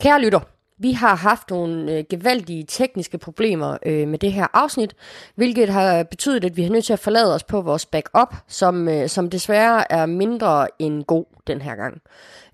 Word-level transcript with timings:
Kære 0.00 0.20
lytter, 0.20 0.40
vi 0.78 0.92
har 0.92 1.14
haft 1.14 1.50
nogle 1.50 1.92
øh, 1.92 2.04
gevaldige 2.10 2.64
tekniske 2.64 3.18
problemer 3.18 3.76
øh, 3.86 4.08
med 4.08 4.18
det 4.18 4.32
her 4.32 4.46
afsnit, 4.52 4.94
hvilket 5.34 5.68
har 5.68 6.02
betydet, 6.02 6.44
at 6.44 6.56
vi 6.56 6.62
har 6.62 6.70
nødt 6.70 6.84
til 6.84 6.92
at 6.92 6.98
forlade 6.98 7.34
os 7.34 7.44
på 7.44 7.60
vores 7.60 7.86
backup, 7.86 8.34
som, 8.48 8.88
øh, 8.88 9.08
som 9.08 9.30
desværre 9.30 9.92
er 9.92 10.06
mindre 10.06 10.66
end 10.78 11.04
god 11.04 11.24
den 11.46 11.60
her 11.60 11.74
gang. 11.74 12.02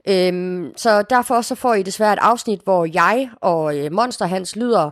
Øhm, 0.08 0.72
så 0.76 1.02
derfor 1.02 1.40
så 1.40 1.54
får 1.54 1.74
I 1.74 1.82
desværre 1.82 2.12
et 2.12 2.18
afsnit, 2.22 2.60
hvor 2.64 2.84
jeg 2.94 3.30
og 3.40 3.78
øh, 3.78 3.92
Monster 3.92 4.26
Hans 4.26 4.56
lyder 4.56 4.90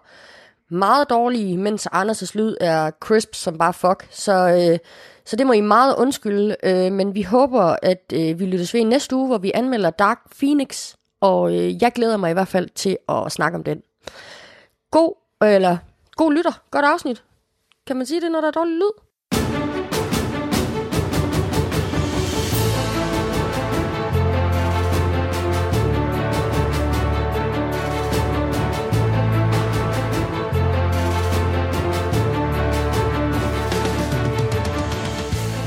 meget 0.75 1.11
dårlige, 1.11 1.59
mens 1.59 1.87
Anders' 1.95 2.31
lyd 2.35 2.57
er 2.61 2.91
crisp 2.91 3.35
som 3.35 3.59
bare 3.59 3.73
fuck. 3.73 4.07
Så, 4.11 4.33
øh, 4.33 4.79
så 5.25 5.37
det 5.37 5.47
må 5.47 5.53
I 5.53 5.61
meget 5.61 5.97
undskylde, 5.97 6.57
øh, 6.63 6.93
men 6.93 7.15
vi 7.15 7.23
håber, 7.23 7.77
at 7.83 8.13
øh, 8.15 8.39
vi 8.39 8.47
lyttes 8.47 8.75
ved 8.75 8.85
næste 8.85 9.17
uge, 9.17 9.27
hvor 9.27 9.39
vi 9.39 9.53
anmelder 9.55 9.91
Dark 9.91 10.19
Phoenix, 10.39 10.95
og 11.23 11.55
øh, 11.55 11.83
jeg 11.83 11.93
glæder 11.93 12.17
mig 12.17 12.31
i 12.31 12.33
hvert 12.33 12.49
fald 12.49 12.69
til 12.75 12.99
at 13.09 13.33
snakke 13.33 13.59
om 13.59 13.65
den. 13.65 13.83
God, 14.91 15.15
eller 15.43 15.77
god 16.17 16.33
lytter, 16.33 16.63
godt 16.71 16.85
afsnit. 16.85 17.25
Kan 17.87 17.97
man 17.97 18.07
sige 18.07 18.21
det, 18.21 18.33
når 18.33 18.41
der 18.41 18.49
er 18.49 18.53
dårlig 18.53 18.75
lyd? 18.75 18.91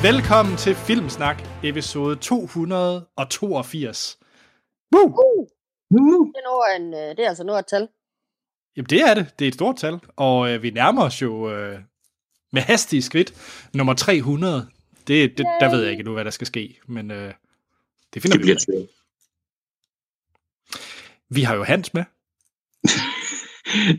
Velkommen 0.04 0.58
til 0.58 0.76
Filmsnak, 0.76 1.44
episode 1.64 2.16
282. 2.16 4.18
Woo! 4.94 5.48
Uh, 5.90 6.28
det, 6.28 6.40
er 6.40 6.50
noget 6.50 6.64
af 6.72 6.76
en, 6.80 6.94
øh, 6.94 7.18
det 7.18 7.20
er 7.26 7.30
altså 7.30 7.44
noget 7.44 7.58
af 7.58 7.62
et 7.62 7.68
tal. 7.68 7.88
Jamen 8.78 8.90
det 8.90 9.02
er 9.02 9.14
det, 9.14 9.40
det 9.40 9.46
er 9.46 9.50
et 9.50 9.54
stort 9.54 9.78
tal, 9.78 10.00
og 10.16 10.50
øh, 10.52 10.64
vi 10.64 10.70
nærmer 10.70 11.04
os 11.04 11.22
jo 11.22 11.52
øh, 11.52 11.80
med 12.52 12.62
hastige 12.62 13.02
skridt 13.02 13.34
nummer 13.74 13.94
300. 13.94 14.70
Det, 15.08 15.38
det, 15.38 15.46
der 15.60 15.70
ved 15.76 15.82
jeg 15.84 15.92
ikke 15.92 16.04
nu, 16.04 16.14
hvad 16.14 16.26
der 16.26 16.32
skal 16.32 16.48
ske, 16.48 16.80
men 16.88 17.12
øh, 17.12 17.34
det 18.14 18.22
finder 18.22 18.38
Det 18.38 18.46
vi 18.48 18.52
ud 18.52 18.56
bliver 18.56 18.56
af. 18.56 18.62
sjovt. 18.62 18.90
Vi 21.30 21.42
har 21.42 21.56
jo 21.56 21.64
Hans 21.64 21.94
med. 21.94 22.04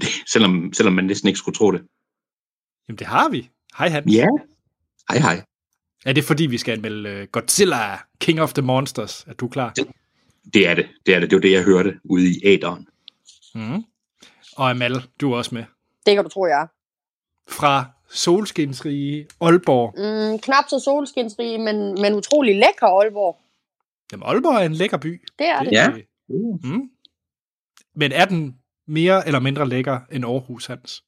Det- 0.00 0.08
selvom, 0.32 0.72
selvom 0.72 0.92
man 0.94 1.04
næsten 1.04 1.28
ikke 1.28 1.38
skulle 1.38 1.56
tro 1.56 1.72
det. 1.72 1.82
Jamen 2.88 2.98
det 2.98 3.06
har 3.06 3.28
vi. 3.28 3.50
Hej 3.78 3.88
Hans. 3.88 4.12
Ja. 4.14 4.26
Hej 5.08 5.18
hej. 5.18 5.44
Er 6.06 6.12
det 6.12 6.24
fordi, 6.24 6.46
vi 6.46 6.58
skal 6.58 6.72
anmelde 6.72 7.10
øh, 7.10 7.28
Godzilla, 7.32 7.98
King 8.20 8.40
of 8.40 8.52
the 8.52 8.62
Monsters? 8.62 9.24
Er 9.26 9.32
du 9.34 9.48
klar? 9.48 9.72
Det 9.72 9.86
er 10.54 10.74
det. 10.74 10.88
Det 11.06 11.14
er 11.14 11.20
det. 11.20 11.30
Det 11.30 11.36
var 11.36 11.40
det, 11.40 11.52
jeg 11.52 11.62
hørte 11.62 11.94
ude 12.04 12.30
i 12.30 12.40
æderen. 12.44 12.88
Mm. 13.54 13.84
Og 14.56 14.70
Amal, 14.70 14.92
du 15.20 15.32
er 15.32 15.36
også 15.36 15.54
med. 15.54 15.64
Det 16.06 16.14
kan 16.14 16.24
du 16.24 16.30
tro, 16.30 16.46
jeg 16.46 16.62
er. 16.62 16.66
Fra 17.50 17.84
Solskinsrige 18.10 19.26
Aalborg. 19.40 19.94
Mm, 20.32 20.38
knap 20.38 20.64
så 20.68 20.78
solskinsrig, 20.84 21.60
men, 21.60 21.94
men 22.02 22.14
utrolig 22.14 22.54
lækker 22.54 22.86
Aalborg. 22.86 23.36
Jamen 24.12 24.26
Aalborg 24.26 24.54
er 24.54 24.60
en 24.66 24.72
lækker 24.74 24.96
by. 24.96 25.22
Det 25.38 25.46
er 25.48 25.62
det. 25.62 25.72
Ja. 25.72 25.90
Mm. 26.28 26.90
Men 27.94 28.12
er 28.12 28.24
den 28.24 28.56
mere 28.86 29.26
eller 29.26 29.40
mindre 29.40 29.68
lækker 29.68 30.00
end 30.12 30.24
Aarhus, 30.24 30.66
Hans? 30.66 31.04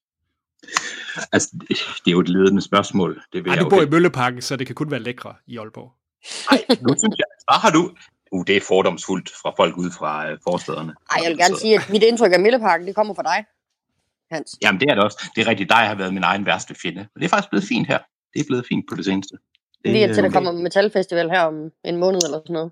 Altså, 1.33 1.49
det 1.53 1.69
det 1.69 2.07
er 2.07 2.11
jo 2.11 2.21
et 2.21 2.29
ledende 2.29 2.63
spørgsmål. 2.63 3.23
Det 3.33 3.45
vil 3.45 3.51
Ej, 3.51 3.55
jeg 3.57 3.65
du 3.65 3.69
bor 3.71 3.77
i 3.77 3.81
helst- 3.81 3.91
Mølleparken, 3.93 4.43
så 4.43 4.57
det 4.57 4.67
kan 4.67 4.75
kun 4.77 4.91
være 4.91 5.01
lækre 5.01 5.35
i 5.47 5.57
Aalborg. 5.59 5.93
Nu 6.83 6.95
synes 6.99 7.15
jeg, 7.19 7.27
hvad 7.49 7.59
har 7.61 7.71
du? 7.71 7.91
Uh, 8.33 8.45
det 8.47 8.57
er 8.57 8.61
fordomsfuldt 8.69 9.31
fra 9.43 9.55
folk 9.57 9.77
ude 9.77 9.91
fra 9.91 10.31
øh, 10.31 10.39
forstederne. 10.45 10.95
Ej, 11.11 11.21
jeg 11.23 11.31
vil 11.31 11.39
gerne 11.39 11.55
Så- 11.55 11.61
sige, 11.61 11.75
at 11.75 11.91
mit 11.91 12.03
indtryk 12.03 12.33
af 12.33 12.41
Mølleparken, 12.41 12.87
det 12.87 12.95
kommer 12.95 13.15
fra 13.15 13.23
dig, 13.23 13.45
Hans. 14.31 14.57
Jamen, 14.63 14.81
det 14.81 14.91
er 14.91 14.95
det 14.95 15.05
også. 15.05 15.31
Det 15.37 15.43
er 15.47 15.51
rigtigt, 15.51 15.69
dig 15.71 15.79
har 15.79 15.95
været 15.95 16.15
min 16.15 16.23
egen 16.23 16.47
værste 16.47 16.75
fjende. 16.75 17.01
Men 17.15 17.21
det 17.21 17.25
er 17.25 17.29
faktisk 17.29 17.51
blevet 17.51 17.65
fint 17.65 17.87
her. 17.87 17.99
Det 18.35 18.41
er 18.41 18.45
blevet 18.47 18.67
fint 18.69 18.85
på 18.91 18.97
det 18.97 19.05
seneste. 19.05 19.37
Det, 19.85 19.93
Lige 19.93 20.05
indtil 20.05 20.23
der 20.23 20.27
øh, 20.27 20.33
kommer 20.33 20.53
metalfestival 20.53 21.31
her 21.31 21.41
om 21.41 21.71
en 21.85 21.97
måned 21.97 22.21
eller 22.25 22.39
sådan 22.39 22.53
noget. 22.55 22.71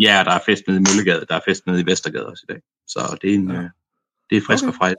Ja, 0.00 0.22
der 0.24 0.30
er 0.30 0.38
fest 0.46 0.62
nede 0.68 0.78
i 0.78 0.82
Møllegade. 0.82 1.26
Der 1.28 1.34
er 1.34 1.40
fest 1.48 1.66
nede 1.66 1.80
i 1.80 1.86
Vestergade 1.86 2.26
også 2.26 2.44
i 2.48 2.52
dag. 2.52 2.60
Så 2.86 3.18
det 3.22 3.30
er, 3.30 3.34
en, 3.34 3.50
Ja. 3.50 3.56
øh, 3.58 3.64
det 4.30 4.36
er 4.36 4.42
frisk 4.46 4.64
Okay. 4.64 4.72
og 4.72 4.74
frejt. 4.74 4.96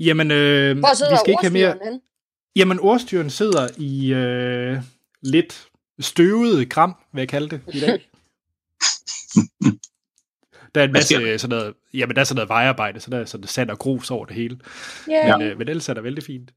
Jamen, 0.00 0.30
øh, 0.30 0.78
Hvor 0.78 0.94
sidder 0.96 1.12
vi 1.12 1.16
skal 1.16 1.30
ikke 1.30 1.42
have 1.42 1.52
mere... 1.52 1.78
henne? 1.84 2.00
Jamen, 2.56 2.80
ordstyren 2.80 3.30
sidder 3.30 3.68
i 3.78 4.12
øh, 4.14 4.78
lidt 5.22 5.68
støvet 6.00 6.70
kram, 6.70 6.94
vil 7.12 7.20
jeg 7.20 7.28
kalde 7.28 7.48
det 7.48 7.60
i 7.74 7.80
dag. 7.80 8.08
Der 10.74 10.80
er 10.80 10.84
en 10.84 10.92
masse 10.92 11.38
sådan 11.38 11.56
noget, 11.58 11.74
jamen 11.94 12.16
der 12.16 12.20
er 12.20 12.24
sådan 12.24 12.36
noget 12.36 12.48
vejarbejde, 12.48 13.00
så 13.00 13.10
der 13.10 13.18
er 13.18 13.24
sådan 13.24 13.46
sand 13.46 13.70
og 13.70 13.78
grus 13.78 14.10
over 14.10 14.24
det 14.26 14.36
hele. 14.36 14.58
Ja. 15.08 15.36
Men, 15.36 15.46
øh, 15.46 15.58
men 15.58 15.68
ellers 15.68 15.88
er 15.88 15.94
der 15.94 16.00
vældig 16.00 16.24
fint. 16.24 16.50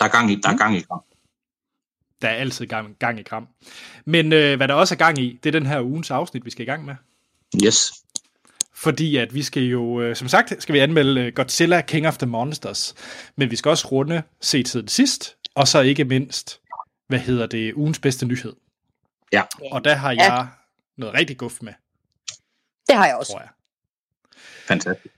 Der 0.00 0.06
er 0.06 0.10
gang 0.10 0.30
i, 0.30 0.34
der 0.34 0.48
er 0.48 0.52
Mm. 0.52 0.58
gang 0.58 0.76
i 0.76 0.80
gang. 0.80 1.02
Der 2.22 2.28
er 2.28 2.34
altid 2.34 2.66
gang, 2.66 2.96
gang 2.98 3.20
i 3.20 3.22
kram. 3.22 3.48
Men 4.04 4.32
øh, 4.32 4.56
hvad 4.56 4.68
der 4.68 4.74
også 4.74 4.94
er 4.94 4.98
gang 4.98 5.18
i, 5.18 5.38
det 5.42 5.48
er 5.54 5.60
den 5.60 5.66
her 5.66 5.80
ugens 5.80 6.10
afsnit, 6.10 6.44
vi 6.44 6.50
skal 6.50 6.62
i 6.62 6.66
gang 6.66 6.84
med. 6.84 6.94
Yes. 7.64 7.92
Fordi 8.74 9.16
at 9.16 9.34
vi 9.34 9.42
skal 9.42 9.62
jo, 9.62 10.00
øh, 10.00 10.16
som 10.16 10.28
sagt, 10.28 10.62
skal 10.62 10.72
vi 10.72 10.78
anmelde 10.78 11.20
øh, 11.20 11.32
Godzilla 11.34 11.80
King 11.80 12.06
of 12.08 12.18
the 12.18 12.26
Monsters. 12.26 12.94
Men 13.36 13.50
vi 13.50 13.56
skal 13.56 13.68
også 13.68 13.88
runde 13.88 14.22
se 14.40 14.62
tiden 14.62 14.88
sidst, 14.88 15.36
og 15.54 15.68
så 15.68 15.80
ikke 15.80 16.04
mindst, 16.04 16.60
hvad 17.08 17.18
hedder 17.18 17.46
det, 17.46 17.74
ugens 17.74 17.98
bedste 17.98 18.26
nyhed. 18.26 18.52
Ja. 19.32 19.42
Og 19.72 19.84
der 19.84 19.94
har 19.94 20.12
jeg 20.12 20.48
noget 21.00 21.14
rigtig 21.14 21.36
guf 21.36 21.58
med, 21.62 21.72
Det 22.88 22.96
har 22.96 23.06
jeg 23.06 23.16
også. 23.16 23.32
tror 23.32 23.40
jeg. 23.40 23.48
Fantastisk. 24.66 25.14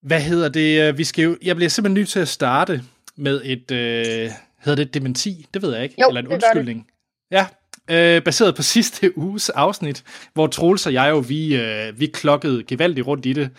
Hvad 0.00 0.20
hedder 0.20 0.48
det, 0.48 0.80
øh, 0.82 0.98
vi 0.98 1.04
skal 1.04 1.22
jo, 1.22 1.38
jeg 1.42 1.56
bliver 1.56 1.68
simpelthen 1.70 1.94
nødt 1.94 2.08
til 2.08 2.20
at 2.20 2.28
starte 2.28 2.82
med 3.16 3.40
et, 3.44 3.70
øh, 3.70 4.30
hedder 4.58 4.76
det 4.76 4.80
et 4.80 4.94
dementi? 4.94 5.46
Det 5.54 5.62
ved 5.62 5.74
jeg 5.74 5.82
ikke. 5.82 5.94
Jo, 6.02 6.08
Eller 6.08 6.20
en 6.20 6.24
det 6.24 6.30
gør 6.30 6.38
det. 6.38 6.44
undskyldning. 6.46 6.86
Ja, 7.30 7.46
øh, 7.90 8.22
baseret 8.22 8.54
på 8.56 8.62
sidste 8.62 9.18
uges 9.18 9.50
afsnit, 9.50 10.04
hvor 10.34 10.46
Troels 10.46 10.86
og 10.86 10.92
jeg 10.92 11.10
jo, 11.10 11.18
vi, 11.18 11.56
øh, 11.56 12.00
vi 12.00 12.06
klokkede 12.06 12.64
gevaldigt 12.64 13.06
rundt 13.06 13.26
i 13.26 13.32
det. 13.32 13.50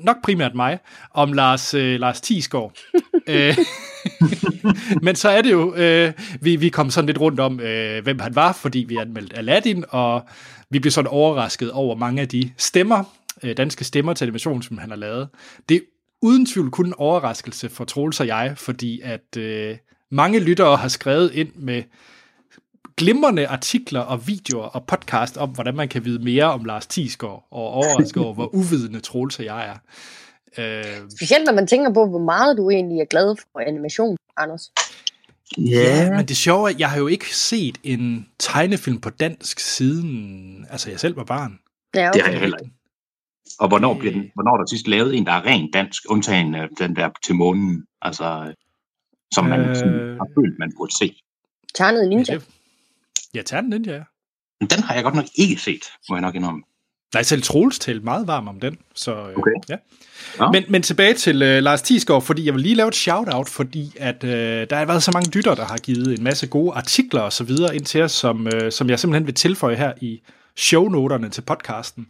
Nok 0.00 0.16
primært 0.22 0.54
mig, 0.54 0.78
om 1.10 1.32
Lars, 1.32 1.74
øh, 1.74 2.00
Lars 2.00 2.20
Thiesgaard. 2.20 2.72
øh, 3.26 3.58
men 5.06 5.16
så 5.16 5.28
er 5.28 5.42
det 5.42 5.50
jo, 5.50 5.74
øh, 5.74 6.12
vi, 6.40 6.56
vi 6.56 6.68
kom 6.68 6.90
sådan 6.90 7.06
lidt 7.06 7.20
rundt 7.20 7.40
om, 7.40 7.60
øh, 7.60 8.02
hvem 8.02 8.18
han 8.18 8.34
var, 8.34 8.52
fordi 8.52 8.78
vi 8.78 8.96
anmeldte 8.96 9.36
Aladdin, 9.36 9.84
og 9.88 10.22
vi 10.70 10.78
blev 10.78 10.90
sådan 10.90 11.10
overrasket 11.10 11.70
over 11.70 11.96
mange 11.96 12.22
af 12.22 12.28
de 12.28 12.50
stemmer, 12.56 13.04
øh, 13.42 13.56
danske 13.56 13.84
stemmer 13.84 14.14
til 14.14 14.24
animation, 14.24 14.62
som 14.62 14.78
han 14.78 14.90
har 14.90 14.96
lavet. 14.96 15.28
Det 15.68 15.74
er 15.74 15.80
uden 16.22 16.46
tvivl 16.46 16.70
kun 16.70 16.86
en 16.86 16.94
overraskelse 16.96 17.68
for 17.68 17.84
Troels 17.84 18.20
og 18.20 18.26
jeg, 18.26 18.52
fordi 18.56 19.00
at 19.04 19.36
øh, 19.36 19.76
mange 20.10 20.40
lyttere 20.40 20.76
har 20.76 20.88
skrevet 20.88 21.32
ind 21.34 21.48
med 21.54 21.82
glimrende 22.96 23.46
artikler 23.48 24.00
og 24.00 24.26
videoer 24.26 24.64
og 24.64 24.86
podcast 24.86 25.36
om, 25.36 25.50
hvordan 25.50 25.74
man 25.76 25.88
kan 25.88 26.04
vide 26.04 26.24
mere 26.24 26.44
om 26.44 26.64
Lars 26.64 26.86
Thiesgaard, 26.86 27.46
og 27.50 27.62
overrasket 27.68 28.22
over, 28.24 28.34
hvor 28.34 28.54
uvidende 28.54 29.00
Troels 29.00 29.38
og 29.38 29.44
jeg 29.44 29.66
er. 29.68 29.76
Øh, 30.58 30.84
Specielt 31.10 31.44
når 31.46 31.52
man 31.52 31.66
tænker 31.66 31.92
på, 31.94 32.06
hvor 32.08 32.18
meget 32.18 32.56
du 32.56 32.70
egentlig 32.70 33.00
er 33.00 33.04
glad 33.04 33.36
for 33.36 33.60
animation, 33.68 34.16
Anders. 34.36 34.70
Ja, 35.58 36.10
men 36.16 36.26
det 36.28 36.36
sjove 36.36 36.70
er, 36.70 36.74
at 36.74 36.80
jeg 36.80 36.90
har 36.90 36.98
jo 36.98 37.06
ikke 37.06 37.36
set 37.36 37.78
en 37.82 38.28
tegnefilm 38.38 39.00
på 39.00 39.10
dansk 39.10 39.60
siden, 39.60 40.66
altså 40.70 40.90
jeg 40.90 41.00
selv 41.00 41.16
var 41.16 41.24
barn. 41.24 41.58
Ja, 41.94 42.00
Det 42.00 42.08
okay. 42.14 42.22
har 42.24 42.30
jeg 42.30 42.40
heller 42.40 42.58
ikke. 42.58 42.72
Og 43.60 43.68
hvornår, 43.68 43.94
bliver 43.98 44.12
den, 44.12 44.30
hvornår 44.34 44.52
er 44.52 44.56
der 44.58 44.66
sidst 44.66 44.88
lavet 44.88 45.14
en, 45.16 45.26
der 45.26 45.32
er 45.32 45.44
rent 45.46 45.74
dansk, 45.74 46.02
undtagen 46.08 46.54
øh, 46.54 46.68
den 46.78 46.96
der 46.96 47.08
til 47.24 47.34
månen, 47.34 47.84
altså, 48.02 48.54
som 49.34 49.44
man 49.44 49.60
Øh. 49.60 49.76
sådan, 49.76 50.16
har 50.20 50.28
følt, 50.38 50.58
man 50.58 50.72
burde 50.76 50.96
se. 50.96 51.14
Tegnet 51.74 52.08
ninja. 52.08 52.24
Ja, 52.28 52.34
det- 52.38 52.48
Ja, 53.34 53.42
Ternen 53.42 53.70
Ninja, 53.70 53.92
ja. 53.92 54.02
Den 54.60 54.82
har 54.82 54.94
jeg 54.94 55.04
godt 55.04 55.14
nok 55.14 55.24
ikke 55.34 55.56
set, 55.62 55.82
må 56.08 56.16
jeg 56.16 56.20
nok 56.22 56.34
indrømme. 56.34 56.62
Nej, 57.14 57.22
selv 57.22 57.42
Troels 57.42 57.78
talte 57.78 58.04
meget 58.04 58.26
varm 58.26 58.48
om 58.48 58.60
den, 58.60 58.78
så 58.94 59.12
øh, 59.14 59.36
Okay. 59.36 59.50
ja. 59.68 59.76
Nå. 60.38 60.52
Men, 60.52 60.64
men 60.68 60.82
tilbage 60.82 61.14
til 61.14 61.42
øh, 61.42 61.62
Lars 61.62 61.82
Thiesgaard, 61.82 62.22
fordi 62.22 62.46
jeg 62.46 62.54
vil 62.54 62.62
lige 62.62 62.74
lave 62.74 62.88
et 62.88 62.94
shout-out, 62.94 63.48
fordi 63.48 63.92
at, 63.96 64.24
øh, 64.24 64.66
der 64.70 64.76
har 64.76 64.84
været 64.84 65.02
så 65.02 65.10
mange 65.14 65.30
lytter, 65.30 65.54
der 65.54 65.64
har 65.64 65.76
givet 65.76 66.18
en 66.18 66.24
masse 66.24 66.46
gode 66.46 66.72
artikler 66.74 67.20
og 67.20 67.32
så 67.32 67.44
videre 67.44 67.76
ind 67.76 67.84
til 67.84 68.02
os, 68.02 68.12
som, 68.12 68.46
øh, 68.46 68.72
som 68.72 68.90
jeg 68.90 68.98
simpelthen 68.98 69.26
vil 69.26 69.34
tilføje 69.34 69.76
her 69.76 69.92
i 70.00 70.20
shownoterne 70.56 71.28
til 71.28 71.42
podcasten. 71.42 72.06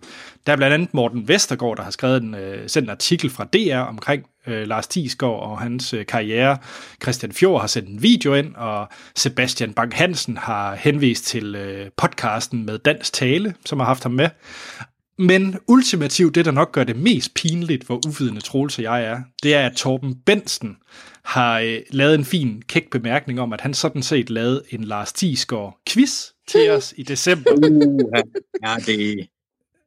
Der 0.47 0.53
er 0.53 0.57
blandt 0.57 0.75
andet 0.75 0.95
Morten 0.95 1.29
Vestergaard, 1.29 1.77
der 1.77 1.83
har 1.83 1.91
skrevet 1.91 2.23
en, 2.23 2.35
øh, 2.35 2.69
sendt 2.69 2.87
en 2.87 2.91
artikel 2.91 3.31
fra 3.31 3.45
DR 3.45 3.79
omkring 3.79 4.25
øh, 4.47 4.67
Lars 4.67 4.87
Tisgaard 4.87 5.41
og 5.41 5.61
hans 5.61 5.95
øh, 5.95 6.07
karriere. 6.07 6.59
Christian 7.03 7.33
Fjord 7.33 7.61
har 7.61 7.67
sendt 7.67 7.89
en 7.89 8.03
video 8.03 8.35
ind, 8.35 8.55
og 8.55 8.89
Sebastian 9.17 9.73
Bang 9.73 9.95
Hansen 9.95 10.37
har 10.37 10.75
henvist 10.75 11.25
til 11.25 11.55
øh, 11.55 11.91
podcasten 11.97 12.67
med 12.67 12.79
Dansk 12.79 13.13
Tale, 13.13 13.55
som 13.67 13.81
har 13.81 13.87
haft 13.87 14.03
ham 14.03 14.13
med. 14.13 14.29
Men 15.19 15.59
ultimativt, 15.67 16.35
det 16.35 16.45
der 16.45 16.51
nok 16.51 16.73
gør 16.73 16.85
det 16.85 16.97
mest 16.97 17.35
pinligt, 17.35 17.85
hvor 17.85 18.01
uvidende 18.07 18.41
Troels 18.41 18.79
og 18.79 18.85
jeg 18.85 19.05
er, 19.05 19.21
det 19.43 19.55
er, 19.55 19.67
at 19.67 19.77
Torben 19.77 20.15
Bensen 20.27 20.77
har 21.25 21.59
øh, 21.59 21.81
lavet 21.91 22.15
en 22.15 22.25
fin 22.25 22.63
kæk 22.69 22.91
bemærkning 22.91 23.41
om, 23.41 23.53
at 23.53 23.61
han 23.61 23.75
sådan 23.75 24.03
set 24.03 24.31
lavede 24.31 24.63
en 24.71 24.85
Lars 24.85 25.13
Thiesgaard 25.13 25.79
quiz 25.89 26.31
til 26.49 26.71
os 26.71 26.95
i 26.97 27.03
december. 27.03 27.51
Uh, 27.65 28.69
ja, 28.69 28.77
det, 28.87 29.29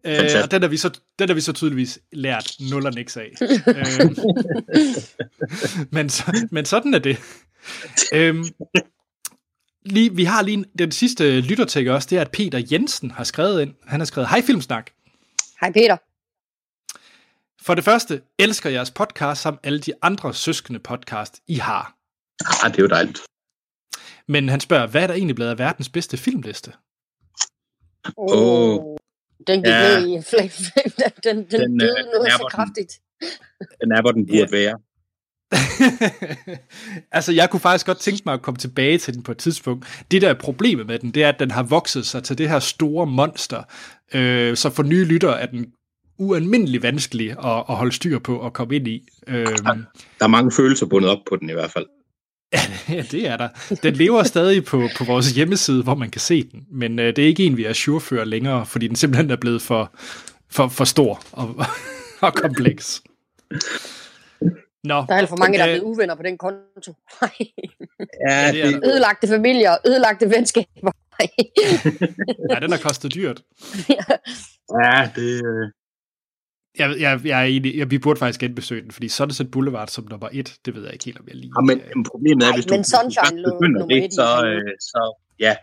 Øh, 0.05 0.43
og 0.43 0.51
den 0.51 0.61
har, 0.61 0.69
vi 0.69 0.77
så, 0.77 0.99
den 1.19 1.29
har 1.29 1.33
vi 1.33 1.41
så 1.41 1.53
tydeligvis 1.53 1.99
lært 2.11 2.51
nul 2.71 2.85
og 2.85 2.93
niks 2.93 3.17
af. 3.17 3.31
øh, 3.41 4.09
men, 5.91 6.09
så, 6.09 6.47
men 6.51 6.65
sådan 6.65 6.93
er 6.93 6.99
det. 6.99 7.17
Øhm, 8.13 8.45
lige, 9.85 10.15
vi 10.15 10.23
har 10.23 10.41
lige 10.41 10.65
den 10.79 10.91
sidste 10.91 11.41
lyttertæk 11.41 11.87
også, 11.87 12.07
det 12.09 12.17
er, 12.17 12.21
at 12.21 12.31
Peter 12.31 12.63
Jensen 12.71 13.11
har 13.11 13.23
skrevet 13.23 13.61
ind. 13.61 13.73
Han 13.87 13.99
har 13.99 14.05
skrevet, 14.05 14.29
hej 14.29 14.41
Filmsnak. 14.41 14.89
Hej 15.61 15.71
Peter. 15.71 15.97
For 17.67 17.75
det 17.75 17.83
første, 17.83 18.21
elsker 18.39 18.69
jeres 18.69 18.91
podcast 18.91 19.41
som 19.41 19.59
alle 19.63 19.79
de 19.79 19.93
andre 20.01 20.33
søskende 20.33 20.79
podcast, 20.79 21.41
I 21.47 21.55
har. 21.55 21.95
Ah, 22.63 22.71
det 22.71 22.79
er 22.79 22.83
jo 22.83 22.87
dejligt. 22.89 23.19
Men 24.27 24.49
han 24.49 24.59
spørger, 24.59 24.87
hvad 24.87 25.03
er 25.03 25.07
der 25.07 25.13
egentlig 25.13 25.35
blevet 25.35 25.51
af 25.51 25.57
verdens 25.57 25.89
bedste 25.89 26.17
filmliste? 26.17 26.71
Åh. 28.17 28.79
Den 29.47 29.63
gik 29.63 29.73
Ja. 29.73 29.99
ned 29.99 30.19
i 30.19 30.21
flag. 30.29 30.51
den, 30.83 30.91
den, 31.23 31.35
den, 31.51 31.61
Den, 31.61 31.79
døde 31.79 31.99
øh, 31.99 32.05
noget 32.13 32.31
så 32.31 32.37
den. 32.37 32.49
kraftigt. 32.49 32.91
Den 33.81 33.91
er, 33.91 34.01
hvor 34.01 34.11
den 34.11 34.25
burde 34.27 34.51
være. 34.51 34.75
altså, 37.17 37.31
jeg 37.33 37.49
kunne 37.49 37.59
faktisk 37.59 37.85
godt 37.85 37.99
tænke 37.99 38.21
mig 38.25 38.33
at 38.33 38.41
komme 38.41 38.57
tilbage 38.57 38.97
til 38.97 39.13
den 39.13 39.23
på 39.23 39.31
et 39.31 39.37
tidspunkt. 39.37 40.05
Det, 40.11 40.21
der 40.21 40.29
er 40.29 40.33
problemet 40.33 40.85
med 40.87 40.99
den, 40.99 41.11
det 41.11 41.23
er, 41.23 41.29
at 41.29 41.39
den 41.39 41.51
har 41.51 41.63
vokset 41.63 42.05
sig 42.05 42.23
til 42.23 42.37
det 42.37 42.49
her 42.49 42.59
store 42.59 43.05
monster. 43.05 43.63
Øh, 44.13 44.57
så 44.57 44.69
for 44.69 44.83
nye 44.83 45.05
lytter 45.05 45.29
er 45.31 45.45
den 45.45 45.73
ualmindelig 46.17 46.83
vanskelig 46.83 47.29
at, 47.31 47.63
at 47.69 47.75
holde 47.75 47.91
styr 47.91 48.19
på 48.19 48.37
og 48.37 48.53
komme 48.53 48.75
ind 48.75 48.87
i. 48.87 49.09
Øh, 49.27 49.45
Der 49.45 49.75
er 50.21 50.27
mange 50.27 50.51
følelser 50.51 50.85
bundet 50.85 51.11
op 51.11 51.19
på 51.29 51.35
den 51.35 51.49
i 51.49 51.53
hvert 51.53 51.71
fald. 51.71 51.85
ja, 52.89 53.01
det 53.11 53.27
er 53.27 53.37
der. 53.37 53.49
Den 53.83 53.93
lever 53.93 54.23
stadig 54.23 54.65
på, 54.65 54.87
på 54.97 55.03
vores 55.03 55.31
hjemmeside, 55.31 55.83
hvor 55.83 55.95
man 55.95 56.09
kan 56.09 56.21
se 56.21 56.43
den. 56.43 56.65
Men 56.71 56.99
øh, 56.99 57.15
det 57.15 57.19
er 57.23 57.27
ikke 57.27 57.43
en, 57.45 57.57
vi 57.57 57.65
er 57.65 57.73
surefører 57.73 58.25
længere, 58.25 58.65
fordi 58.65 58.87
den 58.87 58.95
simpelthen 58.95 59.31
er 59.31 59.35
blevet 59.35 59.61
for, 59.61 59.91
for, 60.51 60.67
for 60.67 60.83
stor 60.85 61.21
og, 61.31 61.55
og 62.21 62.33
kompleks. 62.33 63.01
Nå, 64.83 64.93
Der 64.95 65.05
er 65.13 65.17
alt 65.17 65.29
for 65.29 65.37
mange, 65.37 65.57
der 65.57 65.63
er 65.63 65.69
øh, 65.69 65.73
blevet 65.75 65.85
uvenner 65.93 66.15
på 66.15 66.23
den 66.23 66.37
konto. 66.37 66.93
Nej. 67.21 67.31
Ja, 68.29 68.51
det 68.51 68.65
er. 68.65 68.79
Ødelagte 68.85 69.27
familier, 69.27 69.75
ødelagte 69.87 70.29
venskaber. 70.29 70.91
Nej. 71.19 71.29
Ja, 72.49 72.59
den 72.59 72.71
har 72.71 72.79
kostet 72.83 73.13
dyrt. 73.15 73.41
ja, 74.83 75.09
det, 75.15 75.41
øh, 75.45 75.71
Jeg, 76.79 76.95
jeg, 76.99 77.21
jeg 77.25 77.39
er 77.41 77.43
enig, 77.45 77.77
jeg, 77.77 77.91
vi 77.91 77.97
burde 77.97 78.19
faktisk 78.19 78.39
genbesøge 78.39 78.81
den, 78.81 78.91
fordi 78.91 79.07
Sunset 79.09 79.51
Boulevard 79.51 79.87
som 79.87 80.07
nummer 80.09 80.29
et, 80.31 80.55
det 80.65 80.75
ved 80.75 80.83
jeg 80.83 80.93
ikke 80.93 81.05
helt, 81.05 81.19
om 81.19 81.25
jeg 81.27 81.35
lige... 81.35 81.51
ja, 81.57 81.61
men, 81.61 81.81
men 81.95 82.03
problemet 82.03 82.43
er, 82.43 82.47
Nej, 82.47 82.57
hvis 82.57 82.65
du, 82.65 82.73
men 82.73 82.81
du 82.83 82.89
Sunshine 82.89 83.43
først 83.43 83.53
begynder 83.53 83.79
nummer 83.79 84.01
det, 84.01 84.13
så, 84.13 84.45
øh, 84.45 84.71
så 84.79 85.15
ja. 85.39 85.55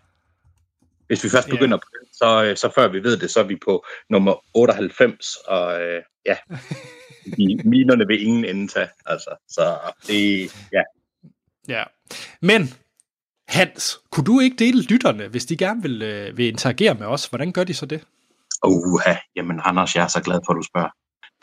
Hvis 1.06 1.24
vi 1.24 1.28
først 1.28 1.48
Ja. 1.48 1.52
begynder 1.52 1.76
på 1.76 1.88
det, 1.92 2.08
så, 2.16 2.44
øh, 2.44 2.56
så 2.56 2.72
før 2.74 2.88
vi 2.88 3.02
ved 3.02 3.16
det, 3.16 3.30
så 3.30 3.40
er 3.40 3.44
vi 3.44 3.56
på 3.64 3.84
nummer 4.10 4.34
98, 4.54 5.36
og 5.48 5.82
øh, 5.82 6.02
ja, 6.26 6.36
de 7.36 7.60
minerne 7.64 8.06
vil 8.06 8.22
ingen 8.26 8.44
ende 8.44 8.68
tage. 8.68 8.88
Altså, 9.06 9.30
så 9.48 9.78
det, 10.06 10.50
ja. 10.72 10.82
Ja. 11.68 11.84
Men, 12.42 12.74
Hans, 13.48 13.98
kunne 14.12 14.24
du 14.24 14.40
ikke 14.40 14.56
dele 14.56 14.82
lytterne, 14.82 15.28
hvis 15.28 15.44
de 15.46 15.56
gerne 15.56 15.82
vil, 15.82 16.02
øh, 16.02 16.36
vil 16.36 16.46
interagere 16.48 16.94
med 16.94 17.06
os? 17.06 17.26
Hvordan 17.26 17.52
gør 17.52 17.64
de 17.64 17.74
så 17.74 17.86
det? 17.86 18.04
Uha, 18.64 19.14
jamen 19.36 19.60
Anders, 19.64 19.96
jeg 19.96 20.04
er 20.04 20.08
så 20.08 20.20
glad 20.22 20.40
for, 20.46 20.52
at 20.52 20.56
du 20.56 20.62
spørger. 20.62 20.88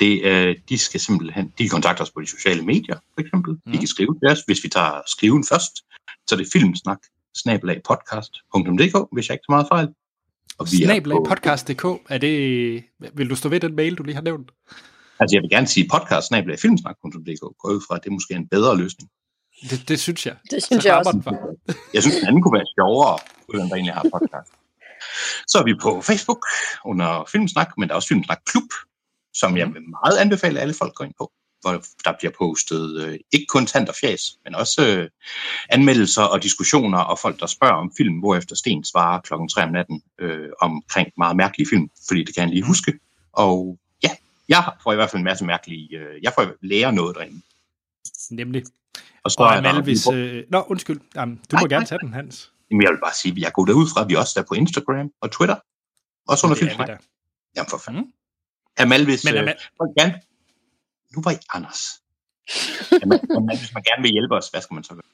Det, 0.01 0.21
øh, 0.25 0.55
de 0.69 0.77
skal 0.77 0.99
simpelthen, 0.99 1.45
de 1.57 1.63
kan 1.63 1.69
kontakte 1.69 2.01
os 2.01 2.11
på 2.11 2.21
de 2.21 2.27
sociale 2.27 2.61
medier, 2.61 2.95
for 3.13 3.21
eksempel. 3.21 3.53
Mm. 3.65 3.71
De 3.71 3.77
kan 3.77 3.87
skrive 3.87 4.19
til 4.19 4.27
os, 4.31 4.39
hvis 4.47 4.63
vi 4.63 4.69
tager 4.69 5.01
skriven 5.07 5.43
først. 5.51 5.75
Så 6.27 6.35
det 6.35 6.45
er 6.47 6.49
filmsnak, 6.53 6.97
snabelag 7.35 7.81
podcast.dk, 7.89 8.95
hvis 9.11 9.27
jeg 9.29 9.33
ikke 9.35 9.43
tager 9.49 9.55
meget 9.57 9.67
fejl. 9.71 9.87
Og 10.59 10.67
vi 10.71 10.83
er 10.83 11.01
på- 11.03 11.25
podcast.dk, 11.29 11.85
er 12.09 12.17
det... 12.17 12.83
Vil 13.13 13.29
du 13.29 13.35
stå 13.35 13.49
ved 13.49 13.59
den 13.59 13.75
mail, 13.75 13.95
du 13.95 14.03
lige 14.03 14.15
har 14.15 14.21
nævnt? 14.21 14.51
Altså, 15.19 15.35
jeg 15.35 15.41
vil 15.41 15.49
gerne 15.49 15.67
sige 15.67 15.87
podcast, 15.91 16.27
snabelag 16.27 16.59
filmsnak.dk. 16.59 17.41
Gå 17.59 17.67
ud 17.73 17.81
fra, 17.87 17.95
at 17.95 18.03
det 18.03 18.09
er 18.09 18.13
måske 18.13 18.33
en 18.33 18.47
bedre 18.47 18.77
løsning. 18.77 19.09
Det, 19.69 19.83
det 19.87 19.99
synes 19.99 20.25
jeg. 20.25 20.35
Det 20.51 20.63
synes 20.63 20.83
Så 20.83 20.89
jeg 20.89 20.97
også. 20.97 21.21
bare. 21.25 21.37
Jeg 21.93 22.01
synes, 22.03 22.15
den 22.17 22.27
anden 22.27 22.41
kunne 22.41 22.53
være 22.59 22.65
sjovere, 22.77 23.17
uden 23.53 23.69
der 23.69 23.75
egentlig 23.75 23.93
har 23.93 24.05
podcast. 24.13 24.51
Så 25.47 25.55
er 25.59 25.63
vi 25.63 25.73
på 25.81 26.01
Facebook 26.01 26.45
under 26.85 27.09
Filmsnak, 27.31 27.69
men 27.77 27.87
der 27.89 27.93
er 27.93 27.95
også 27.95 28.07
Filmsnak 28.07 28.39
Klub, 28.45 28.69
som 29.33 29.57
jeg 29.57 29.67
vil 29.73 29.81
meget 29.89 30.17
anbefale, 30.17 30.59
alle 30.59 30.73
folk 30.73 30.93
går 30.93 31.05
ind 31.05 31.13
på. 31.17 31.31
Hvor 31.61 31.71
der 32.05 32.13
bliver 32.19 32.31
postet 32.37 33.03
øh, 33.03 33.19
ikke 33.31 33.45
kun 33.45 33.65
tant 33.65 33.89
og 33.89 33.95
fjas, 34.01 34.21
men 34.45 34.55
også 34.55 34.87
øh, 34.87 35.09
anmeldelser 35.69 36.23
og 36.23 36.43
diskussioner 36.43 36.99
og 36.99 37.19
folk, 37.19 37.39
der 37.39 37.45
spørger 37.45 37.73
om 37.73 37.91
film, 37.97 38.19
hvorefter 38.19 38.55
Sten 38.55 38.83
svarer 38.83 39.21
klokken 39.21 39.49
3 39.49 39.63
om 39.63 39.69
natten 39.71 40.01
øh, 40.19 40.49
omkring 40.61 41.09
meget 41.17 41.35
mærkelige 41.37 41.69
film, 41.69 41.89
fordi 42.07 42.23
det 42.23 42.35
kan 42.35 42.41
han 42.43 42.49
lige 42.49 42.63
huske. 42.63 42.99
Og 43.33 43.79
ja, 44.03 44.09
jeg 44.49 44.73
får 44.83 44.91
i 44.91 44.95
hvert 44.95 45.09
fald 45.09 45.19
en 45.19 45.23
masse 45.23 45.45
mærkelige... 45.45 45.97
Øh, 45.97 46.23
jeg 46.23 46.31
får 46.35 46.51
lære 46.61 46.93
noget 46.93 47.15
derinde. 47.15 47.41
Nemlig. 48.31 48.63
Og 49.23 49.31
så 49.31 49.35
Og 49.39 49.47
er 49.55 49.81
hvis... 49.81 50.07
Øh, 50.13 50.43
nå, 50.49 50.61
undskyld. 50.69 50.99
Jamen, 51.15 51.35
du 51.35 51.55
Nej, 51.55 51.61
må 51.63 51.67
gerne 51.67 51.79
nej, 51.81 51.87
tage 51.87 51.99
den, 51.99 52.13
Hans. 52.13 52.51
Jamen, 52.71 52.83
jeg 52.83 52.91
vil 52.91 52.99
bare 53.03 53.13
sige, 53.13 53.31
at 53.31 53.37
jeg 53.37 53.53
går 53.53 53.65
derud 53.65 53.87
fra, 53.93 54.01
at 54.01 54.09
vi 54.09 54.15
også 54.15 54.39
er 54.39 54.43
på 54.43 54.53
Instagram 54.53 55.11
og 55.21 55.31
Twitter. 55.31 55.55
Også 56.27 56.47
under 56.47 56.55
Det 56.55 56.61
er 56.61 56.65
vi 56.65 56.69
Filmsnak. 56.69 56.87
da. 56.87 56.97
Jamen 57.55 57.69
for 57.69 57.77
fanden. 57.77 58.01
Mm. 58.01 58.11
Amal, 58.77 59.05
hvis 59.05 59.23
Men 59.25 59.33
øh, 59.33 59.39
Amal, 59.39 59.57
folk 59.77 59.91
gerne... 59.99 60.21
Nu 61.15 61.21
var 61.25 61.31
I 61.31 61.37
Anders. 61.53 61.81
Amal, 63.03 63.19
Amal, 63.37 63.57
hvis 63.57 63.73
man 63.73 63.83
gerne 63.83 64.01
vil 64.01 64.11
hjælpe 64.11 64.35
os, 64.35 64.47
hvad 64.47 64.61
skal 64.61 64.73
man 64.73 64.83
så 64.83 64.93
gøre? 64.93 65.11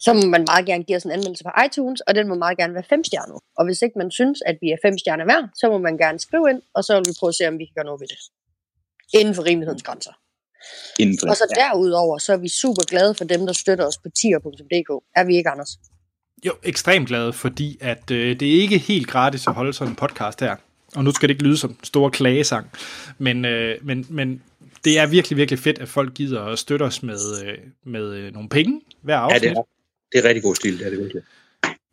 Så 0.00 0.12
må 0.12 0.26
man 0.34 0.44
meget 0.48 0.66
gerne 0.66 0.84
give 0.84 0.96
os 0.96 1.04
en 1.04 1.10
anmeldelse 1.10 1.44
på 1.44 1.50
iTunes, 1.66 2.00
og 2.00 2.14
den 2.14 2.28
må 2.28 2.34
meget 2.34 2.58
gerne 2.58 2.74
være 2.74 2.88
fem 2.88 3.04
stjerner. 3.04 3.38
Og 3.58 3.64
hvis 3.64 3.82
ikke 3.82 3.98
man 3.98 4.10
synes, 4.10 4.38
at 4.46 4.56
vi 4.60 4.68
er 4.70 4.76
fem 4.86 4.98
stjerner 4.98 5.24
værd, 5.24 5.44
så 5.54 5.68
må 5.68 5.78
man 5.78 5.98
gerne 5.98 6.18
skrive 6.18 6.50
ind, 6.50 6.62
og 6.74 6.84
så 6.84 6.94
vil 6.94 7.04
vi 7.08 7.12
prøve 7.20 7.28
at 7.28 7.34
se, 7.34 7.48
om 7.48 7.58
vi 7.58 7.64
kan 7.64 7.74
gøre 7.74 7.84
noget 7.84 8.00
ved 8.00 8.08
det. 8.08 8.18
Inden 9.18 9.34
for 9.34 9.42
rimelighedens 9.44 9.82
grænser. 9.82 10.12
Inden 10.98 11.16
for, 11.20 11.28
Og 11.30 11.36
så 11.36 11.46
derudover, 11.54 12.18
så 12.18 12.32
er 12.32 12.36
vi 12.36 12.48
super 12.48 12.82
glade 12.82 13.14
for 13.14 13.24
dem, 13.24 13.46
der 13.46 13.52
støtter 13.52 13.86
os 13.86 13.98
på 13.98 14.08
tier.dk. 14.20 14.90
Er 15.16 15.24
vi 15.24 15.36
ikke, 15.36 15.50
Anders? 15.50 15.78
Jo, 16.46 16.52
ekstremt 16.62 17.08
glad, 17.08 17.32
fordi 17.32 17.78
at 17.80 18.10
øh, 18.10 18.40
det 18.40 18.56
er 18.56 18.60
ikke 18.60 18.78
helt 18.78 19.08
gratis 19.08 19.46
at 19.46 19.54
holde 19.54 19.72
sådan 19.72 19.92
en 19.92 19.96
podcast 19.96 20.40
her. 20.40 20.56
Og 20.94 21.04
nu 21.04 21.12
skal 21.12 21.28
det 21.28 21.34
ikke 21.34 21.44
lyde 21.44 21.56
som 21.56 21.70
en 21.70 21.76
stor 21.82 22.08
klagesang, 22.08 22.70
men, 23.18 23.44
øh, 23.44 23.78
men, 23.82 24.06
men 24.08 24.42
det 24.84 24.98
er 24.98 25.06
virkelig, 25.06 25.36
virkelig 25.36 25.58
fedt, 25.58 25.78
at 25.78 25.88
folk 25.88 26.14
gider 26.14 26.42
at 26.42 26.58
støtte 26.58 26.82
os 26.82 27.02
med, 27.02 27.18
øh, 27.44 27.58
med 27.84 28.14
øh, 28.14 28.32
nogle 28.32 28.48
penge 28.48 28.80
hver 29.02 29.14
ja, 29.14 29.20
afsnit. 29.20 29.42
det 29.42 29.50
er, 29.50 29.62
det 30.12 30.24
er 30.24 30.28
rigtig 30.28 30.42
god 30.42 30.54
stil, 30.54 30.78
det 30.78 30.86
er 30.86 30.90
det 30.90 30.98
virkelig. 30.98 31.22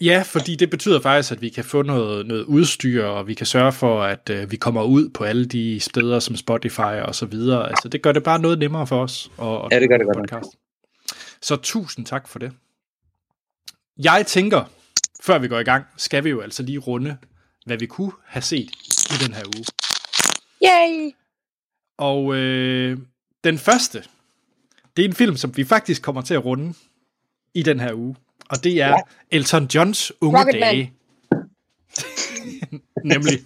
Ja, 0.02 0.24
fordi 0.26 0.56
det 0.56 0.70
betyder 0.70 1.00
faktisk, 1.00 1.32
at 1.32 1.42
vi 1.42 1.50
kan 1.50 1.64
få 1.64 1.82
noget, 1.82 2.26
noget 2.26 2.44
udstyr, 2.44 3.04
og 3.04 3.28
vi 3.28 3.34
kan 3.34 3.46
sørge 3.46 3.72
for, 3.72 4.04
at 4.04 4.30
øh, 4.30 4.52
vi 4.52 4.56
kommer 4.56 4.84
ud 4.84 5.10
på 5.10 5.24
alle 5.24 5.46
de 5.46 5.80
steder 5.80 6.20
som 6.20 6.36
Spotify 6.36 6.80
og 6.80 7.16
så 7.16 7.26
videre. 7.26 7.70
Altså, 7.70 7.90
det 7.90 8.02
gør 8.02 8.12
det 8.12 8.24
bare 8.24 8.40
noget 8.40 8.60
nemmere 8.60 8.88
for 8.88 9.04
os. 9.04 9.32
Og, 9.38 9.68
Ja, 9.72 9.80
det 9.80 9.90
gør 9.90 9.98
det 9.98 10.06
godt 10.06 10.18
podcast. 10.18 10.50
Så 11.42 11.56
tusind 11.56 12.06
tak 12.06 12.28
for 12.28 12.40
det. 12.40 12.52
Jeg 13.98 14.24
tænker, 14.28 14.64
før 15.24 15.40
vi 15.40 15.48
går 15.48 15.60
i 15.60 15.64
gang, 15.64 15.86
skal 15.98 16.24
vi 16.24 16.30
jo 16.30 16.42
altså 16.42 16.64
lige 16.64 16.80
runde, 16.80 17.18
hvad 17.66 17.78
vi 17.78 17.86
kunne 17.86 18.12
have 18.26 18.42
set 18.42 18.70
i 19.10 19.26
den 19.26 19.34
her 19.34 19.44
uge. 19.46 19.66
Yay! 20.66 21.12
Og 21.98 22.36
øh, 22.36 22.98
den 23.44 23.58
første, 23.58 24.04
det 24.98 25.06
er 25.06 25.10
en 25.10 25.16
film, 25.16 25.38
som 25.38 25.58
vi 25.58 25.64
faktisk 25.64 26.02
kommer 26.02 26.22
til 26.22 26.34
at 26.34 26.46
runde 26.46 26.74
i 27.54 27.64
den 27.64 27.80
her 27.80 27.94
uge. 27.94 28.16
Og 28.50 28.64
det 28.64 28.82
er 28.82 28.90
ja. 28.90 28.96
Elton 29.32 29.66
Johns 29.76 30.12
unge 30.22 30.40
Rocket 30.40 30.62
dage. 30.62 30.94
Nemlig. 33.14 33.40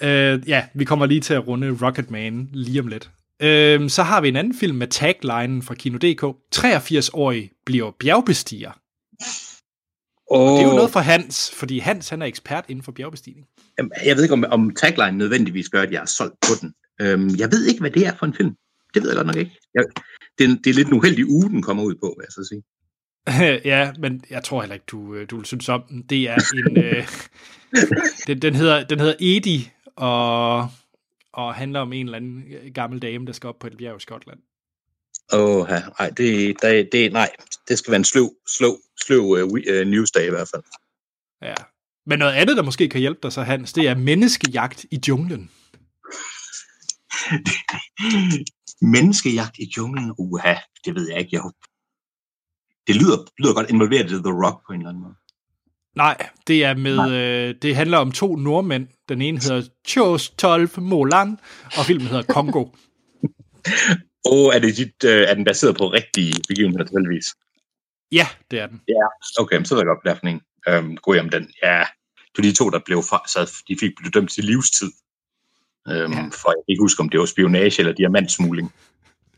øh, 0.00 0.48
ja, 0.48 0.66
vi 0.74 0.84
kommer 0.84 1.06
lige 1.06 1.20
til 1.20 1.34
at 1.34 1.46
runde 1.46 1.78
Rocketman 1.82 2.48
lige 2.52 2.80
om 2.80 2.86
lidt. 2.86 3.10
Øh, 3.40 3.90
så 3.90 4.02
har 4.02 4.20
vi 4.20 4.28
en 4.28 4.36
anden 4.36 4.54
film 4.54 4.76
med 4.76 4.86
taglinen 4.86 5.62
fra 5.62 5.74
Kino.dk. 5.74 6.24
83-årig 6.56 7.50
bliver 7.64 7.90
bjergbestiger. 7.90 8.72
Oh, 10.30 10.58
Det 10.58 10.64
er 10.64 10.68
jo 10.68 10.74
noget 10.74 10.90
for 10.90 11.00
Hans, 11.00 11.50
fordi 11.54 11.78
Hans 11.78 12.08
han 12.08 12.22
er 12.22 12.26
ekspert 12.26 12.64
inden 12.68 12.82
for 12.82 12.92
bjergbestigning. 12.92 13.46
Jeg 14.04 14.16
ved 14.16 14.22
ikke, 14.22 14.32
om, 14.32 14.44
om 14.50 14.74
tagline 14.74 15.18
nødvendigvis 15.18 15.68
gør, 15.68 15.82
at 15.82 15.92
jeg 15.92 16.02
er 16.02 16.06
solgt 16.06 16.34
på 16.40 16.52
den. 16.60 16.74
Øhm, 17.00 17.36
jeg 17.38 17.52
ved 17.52 17.66
ikke, 17.66 17.80
hvad 17.80 17.90
det 17.90 18.06
er 18.06 18.14
for 18.18 18.26
en 18.26 18.34
film. 18.34 18.56
Det 18.94 19.02
ved 19.02 19.10
jeg 19.10 19.16
godt 19.16 19.26
nok 19.26 19.36
ikke. 19.36 19.58
Jeg, 19.74 19.84
det, 20.38 20.44
er, 20.44 20.56
det 20.64 20.70
er 20.70 20.74
lidt 20.74 20.88
en 20.88 20.94
uheldig 20.94 21.30
uge, 21.30 21.48
den 21.48 21.62
kommer 21.62 21.82
ud 21.82 21.94
på, 21.94 22.14
vil 22.18 22.26
jeg 22.26 22.32
så 22.32 22.44
sige. 22.48 22.62
ja, 23.72 23.92
men 23.98 24.24
jeg 24.30 24.44
tror 24.44 24.60
heller 24.60 24.74
ikke, 24.74 24.86
du, 24.86 25.14
øh, 25.14 25.26
du 25.30 25.36
vil 25.36 25.46
synes 25.46 25.68
om 25.68 25.82
den. 25.88 26.02
Det 26.02 26.28
er 26.28 26.36
en... 26.54 26.76
øh, 26.76 27.08
den, 28.26 28.42
den, 28.42 28.54
hedder, 28.54 28.84
den 28.84 29.00
hedder 29.00 29.14
Edie, 29.20 29.60
og, 29.96 30.68
og 31.32 31.54
handler 31.54 31.80
om 31.80 31.92
en 31.92 32.06
eller 32.06 32.16
anden 32.16 32.44
gammel 32.74 33.02
dame, 33.02 33.26
der 33.26 33.32
skal 33.32 33.48
op 33.48 33.58
på 33.58 33.66
et 33.66 33.76
bjerg 33.76 33.96
i 33.96 34.00
Skotland. 34.00 34.38
Åh, 35.32 35.68
nej, 35.68 36.10
det, 36.16 36.56
det, 36.62 36.88
det, 36.92 37.12
nej, 37.12 37.30
det 37.68 37.78
skal 37.78 37.90
være 37.90 37.98
en 37.98 38.04
sløv, 38.04 38.30
sløv, 38.56 38.78
sløv 39.00 39.20
uh, 39.22 39.86
newsday 39.86 40.26
i 40.26 40.30
hvert 40.30 40.48
fald. 40.48 40.62
Ja. 41.42 41.54
Men 42.06 42.18
noget 42.18 42.32
andet, 42.32 42.56
der 42.56 42.62
måske 42.62 42.88
kan 42.88 43.00
hjælpe 43.00 43.20
dig 43.22 43.32
så, 43.32 43.42
Hans, 43.42 43.72
det 43.72 43.88
er 43.88 43.94
menneskejagt 43.94 44.84
i 44.90 45.00
junglen. 45.08 45.50
Menneskejagt 48.94 49.58
i 49.58 49.72
junglen, 49.76 50.14
uha, 50.18 50.54
det 50.84 50.94
ved 50.94 51.08
jeg 51.10 51.18
ikke. 51.18 51.30
Jeg, 51.32 51.40
håber- 51.40 51.66
det 52.86 52.96
lyder, 52.96 53.24
lyder 53.38 53.54
godt 53.54 53.70
involveret 53.70 54.04
i 54.04 54.08
The 54.08 54.44
Rock 54.44 54.66
på 54.66 54.72
en 54.72 54.80
eller 54.80 54.88
anden 54.88 55.02
måde. 55.02 55.14
Nej, 55.96 56.28
det 56.46 56.64
er 56.64 56.74
med, 56.74 57.10
øh, 57.12 57.54
det 57.62 57.76
handler 57.76 57.98
om 57.98 58.12
to 58.12 58.36
nordmænd. 58.36 58.86
Den 59.08 59.22
ene 59.22 59.38
hedder 59.38 59.62
Chos 59.88 60.30
12 60.30 60.80
Molan, 60.80 61.38
og 61.64 61.84
filmen 61.86 62.06
hedder 62.06 62.22
Kongo. 62.22 62.64
Og 64.24 64.54
er, 64.54 64.58
det 64.58 64.76
dit, 64.76 65.04
øh, 65.04 65.22
er 65.28 65.34
den 65.34 65.44
baseret 65.44 65.76
på 65.76 65.88
rigtige 65.88 66.34
begivenheder 66.48 66.84
tilfældigvis? 66.84 67.26
ja, 68.12 68.26
det 68.50 68.58
er 68.58 68.66
den. 68.66 68.80
Ja. 68.88 69.42
Okay, 69.42 69.64
så 69.64 69.74
ved 69.74 69.82
jeg 69.82 69.86
godt, 69.86 69.98
hvad 70.04 70.12
det 70.14 70.16
er 70.16 70.20
for 70.20 70.26
en. 70.26 70.40
Øhm, 71.18 71.30
den. 71.30 71.50
Ja, 71.62 71.84
det 72.16 72.38
var 72.38 72.42
de 72.42 72.52
to, 72.54 72.70
der 72.70 72.80
blev 72.84 73.02
fra, 73.02 73.22
så 73.28 73.52
de 73.68 73.76
fik 73.80 73.90
blev 73.96 74.10
dømt 74.10 74.30
til 74.30 74.44
livstid. 74.44 74.90
Øhm, 75.88 76.12
Ja. 76.12 76.18
For 76.18 76.50
jeg 76.50 76.56
kan 76.56 76.68
ikke 76.72 76.80
huske, 76.82 77.00
om 77.00 77.08
det 77.08 77.20
var 77.20 77.26
spionage 77.26 77.78
eller 77.78 77.92
diamantsmugling. 77.92 78.72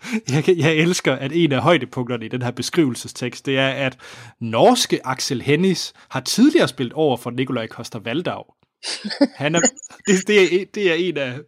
Jeg, 0.34 0.44
kan- 0.44 0.58
jeg 0.58 0.74
elsker, 0.76 1.12
at 1.16 1.32
en 1.34 1.52
af 1.52 1.60
højdepunkterne 1.62 2.24
i 2.24 2.28
den 2.28 2.42
her 2.42 2.50
beskrivelsestekst, 2.50 3.46
det 3.46 3.58
er, 3.58 3.68
at 3.68 3.98
norske 4.40 5.06
Axel 5.06 5.42
Hennis 5.42 5.92
har 6.08 6.20
tidligere 6.20 6.68
spillet 6.68 6.92
over 6.92 7.16
for 7.16 7.30
Nikolaj 7.30 7.66
Koster 7.66 7.98
Valdau. 7.98 8.44
Han 9.36 9.54
er, 9.54 9.60
det, 10.06 10.26
det, 10.26 10.60
er, 10.60 10.64
det 10.74 10.90
er 10.90 10.94
en 10.94 11.16
af 11.16 11.38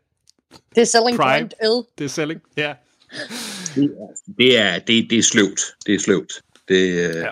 Det 0.74 0.80
er 0.80 0.84
selling 0.84 1.18
Prime. 1.18 1.38
point 1.40 1.54
øl. 1.64 1.84
det 1.98 2.04
er 2.04 2.08
selling. 2.08 2.40
Ja. 2.56 2.74
Det 4.38 4.58
er, 4.58 4.78
det, 4.78 5.10
det 5.10 5.18
er 5.18 5.22
sløvt. 5.22 5.60
Det 5.86 5.94
er 5.94 5.98
sløvt. 5.98 6.32
Det, 6.68 7.08
øh, 7.08 7.14
Ja. 7.16 7.30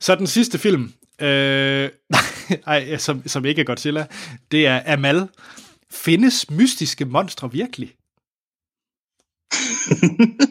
Så 0.00 0.14
den 0.14 0.26
sidste 0.26 0.58
film, 0.58 0.92
øh, 1.20 1.90
ej, 2.66 2.96
som, 2.96 3.28
som 3.28 3.44
ikke 3.44 3.60
er 3.60 3.64
Godzilla, 3.64 4.06
det 4.50 4.66
er 4.66 4.82
Amal. 4.92 5.28
Findes 5.90 6.50
mystiske 6.50 7.04
monstre 7.04 7.52
virkelig? 7.52 7.94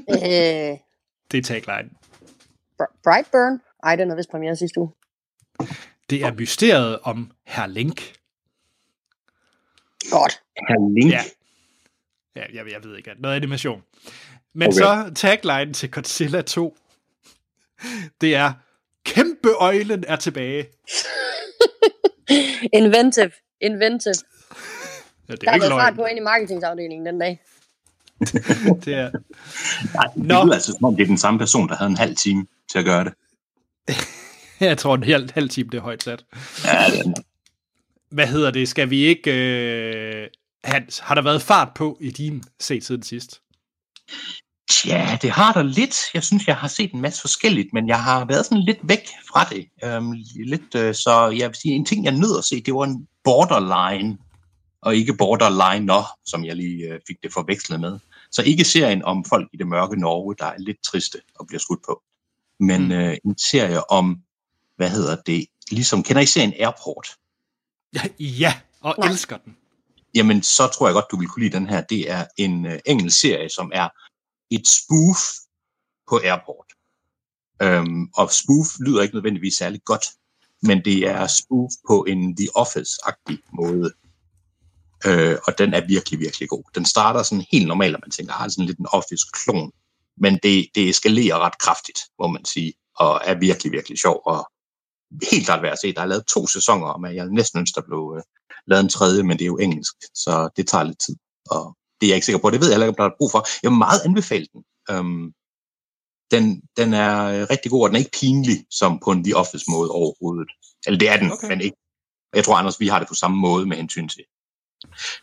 Øh, 0.09 0.77
Det 1.31 1.37
er 1.37 1.41
tagline. 1.43 1.89
Br- 2.81 2.99
Brightburn? 3.03 3.59
Ej, 3.83 3.95
den 3.95 4.11
er 4.11 4.15
vist 4.15 4.29
premiere 4.29 4.55
sidste 4.55 4.79
uge. 4.79 4.91
Det 6.09 6.23
er 6.23 6.33
mysteriet 6.33 6.99
om 7.03 7.31
Herr 7.45 7.67
Link. 7.67 8.13
Godt. 10.11 10.41
Herr 10.57 10.93
Link. 10.99 11.11
Ja. 11.11 11.21
Ja, 12.35 12.41
jeg, 12.53 12.71
jeg 12.71 12.83
ved 12.83 12.97
ikke, 12.97 13.11
noget 13.19 13.35
animation. 13.35 13.81
Men 14.53 14.67
okay. 14.67 14.77
Så 14.77 15.11
tagline 15.15 15.73
til 15.73 15.91
Godzilla 15.91 16.41
2, 16.41 16.77
det 18.21 18.35
er, 18.35 18.53
kæmpe 19.05 19.49
øjlen 19.49 20.03
er 20.07 20.15
tilbage. 20.15 20.65
Inventive. 22.73 23.31
Inventive. 23.61 24.13
Ja, 25.29 25.33
det 25.33 25.41
Der 25.41 25.47
er 25.47 25.51
har 25.51 25.55
ikke 25.55 25.69
været 25.69 25.81
fart 25.81 25.95
på 25.95 26.05
ind 26.05 26.17
i 26.17 26.21
marketingsafdelingen 26.21 27.05
den 27.05 27.19
dag. 27.19 27.41
Det 28.85 28.93
er, 28.93 29.11
Nej, 29.93 30.05
det 30.15 30.23
Nå. 30.23 30.43
lyder 30.43 30.53
altså, 30.53 30.71
som 30.71 30.85
om 30.85 30.95
det 30.95 31.03
er 31.03 31.07
den 31.07 31.17
samme 31.17 31.39
person, 31.39 31.69
der 31.69 31.75
havde 31.75 31.89
en 31.89 31.97
halv 31.97 32.15
time 32.15 32.45
til 32.71 32.79
at 32.79 32.85
gøre 32.85 33.03
det. 33.03 33.13
jeg 34.59 34.77
tror, 34.77 34.95
en 34.95 35.03
halv, 35.03 35.29
halv 35.33 35.49
time 35.49 35.69
det 35.69 35.77
er 35.77 35.81
højt 35.81 36.03
sat. 36.03 36.25
Ja, 36.65 36.85
det 36.91 36.99
er. 36.99 37.13
Hvad 38.09 38.27
hedder 38.27 38.51
det? 38.51 38.69
Skal 38.69 38.89
vi 38.89 39.05
ikke... 39.05 39.31
Øh, 39.31 40.27
Hans, 40.63 40.99
har 40.99 41.15
der 41.15 41.21
været 41.21 41.41
fart 41.41 41.69
på 41.75 41.97
i 42.01 42.11
din 42.11 42.43
set 42.59 42.85
siden 42.85 43.03
sidst? 43.03 43.41
Ja, 44.85 45.17
det 45.21 45.29
har 45.31 45.53
der 45.53 45.63
lidt. 45.63 45.95
Jeg 46.13 46.23
synes, 46.23 46.47
jeg 46.47 46.55
har 46.57 46.67
set 46.67 46.91
en 46.91 47.01
masse 47.01 47.21
forskelligt, 47.21 47.73
men 47.73 47.87
jeg 47.87 48.03
har 48.03 48.25
været 48.25 48.45
sådan 48.45 48.63
lidt 48.63 48.77
væk 48.83 49.07
fra 49.27 49.43
det. 49.43 49.67
Øhm, 49.83 50.11
lidt, 50.45 50.75
øh, 50.75 50.95
så 50.95 51.33
jeg 51.37 51.47
vil 51.49 51.55
sige, 51.55 51.73
en 51.75 51.85
ting, 51.85 52.05
jeg 52.05 52.13
nød 52.13 52.37
at 52.37 52.43
se, 52.45 52.61
det 52.61 52.73
var 52.73 52.83
en 52.83 53.07
borderline, 53.23 54.17
og 54.81 54.95
ikke 54.95 55.13
borderliner, 55.13 56.03
som 56.25 56.45
jeg 56.45 56.55
lige 56.55 56.83
øh, 56.85 56.99
fik 57.07 57.17
det 57.23 57.33
forvekslet 57.33 57.79
med. 57.79 57.99
Så 58.31 58.43
ikke 58.43 58.63
serien 58.63 59.03
om 59.03 59.25
folk 59.25 59.49
i 59.53 59.57
det 59.57 59.67
mørke 59.67 59.99
Norge, 59.99 60.35
der 60.39 60.45
er 60.45 60.57
lidt 60.57 60.83
triste 60.83 61.17
og 61.35 61.47
bliver 61.47 61.59
skudt 61.59 61.83
på, 61.85 62.01
men 62.59 62.85
Mm. 62.85 62.91
øh, 62.91 63.17
en 63.25 63.37
serie 63.37 63.91
om, 63.91 64.17
hvad 64.75 64.89
hedder 64.89 65.15
det, 65.15 65.45
ligesom, 65.71 66.03
kender 66.03 66.21
I 66.21 66.25
serien 66.25 66.53
Airport? 66.59 67.07
Ja, 68.19 68.53
og 68.81 68.95
Nej. 68.99 69.09
elsker 69.09 69.37
den 69.37 69.57
jamen 70.15 70.43
så 70.43 70.67
tror 70.67 70.87
jeg 70.87 70.93
godt, 70.93 71.11
du 71.11 71.17
vil 71.19 71.27
kunne 71.27 71.43
lide 71.43 71.57
den 71.57 71.69
her. 71.69 71.81
Det 71.81 72.11
er 72.11 72.25
en 72.37 72.65
øh, 72.65 72.79
engelsk 72.85 73.19
serie, 73.19 73.49
som 73.49 73.71
er 73.73 73.89
et 74.51 74.67
spoof 74.67 75.19
på 76.09 76.19
Airport. 76.23 76.65
Øhm, 77.61 78.09
og 78.15 78.31
spoof 78.31 78.67
lyder 78.85 79.01
ikke 79.01 79.15
nødvendigvis 79.15 79.55
særlig 79.55 79.81
godt, 79.85 80.05
men 80.61 80.85
det 80.85 81.07
er 81.07 81.27
spoof 81.27 81.71
på 81.87 82.05
en 82.07 82.37
The 82.37 82.47
Office-agtig 82.57 83.37
måde. 83.53 83.93
Øh, 85.05 85.37
og 85.47 85.57
den 85.57 85.73
er 85.73 85.87
virkelig, 85.87 86.19
virkelig 86.19 86.49
god. 86.49 86.63
Den 86.75 86.85
starter 86.85 87.23
sådan 87.23 87.45
helt 87.51 87.67
normalt, 87.67 87.95
og 87.95 88.01
man 88.03 88.11
tænker, 88.11 88.33
har 88.33 88.47
sådan 88.47 88.65
lidt 88.65 88.79
en 88.79 88.87
Office-klon, 88.91 89.71
men 90.17 90.39
det, 90.43 90.67
det 90.75 90.89
eskalerer 90.89 91.39
ret 91.39 91.57
kraftigt, 91.57 91.99
må 92.19 92.27
man 92.27 92.45
sige, 92.45 92.73
og 92.95 93.21
er 93.23 93.35
virkelig, 93.39 93.71
virkelig 93.71 93.99
sjov, 93.99 94.21
og 94.25 94.51
helt 95.31 95.45
klart 95.45 95.61
værd 95.61 95.71
at 95.71 95.79
se. 95.79 95.93
Der 95.93 96.01
er 96.01 96.05
lavet 96.05 96.25
to 96.25 96.47
sæsoner, 96.47 96.87
og 96.87 97.15
jeg 97.15 97.27
næsten 97.27 97.59
ønsker, 97.59 97.81
der 97.81 97.87
blev 97.87 98.13
øh, 98.17 98.23
lavet 98.67 98.83
en 98.83 98.89
tredje, 98.89 99.23
men 99.23 99.37
det 99.37 99.45
er 99.45 99.53
jo 99.55 99.57
engelsk, 99.57 99.95
så 100.13 100.49
det 100.57 100.67
tager 100.67 100.83
lidt 100.83 100.99
tid. 100.99 101.15
Og 101.49 101.77
det 102.01 102.07
er 102.07 102.09
jeg 102.09 102.15
ikke 102.15 102.25
sikker 102.25 102.39
på. 102.39 102.49
Det 102.49 102.59
ved 102.59 102.67
jeg 102.67 102.73
heller 102.73 102.87
ikke, 102.87 102.99
om 102.99 103.03
der 103.03 103.11
er 103.11 103.17
brug 103.19 103.31
for. 103.31 103.47
Jeg 103.63 103.71
vil 103.71 103.77
meget 103.77 104.01
anbefale 104.05 104.47
den. 104.53 104.63
Um, 104.91 105.33
den, 106.31 106.61
den 106.77 106.93
er 106.93 107.23
øh, 107.23 107.47
rigtig 107.49 107.71
god, 107.71 107.81
og 107.83 107.89
den 107.89 107.95
er 107.95 107.99
ikke 107.99 108.19
pinlig, 108.21 108.65
som 108.71 108.99
på 109.03 109.11
en 109.11 109.23
The 109.23 109.35
Office 109.35 109.65
måde 109.69 109.89
overhovedet. 109.89 110.49
Eller 110.85 110.99
det 110.99 111.09
er 111.09 111.17
den, 111.17 111.31
Okay. 111.31 111.47
men 111.47 111.61
ikke. 111.61 111.77
Jeg 112.35 112.43
tror, 112.43 112.55
Anders, 112.55 112.79
vi 112.79 112.87
har 112.87 112.99
det 112.99 113.07
på 113.07 113.13
samme 113.13 113.37
måde 113.37 113.65
med 113.65 113.77
hensyn 113.77 114.07
til, 114.07 114.23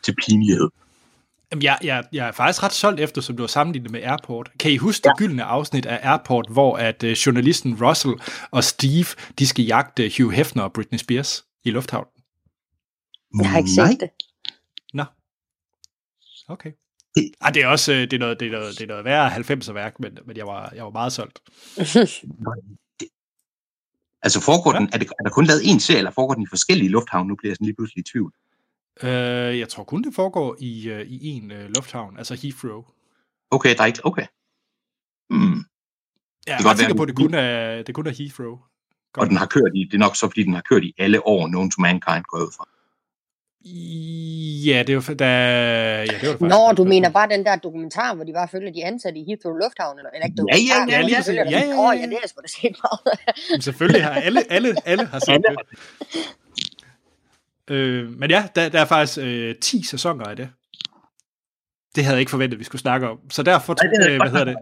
til 0.05 0.15
pinlighed. 0.27 0.69
Jamen, 1.51 1.63
jeg, 1.63 1.79
jeg, 1.83 2.05
jeg 2.13 2.29
er 2.29 2.33
faktisk 2.33 2.63
ret 2.63 2.73
solgt 2.73 3.01
efter, 3.01 3.21
som 3.21 3.37
du 3.37 3.43
har 3.43 3.49
sammenlignet 3.49 3.91
med 3.91 4.03
Airport. 4.03 4.51
Kan 4.61 4.73
I 4.73 4.77
huske 4.77 5.05
det 5.05 5.13
gyldne 5.19 5.45
afsnit 5.45 5.87
af 5.87 6.11
Airport, 6.11 6.47
hvor 6.51 6.77
at 6.77 7.03
uh, 7.03 7.11
journalisten 7.11 7.85
Russell 7.85 8.15
og 8.51 8.65
Steve, 8.65 9.07
de 9.39 9.47
skal 9.47 9.65
jagte 9.65 10.13
Hugh 10.19 10.35
Hefner 10.35 10.63
og 10.63 10.73
Britney 10.73 10.99
Spears 10.99 11.45
i 11.65 11.71
lufthavnen? 11.71 12.20
Jeg 13.39 13.51
har 13.51 13.59
ikke 13.59 13.71
Nej. 13.77 13.91
set 13.91 14.01
det. 14.01 14.11
Nå. 14.95 15.05
Okay. 16.49 16.73
Det- 17.15 17.33
Ah, 17.41 17.55
det 17.55 17.63
er 17.63 17.67
også 17.67 17.93
øh, 17.93 17.99
det 18.01 18.13
er 18.13 18.19
noget, 18.19 18.41
det 18.41 18.47
er 18.49 18.53
noget, 18.53 18.79
det 18.79 18.83
er 18.85 18.89
noget 18.89 19.05
værre 19.05 19.31
90'er 19.37 19.73
værk, 19.73 20.01
men, 20.01 20.19
men 20.27 20.37
jeg, 20.37 20.47
var, 20.47 20.71
jeg 20.75 20.85
var 20.85 20.91
meget 20.91 21.13
solgt. 21.13 21.41
Altså 24.23 24.41
foregår 24.41 24.73
Ja. 24.73 24.75
ja. 24.81 24.81
den, 24.87 24.91
er, 24.95 24.99
det, 24.99 25.09
er 25.19 25.23
der 25.25 25.31
kun 25.31 25.45
lavet 25.45 25.61
én 25.61 25.79
serie, 25.79 25.99
eller 25.99 26.11
foregår 26.11 26.35
den 26.35 26.43
i 26.43 26.47
forskellige 26.47 26.89
lufthavne? 26.89 27.29
Nu 27.29 27.37
bliver 27.37 27.51
jeg 27.51 27.57
sådan 27.57 27.65
lige 27.65 27.75
pludselig 27.77 28.01
i 28.01 28.11
tvivl. 28.13 28.33
Øh, 29.03 29.59
jeg 29.59 29.69
tror 29.69 29.85
kun, 29.85 30.03
det 30.05 30.15
foregår 30.15 30.57
i, 30.61 30.89
øh, 30.89 31.07
i 31.07 31.27
en 31.29 31.51
øh, 31.51 31.69
lufthavn, 31.75 32.17
altså 32.19 32.35
Heathrow. 32.35 32.85
Okay, 33.51 33.75
der 33.77 33.83
er 33.83 33.87
ikke, 33.87 34.05
okay. 34.05 34.27
Mm. 35.31 35.37
Jeg 36.47 36.53
er 36.53 36.57
kan 36.57 36.59
ret 36.59 36.65
godt 36.65 36.79
sikker 36.79 36.95
på, 36.97 37.03
at 37.03 37.09
det 37.09 37.17
kun 37.17 37.35
er, 37.35 37.83
det 37.83 37.95
kun 37.95 38.07
er 38.07 38.11
Heathrow. 38.11 38.59
Og 39.17 39.27
den 39.27 39.37
har 39.37 39.47
kørt 39.47 39.73
i, 39.75 39.85
det 39.85 39.95
er 39.95 39.99
nok 39.99 40.17
så, 40.17 40.27
fordi 40.29 40.43
den 40.43 40.55
har 40.55 40.63
kørt 40.71 40.85
i 40.85 40.95
alle 40.99 41.27
år, 41.27 41.47
Known 41.49 41.71
to 41.71 41.81
Mankind 41.83 42.25
går 42.25 42.39
jeg 42.39 42.47
ud 42.47 42.53
fra. 42.57 42.69
Ja, 43.65 44.83
det 44.87 44.97
var, 44.97 45.15
da, 45.15 45.25
ja, 45.25 46.05
det 46.05 46.13
var 46.13 46.19
det 46.19 46.21
faktisk. 46.23 46.41
Nå, 46.41 46.73
du 46.77 46.85
mener 46.85 47.11
bare 47.11 47.29
den 47.29 47.45
der 47.45 47.57
dokumentar, 47.57 48.15
hvor 48.15 48.25
de 48.25 48.33
bare 48.33 48.49
følger 48.49 48.73
de 48.73 48.85
ansatte 48.85 49.19
i 49.21 49.25
Heathrow 49.25 49.53
Lufthavn, 49.53 49.99
eller, 49.99 50.11
eller 50.15 50.27
ikke 50.27 50.43
Ja, 50.49 50.57
ja, 50.57 51.07
ja, 51.09 51.17
præcis. 51.17 51.27
dem. 51.27 51.37
Ja, 51.37 51.43
ja, 51.51 51.67
ja, 51.67 51.79
Åh, 51.79 51.97
ja. 51.97 52.01
ja, 52.01 52.07
det 52.07 52.19
er 52.25 52.29
sgu 52.29 52.41
da 52.41 52.49
set 52.49 52.77
meget. 52.85 53.63
Selvfølgelig 53.65 54.05
har 54.05 54.11
alle, 54.11 54.53
alle, 54.53 54.75
alle 54.85 55.07
har 55.07 55.19
set 55.19 55.43
det. 55.49 55.57
Øh, 57.75 58.11
men 58.19 58.31
ja, 58.31 58.49
der, 58.55 58.69
der 58.69 58.81
er 58.81 58.85
faktisk 58.85 59.19
øh, 59.23 59.55
10 59.57 59.83
sæsoner 59.83 60.25
af 60.25 60.37
det. 60.37 60.49
Det 61.95 62.05
havde 62.05 62.15
jeg 62.15 62.21
ikke 62.21 62.31
forventet, 62.31 62.59
vi 62.59 62.65
skulle 62.65 62.81
snakke 62.83 63.09
om. 63.09 63.19
Så 63.31 63.43
derfor, 63.43 63.77
Nej, 63.83 63.93
det 63.93 64.11
øh, 64.13 64.21
hvad 64.21 64.31
hedder 64.31 64.45
det? 64.45 64.57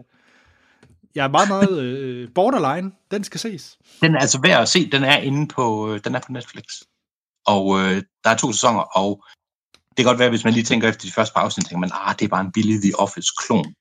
Jeg 1.15 1.23
er 1.23 1.29
meget, 1.29 1.47
meget 1.49 1.79
øh, 1.79 2.29
borderline. 2.35 2.91
Den 3.11 3.23
skal 3.23 3.39
ses. 3.39 3.77
Den 4.01 4.15
er 4.15 4.19
altså 4.19 4.39
værd 4.43 4.61
at 4.61 4.69
se. 4.69 4.89
Den 4.91 5.03
er 5.03 5.17
inde 5.17 5.47
på, 5.47 5.93
øh, 5.93 5.99
den 6.03 6.15
er 6.15 6.19
på 6.19 6.31
Netflix. 6.31 6.63
Og 7.45 7.79
øh, 7.79 8.03
der 8.23 8.29
er 8.29 8.37
to 8.37 8.51
sæsoner, 8.51 8.79
og 8.79 9.23
det 9.89 9.97
kan 9.97 10.05
godt 10.05 10.19
være, 10.19 10.29
hvis 10.29 10.43
man 10.43 10.53
lige 10.53 10.63
tænker 10.63 10.89
efter 10.89 11.07
de 11.07 11.11
første 11.11 11.33
par 11.33 11.41
afsnit, 11.41 11.65
tænker 11.65 11.79
man, 11.79 11.91
ah, 11.93 12.15
det 12.19 12.25
er 12.25 12.29
bare 12.29 12.45
en 12.45 12.51
billig 12.51 12.81
The 12.81 12.99
Office-klon. 12.99 13.73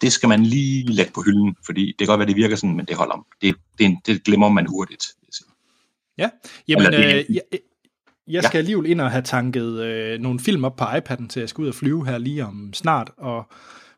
Det 0.00 0.12
skal 0.12 0.28
man 0.28 0.46
lige 0.46 0.92
lægge 0.92 1.12
på 1.12 1.22
hylden, 1.22 1.56
fordi 1.66 1.86
det 1.86 1.98
kan 1.98 2.06
godt 2.06 2.18
være, 2.18 2.28
det 2.28 2.36
virker 2.36 2.56
sådan, 2.56 2.76
men 2.76 2.86
det 2.86 2.96
holder. 2.96 3.26
Det, 3.40 3.56
det, 3.78 3.98
det 4.06 4.24
glemmer 4.24 4.48
man 4.48 4.66
hurtigt. 4.66 5.04
Ja, 6.18 6.30
jamen, 6.68 6.86
Eller 6.86 6.98
det 6.98 7.26
øh, 7.28 7.34
jeg, 7.34 7.42
jeg 8.28 8.44
skal 8.44 8.58
alligevel 8.58 8.90
ind 8.90 9.00
og 9.00 9.10
have 9.10 9.22
tanket 9.22 9.80
øh, 9.80 10.20
nogle 10.20 10.40
film 10.40 10.64
op 10.64 10.76
på 10.76 10.84
iPad'en, 10.84 11.28
til 11.28 11.40
jeg 11.40 11.48
skal 11.48 11.62
ud 11.62 11.68
og 11.68 11.74
flyve 11.74 12.06
her 12.06 12.18
lige 12.18 12.44
om 12.44 12.72
snart, 12.72 13.10
og 13.16 13.52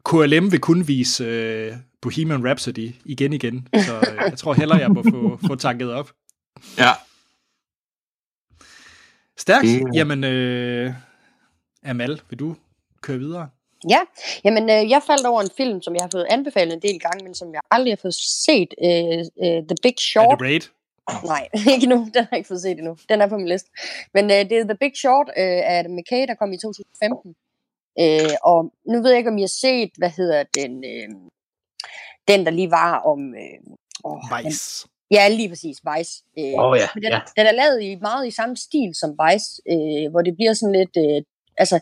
KLM 0.04 0.52
vil 0.52 0.60
kun 0.60 0.88
vise 0.88 1.24
øh, 1.24 1.72
Bohemian 2.02 2.46
Rhapsody 2.46 2.90
igen 3.04 3.32
igen, 3.32 3.68
så 3.74 3.96
øh, 3.96 4.16
jeg 4.30 4.38
tror 4.38 4.54
hellere, 4.54 4.78
jeg 4.78 4.90
må 4.90 5.02
få, 5.02 5.38
få 5.46 5.54
tanket 5.54 5.92
op. 5.92 6.12
Ja. 6.78 6.90
Stærkt. 9.38 9.64
Det- 9.64 9.94
Jamen, 9.94 10.24
øh, 10.24 10.92
Amal, 11.84 12.20
vil 12.30 12.38
du 12.38 12.56
køre 13.00 13.18
videre? 13.18 13.48
Ja, 13.90 14.00
jamen 14.44 14.62
øh, 14.70 14.90
jeg 14.90 15.02
faldt 15.06 15.26
over 15.26 15.42
en 15.42 15.50
film, 15.56 15.82
som 15.82 15.94
jeg 15.94 16.02
har 16.02 16.08
fået 16.12 16.26
anbefalet 16.30 16.74
en 16.74 16.82
del 16.82 17.00
gange, 17.00 17.24
men 17.24 17.34
som 17.34 17.52
jeg 17.54 17.60
aldrig 17.70 17.92
har 17.92 17.96
fået 18.02 18.14
set. 18.14 18.74
Øh, 18.84 19.18
øh, 19.44 19.62
The 19.70 19.76
Big 19.82 19.92
Er 19.96 20.00
Short. 20.00 20.38
det 20.40 20.46
Raid? 20.46 20.60
Nej, 21.24 21.48
ikke 21.74 21.86
nu. 21.86 21.96
Den 22.14 22.22
har 22.24 22.28
jeg 22.30 22.38
ikke 22.38 22.48
fået 22.48 22.62
set 22.62 22.78
endnu. 22.78 22.96
Den 23.08 23.20
er 23.20 23.26
på 23.26 23.36
min 23.36 23.48
liste. 23.48 23.70
Men 24.14 24.24
øh, 24.24 24.36
det 24.50 24.52
er 24.52 24.64
The 24.64 24.76
Big 24.80 24.92
Short 24.96 25.28
øh, 25.28 25.60
af 25.68 25.78
Adam 25.78 25.92
McKay, 25.92 26.26
der 26.28 26.34
kom 26.34 26.52
i 26.52 26.58
2015. 26.58 27.34
Øh, 28.00 28.36
og 28.44 28.72
nu 28.90 29.02
ved 29.02 29.10
jeg 29.10 29.18
ikke, 29.18 29.30
om 29.30 29.38
I 29.38 29.42
har 29.42 29.54
set, 29.64 29.90
hvad 29.98 30.10
hedder 30.10 30.44
den, 30.54 30.84
øh, 30.84 31.08
den 32.28 32.44
der 32.46 32.50
lige 32.50 32.70
var 32.70 32.98
om... 32.98 33.34
Øh, 33.34 33.58
åh, 34.04 34.20
Vice. 34.44 34.88
Ja, 35.10 35.28
lige 35.28 35.48
præcis, 35.48 35.76
Vice. 35.88 36.12
Øh, 36.38 36.54
oh, 36.64 36.78
ja, 36.78 36.88
men 36.94 37.02
den, 37.02 37.12
ja. 37.12 37.20
den 37.36 37.46
er 37.46 37.52
lavet 37.52 37.82
i 37.82 37.94
meget 37.94 38.26
i 38.26 38.30
samme 38.30 38.56
stil 38.56 38.90
som 39.00 39.10
Vice, 39.22 39.48
øh, 39.72 40.10
hvor 40.10 40.22
det 40.22 40.34
bliver 40.36 40.52
sådan 40.52 40.74
lidt... 40.80 40.96
Øh, 41.04 41.22
altså, 41.58 41.76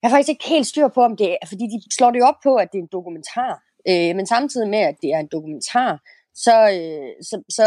jeg 0.00 0.10
har 0.10 0.16
faktisk 0.16 0.34
ikke 0.34 0.48
helt 0.48 0.66
styr 0.66 0.88
på, 0.88 1.00
om 1.02 1.16
det 1.16 1.30
er... 1.30 1.46
Fordi 1.48 1.64
de 1.64 1.78
slår 1.96 2.10
det 2.10 2.18
jo 2.18 2.24
op 2.24 2.40
på, 2.42 2.56
at 2.56 2.68
det 2.72 2.78
er 2.78 2.82
en 2.82 2.96
dokumentar. 2.98 3.52
Øh, 3.88 4.16
men 4.16 4.26
samtidig 4.26 4.68
med, 4.68 4.78
at 4.78 4.96
det 5.02 5.10
er 5.14 5.18
en 5.18 5.28
dokumentar, 5.32 5.90
så, 6.34 6.56
øh, 6.76 7.10
så, 7.28 7.36
så, 7.56 7.66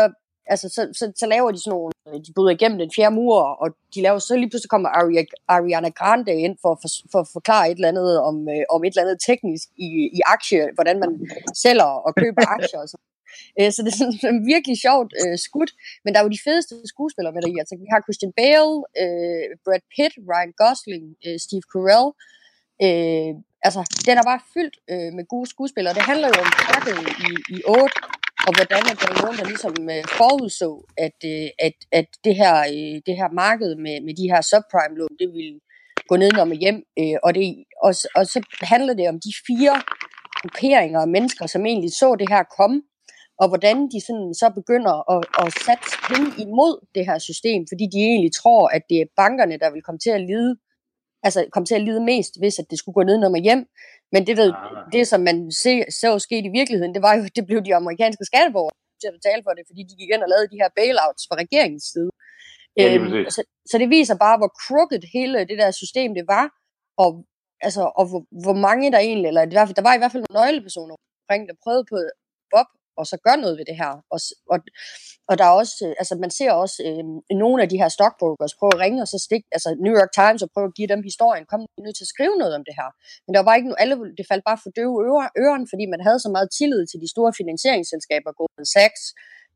altså, 0.54 0.70
så, 0.70 0.82
så, 1.00 1.12
så 1.20 1.26
laver 1.26 1.52
de 1.52 1.60
sådan 1.64 1.76
nogle... 1.78 1.92
øh, 2.08 2.20
De 2.26 2.34
bryder 2.36 2.50
igennem 2.58 2.80
den 2.80 2.92
fjerde 2.96 3.16
mur, 3.16 3.42
og 3.42 3.68
de 3.96 4.02
laver 4.02 4.20
så 4.20 4.36
lige 4.36 4.50
pludselig 4.50 4.70
kommer 4.70 4.90
Aria, 4.90 5.24
Ariana 5.48 5.90
Grande 5.90 6.34
ind 6.46 6.58
for, 6.62 6.74
for, 6.82 6.90
for 7.12 7.20
at 7.20 7.30
forklare 7.34 7.72
et 7.72 7.76
eller 7.76 7.88
andet 7.88 8.22
om, 8.30 8.36
øh, 8.50 8.64
om 8.70 8.84
et 8.84 8.92
eller 8.92 9.02
andet 9.06 9.20
teknisk 9.28 9.68
i, 9.78 9.88
i 10.18 10.20
aktie, 10.26 10.62
hvordan 10.76 11.00
man 11.00 11.12
sælger 11.64 11.92
og 12.08 12.16
køber 12.16 12.44
aktier 12.58 12.80
og 12.84 12.90
sådan 12.90 13.06
Øh, 13.60 13.70
så 13.74 13.80
det 13.84 13.92
er 13.94 14.00
sådan, 14.00 14.48
virkelig 14.54 14.76
sjovt 14.86 15.12
øh, 15.22 15.38
skudt. 15.48 15.72
Men 16.04 16.10
der 16.12 16.18
er 16.20 16.26
jo 16.26 16.36
de 16.36 16.46
fedeste 16.48 16.74
skuespillere 16.94 17.34
med 17.34 17.42
deri. 17.42 17.56
Altså, 17.62 17.76
vi 17.82 17.88
har 17.92 18.00
Christian 18.06 18.34
Bale, 18.40 18.76
øh, 19.02 19.46
Brad 19.66 19.84
Pitt, 19.94 20.14
Ryan 20.30 20.54
Gosling, 20.62 21.06
øh, 21.26 21.38
Steve 21.46 21.66
Carell. 21.74 22.10
Øh, 22.86 23.32
altså, 23.68 23.82
den 24.08 24.16
er 24.22 24.26
bare 24.32 24.42
fyldt 24.54 24.76
øh, 24.92 25.10
med 25.18 25.26
gode 25.34 25.48
skuespillere. 25.54 25.94
Det 25.98 26.10
handler 26.12 26.28
jo 26.34 26.40
om 26.46 26.52
markedet 26.72 27.08
i, 27.28 27.30
i 27.56 27.60
8, 27.68 27.84
og 28.48 28.52
hvordan 28.58 28.84
at 28.92 28.98
der 29.02 29.10
er 29.12 29.22
nogen, 29.24 29.38
der 29.40 29.46
ligesom 29.54 29.76
øh, 29.94 30.04
forudså, 30.20 30.72
at, 31.06 31.20
øh, 31.34 31.48
at, 31.68 31.78
at 32.00 32.10
det, 32.26 32.36
her, 32.42 32.56
øh, 32.76 32.96
det 33.08 33.16
her 33.20 33.30
marked 33.44 33.72
med, 33.86 33.96
med 34.06 34.14
de 34.20 34.30
her 34.32 34.42
subprime-lån, 34.52 35.16
det 35.22 35.30
ville 35.38 35.60
gå 36.10 36.16
nedenom 36.16 36.52
og 36.56 36.60
hjem. 36.64 36.80
Øh, 37.00 37.18
og, 37.26 37.32
det, 37.36 37.44
og, 37.86 37.94
og 38.18 38.24
så 38.34 38.40
handler 38.62 38.94
det 38.94 39.10
om 39.10 39.20
de 39.26 39.32
fire 39.48 39.76
grupperinger 40.42 41.00
af 41.02 41.08
mennesker, 41.08 41.46
som 41.48 41.66
egentlig 41.66 41.94
så 42.02 42.16
det 42.20 42.30
her 42.30 42.44
komme, 42.58 42.82
og 43.42 43.48
hvordan 43.48 43.78
de 43.94 44.00
sådan 44.08 44.34
så 44.42 44.48
begynder 44.60 44.96
at, 45.14 45.22
at 45.42 45.48
sætte 45.66 45.88
penge 46.10 46.30
imod 46.46 46.74
det 46.96 47.04
her 47.10 47.18
system, 47.30 47.62
fordi 47.72 47.86
de 47.94 48.00
egentlig 48.10 48.32
tror, 48.42 48.62
at 48.76 48.84
det 48.90 48.98
er 49.02 49.14
bankerne, 49.22 49.60
der 49.64 49.70
vil 49.74 49.82
komme 49.88 50.00
til 50.06 50.10
at 50.18 50.22
lide, 50.32 50.52
altså 51.26 51.40
komme 51.54 51.66
til 51.66 51.76
at 51.80 51.86
lide 51.88 52.02
mest, 52.12 52.34
hvis 52.42 52.60
at 52.60 52.68
det 52.72 52.78
skulle 52.80 52.98
gå 53.00 53.04
ned 53.04 53.18
og 53.24 53.38
hjem. 53.48 53.62
Men 54.14 54.22
det, 54.28 54.38
der, 54.38 54.48
Ah. 54.54 54.92
det 54.94 55.04
som 55.12 55.22
man 55.30 55.38
se, 55.64 55.74
så 56.00 56.20
skete 56.20 56.48
i 56.48 56.56
virkeligheden, 56.60 56.94
det 56.96 57.02
var 57.08 57.14
jo, 57.18 57.24
det 57.36 57.44
blev 57.50 57.60
de 57.68 57.76
amerikanske 57.76 58.26
skatteborgere 58.26 58.76
til 59.02 59.08
at 59.12 59.18
betale 59.20 59.42
for 59.46 59.54
det, 59.58 59.64
fordi 59.70 59.82
de 59.90 59.96
gik 60.00 60.10
ind 60.14 60.24
og 60.26 60.30
lavede 60.34 60.50
de 60.54 60.62
her 60.62 60.70
bailouts 60.80 61.24
fra 61.28 61.36
regeringens 61.44 61.88
side. 61.94 62.10
Ja, 62.78 62.86
Øhm, 62.96 63.30
så, 63.36 63.42
så 63.72 63.76
det 63.82 63.90
viser 63.90 64.16
bare, 64.26 64.38
hvor 64.40 64.52
crooked 64.64 65.04
hele 65.18 65.40
det 65.50 65.58
der 65.62 65.72
system 65.72 66.10
det 66.20 66.26
var, 66.36 66.46
og, 67.04 67.10
altså, 67.68 67.84
og 68.00 68.06
hvor, 68.10 68.22
hvor 68.46 68.58
mange 68.68 68.92
der 68.92 69.00
egentlig, 69.10 69.28
eller 69.28 69.44
i 69.44 69.56
hvert 69.56 69.68
fald, 69.68 69.80
der 69.82 69.88
var 69.90 69.96
i 69.96 70.02
hvert 70.02 70.12
fald 70.12 70.24
nogle 70.24 70.38
nøglepersoner 70.40 70.96
omkring, 71.22 71.42
der 71.50 71.56
prøvede 71.64 71.86
på 71.92 71.98
Bob 72.52 72.70
og 73.00 73.06
så 73.12 73.18
gør 73.26 73.36
noget 73.44 73.58
ved 73.58 73.66
det 73.70 73.78
her. 73.82 73.92
Og, 74.14 74.20
og, 74.54 74.60
og 75.30 75.34
der 75.40 75.46
er 75.50 75.56
også, 75.62 75.76
øh, 75.88 75.94
altså 76.02 76.14
man 76.24 76.32
ser 76.38 76.52
også 76.64 76.78
øh, 76.88 77.04
nogle 77.44 77.60
af 77.64 77.70
de 77.70 77.80
her 77.82 77.90
stockbrokers 77.98 78.58
prøve 78.60 78.74
at 78.76 78.82
ringe 78.84 79.00
og 79.06 79.10
så 79.14 79.18
stikke, 79.28 79.48
altså 79.56 79.70
New 79.86 79.94
York 80.00 80.12
Times 80.20 80.42
og 80.46 80.50
prøve 80.54 80.68
at 80.70 80.76
give 80.78 80.92
dem 80.94 81.02
historien, 81.10 81.46
kom, 81.52 81.60
de 81.62 81.84
nødt 81.86 81.98
til 81.98 82.08
at 82.08 82.14
skrive 82.16 82.36
noget 82.42 82.54
om 82.60 82.64
det 82.68 82.76
her. 82.80 82.90
Men 83.26 83.32
der 83.36 83.44
var 83.48 83.54
ikke 83.56 83.70
alle, 83.84 83.96
det 84.18 84.26
faldt 84.32 84.46
bare 84.50 84.60
for 84.64 84.70
døve 84.80 84.96
ører, 85.08 85.30
øren, 85.44 85.66
fordi 85.72 85.86
man 85.94 86.02
havde 86.08 86.20
så 86.26 86.30
meget 86.36 86.50
tillid 86.60 86.82
til 86.88 87.00
de 87.04 87.10
store 87.14 87.32
finansieringsselskaber, 87.40 88.32
Goldman 88.40 88.70
Sachs 88.76 89.04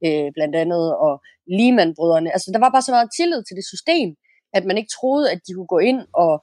øh, 0.05 0.29
blandt 0.37 0.55
andet, 0.63 0.85
og 1.05 1.13
Lehman-brødrene. 1.57 2.29
Altså 2.35 2.49
der 2.53 2.59
var 2.63 2.71
bare 2.75 2.87
så 2.87 2.93
meget 2.97 3.09
tillid 3.19 3.41
til 3.43 3.55
det 3.59 3.65
system, 3.73 4.09
at 4.57 4.63
man 4.65 4.77
ikke 4.77 4.95
troede, 4.99 5.25
at 5.33 5.39
de 5.45 5.53
kunne 5.53 5.73
gå 5.75 5.79
ind 5.91 6.01
og 6.23 6.33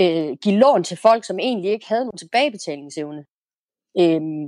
øh, 0.00 0.30
give 0.42 0.58
lån 0.64 0.82
til 0.84 0.98
folk, 1.06 1.22
som 1.24 1.38
egentlig 1.38 1.70
ikke 1.70 1.88
havde 1.88 2.04
nogen 2.04 2.22
tilbagebetalingsevne. 2.22 3.22
Øhm, 4.00 4.46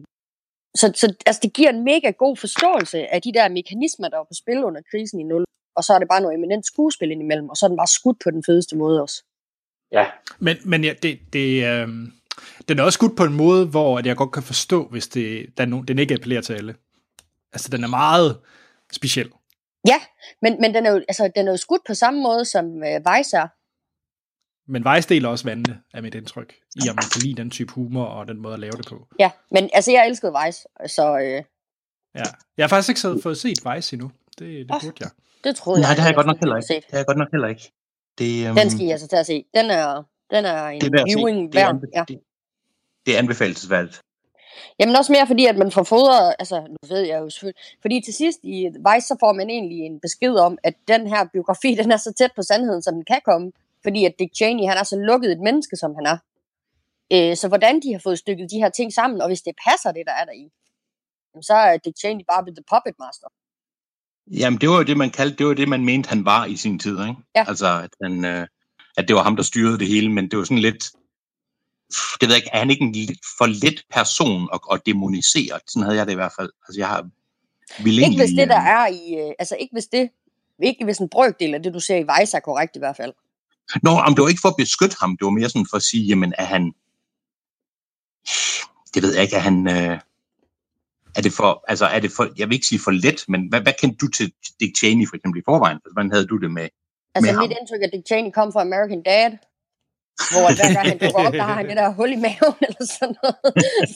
så, 0.74 0.92
så 0.94 1.14
altså, 1.26 1.40
det 1.42 1.52
giver 1.52 1.70
en 1.70 1.84
mega 1.84 2.10
god 2.10 2.36
forståelse 2.36 3.14
af 3.14 3.22
de 3.22 3.32
der 3.32 3.48
mekanismer, 3.48 4.08
der 4.08 4.16
var 4.16 4.24
på 4.24 4.34
spil 4.34 4.64
under 4.64 4.80
krisen 4.90 5.20
i 5.20 5.22
0. 5.22 5.44
Og 5.76 5.84
så 5.84 5.92
er 5.94 5.98
det 5.98 6.08
bare 6.08 6.20
noget 6.20 6.34
eminent 6.34 6.66
skuespil 6.66 7.10
indimellem, 7.10 7.48
og 7.48 7.56
så 7.56 7.66
er 7.66 7.68
den 7.68 7.76
bare 7.76 7.86
skudt 7.86 8.16
på 8.24 8.30
den 8.30 8.42
fedeste 8.46 8.76
måde 8.76 9.02
også. 9.02 9.24
Ja, 9.92 10.06
Men, 10.38 10.56
men 10.64 10.84
ja, 10.84 10.94
det, 11.02 11.18
det, 11.32 11.64
øh, 11.64 11.88
den 12.68 12.78
er 12.78 12.82
også 12.82 12.96
skudt 12.96 13.16
på 13.16 13.24
en 13.24 13.32
måde, 13.32 13.66
hvor 13.66 13.98
at 13.98 14.06
jeg 14.06 14.16
godt 14.16 14.32
kan 14.32 14.42
forstå, 14.42 14.88
hvis 14.88 15.08
det, 15.08 15.46
der 15.56 15.62
er 15.62 15.68
no, 15.68 15.82
den 15.82 15.98
ikke 15.98 16.14
appellerer 16.14 16.40
til 16.40 16.52
alle. 16.52 16.74
Altså, 17.52 17.68
den 17.68 17.84
er 17.84 17.88
meget 17.88 18.40
speciel. 18.92 19.30
Ja, 19.86 20.00
men, 20.42 20.60
men 20.60 20.74
den, 20.74 20.86
er 20.86 20.90
jo, 20.90 20.96
altså, 20.96 21.30
den 21.36 21.48
er 21.48 21.52
jo 21.52 21.56
skudt 21.56 21.82
på 21.86 21.94
samme 21.94 22.22
måde 22.22 22.44
som 22.44 22.64
øh, 22.64 23.00
Vice 23.06 23.36
er. 23.36 23.48
Men 24.68 24.84
Vice 24.94 25.08
deler 25.08 25.28
også 25.28 25.44
vandene, 25.44 25.80
er 25.94 26.00
mit 26.00 26.14
indtryk, 26.14 26.54
i 26.76 26.88
om 26.88 26.94
man 26.96 27.04
kan 27.12 27.22
lide 27.22 27.34
den 27.34 27.50
type 27.50 27.72
humor 27.72 28.04
og 28.04 28.28
den 28.28 28.38
måde 28.42 28.54
at 28.54 28.60
lave 28.60 28.72
det 28.72 28.86
på. 28.88 29.06
Ja, 29.18 29.30
men 29.50 29.70
altså 29.72 29.92
jeg 29.92 30.06
elskede 30.08 30.32
Vice, 30.46 30.60
så 30.86 31.18
øh, 31.18 31.42
Ja. 32.14 32.22
Jeg 32.56 32.62
har 32.64 32.68
faktisk 32.68 32.88
ikke 32.88 33.00
så- 33.00 33.20
fået 33.22 33.38
set 33.38 33.58
Vice 33.74 33.94
endnu. 33.94 34.10
Det, 34.38 34.48
det 34.68 34.74
Åh. 34.74 34.80
burde 34.82 34.96
jeg. 35.00 35.10
det 35.44 35.56
troede 35.56 35.80
nej, 35.80 35.88
jeg. 35.88 35.96
det 35.96 36.02
har 36.02 36.08
jeg 36.08 36.14
godt 36.16 36.26
nok 36.26 36.38
heller 36.40 36.56
ikke. 36.56 36.66
Det 36.74 36.84
har 36.90 36.98
jeg 36.98 37.06
godt 37.06 37.18
nok 37.18 37.30
heller 37.32 37.48
ikke. 37.48 37.72
Det, 38.18 38.50
um, 38.50 38.56
Den 38.56 38.70
skal 38.70 38.80
I 38.86 38.90
altså 38.90 39.08
til 39.08 39.16
at 39.16 39.26
se. 39.26 39.44
Den 39.54 39.70
er, 39.70 40.02
den 40.30 40.44
er 40.44 40.66
en 40.68 40.80
det 40.80 40.94
er 40.94 41.04
viewing 41.04 41.52
Det 41.52 41.60
er, 41.60 41.64
værd. 41.66 41.74
anbe- 41.74 41.90
Ja. 41.94 42.04
det, 42.08 42.20
det 43.06 43.14
er 43.14 43.18
anbefalesværdigt. 43.18 44.00
Jamen 44.80 44.96
også 44.96 45.12
mere 45.12 45.26
fordi, 45.26 45.46
at 45.46 45.56
man 45.56 45.70
får 45.72 45.82
fodret, 45.82 46.34
altså 46.38 46.60
nu 46.60 46.76
ved 46.94 47.00
jeg 47.00 47.18
jo 47.20 47.30
selvfølgelig, 47.30 47.62
fordi 47.82 48.00
til 48.04 48.14
sidst 48.14 48.38
i 48.42 48.66
Vice, 48.66 49.06
så 49.06 49.16
får 49.20 49.32
man 49.32 49.50
egentlig 49.50 49.78
en 49.78 50.00
besked 50.00 50.34
om, 50.34 50.58
at 50.64 50.74
den 50.88 51.06
her 51.06 51.24
biografi, 51.32 51.74
den 51.74 51.92
er 51.92 51.96
så 51.96 52.12
tæt 52.18 52.30
på 52.36 52.42
sandheden, 52.42 52.82
som 52.82 52.94
den 52.94 53.04
kan 53.04 53.20
komme, 53.24 53.52
fordi 53.82 54.04
at 54.04 54.14
Dick 54.18 54.34
Cheney, 54.36 54.68
han 54.68 54.78
er 54.78 54.82
så 54.82 54.96
lukket 54.96 55.32
et 55.32 55.40
menneske, 55.40 55.76
som 55.76 55.94
han 55.98 56.06
er. 56.06 56.18
Øh, 57.12 57.36
så 57.36 57.48
hvordan 57.48 57.80
de 57.82 57.92
har 57.92 58.00
fået 58.04 58.18
stykket 58.18 58.50
de 58.50 58.56
her 58.56 58.68
ting 58.68 58.92
sammen, 58.92 59.20
og 59.20 59.28
hvis 59.28 59.42
det 59.42 59.54
passer, 59.68 59.92
det 59.92 60.02
der 60.06 60.12
er 60.12 60.24
der 60.24 60.32
i, 60.32 60.48
så 61.42 61.54
er 61.54 61.76
Dick 61.76 61.98
Cheney 61.98 62.24
bare 62.28 62.42
blevet 62.42 62.56
the 62.56 62.64
puppet 62.72 62.94
master. 62.98 63.28
Jamen, 64.40 64.60
det 64.60 64.68
var 64.68 64.76
jo 64.76 64.82
det, 64.82 64.96
man 64.96 65.10
kaldte, 65.10 65.36
det 65.36 65.46
var 65.46 65.54
det, 65.54 65.68
man 65.68 65.84
mente, 65.84 66.08
han 66.08 66.24
var 66.24 66.44
i 66.44 66.56
sin 66.56 66.78
tid, 66.78 66.92
ikke? 66.92 67.14
Ja. 67.34 67.44
Altså, 67.48 67.66
at, 67.84 67.90
han, 68.02 68.24
øh, 68.24 68.46
at 68.96 69.08
det 69.08 69.16
var 69.16 69.22
ham, 69.22 69.36
der 69.36 69.42
styrede 69.42 69.78
det 69.78 69.88
hele, 69.88 70.12
men 70.12 70.30
det 70.30 70.38
var 70.38 70.44
sådan 70.44 70.58
lidt, 70.58 70.84
det 72.20 72.28
ved 72.28 72.34
jeg 72.34 72.36
ikke, 72.36 72.50
er 72.52 72.58
han 72.58 72.70
ikke 72.70 72.84
en 72.84 72.92
lidt 72.92 73.20
for 73.38 73.46
let 73.46 73.82
person 73.90 74.48
at, 74.54 74.60
at 74.72 74.86
demonisere? 74.86 75.60
Sådan 75.68 75.82
havde 75.82 75.96
jeg 75.96 76.06
det 76.06 76.12
i 76.12 76.20
hvert 76.22 76.32
fald. 76.38 76.50
Altså, 76.68 76.80
jeg 76.80 76.88
har 76.88 77.08
vil 77.84 77.98
Ikke 77.98 78.16
hvis 78.16 78.30
det, 78.30 78.48
der 78.48 78.60
øh, 78.60 78.66
er 78.66 78.86
i, 78.86 79.28
øh, 79.28 79.32
altså 79.38 79.56
ikke 79.56 79.72
hvis 79.72 79.86
det, 79.86 80.10
ikke 80.62 80.84
hvis 80.84 80.98
en 80.98 81.08
brøkdel 81.08 81.54
af 81.54 81.62
det, 81.62 81.74
du 81.74 81.80
ser 81.80 81.96
i 81.96 82.06
Vice, 82.20 82.36
er 82.36 82.40
korrekt 82.40 82.76
i 82.76 82.78
hvert 82.78 82.96
fald. 82.96 83.12
Nå, 83.82 83.90
om 83.90 84.14
det 84.14 84.22
var 84.22 84.28
ikke 84.28 84.44
for 84.44 84.48
at 84.54 84.60
beskytte 84.64 84.96
ham, 85.00 85.16
det 85.16 85.24
var 85.24 85.30
mere 85.38 85.48
sådan 85.48 85.70
for 85.70 85.76
at 85.76 85.82
sige, 85.90 86.04
jamen, 86.10 86.32
er 86.38 86.48
han, 86.54 86.62
det 88.94 89.00
ved 89.02 89.14
jeg 89.14 89.22
ikke, 89.22 89.36
er 89.36 89.46
han, 89.50 89.56
øh, 89.76 89.96
er 91.16 91.22
det 91.26 91.32
for, 91.32 91.50
altså 91.72 91.86
er 91.96 92.00
det 92.04 92.12
for, 92.16 92.24
jeg 92.38 92.46
vil 92.48 92.54
ikke 92.58 92.70
sige 92.72 92.84
for 92.86 92.90
let, 93.04 93.18
men 93.32 93.40
hvad, 93.50 93.60
hvad 93.64 93.74
kendte 93.80 93.98
du 94.02 94.08
til 94.18 94.26
Dick 94.60 94.72
Cheney 94.80 95.04
for 95.08 95.16
eksempel 95.16 95.38
i 95.40 95.48
forvejen? 95.50 95.78
Altså, 95.84 95.92
Hvordan 95.94 96.12
havde 96.14 96.26
du 96.32 96.36
det 96.44 96.50
med? 96.58 96.68
Altså 97.14 97.24
Med 97.26 97.32
mit 97.42 97.52
ham. 97.52 97.58
indtryk 97.60 97.82
er, 97.82 97.88
at 97.88 97.92
Dick 97.94 98.06
Cheney 98.10 98.30
kom 98.38 98.48
fra 98.54 98.62
American 98.68 99.02
Dad, 99.10 99.32
hvor 100.32 100.48
hver 100.58 100.70
gang 100.76 100.86
han 100.92 100.98
dukker 101.02 101.20
op, 101.26 101.34
der 101.40 101.46
har 101.50 101.56
han 101.60 101.68
det 101.70 101.76
der 101.80 101.96
hul 101.98 102.10
i 102.16 102.20
maven, 102.26 102.58
eller 102.68 102.84
sådan 102.96 103.14
noget. 103.18 103.36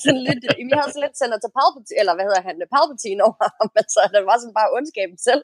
sådan 0.03 0.23
lidt, 0.29 0.41
vi 0.69 0.73
havde 0.79 0.91
sådan 0.93 1.05
lidt 1.07 1.17
sendt 1.21 1.41
til 1.45 1.53
Palpatine, 1.57 1.97
eller 2.01 2.13
hvad 2.17 2.27
hedder 2.29 2.43
han, 2.49 2.55
Palpatine 2.75 3.21
over 3.29 3.45
ham, 3.57 3.69
altså 3.83 4.01
det 4.15 4.21
var 4.31 4.37
sådan 4.43 4.57
bare 4.61 4.73
ondskaben 4.77 5.19
selv. 5.29 5.43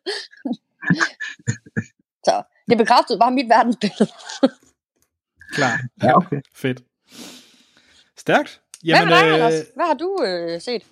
Så 2.26 2.34
det 2.70 2.78
bekræftede 2.78 3.18
bare 3.18 3.30
mit 3.30 3.48
verdensbillede. 3.48 4.10
Klar. 5.54 5.80
Ja, 6.02 6.16
okay. 6.16 6.40
Fedt. 6.54 6.82
Stærkt. 8.16 8.60
Hvad 8.84 9.06
med 9.06 9.16
dig, 9.16 9.26
øh, 9.26 9.34
Anders? 9.34 9.54
Hvad 9.74 9.86
har 9.86 9.94
du 9.94 10.24
øh, 10.26 10.60
set? 10.60 10.82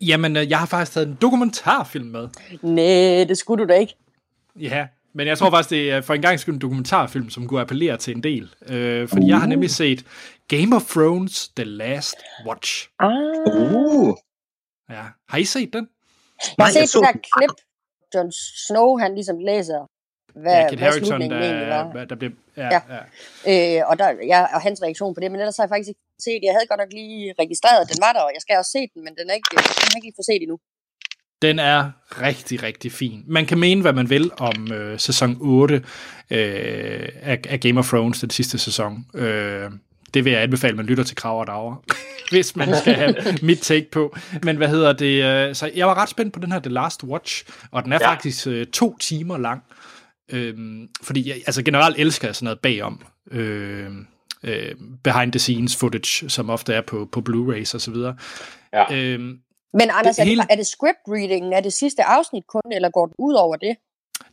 jamen, 0.00 0.36
øh, 0.36 0.50
jeg 0.50 0.58
har 0.58 0.66
faktisk 0.66 0.92
taget 0.92 1.08
en 1.08 1.18
dokumentarfilm 1.20 2.06
med. 2.06 2.28
Nej, 2.62 3.24
det 3.24 3.38
skulle 3.38 3.64
du 3.64 3.68
da 3.68 3.74
ikke. 3.78 3.94
Ja, 4.60 4.86
men 5.14 5.26
jeg 5.26 5.38
tror 5.38 5.50
faktisk, 5.50 5.70
det 5.70 5.90
er 5.90 6.00
for 6.00 6.14
en 6.14 6.22
gang 6.22 6.40
skyld 6.40 6.54
en 6.54 6.60
dokumentarfilm, 6.60 7.30
som 7.30 7.48
kunne 7.48 7.60
appellere 7.60 7.96
til 7.96 8.16
en 8.16 8.22
del. 8.22 8.54
Øh, 8.68 9.08
fordi 9.08 9.28
jeg 9.28 9.40
har 9.40 9.46
nemlig 9.46 9.70
set 9.70 10.04
Game 10.48 10.76
of 10.76 10.82
Thrones 10.90 11.48
The 11.48 11.64
Last 11.64 12.16
Watch. 12.46 12.88
Ah. 12.98 13.10
Uh, 13.46 14.16
Ja. 14.90 15.04
Har 15.28 15.38
I 15.38 15.44
set 15.44 15.72
den? 15.72 15.88
Jeg 16.58 16.66
har 16.66 16.72
set 16.72 16.88
så 16.88 16.98
det 16.98 17.06
der 17.06 17.12
den. 17.12 17.20
klip, 17.36 17.50
Jon 18.14 18.32
Snow, 18.66 18.98
han 18.98 19.14
ligesom 19.14 19.38
læser, 19.38 19.86
hvad, 20.34 20.52
ja, 20.52 20.68
Kit 20.68 20.78
hvad 20.78 20.88
Harington, 20.88 21.06
slutningen 21.06 21.42
egentlig 21.42 21.68
var. 21.68 21.92
der, 21.92 22.04
der 22.04 22.16
blev... 22.16 22.30
Ja, 22.56 22.68
Ja. 22.74 22.80
ja. 22.94 23.02
Øh, 23.52 23.90
og, 23.90 23.98
der, 23.98 24.08
ja, 24.32 24.40
og 24.54 24.60
hans 24.66 24.82
reaktion 24.82 25.14
på 25.14 25.20
det, 25.20 25.30
men 25.30 25.40
ellers 25.40 25.56
har 25.56 25.64
jeg 25.64 25.72
faktisk 25.74 25.88
ikke 25.88 26.00
set 26.26 26.40
Jeg 26.42 26.52
havde 26.56 26.66
godt 26.72 26.80
nok 26.84 26.92
lige 27.00 27.34
registreret, 27.42 27.80
at 27.84 27.88
den 27.92 28.00
var 28.06 28.12
der, 28.12 28.22
og 28.26 28.30
jeg 28.36 28.42
skal 28.42 28.56
også 28.62 28.72
se 28.76 28.82
den, 28.94 29.00
men 29.06 29.12
den 29.18 29.24
er 29.30 29.34
ikke, 29.38 29.48
den 29.50 29.58
har 29.58 29.74
jeg 29.80 29.96
ikke 29.96 30.06
lige 30.08 30.18
fået 30.18 30.30
set 30.32 30.42
endnu. 30.46 30.58
Den 31.42 31.58
er 31.58 31.90
rigtig, 32.20 32.62
rigtig 32.62 32.92
fin. 32.92 33.24
Man 33.26 33.46
kan 33.46 33.58
mene, 33.58 33.82
hvad 33.82 33.92
man 33.92 34.10
vil 34.10 34.30
om 34.38 34.72
øh, 34.72 34.98
sæson 34.98 35.36
8 35.40 35.74
øh, 35.74 35.82
af, 37.22 37.40
af 37.48 37.60
Game 37.60 37.78
of 37.78 37.88
Thrones, 37.88 38.20
den 38.20 38.30
sidste 38.30 38.58
sæson. 38.58 39.06
Øh, 39.14 39.70
det 40.14 40.24
vil 40.24 40.32
jeg 40.32 40.42
anbefale, 40.42 40.70
at 40.70 40.76
man 40.76 40.86
lytter 40.86 41.04
til 41.04 41.16
Krav 41.16 41.40
og 41.40 41.46
Dager, 41.46 41.84
hvis 42.32 42.56
man 42.56 42.76
skal 42.76 42.94
have 42.94 43.14
mit 43.42 43.58
take 43.58 43.90
på. 43.92 44.16
Men 44.42 44.56
hvad 44.56 44.68
hedder 44.68 44.92
det? 44.92 45.24
Øh, 45.24 45.54
så 45.54 45.70
jeg 45.74 45.86
var 45.86 45.94
ret 45.94 46.08
spændt 46.08 46.32
på 46.32 46.40
den 46.40 46.52
her 46.52 46.60
The 46.60 46.70
Last 46.70 47.04
Watch, 47.04 47.44
og 47.70 47.84
den 47.84 47.92
er 47.92 47.98
ja. 48.00 48.10
Faktisk 48.10 48.46
øh, 48.46 48.66
to 48.66 48.98
timer 48.98 49.38
lang. 49.38 49.62
Øhm, 50.28 50.88
fordi 51.02 51.28
jeg 51.28 51.36
altså 51.46 51.62
generelt 51.62 51.98
elsker 51.98 52.28
jeg 52.28 52.34
sådan 52.36 52.44
noget 52.44 52.60
bagom. 52.60 53.02
Øh, 53.30 53.90
øh, 54.42 54.74
behind 55.04 55.32
the 55.32 55.38
scenes 55.38 55.76
footage, 55.76 56.30
som 56.30 56.50
ofte 56.50 56.74
er 56.74 56.80
på, 56.80 57.08
på 57.12 57.20
Blu-rays 57.28 57.74
og 57.74 57.80
så 57.80 57.90
videre. 57.90 58.16
Ja. 58.72 58.94
Øhm, 58.94 59.38
Men 59.74 59.90
Anders, 59.90 60.16
Det 60.16 60.22
er, 60.22 60.26
hele- 60.26 60.42
det, 60.42 60.46
er 60.50 60.56
det 60.56 60.66
script 60.66 60.98
readingen 61.08 61.52
af 61.52 61.62
det 61.62 61.72
sidste 61.72 62.04
afsnit 62.04 62.46
kun, 62.48 62.62
eller 62.72 62.90
går 62.90 63.06
det 63.06 63.14
ud 63.18 63.34
over 63.34 63.56
det? 63.56 63.76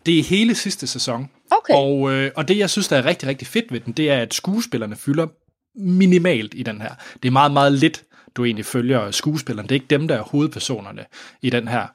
Det 0.05 0.19
er 0.19 0.23
hele 0.23 0.55
sidste 0.55 0.87
sæson. 0.87 1.29
Okay. 1.51 1.73
Og, 1.73 2.11
øh, 2.11 2.31
og 2.35 2.47
det, 2.47 2.57
jeg 2.57 2.69
synes, 2.69 2.87
der 2.87 2.97
er 2.97 3.05
rigtig, 3.05 3.29
rigtig 3.29 3.47
fedt 3.47 3.71
ved 3.71 3.79
den, 3.79 3.93
det 3.93 4.09
er, 4.11 4.17
at 4.21 4.33
skuespillerne 4.33 4.95
fylder 4.95 5.27
minimalt 5.75 6.53
i 6.57 6.63
den 6.63 6.81
her. 6.81 6.89
Det 7.23 7.29
er 7.29 7.31
meget, 7.31 7.51
meget 7.51 7.71
lidt, 7.73 8.03
du 8.35 8.45
egentlig 8.45 8.65
følger 8.65 9.11
skuespillerne. 9.11 9.67
Det 9.69 9.75
er 9.75 9.79
ikke 9.81 9.87
dem, 9.89 10.07
der 10.07 10.15
er 10.15 10.21
hovedpersonerne 10.21 11.05
i 11.41 11.49
den 11.49 11.67
her. 11.67 11.87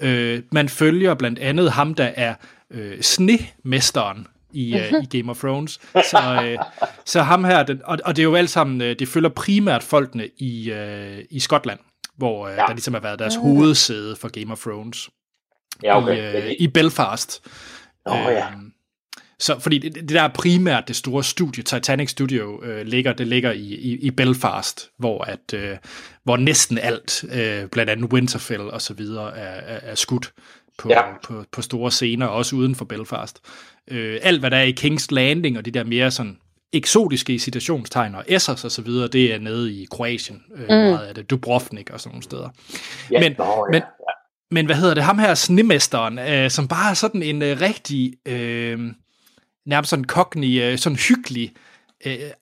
Øh, 0.00 0.42
man 0.52 0.68
følger 0.68 1.14
blandt 1.14 1.38
andet 1.38 1.72
ham, 1.72 1.94
der 1.94 2.04
er 2.16 2.34
øh, 2.72 3.00
snemesteren 3.00 4.26
i, 4.52 4.74
øh, 4.74 4.92
i 5.02 5.18
Game 5.18 5.30
of 5.30 5.38
Thrones. 5.38 5.80
Så, 6.10 6.42
øh, 6.44 6.58
så 7.04 7.22
ham 7.22 7.44
her, 7.44 7.62
den, 7.62 7.80
og, 7.84 7.98
og 8.04 8.16
det 8.16 8.22
er 8.22 8.24
jo 8.24 8.34
alt 8.34 8.50
sammen, 8.50 8.80
øh, 8.80 8.98
det 8.98 9.08
følger 9.08 9.28
primært 9.28 9.82
folkene 9.82 10.28
i, 10.38 10.70
øh, 10.72 11.18
i 11.30 11.40
Skotland, 11.40 11.78
hvor 12.16 12.48
øh, 12.48 12.54
ja. 12.56 12.62
der 12.62 12.72
ligesom 12.72 12.94
har 12.94 13.00
været 13.00 13.18
deres 13.18 13.34
hovedsæde 13.36 14.16
for 14.16 14.28
Game 14.40 14.52
of 14.52 14.60
Thrones 14.60 15.10
Ja, 15.82 16.02
okay. 16.02 16.34
i, 16.34 16.50
øh, 16.50 16.52
i 16.58 16.66
Belfast. 16.66 17.42
Nå, 18.06 18.14
ja. 18.14 18.48
Øhm, 18.52 18.72
Så 19.38 19.58
fordi 19.58 19.78
det, 19.78 19.94
det 19.94 20.08
der 20.08 20.22
er 20.22 20.28
primært 20.28 20.88
det 20.88 20.96
store 20.96 21.24
studie, 21.24 21.62
Titanic 21.62 22.10
Studio, 22.10 22.64
øh, 22.64 22.86
ligger, 22.86 23.12
det 23.12 23.26
ligger 23.26 23.52
i, 23.52 23.60
i, 23.60 23.94
i 23.94 24.10
Belfast, 24.10 24.90
hvor 24.98 25.24
at 25.24 25.54
øh, 25.54 25.76
hvor 26.24 26.36
næsten 26.36 26.78
alt, 26.78 27.24
øh, 27.32 27.66
blandt 27.68 27.90
andet 27.90 28.12
Winterfell 28.12 28.62
og 28.62 28.82
så 28.82 28.94
videre, 28.94 29.36
er, 29.36 29.74
er, 29.74 29.80
er 29.82 29.94
skudt 29.94 30.32
på, 30.78 30.88
Ja. 30.88 31.00
på, 31.24 31.44
på 31.52 31.62
store 31.62 31.90
scener, 31.90 32.26
også 32.26 32.56
uden 32.56 32.74
for 32.74 32.84
Belfast. 32.84 33.40
Øh, 33.90 34.18
alt 34.22 34.40
hvad 34.40 34.50
der 34.50 34.56
er 34.56 34.62
i 34.62 34.74
King's 34.80 35.06
Landing 35.10 35.58
og 35.58 35.64
de 35.64 35.70
der 35.70 35.84
mere 35.84 36.10
sådan 36.10 36.38
eksotiske 36.72 37.38
citationstegn 37.38 38.14
og 38.14 38.24
Essos 38.28 38.64
og 38.64 38.70
så 38.70 38.82
videre, 38.82 39.08
det 39.08 39.34
er 39.34 39.38
nede 39.38 39.72
i 39.72 39.86
Kroatien, 39.90 40.42
øh, 40.54 40.60
mm. 40.62 40.66
meget 40.68 41.06
af 41.06 41.14
det, 41.14 41.30
Dubrovnik 41.30 41.90
og 41.90 42.00
sådan 42.00 42.10
nogle 42.10 42.22
steder. 42.22 42.48
ja, 43.10 43.20
men- 43.20 43.34
nå, 43.38 43.66
ja, 43.72 43.78
men-. 43.78 43.82
Men 44.50 44.66
hvad 44.66 44.76
hedder 44.76 44.94
det? 44.94 45.04
Ham 45.04 45.18
her, 45.18 45.34
snemesteren, 45.34 46.18
øh, 46.18 46.50
som 46.50 46.68
bare 46.68 46.90
er 46.90 46.94
sådan 46.94 47.22
en 47.22 47.42
øh, 47.42 47.60
rigtig, 47.60 48.14
øh, 48.28 48.80
nærmest 49.66 49.90
sådan 49.90 50.04
cockney, 50.04 50.62
øh, 50.62 50.78
sådan 50.78 50.98
hyggelig 51.08 51.52
øh, 51.52 51.56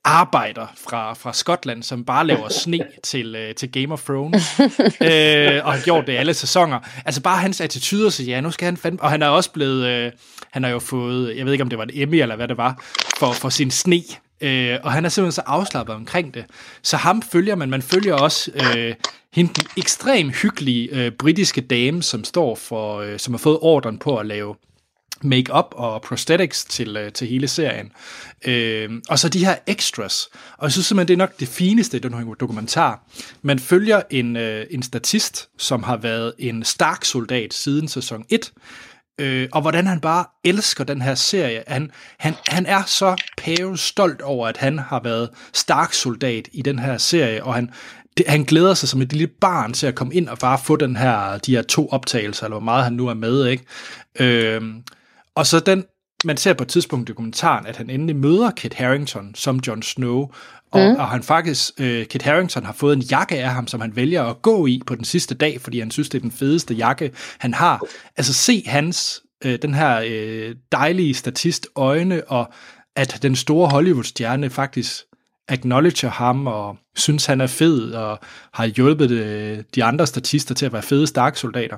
arbejder 0.04 0.66
fra, 0.88 1.14
fra 1.14 1.32
Skotland, 1.32 1.82
som 1.82 2.04
bare 2.04 2.26
laver 2.26 2.48
sne 2.64 2.80
til, 3.02 3.34
øh, 3.34 3.54
til 3.54 3.72
Game 3.72 3.92
of 3.92 4.04
Thrones, 4.04 4.60
øh, 4.60 5.64
og 5.64 5.72
har 5.72 5.84
gjort 5.84 6.06
det 6.06 6.16
alle 6.16 6.34
sæsoner. 6.34 6.78
Altså 7.04 7.22
bare 7.22 7.38
hans 7.38 7.60
attitude, 7.60 8.10
så 8.10 8.22
ja, 8.22 8.40
nu 8.40 8.50
skal 8.50 8.64
han 8.64 8.76
fandme... 8.76 9.02
Og 9.02 9.10
han 9.10 9.22
er 9.22 9.28
også 9.28 9.52
blevet... 9.52 9.86
Øh, 9.86 10.12
han 10.50 10.64
har 10.64 10.70
jo 10.70 10.78
fået, 10.78 11.36
jeg 11.36 11.44
ved 11.44 11.52
ikke 11.52 11.62
om 11.62 11.68
det 11.70 11.78
var 11.78 11.84
en 11.84 11.90
Emmy 11.94 12.14
eller 12.14 12.36
hvad 12.36 12.48
det 12.48 12.56
var, 12.56 12.84
for, 13.18 13.32
for 13.32 13.48
sin 13.48 13.70
sne. 13.70 14.02
Øh, 14.40 14.78
og 14.82 14.92
han 14.92 15.04
er 15.04 15.08
simpelthen 15.08 15.32
så 15.32 15.42
afslappet 15.46 15.94
omkring 15.94 16.34
det. 16.34 16.44
Så 16.82 16.96
ham 16.96 17.22
følger 17.22 17.54
man. 17.54 17.70
Man 17.70 17.82
følger 17.82 18.14
også 18.14 18.50
øh, 18.54 18.94
hende 19.32 19.54
den 19.54 19.66
ekstremt 19.76 20.36
hyggelige 20.36 20.88
øh, 20.92 21.12
britiske 21.12 21.60
dame, 21.60 22.02
som 22.02 22.24
står 22.24 22.54
for, 22.54 23.00
øh, 23.00 23.18
som 23.18 23.34
har 23.34 23.38
fået 23.38 23.58
ordren 23.60 23.98
på 23.98 24.16
at 24.16 24.26
lave 24.26 24.54
make-up 25.22 25.66
og 25.72 26.02
prosthetics 26.02 26.64
til, 26.64 26.96
øh, 26.96 27.12
til 27.12 27.28
hele 27.28 27.48
serien. 27.48 27.92
Øh, 28.46 28.90
og 29.08 29.18
så 29.18 29.28
de 29.28 29.44
her 29.44 29.56
extras. 29.66 30.28
Og 30.58 30.64
jeg 30.64 30.72
synes 30.72 30.86
simpelthen, 30.86 31.08
det 31.08 31.14
er 31.14 31.26
nok 31.26 31.40
det 31.40 31.48
fineste 31.48 31.96
i 31.96 32.00
den 32.00 32.14
her 32.14 32.34
dokumentar. 32.34 33.04
Man 33.42 33.58
følger 33.58 34.02
en, 34.10 34.36
øh, 34.36 34.66
en 34.70 34.82
statist, 34.82 35.48
som 35.58 35.82
har 35.82 35.96
været 35.96 36.32
en 36.38 36.64
Stark-soldat 36.64 37.54
siden 37.54 37.88
sæson 37.88 38.24
1, 38.28 38.52
øh, 39.20 39.48
og 39.52 39.60
hvordan 39.60 39.86
han 39.86 40.00
bare 40.00 40.24
elsker 40.44 40.84
den 40.84 41.02
her 41.02 41.14
serie. 41.14 41.62
Han, 41.66 41.90
han, 42.18 42.34
han 42.46 42.66
er 42.66 42.82
så 42.86 43.16
pæve 43.36 43.78
stolt 43.78 44.22
over, 44.22 44.48
at 44.48 44.56
han 44.56 44.78
har 44.78 45.00
været 45.04 45.28
Stark-soldat 45.52 46.48
i 46.52 46.62
den 46.62 46.78
her 46.78 46.98
serie, 46.98 47.44
og 47.44 47.54
han, 47.54 47.70
det, 48.16 48.26
han 48.28 48.44
glæder 48.44 48.74
sig 48.74 48.88
som 48.88 49.02
et 49.02 49.12
lille 49.12 49.26
barn 49.40 49.72
til 49.72 49.86
at 49.86 49.94
komme 49.94 50.14
ind 50.14 50.28
og 50.28 50.38
bare 50.38 50.58
få 50.64 50.76
den 50.76 50.96
her, 50.96 51.38
de 51.38 51.54
her 51.54 51.62
to 51.62 51.88
optagelser, 51.88 52.44
eller 52.44 52.54
hvor 52.54 52.64
meget 52.64 52.84
han 52.84 52.92
nu 52.92 53.08
er 53.08 53.14
med, 53.14 53.46
ikke? 53.46 53.64
Øh, 54.20 54.62
og 55.40 55.46
så 55.46 55.60
den, 55.60 55.84
man 56.24 56.36
ser 56.36 56.52
på 56.52 56.62
et 56.62 56.68
tidspunkt 56.68 57.08
i 57.08 57.12
dokumentaren, 57.12 57.66
at 57.66 57.76
han 57.76 57.90
endelig 57.90 58.16
møder 58.16 58.50
Kit 58.50 58.74
Harington 58.74 59.34
som 59.34 59.60
Jon 59.66 59.82
Snow, 59.82 60.28
og, 60.70 60.90
mm. 60.90 60.96
og 60.96 61.08
han 61.08 61.22
faktisk, 61.22 61.70
øh, 61.78 62.06
Kit 62.06 62.22
Harington 62.22 62.64
har 62.64 62.72
fået 62.72 62.96
en 62.96 63.02
jakke 63.02 63.38
af 63.38 63.50
ham, 63.50 63.66
som 63.66 63.80
han 63.80 63.96
vælger 63.96 64.24
at 64.24 64.42
gå 64.42 64.66
i 64.66 64.82
på 64.86 64.94
den 64.94 65.04
sidste 65.04 65.34
dag, 65.34 65.60
fordi 65.60 65.78
han 65.78 65.90
synes, 65.90 66.08
det 66.08 66.18
er 66.18 66.22
den 66.22 66.32
fedeste 66.32 66.74
jakke, 66.74 67.12
han 67.38 67.54
har. 67.54 67.82
Altså 68.16 68.32
se 68.32 68.62
hans, 68.66 69.22
øh, 69.44 69.58
den 69.62 69.74
her 69.74 70.02
øh, 70.06 70.54
dejlige 70.72 71.14
statist 71.14 71.66
øjne, 71.76 72.24
og 72.24 72.52
at 72.96 73.18
den 73.22 73.36
store 73.36 73.68
Hollywood-stjerne 73.68 74.50
faktisk 74.50 75.02
acknowledger 75.48 76.10
ham, 76.10 76.46
og 76.46 76.76
synes, 76.96 77.26
han 77.26 77.40
er 77.40 77.46
fed, 77.46 77.92
og 77.92 78.18
har 78.52 78.66
hjulpet 78.66 79.10
øh, 79.10 79.58
de 79.74 79.84
andre 79.84 80.06
statister 80.06 80.54
til 80.54 80.66
at 80.66 80.72
være 80.72 80.82
fede 80.82 81.06
Stark-soldater. 81.06 81.76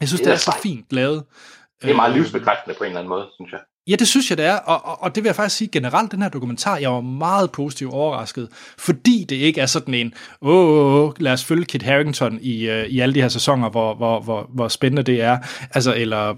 Jeg 0.00 0.08
synes, 0.08 0.20
Det 0.20 0.26
det 0.26 0.30
er 0.30 0.34
er 0.34 0.38
så 0.38 0.56
fint 0.62 0.86
lavet. 0.90 1.22
Det 1.82 1.90
er 1.90 1.94
meget 1.94 2.10
Øh, 2.10 2.16
livsbekræftende 2.16 2.74
på 2.78 2.84
en 2.84 2.88
eller 2.88 3.00
anden 3.00 3.08
måde, 3.08 3.26
synes 3.34 3.52
jeg. 3.52 3.60
Ja, 3.88 3.96
det 3.96 4.08
synes 4.08 4.30
jeg, 4.30 4.38
det 4.38 4.46
er, 4.46 4.56
og, 4.56 4.84
og, 4.84 5.02
og 5.02 5.14
det 5.14 5.24
vil 5.24 5.28
jeg 5.28 5.36
faktisk 5.36 5.56
sige 5.56 5.68
generelt, 5.68 6.12
den 6.12 6.22
her 6.22 6.28
dokumentar, 6.28 6.76
jeg 6.76 6.90
var 6.90 7.00
meget 7.00 7.52
positivt 7.52 7.92
overrasket, 7.92 8.48
fordi 8.78 9.26
det 9.28 9.36
ikke 9.36 9.60
er 9.60 9.66
sådan 9.66 9.94
en, 9.94 10.14
åh, 10.42 10.50
oh, 10.50 11.08
oh, 11.08 11.12
lad 11.18 11.32
os 11.32 11.44
følge 11.44 11.64
Kit 11.64 11.82
Harington 11.82 12.38
i, 12.42 12.70
uh, 12.70 12.76
i 12.76 13.00
alle 13.00 13.14
de 13.14 13.20
her 13.22 13.28
sæsoner, 13.28 13.70
hvor, 13.70 13.94
hvor, 13.94 14.20
hvor, 14.20 14.50
hvor 14.54 14.68
spændende 14.68 15.02
det 15.02 15.22
er, 15.22 15.38
altså, 15.74 15.94
eller 15.94 16.34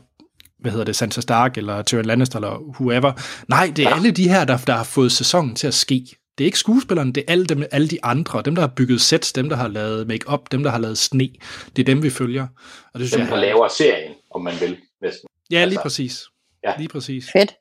hvad 0.59 0.73
hedder 0.73 0.85
det, 0.85 0.97
Sansa 0.97 1.21
Stark, 1.21 1.59
eller 1.59 1.83
Tyrion 1.83 2.05
Lannister, 2.05 2.39
eller 2.39 2.59
whoever. 2.59 3.13
Nej, 3.49 3.73
det 3.77 3.85
er 3.85 3.95
alle 3.95 4.11
de 4.11 4.29
her, 4.29 4.45
der, 4.45 4.57
der 4.57 4.73
har 4.73 4.85
fået 4.85 5.13
sæsonen 5.13 5.55
til 5.55 5.67
at 5.67 5.75
ske. 5.75 6.07
Det 6.39 6.45
er 6.45 6.47
ikke 6.47 6.59
skuespillerne, 6.59 7.13
det 7.13 7.25
er 7.29 7.33
alle, 7.33 7.47
dem, 7.47 7.63
alle 7.71 7.89
de 7.89 8.05
andre, 8.05 8.43
dem, 8.45 8.55
der 8.55 8.63
har 8.63 8.73
bygget 8.77 9.01
sets, 9.01 9.33
dem, 9.33 9.49
der 9.49 9.57
har 9.57 9.69
lavet 9.69 10.07
make-up, 10.07 10.41
dem, 10.53 10.63
der 10.63 10.71
har 10.71 10.79
lavet 10.79 10.99
sne. 10.99 11.29
Det 11.77 11.83
er 11.83 11.85
dem, 11.85 12.03
vi 12.03 12.11
følger. 12.11 12.47
Og 12.95 13.01
det 13.01 13.09
synes 13.09 13.13
Dem, 13.13 13.21
jeg, 13.21 13.31
der 13.31 13.37
laver 13.37 13.69
serien, 13.69 14.13
om 14.35 14.43
man 14.43 14.55
vil, 14.61 14.77
næsten. 15.03 15.29
Ja, 15.51 15.57
lige 15.57 15.63
altså. 15.65 15.83
præcis. 15.83 16.25
Ja. 16.65 16.75
Lige 16.79 16.89
præcis. 16.89 17.31
Fedt. 17.33 17.57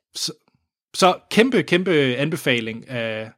Så 0.94 1.18
kæmpe, 1.30 1.62
kæmpe 1.62 2.16
anbefaling 2.16 2.88
af 2.88 3.30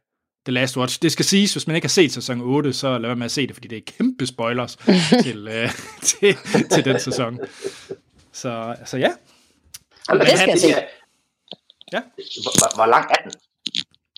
The 0.45 0.53
Last 0.53 0.77
Watch. 0.77 1.01
Det 1.01 1.11
skal 1.11 1.25
siges, 1.25 1.53
hvis 1.53 1.67
man 1.67 1.75
ikke 1.75 1.85
har 1.85 1.89
set 1.89 2.13
sæson 2.13 2.41
8, 2.41 2.73
så 2.73 2.97
lad 2.97 3.09
være 3.09 3.15
med 3.15 3.25
at 3.25 3.31
se 3.31 3.47
det, 3.47 3.55
fordi 3.55 3.67
det 3.67 3.77
er 3.77 3.91
kæmpe 3.97 4.27
spoilers 4.27 4.77
til, 5.23 5.47
øh, 5.47 5.69
til, 6.09 6.35
til 6.71 6.85
den 6.85 6.99
sæson. 6.99 7.39
Så, 8.31 8.75
så 8.85 8.97
ja, 8.97 9.11
Altså, 10.09 10.31
det 10.31 10.39
skal 10.39 10.49
jeg 10.49 10.59
se. 10.59 10.67
Ja. 11.93 12.01
Hvor, 12.43 12.59
hvor, 12.59 12.75
hvor 12.75 12.85
lang 12.85 13.11
er 13.11 13.23
den? 13.23 13.31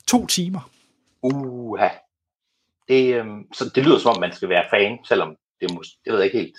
to 0.08 0.26
timer. 0.26 0.70
Uha. 1.22 1.90
Det, 2.88 3.16
øhm, 3.16 3.54
så 3.54 3.72
det 3.76 3.86
lyder 3.86 4.00
som 4.00 4.12
om, 4.16 4.20
man 4.20 4.34
skal 4.34 4.50
være 4.50 4.66
fan, 4.70 4.98
selvom 5.08 5.36
det, 5.62 5.74
må, 5.74 5.84
det 6.06 6.14
ved 6.14 6.20
jeg 6.20 6.26
ikke 6.26 6.38
helt. 6.38 6.58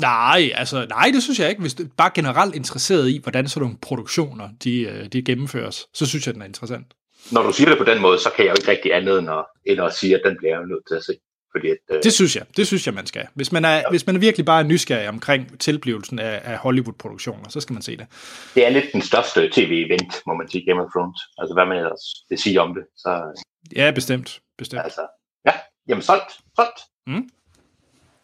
Nej, 0.00 0.50
altså, 0.54 0.86
nej, 0.88 1.10
det 1.14 1.22
synes 1.22 1.40
jeg 1.40 1.48
ikke. 1.48 1.60
Hvis 1.60 1.74
du 1.74 1.82
er 1.82 1.86
bare 1.96 2.10
generelt 2.14 2.54
interesseret 2.54 3.08
i, 3.08 3.20
hvordan 3.22 3.48
sådan 3.48 3.62
nogle 3.62 3.78
produktioner, 3.82 4.48
de, 4.64 4.80
øh, 4.80 5.06
de 5.06 5.22
gennemføres, 5.22 5.86
så 5.94 6.06
synes 6.06 6.26
jeg, 6.26 6.34
den 6.34 6.42
er 6.42 6.46
interessant. 6.46 6.86
Når 7.32 7.42
du 7.42 7.52
siger 7.52 7.68
det 7.68 7.78
på 7.78 7.84
den 7.84 8.02
måde, 8.02 8.18
så 8.18 8.30
kan 8.36 8.44
jeg 8.44 8.50
jo 8.50 8.56
ikke 8.60 8.70
rigtig 8.70 8.94
andet 8.94 9.18
end 9.18 9.30
at, 9.30 9.44
end 9.66 9.80
at 9.80 9.94
sige, 9.94 10.14
at 10.14 10.20
den 10.24 10.36
bliver 10.38 10.52
jeg 10.58 10.66
nødt 10.66 10.84
til 10.88 10.94
at 10.94 11.04
se. 11.04 11.12
Fordi 11.56 11.68
at, 11.68 11.76
øh, 11.90 12.02
Det 12.02 12.12
synes 12.12 12.36
jeg, 12.36 12.44
det 12.56 12.66
synes 12.66 12.86
jeg, 12.86 12.94
man 12.94 13.06
skal. 13.06 13.26
Hvis 13.34 13.52
man 13.52 13.64
er, 13.64 13.82
hvis 13.90 14.06
man 14.06 14.16
er 14.16 14.20
virkelig 14.20 14.46
bare 14.46 14.64
nysgerrig 14.64 15.08
omkring 15.08 15.60
tilblivelsen 15.60 16.18
af, 16.18 16.40
af 16.44 16.58
Hollywood-produktioner, 16.58 17.48
så 17.48 17.60
skal 17.60 17.72
man 17.72 17.82
se 17.82 17.96
det. 17.96 18.06
det 18.54 18.66
er 18.66 18.70
lidt 18.70 18.84
den 18.92 19.02
største 19.02 19.50
tv-event, 19.52 20.22
må 20.26 20.34
man 20.34 20.48
sige, 20.50 20.66
Game 20.66 20.82
of 20.82 20.90
Thrones. 20.96 21.20
Altså, 21.38 21.54
hvad 21.54 21.66
man 21.66 21.76
ellers 21.76 22.04
vil 22.30 22.38
sige 22.38 22.60
om 22.60 22.74
det. 22.74 22.84
Så 22.96 23.40
Ja, 23.76 23.90
bestemt. 23.90 24.40
bestemt. 24.58 24.82
altså, 24.84 25.00
ja, 25.46 25.52
jamen 25.88 26.02
solgt, 26.02 26.32
solgt. 26.56 26.80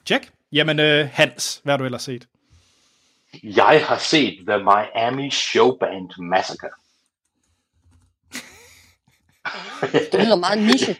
Check. 0.06 0.33
Jamen, 0.54 0.80
øh, 0.80 1.08
Hans, 1.12 1.60
hvad 1.64 1.72
har 1.72 1.78
du 1.78 1.84
ellers 1.84 2.02
set? 2.02 2.28
Jeg 3.42 3.84
har 3.86 3.98
set 3.98 4.44
The 4.48 4.58
Miami 4.58 5.30
Showband 5.30 6.10
Massacre. 6.18 6.68
Det 10.12 10.24
lyder 10.24 10.36
meget 10.36 10.58
niche. 10.58 10.96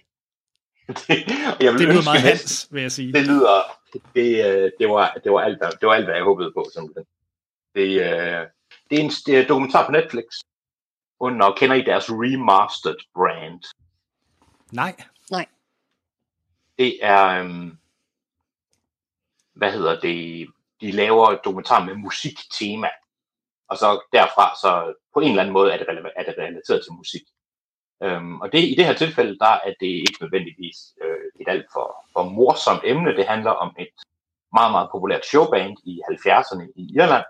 Og 1.58 1.64
jeg 1.64 1.72
vil 1.72 1.80
Det 1.80 1.88
lyder 1.88 2.04
meget 2.04 2.20
Hans, 2.22 2.68
vil 2.70 2.82
jeg 2.82 2.92
sige. 2.92 3.12
det 3.12 3.26
lyder, 3.26 3.62
det, 4.14 4.46
øh, 4.46 4.70
det, 4.78 4.88
var, 4.88 5.16
det, 5.24 5.32
var 5.32 5.40
alt, 5.40 5.58
hvad- 5.58 5.70
det 5.80 5.86
var 5.88 5.94
alt, 5.94 6.04
hvad 6.04 6.14
jeg 6.14 6.24
håbede 6.24 6.52
på, 6.56 6.66
simpelthen. 6.74 7.04
Det, 7.74 7.88
øh, 7.88 8.46
det 8.90 8.98
er 8.98 9.02
en 9.04 9.10
det 9.26 9.36
er 9.36 9.42
en 9.42 9.48
dokumentar 9.48 9.86
på 9.86 9.92
Netflix, 9.92 10.24
under, 11.20 11.52
kender 11.52 11.76
I 11.76 11.82
deres 11.82 12.04
remastered 12.10 12.96
brand? 13.14 13.62
Nej. 15.30 15.46
Det 16.78 16.98
er, 17.02 17.26
øhm, 17.26 17.78
hvad 19.54 19.72
hedder 19.72 20.00
det, 20.00 20.48
de 20.80 20.90
laver 20.90 21.30
et 21.30 21.40
dokumentar 21.44 21.84
med 21.84 21.94
musiktema, 21.94 22.88
og 23.68 23.76
så 23.76 24.00
derfra, 24.12 24.54
så 24.62 24.94
på 25.14 25.20
en 25.20 25.28
eller 25.28 25.42
anden 25.42 25.52
måde 25.52 25.72
er 25.72 25.78
det, 25.78 25.86
er 26.16 26.22
det 26.22 26.34
relateret 26.38 26.84
til 26.84 26.92
musik. 26.92 27.22
Øhm, 28.02 28.40
og 28.40 28.52
det, 28.52 28.58
i 28.58 28.74
det 28.74 28.84
her 28.84 28.94
tilfælde, 28.94 29.38
der 29.38 29.54
er 29.66 29.72
det 29.80 29.86
ikke 29.86 30.18
nødvendigvis 30.20 30.76
øh, 31.02 31.40
et 31.40 31.48
alt 31.48 31.66
for, 31.72 31.96
for 32.12 32.22
morsomt 32.22 32.80
emne. 32.84 33.16
Det 33.16 33.26
handler 33.26 33.50
om 33.50 33.74
et 33.78 33.96
meget, 34.52 34.72
meget 34.72 34.88
populært 34.92 35.26
showband 35.26 35.76
i 35.84 36.00
70'erne 36.10 36.72
i 36.76 36.94
Irland, 36.96 37.24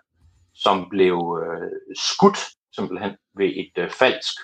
som 0.55 0.89
blev 0.89 1.17
øh, 1.43 1.71
skudt 1.97 2.39
simpelthen 2.77 3.17
ved 3.37 3.53
et 3.63 3.73
øh, 3.83 3.91
falsk, 3.91 4.35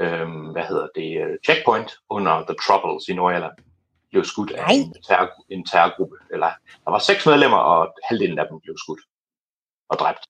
øh, 0.00 0.28
hvad 0.52 0.64
hedder 0.70 0.88
det, 0.94 1.10
øh, 1.22 1.38
checkpoint 1.44 1.90
under 2.10 2.44
The 2.48 2.56
Troubles 2.66 3.08
i 3.08 3.14
Nordirland 3.14 3.56
blev 4.10 4.24
skudt 4.24 4.50
af 4.50 4.72
en, 4.72 4.94
terror, 5.08 5.30
en 5.48 5.64
terrorgruppe. 5.66 6.16
Eller, 6.30 6.50
der 6.84 6.90
var 6.90 6.98
seks 6.98 7.26
medlemmer, 7.26 7.56
og 7.56 7.94
halvdelen 8.08 8.38
af 8.38 8.46
dem 8.50 8.60
blev 8.60 8.76
skudt 8.78 9.00
og 9.88 9.98
dræbt. 9.98 10.24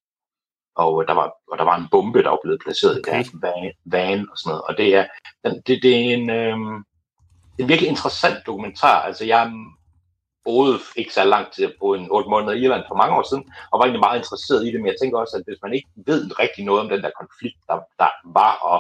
Og 0.75 1.03
øh, 1.03 1.09
der 1.09 1.15
var, 1.15 1.33
og 1.51 1.59
der 1.59 1.65
var 1.65 1.77
en 1.77 1.89
bombe, 1.91 2.23
der 2.23 2.31
var 2.31 2.39
blevet 2.43 2.61
placeret 2.61 2.99
okay. 2.99 3.13
i 3.13 3.15
deres 3.15 3.31
van, 3.43 3.73
van 3.85 4.29
og 4.31 4.39
sådan 4.39 4.51
noget. 4.51 4.63
Og 4.69 4.77
det 4.79 4.95
er, 4.95 5.07
det, 5.67 5.83
det 5.83 5.93
er 5.97 6.15
en, 6.15 6.31
er 6.31 6.55
en 7.59 7.69
virkelig 7.69 7.89
interessant 7.89 8.47
dokumentar. 8.47 9.03
Altså, 9.03 9.25
jeg 9.25 9.53
boede 10.45 10.79
ikke 10.97 11.15
så 11.15 11.25
lang 11.25 11.53
tid, 11.53 11.73
boede 11.81 12.01
en 12.01 12.11
otte 12.11 12.31
måneder 12.31 12.53
i 12.53 12.61
Irland 12.61 12.85
for 12.89 12.95
mange 12.95 13.17
år 13.17 13.25
siden, 13.31 13.45
og 13.71 13.79
var 13.79 13.85
egentlig 13.85 14.07
meget 14.07 14.19
interesseret 14.19 14.67
i 14.67 14.73
det, 14.73 14.81
men 14.81 14.87
jeg 14.87 14.99
tænker 15.01 15.19
også, 15.19 15.37
at 15.37 15.47
hvis 15.47 15.63
man 15.63 15.75
ikke 15.75 15.89
ved 16.11 16.23
rigtig 16.39 16.65
noget 16.65 16.81
om 16.83 16.89
den 16.89 17.03
der 17.03 17.19
konflikt, 17.21 17.61
der, 17.69 17.77
der 17.99 18.11
var 18.39 18.55
og 18.71 18.79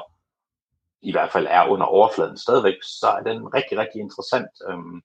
i 1.08 1.12
hvert 1.12 1.32
fald 1.32 1.46
er 1.50 1.68
under 1.68 1.86
overfladen 1.86 2.38
stadigvæk, 2.38 2.78
så 2.82 3.06
er 3.06 3.22
den 3.22 3.54
rigtig, 3.54 3.78
rigtig 3.78 4.00
interessant. 4.00 4.52
Øhm, 4.68 5.02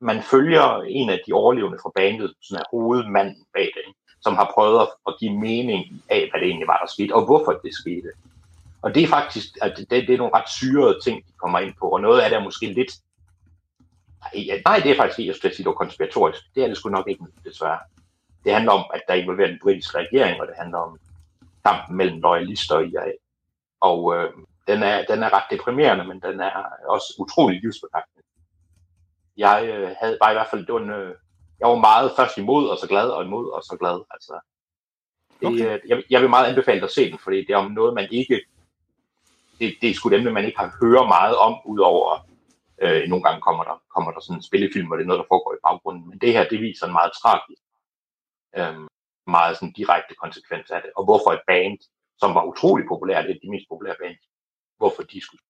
man 0.00 0.22
følger 0.22 0.82
en 0.82 1.10
af 1.10 1.20
de 1.26 1.32
overlevende 1.32 1.78
fra 1.82 1.92
bandet, 1.94 2.34
sådan 2.42 2.62
er 2.62 2.70
hovedmanden 2.70 3.44
bag 3.54 3.68
det, 3.74 3.82
ikke? 3.86 3.98
som 4.20 4.34
har 4.34 4.50
prøvet 4.54 4.86
at, 5.08 5.14
give 5.20 5.38
mening 5.38 5.82
af, 6.08 6.28
hvad 6.30 6.40
det 6.40 6.48
egentlig 6.48 6.68
var, 6.68 6.78
der 6.78 6.92
skete, 6.94 7.14
og 7.14 7.24
hvorfor 7.24 7.52
det 7.52 7.74
skete. 7.74 8.10
Og 8.82 8.94
det 8.94 9.02
er 9.02 9.08
faktisk, 9.08 9.48
at 9.62 9.72
det, 9.76 9.90
det 9.90 10.14
er 10.14 10.18
nogle 10.18 10.34
ret 10.34 10.48
syrede 10.48 10.98
ting, 11.04 11.16
de 11.26 11.32
kommer 11.42 11.58
ind 11.58 11.74
på, 11.80 11.86
og 11.88 12.00
noget 12.00 12.20
af 12.20 12.30
det 12.30 12.38
er 12.38 12.44
måske 12.44 12.66
lidt 12.66 12.92
Nej, 14.22 14.60
nej, 14.66 14.78
det 14.84 14.90
er 14.90 14.96
faktisk 14.96 15.18
ikke, 15.18 15.28
jeg 15.28 15.36
skulle 15.36 15.54
sige, 15.54 15.64
det 15.64 15.70
var 15.70 15.84
konspiratorisk. 15.84 16.40
Det 16.54 16.62
er 16.62 16.68
det 16.68 16.76
sgu 16.76 16.88
nok 16.88 17.08
ikke, 17.08 17.24
desværre. 17.44 17.78
Det 18.44 18.52
handler 18.52 18.72
om, 18.72 18.84
at 18.94 19.02
der 19.08 19.14
involverer 19.14 19.48
en 19.48 19.58
britisk 19.62 19.94
regering, 19.94 20.40
og 20.40 20.46
det 20.46 20.54
handler 20.58 20.78
om 20.78 20.98
kampen 21.64 21.96
mellem 21.96 22.20
loyalister 22.20 22.74
og 22.74 22.86
IA. 22.86 23.12
Og 23.80 24.16
øh, 24.16 24.30
den, 24.68 24.82
er, 24.82 25.04
den 25.04 25.22
er 25.22 25.32
ret 25.32 25.50
deprimerende, 25.50 26.04
men 26.04 26.20
den 26.20 26.40
er 26.40 26.64
også 26.88 27.14
utrolig 27.18 27.60
livsbekræftende. 27.60 28.22
Jeg 29.36 29.68
øh, 29.68 29.94
havde 30.00 30.18
bare 30.22 30.32
i 30.32 30.34
hvert 30.34 30.50
fald, 30.50 30.66
det 30.66 30.74
var 30.74 30.80
en, 30.80 30.90
øh, 30.90 31.14
jeg 31.60 31.68
var 31.68 31.74
meget 31.74 32.12
først 32.16 32.38
imod, 32.38 32.68
og 32.68 32.78
så 32.78 32.86
glad, 32.88 33.08
og 33.08 33.24
imod, 33.24 33.52
og 33.52 33.62
så 33.62 33.76
glad. 33.80 34.04
Altså, 34.10 34.40
det, 35.40 35.46
Okay. 35.46 35.64
okay. 35.64 35.88
jeg, 35.88 36.02
jeg 36.10 36.20
vil 36.20 36.30
meget 36.30 36.46
anbefale 36.46 36.80
dig 36.80 36.84
at 36.84 36.92
se 36.98 37.10
den, 37.10 37.18
fordi 37.18 37.36
det 37.36 37.50
er 37.50 37.56
om 37.56 37.70
noget, 37.70 37.94
man 37.94 38.08
ikke, 38.10 38.40
det, 39.58 39.74
det 39.80 39.90
er 39.90 39.94
sgu 39.94 40.08
dem, 40.08 40.32
man 40.32 40.44
ikke 40.44 40.58
har 40.58 40.76
hørt 40.80 41.08
meget 41.08 41.36
om, 41.36 41.54
udover 41.64 42.28
Øh, 42.82 43.08
nogle 43.08 43.24
gange 43.24 43.40
kommer 43.40 43.64
der, 43.64 43.82
kommer 43.94 44.10
der 44.12 44.20
sådan 44.20 44.36
en 44.38 44.48
spillefilm, 44.50 44.86
hvor 44.86 44.96
det 44.96 45.02
er 45.02 45.06
noget, 45.06 45.22
der 45.22 45.32
foregår 45.32 45.54
i 45.54 45.64
baggrunden. 45.66 46.08
Men 46.08 46.18
det 46.18 46.32
her, 46.32 46.48
det 46.48 46.60
viser 46.60 46.86
en 46.86 46.98
meget 46.98 47.12
tragisk, 47.22 47.62
øh, 48.58 48.78
meget 49.26 49.56
sådan 49.56 49.72
direkte 49.80 50.14
konsekvens 50.22 50.70
af 50.70 50.80
det. 50.82 50.90
Og 50.96 51.04
hvorfor 51.04 51.30
et 51.32 51.46
band, 51.46 51.78
som 52.20 52.34
var 52.34 52.44
utrolig 52.50 52.84
populært, 52.88 53.24
det 53.24 53.34
er 53.34 53.44
de 53.44 53.50
mest 53.54 53.66
populære 53.68 54.00
band, 54.02 54.16
hvorfor 54.78 55.02
de 55.02 55.20
skulle. 55.24 55.42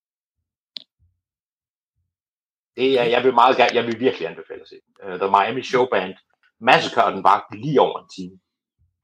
Det 2.76 3.00
er, 3.00 3.04
jeg 3.04 3.24
vil 3.24 3.34
meget 3.34 3.56
gerne, 3.56 3.74
jeg 3.74 3.84
vil 3.86 4.00
virkelig 4.00 4.28
anbefale 4.28 4.60
at 4.60 4.68
se. 4.68 4.76
Uh, 5.04 5.18
The 5.18 5.30
Miami 5.30 5.62
Show 5.62 5.86
Band. 5.92 6.14
Massacre 6.60 7.12
den 7.14 7.24
var 7.24 7.46
lige 7.52 7.80
over 7.80 7.98
en 8.00 8.08
time. 8.16 8.38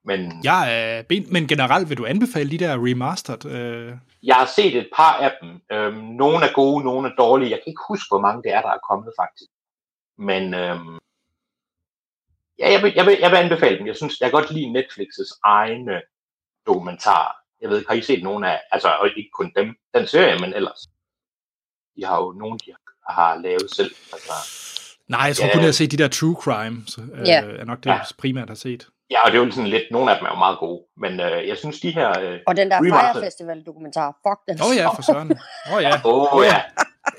Men 0.04 0.44
Jeg 0.44 0.62
er 0.98 1.02
ben, 1.02 1.32
men 1.32 1.48
generelt 1.48 1.88
vil 1.88 1.98
du 1.98 2.06
anbefale 2.06 2.50
de 2.50 2.58
der 2.58 2.87
remastered? 2.87 3.44
Øh, 3.44 3.92
Jeg 4.22 4.37
har 4.37 4.46
set 4.46 4.76
et 4.76 4.88
par 4.96 5.12
af 5.12 5.32
dem. 5.42 5.60
Øhm, 5.72 5.94
nogle 5.96 6.46
er 6.46 6.52
gode, 6.54 6.84
nogle 6.84 7.08
er 7.08 7.14
dårlige. 7.14 7.50
Jeg 7.50 7.58
kan 7.58 7.70
ikke 7.70 7.88
huske, 7.88 8.08
hvor 8.10 8.20
mange 8.20 8.42
det 8.42 8.52
er, 8.52 8.62
der 8.62 8.68
er 8.68 8.87
kommet 8.90 9.12
faktisk. 9.20 9.50
Men 10.18 10.54
øhm, 10.54 10.98
ja, 12.58 12.66
jeg, 12.72 12.82
vil, 12.82 12.92
jeg, 12.96 13.06
vil, 13.06 13.16
jeg 13.20 13.30
vil 13.30 13.37
anbefale 13.37 13.78
dem. 13.78 13.87
Jeg 13.87 13.96
synes, 13.96 14.20
jeg 14.20 14.30
kan 14.30 14.40
godt 14.40 14.50
lide 14.50 14.74
Netflix's 14.78 15.40
egne 15.44 16.02
dokumentar. 16.66 17.43
Jeg 17.64 17.70
ved 17.70 17.79
ikke, 17.79 17.88
har 17.90 17.96
I 17.96 18.03
set 18.03 18.22
nogen 18.22 18.44
af, 18.44 18.61
altså 18.72 18.88
og 18.88 19.09
ikke 19.16 19.31
kun 19.35 19.53
dem, 19.57 19.68
den 19.94 20.07
serie, 20.07 20.38
men 20.38 20.55
ellers. 20.55 20.81
De 21.96 22.05
har 22.05 22.16
jo 22.16 22.33
nogen, 22.33 22.59
de 22.66 22.72
har 23.09 23.35
lavet 23.42 23.70
selv. 23.74 23.94
Altså, 24.12 24.33
nej, 25.09 25.20
jeg 25.20 25.37
tror 25.37 25.46
Ja. 25.46 25.53
kun, 25.53 25.61
jeg 25.61 25.66
har 25.66 25.72
set 25.72 25.90
de 25.92 25.96
der 25.96 26.09
true 26.09 26.37
crime, 26.42 26.83
så, 26.87 27.00
øh, 27.14 27.29
Ja. 27.29 27.40
er 27.44 27.64
nok 27.64 27.79
det, 27.79 27.87
Ja. 27.87 27.92
jeg 27.92 28.05
primært 28.18 28.48
har 28.48 28.55
set. 28.55 28.87
ja, 29.11 29.24
og 29.24 29.33
det 29.33 29.38
er 29.40 29.44
jo 29.44 29.50
sådan 29.50 29.70
lidt, 29.70 29.83
nogle 29.90 30.11
af 30.12 30.18
dem 30.18 30.27
er 30.27 30.31
jo 30.31 30.37
meget 30.38 30.59
gode. 30.59 30.83
Men 30.96 31.20
øh, 31.20 31.48
jeg 31.48 31.57
synes, 31.57 31.81
de 31.81 31.90
her... 31.90 32.20
Øh, 32.20 32.38
Og 32.46 32.57
den 32.57 32.70
der. 32.70 32.79
Fire 32.83 33.22
Festival 33.24 33.62
dokumentar, 33.66 34.09
fuck 34.27 34.40
den. 34.48 34.64
Åh 34.64 34.70
oh, 34.70 34.77
ja, 34.77 34.88
for 34.88 35.03
søren. 35.03 35.31
Åh 35.70 35.74
oh, 35.77 35.83
ja. 35.83 35.92
Åh 36.11 36.35
oh, 36.35 36.44
ja, 36.44 36.62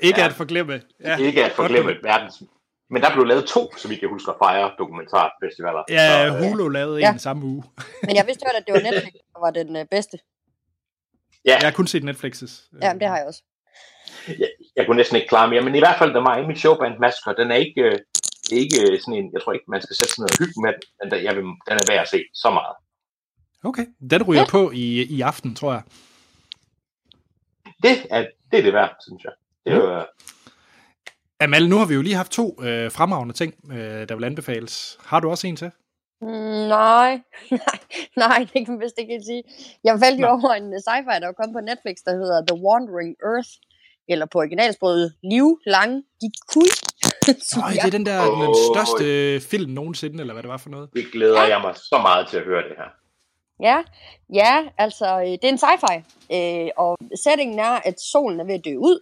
Ikke 0.00 0.20
Ja. 0.20 0.26
at 0.26 0.32
forglemme. 0.32 0.82
Ja. 1.04 1.16
ikke 1.16 1.44
at 1.44 1.52
forglemme 1.52 1.92
verdens... 2.02 2.42
Men 2.90 3.02
der 3.02 3.12
blev 3.14 3.24
lavet 3.26 3.44
to, 3.44 3.76
så 3.76 3.88
vidt 3.88 4.00
jeg 4.00 4.08
husker, 4.10 4.32
Fire 4.42 4.70
dokumentarfestivaler. 4.78 5.82
Ja, 5.90 6.28
Så, 6.28 6.34
øh, 6.36 6.42
Hulu 6.50 6.68
lavede 6.68 6.98
Ja. 7.00 7.12
en 7.12 7.18
samme 7.18 7.44
uge. 7.46 7.64
Men 8.02 8.16
jeg 8.16 8.24
vidste 8.26 8.44
godt, 8.46 8.56
at 8.56 8.64
det 8.66 8.72
var 8.74 8.80
Netflix, 8.90 9.12
der 9.34 9.40
var 9.40 9.50
den 9.50 9.76
øh, 9.76 9.84
bedste. 9.90 10.18
Ja, 11.46 11.56
Jeg 11.60 11.66
har 11.66 11.70
kun 11.70 11.86
set 11.86 12.04
Netflix's. 12.04 12.70
Ja, 12.82 12.92
det 13.00 13.08
har 13.08 13.16
jeg 13.16 13.26
også. 13.26 13.42
jeg, 14.28 14.50
jeg 14.76 14.86
kunne 14.86 14.96
næsten 14.96 15.16
ikke 15.16 15.28
klare 15.28 15.50
mere, 15.50 15.62
men 15.62 15.74
i 15.74 15.78
hvert 15.78 15.98
fald 15.98 16.10
The 16.10 16.24
Miami 16.28 16.54
Showband 16.56 16.98
Massacre, 17.00 17.34
den 17.42 17.50
er 17.50 17.54
ikke, 17.66 17.82
øh, 17.82 17.98
ikke 18.52 18.76
sådan 18.76 19.14
en, 19.14 19.32
jeg 19.32 19.40
tror 19.42 19.52
ikke, 19.52 19.64
man 19.68 19.82
skal 19.82 19.96
sætte 19.96 20.12
sig 20.14 20.20
ned 20.22 20.28
og 20.32 20.38
hygge 20.46 20.62
med 20.64 20.72
den, 20.72 20.82
men 20.98 21.10
den, 21.10 21.24
jeg 21.24 21.36
vil, 21.36 21.44
den 21.68 21.76
er 21.80 21.86
værd 21.92 22.02
at 22.02 22.08
se 22.08 22.20
så 22.34 22.50
meget. 22.50 22.74
Okay, 23.64 23.86
den 24.10 24.22
ryger 24.22 24.46
på 24.50 24.70
i, 24.70 25.02
i 25.16 25.20
aften, 25.20 25.54
tror 25.54 25.72
jeg. 25.72 25.82
Det 27.82 27.96
er 28.10 28.20
det, 28.50 28.58
er 28.58 28.62
det 28.62 28.72
værd, 28.72 28.96
synes 29.06 29.24
jeg. 29.24 29.32
Det 29.64 29.72
er 29.72 29.76
jo, 29.76 29.98
øh, 29.98 30.04
Amal, 31.40 31.68
nu 31.68 31.76
har 31.76 31.86
vi 31.86 31.94
jo 31.94 32.02
lige 32.02 32.14
haft 32.14 32.32
to 32.32 32.62
øh, 32.62 32.92
fremragende 32.92 33.34
ting, 33.34 33.54
øh, 33.72 34.08
der 34.08 34.14
vil 34.14 34.24
anbefales. 34.24 34.98
Har 35.04 35.20
du 35.20 35.30
også 35.30 35.46
en 35.46 35.56
til? 35.56 35.70
Nej, 36.20 37.20
nej, 37.50 37.78
nej, 38.22 38.38
det 38.52 38.66
kan 38.66 38.74
man 38.74 38.80
vist 38.80 38.98
ikke 38.98 39.20
sige. 39.24 39.42
Jeg 39.84 39.98
faldt 40.04 40.20
jo 40.20 40.26
over 40.26 40.52
en 40.54 40.72
øh, 40.74 40.80
sci-fi, 40.86 41.20
der 41.20 41.32
kommet 41.32 41.54
på 41.54 41.60
Netflix, 41.60 41.96
der 42.06 42.12
hedder 42.12 42.38
The 42.48 42.56
Wandering 42.66 43.16
Earth, 43.30 43.50
eller 44.08 44.26
på 44.26 44.38
originalsproget 44.38 45.14
Liv 45.22 45.60
Lang 45.66 45.92
Gikui. 46.20 46.68
Nej, 47.56 47.70
det 47.82 47.84
er 47.84 47.96
den 47.98 48.06
der 48.06 48.20
den 48.24 48.48
Åh. 48.48 48.54
største 48.70 49.06
film 49.50 49.70
nogensinde, 49.70 50.20
eller 50.20 50.34
hvad 50.34 50.42
det 50.42 50.50
var 50.50 50.56
for 50.56 50.70
noget. 50.70 50.90
det 50.94 51.04
glæder 51.12 51.46
jeg 51.46 51.60
mig 51.60 51.74
så 51.76 51.98
meget 52.02 52.28
til 52.28 52.36
at 52.36 52.44
høre 52.44 52.62
det 52.68 52.76
her. 52.80 52.90
Ja, 53.60 53.78
ja, 54.34 54.54
altså 54.78 55.20
øh, 55.20 55.26
det 55.26 55.44
er 55.44 55.54
en 55.56 55.64
sci-fi, 55.64 55.94
øh, 56.36 56.70
og 56.76 56.98
settingen 57.24 57.58
er, 57.58 57.74
at 57.88 58.00
solen 58.00 58.40
er 58.40 58.44
ved 58.44 58.54
at 58.54 58.64
dø 58.64 58.76
ud, 58.76 58.98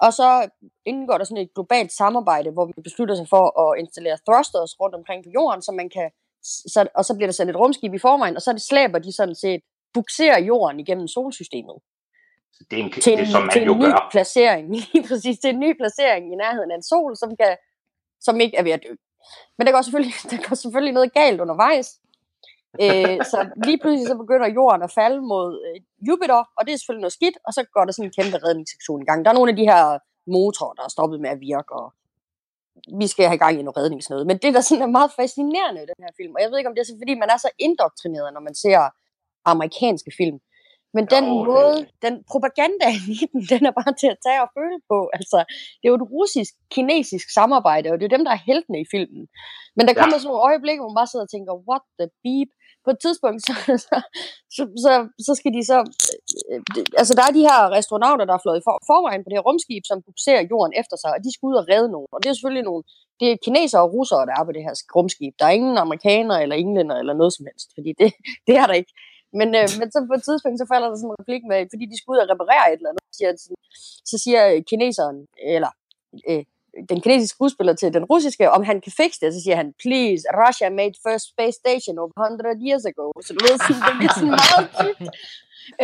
og 0.00 0.12
så 0.12 0.48
indgår 0.84 1.18
der 1.18 1.24
sådan 1.24 1.44
et 1.44 1.54
globalt 1.54 1.92
samarbejde, 1.92 2.50
hvor 2.50 2.66
vi 2.66 2.72
beslutter 2.82 3.14
sig 3.14 3.28
for 3.28 3.44
at 3.62 3.78
installere 3.82 4.18
thrusters 4.26 4.80
rundt 4.80 4.94
omkring 4.94 5.24
på 5.24 5.30
jorden, 5.34 5.62
så 5.62 5.72
man 5.72 5.90
kan, 5.90 6.10
så, 6.42 6.88
og 6.94 7.04
så 7.04 7.14
bliver 7.14 7.26
der 7.26 7.32
sendt 7.32 7.50
et 7.50 7.56
rumskib 7.56 7.94
i 7.94 7.98
forvejen, 7.98 8.36
og 8.36 8.42
så 8.42 8.52
det 8.52 8.62
slæber 8.62 8.98
de 8.98 9.12
sådan 9.12 9.34
set, 9.34 9.60
bukserer 9.94 10.40
jorden 10.40 10.80
igennem 10.80 11.08
solsystemet 11.08 11.76
Det 12.70 12.78
er, 12.80 12.84
en, 12.84 12.92
til 12.92 13.04
det 13.04 13.12
en, 13.12 13.18
er 13.18 13.24
som 13.24 13.42
man 13.42 13.50
til 13.52 13.62
en 13.62 13.68
jo 13.68 13.74
ny 13.74 13.82
gør. 13.84 14.08
placering, 14.10 14.70
lige 14.76 15.08
præcis, 15.08 15.38
til 15.38 15.50
en 15.50 15.60
ny 15.60 15.76
placering 15.80 16.32
i 16.32 16.36
nærheden 16.36 16.70
af 16.70 16.76
en 16.76 16.82
sol, 16.82 17.16
som, 17.16 17.36
kan, 17.36 17.56
som 18.20 18.40
ikke 18.40 18.56
er 18.56 18.62
ved 18.62 18.72
at 18.72 18.82
dø. 18.86 18.94
Men 19.58 19.66
der 19.66 19.72
går 19.72 19.82
selvfølgelig, 19.82 20.14
der 20.30 20.48
går 20.48 20.54
selvfølgelig 20.54 20.94
noget 20.94 21.12
galt 21.12 21.40
undervejs. 21.40 21.88
øh, 22.82 23.16
så 23.32 23.38
lige 23.64 23.78
pludselig 23.82 24.06
så 24.08 24.16
begynder 24.22 24.48
jorden 24.58 24.82
at 24.82 24.92
falde 25.00 25.20
mod 25.20 25.48
øh, 25.66 25.80
Jupiter, 26.08 26.40
og 26.56 26.66
det 26.66 26.72
er 26.72 26.78
selvfølgelig 26.78 27.04
noget 27.06 27.18
skidt, 27.18 27.36
og 27.46 27.52
så 27.56 27.60
går 27.74 27.84
der 27.84 27.92
sådan 27.92 28.08
en 28.08 28.16
kæmpe 28.18 28.38
redningssektion 28.46 29.02
i 29.02 29.04
gang. 29.04 29.24
Der 29.24 29.30
er 29.30 29.34
nogle 29.38 29.50
af 29.52 29.56
de 29.56 29.68
her 29.72 29.82
motorer, 30.34 30.74
der 30.78 30.84
er 30.84 30.88
stoppet 30.96 31.20
med 31.20 31.30
at 31.30 31.40
virke, 31.40 31.72
og 31.80 31.86
vi 33.00 33.06
skal 33.12 33.24
have 33.26 33.38
gang 33.44 33.54
i 33.58 33.62
noget 33.62 33.76
redningsnød. 33.76 34.24
Men 34.30 34.36
det, 34.42 34.54
der 34.54 34.60
sådan 34.60 34.82
er 34.82 34.96
meget 34.98 35.10
fascinerende 35.20 35.80
i 35.82 35.86
den 35.90 36.00
her 36.04 36.12
film, 36.20 36.32
og 36.36 36.40
jeg 36.42 36.48
ved 36.50 36.58
ikke, 36.58 36.68
om 36.70 36.74
det 36.74 36.82
er 36.82 36.90
så, 36.90 36.96
fordi 37.02 37.14
man 37.22 37.30
er 37.34 37.36
så 37.36 37.50
indoktrineret, 37.66 38.30
når 38.34 38.40
man 38.48 38.54
ser 38.64 38.80
amerikanske 39.52 40.12
film, 40.20 40.38
men 40.96 41.04
den 41.14 41.24
Jo, 41.24 41.34
det- 41.38 41.46
måde, 41.52 41.76
den 42.06 42.14
propaganda 42.30 42.88
i 43.12 43.14
den, 43.32 43.40
den 43.52 43.62
er 43.68 43.74
bare 43.80 43.94
til 44.02 44.08
at 44.14 44.20
tage 44.26 44.40
og 44.44 44.50
føle 44.58 44.78
på. 44.90 44.98
Altså, 45.18 45.38
det 45.78 45.84
er 45.86 45.92
jo 45.94 46.00
et 46.02 46.10
russisk-kinesisk 46.16 47.26
samarbejde, 47.38 47.86
og 47.90 47.96
det 47.98 48.04
er 48.06 48.14
dem, 48.16 48.24
der 48.26 48.32
er 48.36 48.42
heltene 48.50 48.78
i 48.84 48.86
filmen. 48.94 49.24
Men 49.76 49.82
der 49.86 49.92
Ja. 49.94 49.98
kommer 50.00 50.16
sådan 50.18 50.28
nogle 50.30 50.46
øjeblikke, 50.50 50.80
hvor 50.80 50.90
man 50.90 51.00
bare 51.00 51.10
sidder 51.12 51.26
og 51.28 51.32
tænker, 51.34 51.52
what 51.68 51.82
the 52.00 52.08
beep? 52.24 52.50
På 52.88 52.92
et 52.96 53.02
tidspunkt, 53.06 53.40
så, 53.48 53.52
så, 53.86 53.96
så, 54.56 54.62
så, 54.84 54.92
så 55.26 55.32
skal 55.38 55.52
de 55.56 55.62
så... 55.70 55.78
øh, 56.50 56.60
øh 56.78 56.84
Altså, 57.00 57.12
der 57.18 57.24
er 57.28 57.32
de 57.38 57.46
her 57.48 57.58
restauranter, 57.76 58.24
der 58.28 58.34
er 58.36 58.44
flået 58.44 58.58
i 58.60 58.66
for, 58.66 58.74
forvejen 58.90 59.22
på 59.22 59.28
det 59.28 59.38
her 59.38 59.46
rumskib, 59.48 59.82
som 59.90 59.98
bukserer 60.08 60.42
jorden 60.52 60.72
efter 60.80 60.96
sig, 61.02 61.10
og 61.16 61.20
de 61.24 61.30
skal 61.32 61.48
ud 61.50 61.56
og 61.60 61.66
redde 61.72 61.90
nogen. 61.96 62.10
Og 62.14 62.18
det 62.20 62.28
er 62.28 62.34
selvfølgelig 62.36 62.66
nogle... 62.70 62.82
Det 63.20 63.26
er 63.32 63.36
kinesere 63.46 63.82
og 63.84 63.92
russere, 63.96 64.26
der 64.28 64.34
er 64.38 64.44
på 64.46 64.52
det 64.56 64.62
her 64.66 64.74
rumskib. 64.96 65.32
Der 65.40 65.46
er 65.46 65.54
ingen 65.60 65.76
amerikanere 65.84 66.40
eller 66.44 66.56
englænder 66.62 66.96
eller 67.02 67.14
noget 67.20 67.32
som 67.36 67.46
helst, 67.48 67.68
fordi 67.76 67.90
det, 68.00 68.08
det 68.46 68.54
er 68.60 68.66
der 68.70 68.76
ikke. 68.82 68.92
Men, 69.38 69.48
øh, 69.60 69.68
men 69.80 69.86
så 69.92 69.98
på 70.10 70.14
et 70.18 70.24
tidspunkt, 70.28 70.56
så 70.58 70.66
falder 70.72 70.88
der 70.88 70.96
sådan 70.98 71.12
en 71.12 71.20
replik 71.22 71.44
med, 71.50 71.58
fordi 71.72 71.84
de 71.90 71.96
skal 71.98 72.12
ud 72.12 72.22
og 72.24 72.30
reparere 72.32 72.64
et 72.72 72.78
eller 72.80 72.90
andet, 72.90 73.04
så 73.08 73.14
siger, 73.18 73.30
så 74.10 74.16
siger 74.24 74.42
kineseren, 74.70 75.18
eller 75.54 75.72
øh, 76.30 76.44
den 76.90 76.98
kinesiske 77.00 77.34
skuespiller 77.36 77.74
til 77.74 77.94
den 77.96 78.04
russiske, 78.12 78.50
om 78.56 78.62
han 78.70 78.80
kan 78.84 78.92
fikse 79.00 79.20
det, 79.22 79.34
så 79.34 79.40
siger 79.44 79.56
han, 79.62 79.68
please, 79.82 80.22
Russia 80.42 80.68
made 80.80 80.94
first 81.06 81.26
space 81.32 81.56
station 81.62 81.98
over 82.02 82.12
100 82.16 82.66
years 82.66 82.84
ago. 82.90 83.06
Så 83.26 83.30
du 83.36 83.40
ved, 83.46 83.56
sådan, 83.58 83.82
det 83.88 83.94
bliver 84.00 84.14
sådan 84.18 84.36
meget 84.42 84.66
dybt. 84.82 85.08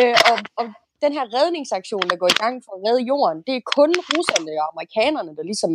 Øh, 0.01 0.16
og, 0.31 0.37
og 0.61 0.66
den 1.05 1.12
her 1.16 1.25
redningsaktion, 1.38 2.07
der 2.11 2.16
går 2.23 2.31
i 2.35 2.40
gang 2.44 2.55
for 2.64 2.73
at 2.75 2.83
redde 2.87 3.03
jorden, 3.11 3.38
det 3.47 3.55
er 3.57 3.70
kun 3.77 3.90
russerne 4.12 4.53
og 4.62 4.66
amerikanerne, 4.73 5.33
der 5.38 5.44
ligesom 5.51 5.73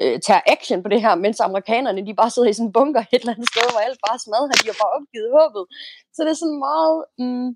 øh, 0.00 0.16
tager 0.26 0.42
action 0.54 0.78
på 0.82 0.88
det 0.92 1.00
her, 1.04 1.14
mens 1.24 1.40
amerikanerne, 1.48 2.06
de 2.08 2.20
bare 2.20 2.30
sidder 2.34 2.48
i 2.48 2.56
sådan 2.56 2.68
en 2.68 2.76
bunker 2.78 3.02
et 3.04 3.20
eller 3.22 3.34
andet 3.34 3.50
sted, 3.52 3.66
hvor 3.72 3.82
alt 3.86 4.00
bare 4.06 4.18
smadrer, 4.24 4.58
de 4.60 4.70
har 4.70 4.78
bare 4.82 4.96
opgivet 4.98 5.30
håbet. 5.38 5.64
Så 6.14 6.18
det 6.24 6.30
er 6.32 6.40
sådan 6.42 6.62
meget... 6.68 6.96
Mm, 7.22 7.50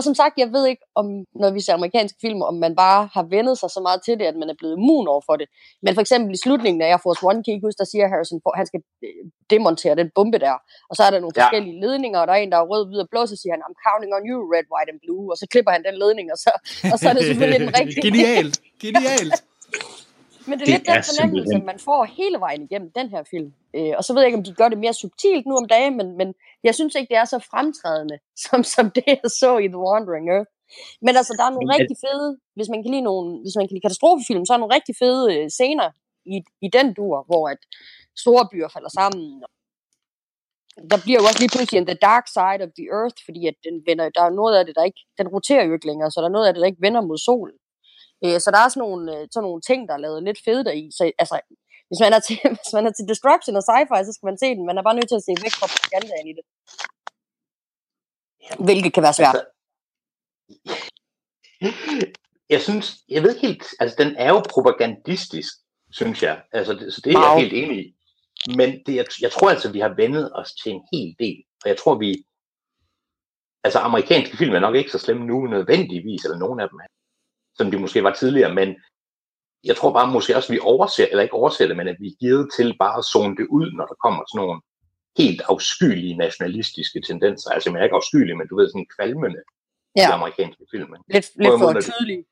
og 0.00 0.04
som 0.08 0.14
sagt, 0.20 0.34
jeg 0.42 0.48
ved 0.56 0.64
ikke, 0.72 0.84
om 1.00 1.06
når 1.42 1.50
vi 1.56 1.60
ser 1.64 1.74
amerikanske 1.80 2.18
film, 2.24 2.40
om 2.50 2.54
man 2.64 2.72
bare 2.84 3.00
har 3.16 3.24
vendet 3.34 3.56
sig 3.60 3.70
så 3.76 3.80
meget 3.86 4.00
til 4.06 4.14
det, 4.20 4.26
at 4.32 4.36
man 4.42 4.48
er 4.52 4.56
blevet 4.60 4.74
immun 4.78 5.06
over 5.12 5.22
for 5.28 5.34
det. 5.40 5.46
Men 5.84 5.90
for 5.96 6.02
eksempel 6.04 6.30
i 6.36 6.40
slutningen 6.44 6.80
af 6.82 6.88
Air 6.92 7.00
Force 7.04 7.20
One, 7.30 7.40
kan 7.44 7.52
I 7.54 7.60
huske, 7.66 7.78
der 7.82 7.88
siger 7.92 8.04
Harrison, 8.12 8.40
at 8.46 8.58
han 8.60 8.66
skal 8.70 8.80
øh, 9.06 9.22
demontere 9.54 9.94
den 10.00 10.08
bombe 10.16 10.38
der. 10.46 10.56
Og 10.90 10.94
så 10.96 11.02
er 11.06 11.10
der 11.14 11.20
nogle 11.24 11.34
Ja. 11.36 11.42
forskellige 11.42 11.76
ledninger, 11.84 12.18
og 12.20 12.26
der 12.28 12.34
er 12.36 12.40
en, 12.44 12.52
der 12.54 12.58
er 12.62 12.66
rød, 12.72 12.82
hvid 12.88 13.00
og 13.04 13.08
blå, 13.12 13.20
så 13.32 13.36
siger 13.40 13.52
han, 13.54 13.62
I'm 13.66 13.76
counting 13.86 14.12
on 14.16 14.22
you, 14.30 14.38
red, 14.54 14.66
white 14.74 14.90
and 14.92 15.00
blue. 15.04 15.24
Og 15.32 15.36
så 15.40 15.44
klipper 15.52 15.70
han 15.76 15.82
den 15.88 15.96
ledning, 16.02 16.26
og 16.34 16.38
så, 16.44 16.50
og 16.92 16.96
så 17.00 17.04
er 17.10 17.14
det 17.16 17.24
selvfølgelig 17.30 17.60
den 17.66 17.72
rigtige. 17.80 18.02
Genialt. 18.06 18.54
Genialt. 18.84 19.38
Men 20.48 20.54
det 20.58 20.62
er 20.62 20.66
Det 20.66 20.74
lidt 20.74 20.86
den 20.86 20.96
er 21.00 21.02
fornemmelse, 21.10 21.50
simpelthen- 21.50 21.66
man 21.72 21.78
får 21.88 22.00
hele 22.18 22.38
vejen 22.46 22.62
igennem 22.68 22.90
den 22.98 23.08
her 23.14 23.22
film. 23.32 23.50
Øh, 23.76 23.92
og 23.98 24.02
så 24.04 24.10
ved 24.12 24.20
jeg 24.22 24.28
ikke, 24.28 24.38
om 24.40 24.44
de 24.48 24.54
gør 24.60 24.68
det 24.68 24.78
mere 24.84 24.94
subtilt 25.02 25.44
nu 25.46 25.54
om 25.62 25.66
dagen, 25.76 25.96
men, 26.00 26.08
men 26.20 26.28
jeg 26.66 26.74
synes 26.74 26.94
ikke, 26.94 27.10
det 27.12 27.18
er 27.22 27.24
så 27.34 27.38
fremtrædende, 27.50 28.16
som, 28.44 28.58
som 28.74 28.84
det, 28.90 29.04
jeg 29.06 29.30
så 29.42 29.50
i 29.64 29.68
The 29.74 29.82
Wandering 29.86 30.26
Earth. 30.36 30.50
Men 31.06 31.12
altså, 31.20 31.32
der 31.38 31.44
er 31.46 31.52
nogle 31.54 31.66
Men 31.70 31.74
rigtig 31.78 31.96
fede, 32.06 32.28
hvis 32.56 32.68
man 32.72 32.80
kan 32.82 32.90
lide, 32.94 33.06
nogle, 33.10 33.26
hvis 33.44 33.56
man 33.56 33.64
kan 33.66 33.74
lide 33.74 33.86
katastrofefilm, 33.86 34.42
så 34.44 34.50
er 34.52 34.56
der 34.56 34.64
nogle 34.64 34.76
rigtig 34.78 34.94
fede 35.02 35.24
øh, 35.34 35.44
scener 35.58 35.88
i, 36.34 36.36
i 36.66 36.68
den 36.76 36.86
dur, 36.98 37.16
hvor 37.28 37.44
at 37.54 37.60
store 38.24 38.44
byer 38.52 38.68
falder 38.76 38.92
sammen. 39.00 39.22
Der 40.92 40.98
bliver 41.04 41.18
jo 41.20 41.26
også 41.28 41.40
lige 41.42 41.52
pludselig 41.54 41.78
en 41.78 41.86
The 41.90 41.98
Dark 42.08 42.26
Side 42.36 42.60
of 42.66 42.70
the 42.78 42.86
Earth, 42.98 43.18
fordi 43.26 43.40
at 43.50 43.56
den 43.66 43.76
vender, 43.88 44.04
der 44.16 44.22
er 44.28 44.30
noget 44.40 44.54
af 44.58 44.64
det, 44.66 44.74
der 44.78 44.84
ikke, 44.90 45.00
den 45.18 45.28
roterer 45.34 45.64
jo 45.68 45.72
ikke 45.76 45.86
længere, 45.90 46.10
så 46.10 46.20
der 46.20 46.28
er 46.28 46.36
noget 46.36 46.46
af 46.48 46.52
det, 46.54 46.60
der 46.60 46.66
ikke 46.72 46.84
vender 46.86 47.00
mod 47.10 47.18
solen. 47.28 47.56
Øh, 48.24 48.38
så 48.42 48.48
der 48.54 48.60
er 48.62 48.68
sådan 48.68 48.84
nogle, 48.86 49.04
øh, 49.14 49.22
sådan 49.32 49.46
nogle 49.46 49.62
ting, 49.68 49.80
der 49.88 49.94
er 49.94 50.04
lavet 50.04 50.22
lidt 50.28 50.40
fede 50.46 50.64
deri. 50.68 50.82
Så 50.98 51.02
altså, 51.22 51.36
hvis 51.88 52.00
man, 52.04 52.12
er 52.16 52.20
til, 52.26 52.36
hvis 52.60 52.72
man 52.76 52.86
er 52.88 52.92
til 52.94 53.08
destruction 53.12 53.54
og 53.60 53.64
sci-fi, 53.68 53.98
så 54.04 54.12
skal 54.16 54.28
man 54.30 54.38
se 54.42 54.48
den. 54.56 54.64
Man 54.68 54.78
er 54.78 54.84
bare 54.88 54.98
nødt 54.98 55.08
til 55.10 55.20
at 55.20 55.26
se 55.28 55.32
væk 55.44 55.54
fra 55.60 55.68
propagandaen 55.74 56.26
i 56.32 56.34
det. 56.38 56.44
Hvilket 58.66 58.92
kan 58.94 59.02
være 59.06 59.18
svært. 59.20 59.36
Altså, 59.36 59.46
jeg 62.54 62.60
synes, 62.60 62.86
jeg 63.08 63.22
ved 63.22 63.38
helt, 63.38 63.64
altså 63.80 63.96
den 64.02 64.16
er 64.16 64.28
jo 64.34 64.40
propagandistisk, 64.54 65.52
synes 65.92 66.22
jeg. 66.22 66.42
Altså, 66.52 66.72
det, 66.74 66.94
så 66.94 67.00
det 67.04 67.12
er 67.12 67.18
Wow. 67.18 67.26
jeg 67.28 67.40
helt 67.42 67.52
enig 67.62 67.78
i. 67.86 67.96
Men 68.56 68.68
det, 68.86 68.94
jeg, 69.00 69.06
jeg 69.20 69.32
tror 69.32 69.50
altså, 69.50 69.72
vi 69.72 69.80
har 69.80 69.94
vendet 70.02 70.30
os 70.34 70.52
til 70.62 70.72
en 70.72 70.82
hel 70.92 71.16
del. 71.18 71.38
Og 71.62 71.68
jeg 71.68 71.78
tror, 71.78 71.94
vi... 71.98 72.24
Altså, 73.64 73.78
amerikanske 73.78 74.36
film 74.36 74.54
er 74.54 74.58
nok 74.60 74.74
ikke 74.76 74.90
så 74.90 74.98
slemme 74.98 75.26
nu 75.26 75.46
nødvendigvis, 75.46 76.24
eller 76.24 76.38
nogen 76.38 76.60
af 76.60 76.68
dem 76.68 76.78
som 77.60 77.70
de 77.70 77.78
måske 77.84 78.04
var 78.08 78.14
tidligere, 78.14 78.54
men 78.60 78.68
jeg 79.68 79.76
tror 79.76 79.92
bare 79.92 80.12
måske 80.16 80.36
også, 80.36 80.50
at 80.52 80.54
vi 80.56 80.68
overser, 80.72 81.06
eller 81.10 81.22
ikke 81.22 81.38
overser 81.40 81.66
det, 81.66 81.76
men 81.76 81.88
at 81.88 81.98
vi 82.00 82.06
er 82.12 82.20
givet 82.24 82.44
til 82.56 82.68
bare 82.82 82.98
at 82.98 83.08
zone 83.12 83.36
det 83.40 83.46
ud, 83.58 83.68
når 83.78 83.86
der 83.90 83.96
kommer 84.04 84.22
sådan 84.24 84.40
nogle 84.42 84.60
helt 85.20 85.42
afskyelige 85.52 86.16
nationalistiske 86.24 87.00
tendenser. 87.08 87.50
Altså, 87.50 87.70
jeg 87.70 87.80
er 87.80 87.88
ikke 87.88 88.00
afskyelig, 88.00 88.36
men 88.36 88.48
du 88.48 88.56
ved, 88.56 88.68
sådan 88.68 88.92
kvalmende 88.96 89.40
ja. 89.96 90.08
i 90.08 90.12
amerikanske 90.18 90.64
film. 90.72 90.90
lidt, 91.14 91.26
lidt 91.42 91.54
for 91.60 91.80
tydeligt. 91.90 92.22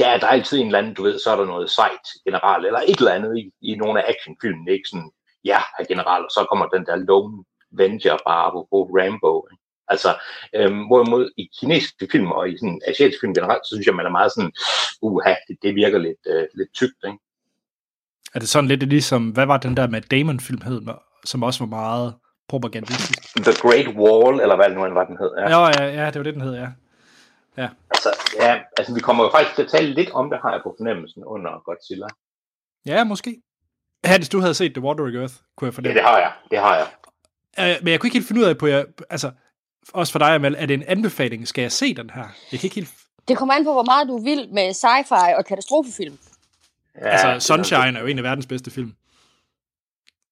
Ja, 0.00 0.10
der 0.20 0.26
er 0.26 0.34
altid 0.36 0.56
en 0.58 0.66
eller 0.66 0.78
anden, 0.78 0.94
du 0.94 1.02
ved, 1.02 1.18
så 1.18 1.28
er 1.30 1.36
der 1.36 1.46
noget 1.54 1.70
sejt 1.70 2.06
general, 2.26 2.60
eller 2.68 2.80
et 2.90 2.98
eller 2.98 3.18
andet 3.18 3.32
i, 3.42 3.44
i 3.70 3.72
nogle 3.82 3.96
af 4.00 4.04
actionfilmene, 4.12 4.72
ikke 4.76 4.88
sådan, 4.92 5.10
ja, 5.50 5.60
herr 5.74 5.86
general, 5.92 6.22
og 6.26 6.30
så 6.36 6.46
kommer 6.50 6.66
den 6.66 6.86
der 6.86 6.96
Lone 6.96 7.44
Venger 7.80 8.16
bare 8.30 8.50
på 8.70 8.78
Rambo. 8.96 9.34
Ikke? 9.52 9.65
Altså, 9.88 10.16
øhm, 10.54 10.86
hvorimod 10.86 11.30
i 11.36 11.50
kinesiske 11.60 12.08
film 12.12 12.26
og 12.32 12.50
i 12.50 12.58
sådan 12.58 12.80
asiatiske 12.86 13.20
film 13.22 13.34
generelt, 13.34 13.66
så 13.66 13.74
synes 13.74 13.86
jeg, 13.86 13.94
man 13.94 14.06
er 14.06 14.10
meget 14.10 14.32
sådan, 14.32 14.52
uha, 15.02 15.34
det, 15.48 15.56
det 15.62 15.74
virker 15.74 15.98
lidt, 15.98 16.18
øh, 16.26 16.44
lidt 16.54 16.72
tykt, 16.74 17.00
ikke? 17.06 17.18
Er 18.34 18.38
det 18.38 18.48
sådan 18.48 18.68
lidt 18.68 18.82
ligesom, 18.82 19.28
hvad 19.30 19.46
var 19.46 19.56
den 19.56 19.76
der 19.76 19.86
med 19.88 20.00
Damon-film 20.00 20.60
hed, 20.62 20.82
som 21.24 21.42
også 21.42 21.60
var 21.64 21.68
meget 21.68 22.14
propagandistisk? 22.48 23.34
The 23.36 23.52
Great 23.62 23.88
Wall, 23.88 24.40
eller 24.40 24.56
hvad 24.56 24.68
det 24.68 24.76
nu 24.76 24.84
end 24.84 24.94
var, 24.94 25.04
den 25.04 25.16
hed. 25.20 25.30
Ja. 25.38 25.48
Ja, 25.50 25.84
ja, 25.84 26.02
ja, 26.02 26.06
det 26.06 26.16
var 26.16 26.22
det, 26.22 26.34
den 26.34 26.42
hed, 26.42 26.54
ja. 26.54 26.68
Altså, 27.90 28.10
ja, 28.40 28.60
altså, 28.78 28.94
vi 28.94 29.00
kommer 29.00 29.24
jo 29.24 29.30
faktisk 29.30 29.54
til 29.56 29.62
at 29.62 29.68
tale 29.70 29.94
lidt 29.94 30.10
om 30.10 30.30
det, 30.30 30.38
har 30.42 30.52
jeg 30.52 30.60
på 30.64 30.74
fornemmelsen, 30.78 31.24
under 31.24 31.62
Godzilla. 31.64 32.06
Ja, 32.86 33.04
måske. 33.04 33.36
Hadis, 34.04 34.28
du 34.28 34.40
havde 34.40 34.54
set 34.54 34.74
The 34.74 34.82
Wandering 34.84 35.16
Earth, 35.16 35.34
kunne 35.56 35.66
jeg 35.66 35.72
Ja, 35.72 35.76
fornemme. 35.76 35.94
det 35.94 36.02
har 36.02 36.18
jeg, 36.18 36.32
det 36.50 36.58
har 36.58 36.76
jeg. 36.76 36.86
Øh, 37.60 37.76
men 37.82 37.88
jeg 37.92 38.00
kunne 38.00 38.06
ikke 38.08 38.16
helt 38.18 38.28
finde 38.28 38.40
ud 38.40 38.46
af 38.46 38.58
på, 38.58 38.66
jer, 38.66 38.84
altså, 39.10 39.30
også 39.92 40.12
for 40.12 40.18
dig, 40.18 40.28
Amal, 40.34 40.54
er 40.58 40.66
det 40.66 40.74
en 40.74 40.82
anbefaling? 40.82 41.48
Skal 41.48 41.62
jeg 41.62 41.72
se 41.72 41.94
den 41.94 42.10
her? 42.10 42.24
Jeg 42.52 42.60
kan 42.60 42.66
ikke 42.66 42.74
helt... 42.74 42.90
Det 43.28 43.36
kommer 43.36 43.54
an 43.54 43.64
på, 43.64 43.72
hvor 43.72 43.82
meget 43.84 44.08
du 44.08 44.18
vil 44.24 44.48
med 44.52 44.70
sci-fi 44.70 45.36
og 45.36 45.44
katastrofefilm. 45.44 46.18
Ja, 47.02 47.08
altså, 47.08 47.26
er- 47.28 47.38
Sunshine 47.38 47.98
er 47.98 48.00
jo 48.00 48.06
en 48.06 48.18
af 48.18 48.24
verdens 48.24 48.46
bedste 48.46 48.70
film. 48.70 48.94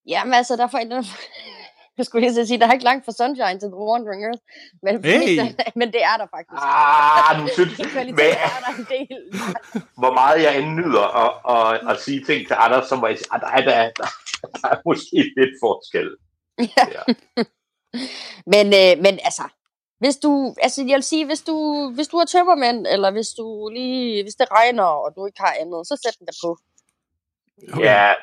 Jamen 0.08 0.34
altså, 0.34 0.56
derfor... 0.56 0.78
Den, 0.78 0.92
jeg 1.98 2.06
skulle 2.06 2.28
lige 2.30 2.46
sige, 2.46 2.58
der 2.60 2.66
er 2.68 2.72
ikke 2.72 2.84
langt 2.84 3.04
fra 3.04 3.12
Sunshine 3.12 3.58
til 3.60 3.68
The 3.68 3.76
Wandering 3.90 4.24
Earth. 4.24 4.42
Men, 4.82 5.04
Hey! 5.04 5.38
men 5.80 5.88
det 5.92 6.02
er 6.04 6.16
der 6.16 6.26
faktisk. 6.36 6.60
Ah, 6.62 7.40
du 7.42 7.48
synes, 7.54 7.78
men, 7.94 8.20
er 8.20 8.58
der 8.64 8.72
en 8.78 8.86
del. 8.94 9.18
hvor 10.02 10.12
meget 10.14 10.42
jeg 10.42 10.58
end 10.58 10.68
nyder 10.80 11.06
at, 11.24 11.30
at, 11.54 11.90
at 11.90 12.00
sige 12.00 12.24
ting 12.24 12.46
til 12.46 12.56
andre, 12.58 12.86
så 12.88 12.96
må 12.96 13.06
jeg 13.06 13.18
sige, 13.18 13.28
at 13.34 13.40
der 13.40 13.48
er, 13.48 13.60
der, 13.70 13.90
der, 14.00 14.08
der 14.62 14.68
er 14.68 14.78
måske 14.88 15.16
lidt 15.38 15.54
forskel. 15.64 16.08
Ja. 16.58 16.84
Ja. 16.96 17.02
Men, 18.46 18.66
øh, 18.66 19.02
men 19.02 19.14
altså, 19.28 19.42
hvis 19.98 20.16
du, 20.16 20.54
altså 20.62 20.84
jeg 20.88 20.94
vil 20.94 21.02
sige, 21.02 21.26
hvis 21.26 21.40
du, 21.42 21.56
hvis 21.94 22.08
du 22.08 22.16
er 22.16 22.24
tømmermænd, 22.24 22.86
eller 22.86 23.10
hvis 23.10 23.28
du 23.38 23.68
lige, 23.72 24.22
hvis 24.22 24.34
det 24.34 24.48
regner, 24.52 24.84
og 24.84 25.12
du 25.16 25.26
ikke 25.26 25.40
har 25.40 25.56
andet, 25.60 25.86
så 25.86 26.00
sæt 26.04 26.16
den 26.18 26.26
der 26.26 26.38
på. 26.44 26.56
Okay. 27.72 27.84
Ja, 27.84 28.14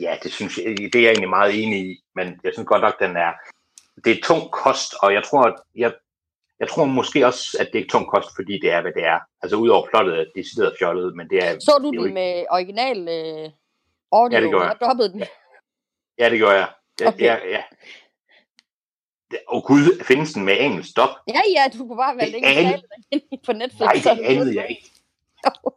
ja, 0.00 0.16
det 0.22 0.32
synes 0.32 0.58
jeg, 0.58 0.64
det 0.78 0.94
er 0.94 1.00
jeg 1.02 1.08
egentlig 1.10 1.28
meget 1.30 1.62
enig 1.64 1.78
i, 1.90 2.04
men 2.14 2.40
jeg 2.44 2.52
synes 2.52 2.66
godt 2.66 2.82
nok, 2.82 2.98
den 3.00 3.16
er, 3.16 3.32
det 4.04 4.18
er 4.18 4.22
tung 4.24 4.50
kost, 4.50 4.94
og 5.02 5.12
jeg 5.14 5.24
tror, 5.24 5.42
at 5.42 5.54
jeg, 5.74 5.92
jeg 6.60 6.68
tror 6.68 6.84
måske 6.84 7.26
også, 7.26 7.56
at 7.60 7.68
det 7.72 7.80
er 7.80 7.88
tung 7.90 8.06
kost, 8.10 8.28
fordi 8.34 8.52
det 8.60 8.70
er, 8.72 8.80
hvad 8.80 8.92
det 8.92 9.04
er. 9.04 9.18
Altså 9.42 9.56
udover 9.56 9.86
plottet, 9.90 10.14
er 10.14 10.18
det 10.18 10.32
decideret 10.36 10.76
fjollet, 10.78 11.16
men 11.16 11.28
det 11.30 11.38
er... 11.44 11.58
Så 11.60 11.78
du 11.82 11.90
det 11.90 11.98
den 11.98 12.04
ikke- 12.06 12.14
med 12.14 12.44
original 12.50 12.98
øh, 13.08 13.50
audio, 14.12 14.36
Ja, 14.38 14.42
det 14.42 14.50
gjorde 14.50 14.64
jeg. 14.66 15.10
den? 15.12 15.24
Ja, 16.18 16.30
det 16.30 16.40
gør 16.40 16.50
jeg. 16.52 16.68
Det, 16.98 17.06
Okay. 17.06 17.20
ja, 17.24 17.34
ja. 17.48 17.62
Det, 19.34 19.40
oh 19.48 19.62
gud, 19.62 20.04
findes 20.04 20.32
den 20.32 20.44
med 20.44 20.56
engelsk 20.60 20.96
dop? 20.96 21.08
Ja, 21.28 21.42
ja, 21.56 21.62
du 21.72 21.78
kunne 21.86 21.96
bare 22.04 22.16
vælge 22.16 22.38
Det 22.40 22.56
den 22.56 23.20
ind 23.32 23.40
på 23.46 23.52
Netflix. 23.52 23.80
Nej, 23.80 24.14
det 24.16 24.24
anede 24.30 24.54
jeg 24.60 24.66
ikke. 24.70 24.90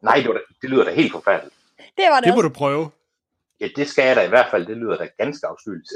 Nej, 0.03 0.15
det, 0.21 0.27
var 0.27 0.33
da, 0.33 0.39
det 0.61 0.69
lyder 0.69 0.83
da 0.83 0.91
helt 1.01 1.11
forfærdeligt. 1.11 1.55
Det 1.97 2.05
var 2.11 2.19
det, 2.19 2.25
Det 2.25 2.33
må 2.33 2.37
også. 2.37 2.47
du 2.49 2.53
prøve. 2.53 2.89
Ja, 3.59 3.67
det 3.75 3.87
skal 3.87 4.05
jeg 4.07 4.15
da 4.15 4.21
i 4.25 4.29
hvert 4.29 4.49
fald. 4.51 4.65
Det 4.65 4.77
lyder 4.77 4.97
da 4.97 5.07
ganske 5.17 5.47
afskyeligt. 5.47 5.91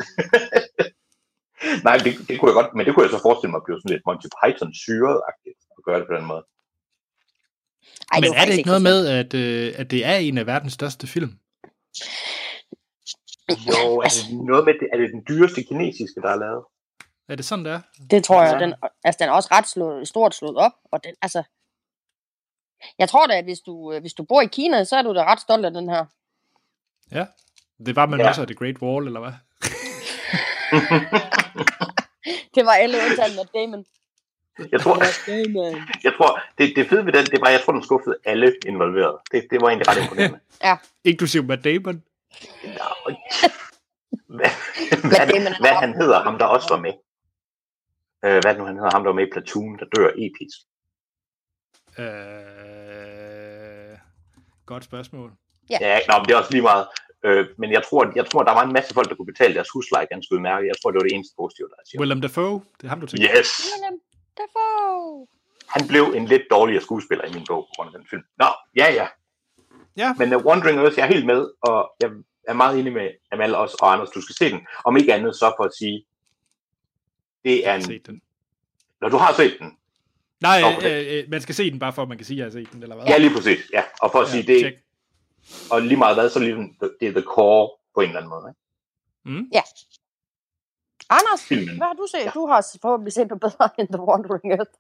Nej, 1.88 1.98
det, 1.98 2.12
det 2.28 2.40
kunne 2.40 2.50
jeg 2.52 2.58
godt, 2.62 2.76
men 2.76 2.86
det 2.86 2.92
kunne 2.94 3.04
jeg 3.06 3.12
så 3.12 3.22
forestille 3.22 3.52
mig 3.52 3.62
blive 3.66 3.80
sådan 3.80 3.94
lidt 3.94 4.06
Monty 4.06 4.28
Python 4.40 4.74
syret-agtigt 4.84 5.60
at 5.78 5.82
gøre 5.86 6.00
det 6.00 6.08
på 6.08 6.16
den 6.18 6.26
måde. 6.32 6.44
Ej, 8.14 8.20
Men 8.22 8.30
var 8.30 8.36
er 8.42 8.46
det 8.46 8.58
ikke 8.58 8.72
noget 8.74 8.82
med, 8.92 9.00
at, 9.20 9.34
øh, 9.34 9.74
at 9.82 9.92
det 9.92 10.06
er 10.06 10.16
en 10.16 10.38
af 10.38 10.46
verdens 10.46 10.74
største 10.74 11.08
film? 11.08 11.32
Jo, 13.72 14.00
er 14.06 14.12
det 14.18 14.24
noget 14.52 14.66
med, 14.66 14.74
det, 14.74 14.88
er 14.94 14.98
det 14.98 15.10
den 15.16 15.24
dyreste 15.30 15.64
kinesiske, 15.64 16.22
der 16.22 16.30
er 16.30 16.40
lavet? 16.46 16.64
Er 17.30 17.36
det 17.36 17.46
sådan, 17.46 17.66
det 17.66 17.74
er? 17.74 17.80
Det 18.12 18.24
tror 18.24 18.44
jeg. 18.44 18.54
Ja. 18.54 18.60
Den, 18.66 18.74
altså, 19.04 19.18
den 19.20 19.30
er 19.30 19.34
også 19.34 19.50
ret 19.52 19.68
slået, 19.68 20.08
stort 20.08 20.36
slået 20.36 20.58
op. 20.58 20.72
Og 20.92 21.04
den, 21.04 21.16
altså, 21.22 21.44
jeg 23.00 23.10
tror 23.10 23.28
da, 23.28 23.38
at 23.38 23.44
hvis 23.44 23.60
du, 23.60 23.92
øh, 23.94 24.02
hvis 24.02 24.14
du 24.14 24.24
bor 24.24 24.42
i 24.42 24.46
Kina, 24.46 24.84
så 24.84 24.96
er 24.98 25.02
du 25.02 25.14
da 25.16 25.24
ret 25.32 25.40
stolt 25.42 25.66
af 25.66 25.72
den 25.74 25.90
her. 25.90 26.06
Ja. 27.12 27.26
Det 27.86 27.96
var 27.96 28.06
man 28.06 28.20
Ja. 28.20 28.24
ja. 28.24 28.30
også 28.30 28.42
af 28.42 28.48
The 28.48 28.56
Great 28.56 28.82
Wall, 28.82 29.08
eller 29.08 29.20
hvad? 29.20 29.32
Det 32.56 32.66
var 32.66 32.72
alle 32.72 32.98
undtagen 33.10 33.36
Matt 33.36 33.54
Damon. 33.54 33.86
Jeg 34.72 34.82
tror, 34.82 34.96
Matt 35.00 35.22
Damon. 35.28 35.82
jeg 36.04 36.14
tror 36.18 36.42
det, 36.58 36.74
det 36.76 36.90
fede 36.90 37.06
ved 37.06 37.14
den, 37.14 37.26
det 37.26 37.42
var, 37.42 37.50
jeg 37.50 37.62
tror, 37.66 37.74
den 37.74 37.84
skuffede 37.84 38.16
alle 38.26 38.56
involverede. 38.68 39.18
Det, 39.32 39.48
det 39.52 39.62
var 39.62 39.68
egentlig 39.70 39.88
ret 39.90 40.02
imponerende. 40.04 40.40
Inklusiv 41.12 41.44
Matt 41.44 41.64
Damon. 41.64 42.04
Nå, 42.64 42.88
hvad, 44.38 44.50
hvad, 45.10 45.28
Damon 45.28 45.48
er 45.54 45.60
hvad 45.60 45.72
op. 45.72 45.78
han 45.78 45.94
hedder, 45.94 46.24
ham 46.24 46.38
der 46.38 46.46
også 46.46 46.68
var 46.70 46.80
med. 46.82 46.94
Øh, 48.26 48.40
hvad 48.44 48.56
nu 48.58 48.64
han 48.66 48.76
hedder, 48.76 48.92
ham 48.94 49.04
der 49.04 49.10
var 49.10 49.20
med 49.20 49.28
i 49.28 49.32
Platoon, 49.34 49.80
der 49.80 49.86
dør 49.96 50.10
episk. 50.26 50.58
Øh... 52.02 53.98
Godt 54.66 54.84
spørgsmål. 54.84 55.32
Ja, 55.70 56.00
nå, 56.08 56.14
men 56.18 56.26
det 56.26 56.34
er 56.34 56.38
også 56.38 56.52
lige 56.52 56.62
meget. 56.72 56.86
Øh, 57.26 57.46
men 57.58 57.72
jeg 57.72 57.84
tror, 57.84 58.12
jeg 58.16 58.26
tror, 58.30 58.44
der 58.44 58.52
var 58.52 58.64
en 58.64 58.74
masse 58.74 58.94
folk, 58.94 59.10
der 59.10 59.16
kunne 59.16 59.32
betale 59.34 59.54
deres 59.54 59.70
husleje 59.74 60.06
ganske 60.06 60.36
udmærket. 60.36 60.68
Jeg 60.68 60.76
tror, 60.82 60.92
det 60.92 60.98
var 60.98 61.08
det 61.08 61.14
eneste 61.14 61.34
positive, 61.42 61.68
der 61.68 61.76
er 61.80 61.86
siger. 61.86 62.00
Willem 62.00 62.22
Dafoe, 62.22 62.62
det 62.78 62.84
er 62.84 62.90
ham, 62.90 63.00
du 63.02 63.08
tænker. 63.08 63.28
Yes! 63.38 63.50
Willem 63.74 64.00
Dafoe. 64.40 65.28
Han 65.76 65.88
blev 65.88 66.04
en 66.18 66.26
lidt 66.26 66.42
dårligere 66.52 66.82
skuespiller 66.82 67.26
i 67.26 67.34
min 67.34 67.46
bog 67.48 67.62
på 67.68 67.72
grund 67.76 67.90
af 67.90 68.00
den 68.00 68.08
film. 68.10 68.24
Nå, 68.38 68.50
ja, 68.76 68.88
ja. 69.00 69.08
Ja. 69.98 70.14
Men 70.20 70.34
uh, 70.36 70.46
Wandering 70.46 70.80
Earth, 70.80 70.98
jeg 70.98 71.04
er 71.08 71.14
helt 71.16 71.26
med, 71.26 71.42
og 71.62 71.92
jeg 72.02 72.10
er 72.48 72.54
meget 72.54 72.80
enig 72.80 72.94
med 72.94 73.10
Amal 73.32 73.56
også, 73.56 73.78
og 73.82 73.94
Anders, 73.94 74.10
du 74.10 74.22
skal 74.22 74.36
se 74.36 74.52
den. 74.52 74.62
Om 74.86 74.98
ikke 74.98 75.14
andet, 75.14 75.36
så 75.36 75.54
for 75.58 75.64
at 75.64 75.74
sige, 75.80 76.06
det 77.44 77.68
er 77.68 77.76
en... 77.76 77.82
Den. 77.82 78.22
Når 79.02 79.10
du 79.10 79.18
har 79.18 79.34
set 79.34 79.56
den, 79.60 79.78
Nej, 80.42 80.62
øh, 80.86 81.06
øh, 81.18 81.24
man 81.30 81.42
skal 81.42 81.56
se 81.56 81.72
den 81.72 81.80
bare 81.80 81.94
for, 81.94 82.02
at 82.02 82.08
man 82.10 82.18
kan 82.18 82.26
sige, 82.26 82.36
at 82.36 82.38
jeg 82.40 82.46
har 82.46 82.66
set 82.66 82.74
den, 82.74 82.84
eller 82.84 82.96
hvad? 82.96 83.06
ja, 83.06 83.18
lige 83.18 83.34
præcis, 83.36 83.60
ja. 83.74 83.84
Og 84.02 84.12
for 84.12 84.20
at 84.22 84.28
sige, 84.30 84.44
det, 84.44 84.60
tjek. 84.62 84.74
og 85.72 85.82
lige 85.82 85.98
meget 85.98 86.16
hvad, 86.16 86.30
så 86.30 86.40
er 86.40 86.44
det, 86.44 86.54
ligesom- 86.56 86.76
det 87.00 87.08
er 87.08 87.12
the 87.12 87.22
core 87.22 87.70
på 87.96 88.02
en 88.02 88.08
eller 88.08 88.18
anden 88.20 88.30
måde. 88.30 88.46
Ikke? 88.50 89.40
Mm. 89.40 89.50
Anders, 91.10 91.44
Filmen. 91.48 91.78
hvad 91.78 91.88
har 91.88 91.94
du 91.94 92.08
set? 92.12 92.26
Ja. 92.26 92.32
Du 92.34 92.48
har 92.48 92.66
forhåbentlig 92.82 93.14
set 93.14 93.28
noget 93.28 93.42
bedre 93.42 93.70
end 93.80 93.88
The 93.88 94.02
Wandering 94.02 94.54
Earth. 94.54 94.72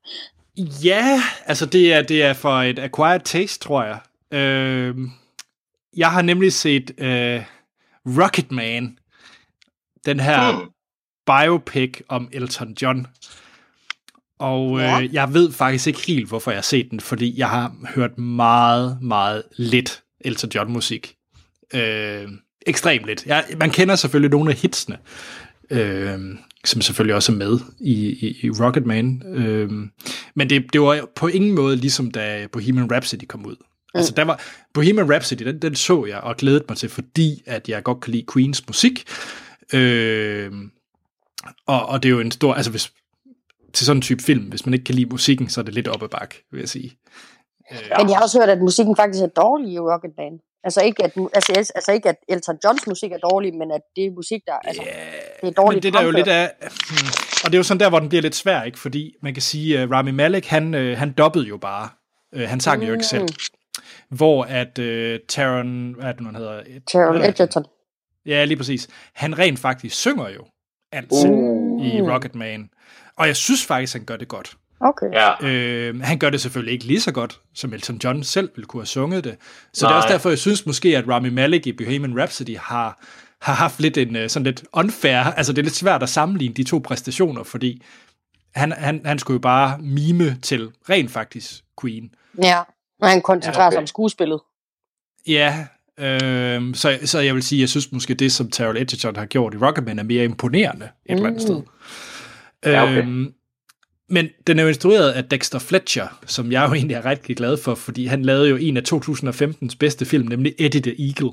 Ja, 0.85 1.21
altså 1.45 1.65
det 1.65 1.93
er, 1.93 2.01
det 2.01 2.23
er 2.23 2.33
for 2.33 2.49
et 2.61 2.79
acquired 2.79 3.19
taste, 3.19 3.59
tror 3.65 3.83
jeg. 3.83 3.99
Øh, 4.39 4.95
jeg 5.97 6.11
har 6.11 6.21
nemlig 6.21 6.53
set 6.53 6.91
øh, 6.97 7.43
Rocketman, 8.05 8.97
den 10.05 10.19
her 10.19 10.51
Hmm. 10.51 10.71
Biopic 11.25 12.01
om 12.07 12.29
Elton 12.31 12.75
John. 12.81 13.07
Og 14.39 14.79
øh, 14.79 15.13
jeg 15.13 15.33
ved 15.33 15.51
faktisk 15.51 15.87
ikke 15.87 16.01
helt, 16.07 16.27
hvorfor 16.27 16.51
jeg 16.51 16.57
har 16.57 16.63
set 16.63 16.91
den, 16.91 16.99
fordi 16.99 17.39
jeg 17.39 17.49
har 17.49 17.75
hørt 17.95 18.17
meget, 18.17 18.97
meget 19.01 19.43
lidt 19.57 20.03
Elton 20.21 20.49
John-musik. 20.55 21.15
Øh, 21.73 22.27
ekstremt 22.67 23.05
lidt. 23.05 23.25
Jeg, 23.25 23.45
man 23.59 23.69
kender 23.69 23.95
selvfølgelig 23.95 24.31
nogle 24.31 24.51
af 24.51 24.57
hitsene, 24.57 24.97
øh, 25.69 26.19
som 26.65 26.81
selvfølgelig 26.81 27.15
også 27.15 27.31
er 27.31 27.35
med 27.35 27.59
i, 27.79 27.93
i, 28.09 28.37
i 28.43 28.49
Rocketman. 28.49 29.23
Øh, 29.25 29.69
men 30.35 30.49
det, 30.49 30.73
det 30.73 30.81
var 30.81 31.07
på 31.15 31.27
ingen 31.27 31.55
måde 31.55 31.75
ligesom 31.75 32.11
da 32.11 32.47
Bohemian 32.51 32.91
Rhapsody 32.91 33.25
kom 33.27 33.45
ud. 33.45 33.55
Mm. 33.59 33.97
Altså 33.97 34.13
der 34.17 34.23
var 34.23 34.41
Bohemian 34.73 35.11
Rhapsody, 35.11 35.45
den, 35.45 35.59
den 35.59 35.75
så 35.75 36.05
jeg 36.05 36.17
og 36.17 36.37
glædede 36.37 36.65
mig 36.69 36.77
til, 36.77 36.89
fordi 36.89 37.43
at 37.45 37.69
jeg 37.69 37.83
godt 37.83 38.01
kan 38.01 38.11
lide 38.11 38.25
Queens 38.33 38.67
musik. 38.67 39.03
Øh, 39.73 40.51
og, 41.67 41.85
og 41.85 42.03
det 42.03 42.09
er 42.09 42.13
jo 42.13 42.19
en 42.19 42.31
stor, 42.31 42.53
altså 42.53 42.71
hvis, 42.71 42.93
til 43.73 43.85
sådan 43.85 43.97
en 43.97 44.01
type 44.01 44.23
film, 44.23 44.43
hvis 44.43 44.65
man 44.65 44.73
ikke 44.73 44.83
kan 44.83 44.95
lide 44.95 45.09
musikken, 45.09 45.49
så 45.49 45.61
er 45.61 45.65
det 45.65 45.73
lidt 45.73 45.87
op 45.87 46.03
ad 46.03 46.07
bakke, 46.07 46.43
vil 46.51 46.59
jeg 46.59 46.69
sige. 46.69 46.91
Ja. 47.71 47.97
Men 47.97 48.09
jeg 48.09 48.17
har 48.17 48.23
også 48.23 48.39
hørt, 48.39 48.49
at 48.49 48.61
musikken 48.61 48.95
faktisk 48.95 49.23
er 49.23 49.27
dårlig 49.27 49.73
i 49.73 49.79
Rocket 49.79 50.11
Band. 50.17 50.39
Altså 50.63 50.81
ikke, 50.81 51.03
at, 51.03 51.11
altså, 51.33 51.71
altså 51.75 51.91
ikke, 51.91 52.09
at 52.09 52.15
Elton 52.29 52.57
Johns 52.63 52.87
musik 52.87 53.11
er 53.11 53.17
dårlig, 53.17 53.53
men 53.53 53.71
at 53.71 53.81
det 53.95 54.05
er 54.05 54.11
musik, 54.11 54.41
der 54.47 54.53
altså, 54.53 54.83
det 55.41 55.47
er 55.47 55.51
dårligt 55.51 55.75
Men 55.75 55.83
det 55.83 55.93
der 55.93 55.99
er 55.99 56.03
jo 56.03 56.11
lidt 56.11 56.27
af, 56.27 56.51
og 57.43 57.51
det 57.51 57.53
er 57.53 57.57
jo 57.57 57.63
sådan 57.63 57.79
der, 57.79 57.89
hvor 57.89 57.99
den 57.99 58.09
bliver 58.09 58.21
lidt 58.21 58.35
svær, 58.35 58.63
ikke? 58.63 58.79
Fordi 58.79 59.15
man 59.21 59.33
kan 59.33 59.41
sige, 59.41 59.83
uh, 59.83 59.91
Rami 59.91 60.11
Malek, 60.11 60.45
han, 60.45 60.73
uh, 60.73 60.97
han 60.97 61.11
dobbede 61.11 61.47
jo 61.47 61.57
bare. 61.57 61.89
Uh, 62.35 62.41
han 62.41 62.59
sang 62.59 62.79
mm. 62.79 62.87
jo 62.87 62.93
ikke 62.93 63.05
selv. 63.05 63.27
Hvor 64.09 64.43
at 64.43 64.79
uh, 64.79 65.25
Taron, 65.29 65.93
hvad 65.93 66.05
er 66.05 66.11
det 66.11 66.25
han 66.25 66.35
hedder? 66.35 66.63
Taron 66.87 67.17
Øh, 67.17 67.27
Egerton. 67.27 67.65
Ja, 68.25 68.45
lige 68.45 68.57
præcis. 68.57 68.87
Han 69.13 69.39
rent 69.39 69.59
faktisk 69.59 69.95
synger 69.95 70.29
jo 70.29 70.45
alt 70.91 71.13
selv 71.15 71.31
Uh. 71.31 71.85
i 71.85 72.01
Rocketman. 72.01 72.69
Og 73.15 73.27
jeg 73.27 73.35
synes 73.35 73.65
faktisk, 73.65 73.93
han 73.93 74.05
gør 74.05 74.17
det 74.17 74.27
godt. 74.27 74.57
Okay. 74.79 75.05
Ja. 75.13 75.45
Øh, 75.47 76.01
han 76.01 76.19
gør 76.19 76.29
det 76.29 76.41
selvfølgelig 76.41 76.73
ikke 76.73 76.85
lige 76.85 77.01
så 77.01 77.11
godt, 77.11 77.39
som 77.53 77.73
Elton 77.73 77.99
John 78.03 78.23
selv 78.23 78.49
ville 78.55 78.65
kunne 78.65 78.81
have 78.81 78.87
sunget 78.87 79.23
det. 79.23 79.37
Så 79.73 79.79
det 79.79 79.83
er 79.83 79.87
Nej. 79.89 79.97
også 79.97 80.09
derfor, 80.09 80.29
jeg 80.29 80.37
synes 80.37 80.65
måske, 80.65 80.97
at 80.97 81.07
Rami 81.07 81.29
Malek 81.29 81.67
i 81.67 81.71
Bohemian 81.71 82.19
Rhapsody 82.19 82.57
har, 82.57 82.99
har 83.41 83.53
haft 83.53 83.79
lidt 83.79 83.97
en 83.97 84.15
øh, 84.15 84.29
sådan 84.29 84.43
lidt 84.43 84.63
unfair, 84.73 85.17
altså 85.17 85.53
det 85.53 85.59
er 85.59 85.63
lidt 85.63 85.75
svært 85.75 86.03
at 86.03 86.09
sammenligne 86.09 86.53
de 86.55 86.63
to 86.63 86.79
præstationer, 86.79 87.43
fordi 87.43 87.83
han, 88.55 88.71
han, 88.71 89.01
han 89.05 89.19
skulle 89.19 89.35
jo 89.35 89.39
bare 89.41 89.77
mime 89.77 90.37
til 90.41 90.71
rent 90.89 91.11
faktisk 91.11 91.63
Queen. 91.81 92.09
Ja, 92.43 92.59
og 93.01 93.09
han 93.09 93.21
koncentrerer 93.21 93.63
Ja, 93.63 93.67
okay. 93.67 93.75
sig 93.75 93.81
om 93.81 93.87
skuespillet. 93.87 94.39
Ja, 95.27 95.67
øh, 95.99 96.75
så, 96.75 96.99
så 97.05 97.19
jeg 97.19 97.35
vil 97.35 97.43
sige, 97.43 97.61
jeg 97.61 97.69
synes 97.69 97.91
måske 97.91 98.13
det, 98.13 98.31
som 98.31 98.49
Taron 98.51 98.77
Egerton 98.77 99.15
har 99.15 99.25
gjort 99.25 99.53
i 99.53 99.57
Rocketman, 99.57 99.99
er 99.99 100.03
mere 100.03 100.23
imponerende 100.23 100.85
et 100.85 101.13
eller 101.15 101.27
andet 101.27 101.41
Mm. 101.41 101.47
sted. 101.47 101.61
Ja, 102.65 102.83
okay. 102.83 102.97
Øhm, 102.97 103.33
men 104.09 104.29
den 104.47 104.59
er 104.59 104.63
jo 104.63 104.67
instrueret 104.69 105.11
af 105.11 105.23
Dexter 105.25 105.59
Fletcher, 105.59 106.07
som 106.25 106.51
jeg 106.51 106.67
jo 106.69 106.73
egentlig 106.73 106.95
er 106.95 107.05
rigtig 107.05 107.37
glad 107.37 107.57
for, 107.57 107.75
fordi 107.75 108.05
han 108.05 108.21
lavede 108.25 108.49
jo 108.49 108.55
en 108.55 108.77
af 108.77 108.83
2015's 108.93 109.75
bedste 109.79 110.05
film, 110.05 110.27
nemlig 110.27 110.53
Eddie 110.59 110.81
the 110.81 110.95
Eagle. 111.07 111.31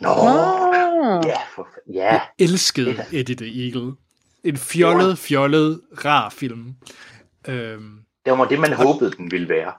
Nå, 0.00 0.10
ja, 1.28 1.36
for, 1.54 1.68
ja. 1.94 2.20
Elskede 2.38 2.90
Ja. 3.12 3.18
Eddie 3.18 3.36
the 3.36 3.64
Eagle. 3.66 3.92
En 4.44 4.56
fjollet, 4.56 5.18
fjollet, 5.18 5.80
rar 6.04 6.30
film. 6.30 6.74
Øhm, 7.48 7.98
Det 8.24 8.32
var 8.38 8.44
det, 8.48 8.60
man 8.60 8.72
håbede, 8.72 9.10
den 9.10 9.30
ville 9.30 9.48
være, 9.48 9.72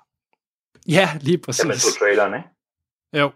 ja, 0.88 1.10
lige 1.22 1.38
da 1.38 1.42
man 1.58 1.68
præcis. 1.68 1.82
så 1.84 2.00
traileren, 2.00 2.34
ikke? 2.34 2.50
Jo. 3.24 3.32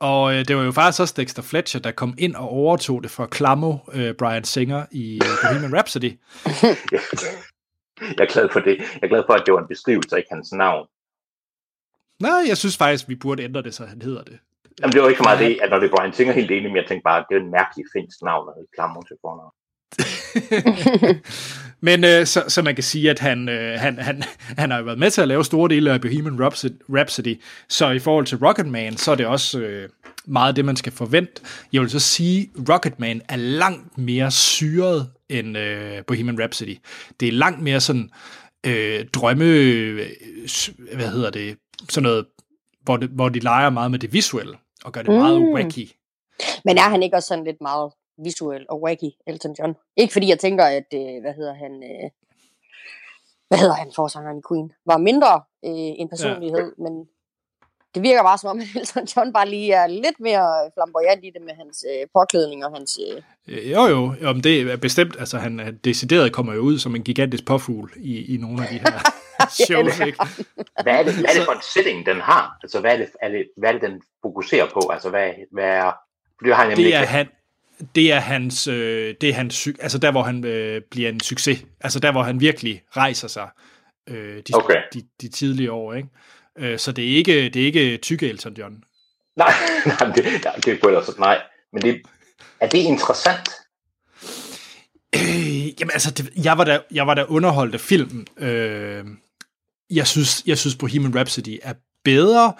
Og 0.00 0.34
øh, 0.34 0.48
det 0.48 0.56
var 0.56 0.62
jo 0.62 0.72
faktisk 0.72 1.00
også 1.00 1.14
Dexter 1.16 1.42
Fletcher, 1.42 1.80
der 1.80 1.92
kom 1.92 2.14
ind 2.18 2.34
og 2.34 2.48
overtog 2.48 3.02
det 3.02 3.10
fra 3.10 3.26
Klamo, 3.26 3.76
øh, 3.92 4.14
Brian 4.14 4.44
Singer 4.44 4.86
i 4.90 5.14
øh, 5.14 5.30
Bohemian 5.42 5.74
Rhapsody. 5.76 6.12
Jeg 8.18 8.24
er 8.24 8.32
glad 8.32 8.48
for 8.52 8.60
det. 8.60 8.76
Jeg 8.78 9.02
er 9.02 9.08
glad 9.08 9.22
for, 9.26 9.32
at 9.32 9.42
det 9.46 9.54
var 9.54 9.60
en 9.60 9.68
beskrivelse, 9.68 10.16
ikke 10.16 10.28
hans 10.30 10.52
navn. 10.52 10.86
Nej, 12.20 12.40
jeg 12.48 12.56
synes 12.56 12.76
faktisk, 12.76 13.08
vi 13.08 13.14
burde 13.14 13.42
ændre 13.42 13.62
det, 13.62 13.74
så 13.74 13.84
han 13.86 14.02
hedder 14.02 14.22
det. 14.24 14.38
Jamen, 14.80 14.92
det 14.92 15.02
var 15.02 15.08
ikke 15.08 15.18
så 15.18 15.28
meget 15.28 15.38
det, 15.38 15.58
at 15.62 15.70
når 15.70 15.78
det 15.78 15.86
er 15.90 15.96
Brian 15.96 16.12
Singer 16.12 16.32
helt 16.32 16.50
enig, 16.50 16.68
men 16.70 16.76
jeg 16.76 16.86
tænkte 16.88 17.04
bare, 17.04 17.20
at 17.20 17.26
det 17.28 17.36
er 17.36 17.40
en 17.40 17.50
mærkelig 17.50 17.84
finsk 17.94 18.22
navn, 18.22 18.48
at 18.48 18.54
klammer 18.76 19.02
til 19.02 19.16
fornavn. 19.24 19.54
Men 21.82 22.04
øh, 22.04 22.26
så, 22.26 22.44
så 22.48 22.62
man 22.62 22.74
kan 22.74 22.84
sige, 22.84 23.10
at 23.10 23.18
han, 23.18 23.48
øh, 23.48 23.80
han, 23.80 23.98
han, 23.98 24.22
han 24.58 24.70
har 24.70 24.78
jo 24.78 24.84
været 24.84 24.98
med 24.98 25.10
til 25.10 25.20
at 25.20 25.28
lave 25.28 25.44
store 25.44 25.68
dele 25.68 25.92
af 25.92 26.00
Bohemian 26.00 26.36
Rhapsody. 26.88 27.40
Så 27.68 27.90
i 27.90 27.98
forhold 27.98 28.26
til 28.26 28.38
Rocketman, 28.38 28.96
så 28.96 29.10
er 29.10 29.14
det 29.14 29.26
også 29.26 29.58
øh, 29.60 29.88
meget 30.26 30.56
det, 30.56 30.64
man 30.64 30.76
skal 30.76 30.92
forvente. 30.92 31.32
Jeg 31.72 31.80
vil 31.80 31.90
så 31.90 31.98
sige, 31.98 32.50
Rocketman 32.68 33.22
er 33.28 33.36
langt 33.36 33.98
mere 33.98 34.30
syret 34.30 35.10
end 35.28 35.58
øh, 35.58 36.04
Bohemian 36.06 36.40
Rhapsody. 36.40 36.76
Det 37.20 37.28
er 37.28 37.32
langt 37.32 37.62
mere 37.62 37.80
sådan 37.80 38.10
øh, 38.66 39.04
drømme, 39.12 39.44
øh, 39.44 40.06
hvad 40.94 41.08
hedder 41.08 41.30
det, 41.30 41.56
sådan 41.88 42.02
noget, 42.02 42.26
hvor, 42.82 42.96
det, 42.96 43.08
hvor 43.08 43.28
de 43.28 43.38
leger 43.38 43.70
meget 43.70 43.90
med 43.90 43.98
det 43.98 44.12
visuelle, 44.12 44.54
og 44.84 44.92
gør 44.92 45.02
det 45.02 45.10
meget 45.14 45.40
Mm. 45.42 45.52
wacky. 45.54 45.88
Men 46.64 46.78
er 46.78 46.88
han 46.90 47.02
ikke 47.02 47.16
også 47.16 47.26
sådan 47.26 47.44
lidt 47.44 47.60
meget 47.60 47.90
visuel 48.24 48.66
og 48.68 48.82
wacky, 48.82 49.10
Elton 49.26 49.54
John? 49.58 49.74
Ikke 49.96 50.12
fordi 50.12 50.28
jeg 50.28 50.38
tænker, 50.38 50.64
at, 50.64 50.88
øh, 50.94 51.20
hvad 51.20 51.34
hedder 51.34 51.54
han, 51.54 51.72
øh, 51.90 52.10
hvad 53.48 53.58
hedder 53.58 53.74
han, 53.74 53.92
forsangeren 53.96 54.38
i 54.38 54.42
Queen, 54.48 54.72
var 54.86 54.98
mindre 54.98 55.42
øh, 55.64 55.92
en 56.00 56.08
personlighed, 56.08 56.72
ja. 56.78 56.82
men 56.82 57.08
det 57.94 58.02
virker 58.02 58.22
bare 58.22 58.38
som 58.38 58.50
om, 58.50 58.58
at 58.60 58.66
Elton 58.80 59.06
John 59.16 59.32
bare 59.32 59.48
lige 59.48 59.72
er 59.72 59.86
lidt 59.86 60.20
mere 60.20 60.70
flamboyant 60.74 61.24
i 61.24 61.30
det 61.34 61.42
med 61.42 61.54
hans 61.54 61.84
øh, 61.90 62.06
påklædning 62.14 62.64
og 62.64 62.72
hans... 62.76 62.98
Øh, 63.08 63.22
Øh, 63.48 63.70
Jo, 63.70 63.86
jo, 63.86 64.14
jo 64.22 64.32
men 64.32 64.44
det 64.44 64.60
er 64.60 64.76
bestemt, 64.76 65.16
altså 65.18 65.38
han 65.38 65.58
han 65.58 65.78
decideret 65.84 66.32
kommer 66.32 66.54
jo 66.54 66.60
ud 66.60 66.78
som 66.78 66.96
en 66.96 67.02
gigantisk 67.02 67.44
påfugl 67.46 67.92
i, 67.96 68.34
i 68.34 68.36
nogle 68.36 68.62
af 68.62 68.68
de 68.68 68.78
her 68.78 68.98
shows, 69.66 70.00
er 70.00 70.06
ikke? 70.06 70.18
Hvad 70.82 70.92
er 70.92 71.02
det, 71.02 71.14
hvad 71.14 71.24
er 71.24 71.34
det 71.34 71.44
for 71.44 71.52
en 71.52 71.62
setting, 71.62 72.06
den 72.06 72.20
har? 72.20 72.58
Altså, 72.62 72.80
hvad 72.80 72.92
er 72.92 72.96
det, 72.96 73.08
er 73.22 73.28
det, 73.28 73.48
hvad 73.56 73.68
er 73.68 73.72
det 73.72 73.82
den 73.82 74.02
fokuserer 74.22 74.66
på? 74.74 74.90
Altså, 74.92 75.10
hvad, 75.10 75.30
hvad 75.52 75.64
er... 75.64 75.92
For 76.38 76.44
det 76.44 76.54
har 76.56 76.64
Det 76.64 76.94
er, 76.94 77.00
ikke. 77.00 77.12
han, 77.12 77.28
det 77.94 78.12
er 78.12 78.18
hans, 78.20 78.66
øh, 78.66 79.14
det 79.20 79.28
er 79.28 79.34
hans, 79.34 79.68
altså 79.80 79.98
der, 79.98 80.10
hvor 80.10 80.22
han 80.22 80.44
øh, 80.44 80.82
bliver 80.90 81.08
en 81.08 81.20
succes. 81.20 81.64
Altså 81.80 82.00
der, 82.00 82.12
hvor 82.12 82.22
han 82.22 82.40
virkelig 82.40 82.82
rejser 82.96 83.28
sig 83.28 83.48
øh, 84.08 84.36
de, 84.36 84.52
Okay. 84.54 84.82
de, 84.94 85.02
de 85.20 85.28
tidlige 85.28 85.72
år, 85.72 85.94
ikke? 85.94 86.08
Øh, 86.58 86.78
så 86.78 86.92
det 86.92 87.12
er 87.12 87.16
ikke, 87.16 87.48
det 87.48 87.62
er 87.62 87.66
ikke 87.66 87.96
tykke 87.96 88.28
Elton 88.28 88.54
John. 88.54 88.74
Nej, 89.36 89.52
nej, 89.86 90.12
det, 90.14 90.24
det 90.64 90.80
kunne 90.80 90.92
ellers 90.92 91.18
nej. 91.18 91.42
Men 91.72 91.82
det, 91.82 92.02
er 92.60 92.68
det 92.68 92.78
interessant? 92.78 93.48
Øh, 95.14 95.80
jamen 95.80 95.90
altså, 95.92 96.10
det, 96.10 96.44
jeg, 96.44 96.58
var 96.58 96.64
da, 96.64 96.80
jeg 96.90 97.06
var 97.06 97.14
da 97.14 97.24
underholdt 97.24 97.74
af 97.74 97.80
filmen. 97.80 98.26
Øh, 98.38 99.04
jeg, 99.90 100.06
synes, 100.06 100.42
jeg 100.46 100.58
synes 100.58 100.76
Bohemian 100.76 101.16
Rhapsody 101.16 101.58
er 101.62 101.74
bedre, 102.04 102.52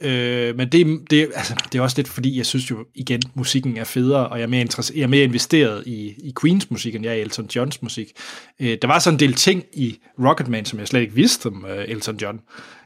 øh, 0.00 0.56
men 0.56 0.68
det, 0.68 1.10
det, 1.10 1.30
altså, 1.34 1.54
det 1.72 1.78
er 1.78 1.82
også 1.82 1.98
lidt 1.98 2.08
fordi, 2.08 2.36
jeg 2.36 2.46
synes 2.46 2.70
jo 2.70 2.86
igen, 2.94 3.22
musikken 3.34 3.76
er 3.76 3.84
federe, 3.84 4.28
og 4.28 4.38
jeg 4.38 4.42
er 4.42 4.48
mere, 4.48 4.66
jeg 4.94 5.02
er 5.02 5.06
mere 5.06 5.24
investeret 5.24 5.86
i, 5.86 6.14
i 6.18 6.32
Queens 6.40 6.70
musik, 6.70 6.94
end 6.94 7.04
jeg 7.04 7.12
er 7.12 7.16
i 7.16 7.20
Elton 7.20 7.48
Johns 7.56 7.82
musik. 7.82 8.12
Øh, 8.60 8.78
der 8.82 8.88
var 8.88 8.98
sådan 8.98 9.14
en 9.14 9.20
del 9.20 9.34
ting 9.34 9.64
i 9.72 9.98
Rocketman, 10.24 10.64
som 10.64 10.78
jeg 10.78 10.88
slet 10.88 11.00
ikke 11.00 11.14
vidste 11.14 11.46
om 11.46 11.66
øh, 11.68 11.84
Elton 11.88 12.16
John. 12.16 12.40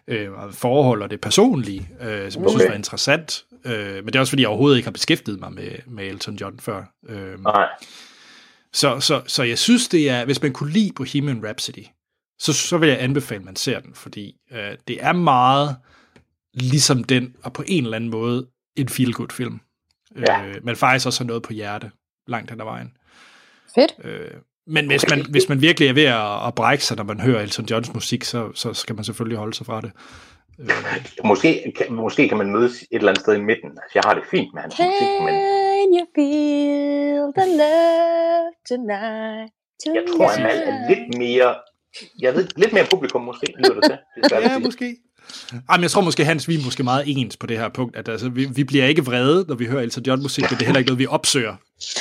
Øh, 0.08 0.28
forhold 0.52 1.02
og 1.02 1.10
det 1.10 1.20
personlige, 1.20 1.88
øh, 2.00 2.08
som 2.08 2.42
jeg 2.42 2.50
synes 2.50 2.54
Okay. 2.54 2.68
var 2.68 2.74
interessant. 2.74 3.44
Øh, 3.64 3.94
men 3.94 4.06
det 4.06 4.16
er 4.16 4.20
også 4.20 4.30
fordi, 4.30 4.42
jeg 4.42 4.48
overhovedet 4.48 4.76
ikke 4.76 4.86
har 4.86 4.92
beskæftiget 4.92 5.40
mig 5.40 5.52
med, 5.52 5.70
med 5.86 6.04
Elton 6.04 6.34
John 6.34 6.60
før. 6.60 6.82
Øh, 7.08 7.42
Nej. 7.44 7.66
så, 8.72 9.00
så, 9.00 9.22
så 9.26 9.42
jeg 9.42 9.58
synes, 9.58 9.88
det 9.88 10.10
er, 10.10 10.24
hvis 10.24 10.42
man 10.42 10.52
kunne 10.52 10.72
lide 10.72 10.92
Bohemian 10.96 11.44
Rhapsody, 11.44 11.84
så, 12.38 12.52
så 12.52 12.78
vil 12.78 12.88
jeg 12.88 13.02
anbefale, 13.02 13.38
at 13.38 13.44
man 13.44 13.56
ser 13.56 13.80
den, 13.80 13.94
fordi 13.94 14.34
øh, 14.52 14.76
det 14.88 14.98
er 15.00 15.12
meget 15.12 15.76
ligesom 16.54 17.04
den, 17.04 17.34
og 17.42 17.52
på 17.52 17.64
en 17.66 17.84
eller 17.84 17.96
anden 17.96 18.10
måde 18.10 18.46
en 18.76 18.88
feel-good 18.88 19.32
film. 19.32 19.60
Ja. 20.26 20.46
Øh, 20.46 20.54
men 20.64 20.76
faktisk 20.76 21.06
også 21.06 21.20
har 21.24 21.26
noget 21.26 21.42
på 21.42 21.52
hjerte, 21.52 21.90
langt 22.26 22.50
hen 22.50 22.60
ad 22.60 22.64
vejen. 22.64 22.92
fedt. 23.74 23.92
Øh, 24.04 24.30
men 24.66 24.86
hvis 24.86 25.04
man, 25.10 25.26
hvis 25.30 25.48
man 25.48 25.60
virkelig 25.60 25.88
er 25.88 25.92
ved 25.92 26.04
at, 26.04 26.46
at 26.46 26.54
brække 26.54 26.84
sig, 26.84 26.96
når 26.96 27.04
man 27.04 27.20
hører 27.20 27.42
Elton 27.42 27.64
Johns 27.66 27.94
musik, 27.94 28.24
så, 28.24 28.52
så 28.54 28.74
skal 28.74 28.94
man 28.94 29.04
selvfølgelig 29.04 29.38
holde 29.38 29.54
sig 29.54 29.66
fra 29.66 29.80
det. 29.80 29.92
Øh, 30.60 30.68
Måske, 31.24 31.72
kan, 31.76 31.92
måske 31.94 32.28
kan 32.28 32.38
man 32.38 32.52
mødes 32.52 32.72
et 32.82 32.86
eller 32.92 33.08
andet 33.08 33.20
sted 33.22 33.34
i 33.34 33.40
midten. 33.40 33.70
Altså, 33.70 33.92
jeg 33.94 34.02
har 34.06 34.14
det 34.14 34.22
fint 34.30 34.54
med 34.54 34.62
hans 34.62 34.74
musik, 34.78 35.08
men 35.26 35.34
Can 35.80 35.88
you 35.98 36.06
feel 36.16 37.32
the 37.38 37.46
love 37.60 38.50
tonight? 38.68 39.52
jeg 39.86 40.04
tror, 40.16 40.26
at 40.28 40.42
man 40.42 40.56
er 40.68 40.88
lidt 40.88 41.18
mere... 41.18 41.54
Jeg 42.20 42.34
ved, 42.34 42.48
lidt 42.56 42.72
mere 42.72 42.86
publikum 42.90 43.22
måske, 43.22 43.46
lyder 43.58 43.74
det 43.74 43.84
til. 43.84 43.98
Ja, 44.30 44.58
måske. 44.58 44.96
Jamen, 45.70 45.82
jeg 45.82 45.90
tror 45.90 46.02
måske, 46.08 46.24
Hans, 46.24 46.48
vi 46.48 46.54
er 46.54 46.64
måske 46.64 46.82
meget 46.82 47.04
ens 47.06 47.36
på 47.36 47.46
det 47.50 47.58
her 47.58 47.68
punkt, 47.68 47.96
at 47.96 48.08
altså, 48.08 48.28
vi, 48.28 48.44
vi 48.44 48.64
bliver 48.64 48.84
ikke 48.92 49.04
vrede, 49.04 49.44
når 49.48 49.54
vi 49.54 49.66
hører 49.66 49.82
Elton 49.82 50.04
John 50.08 50.22
musik, 50.22 50.42
men 50.50 50.54
det 50.58 50.62
er 50.62 50.66
heller 50.70 50.78
ikke 50.82 50.90
noget, 50.92 50.98
vi 50.98 51.06
opsøger. 51.06 51.54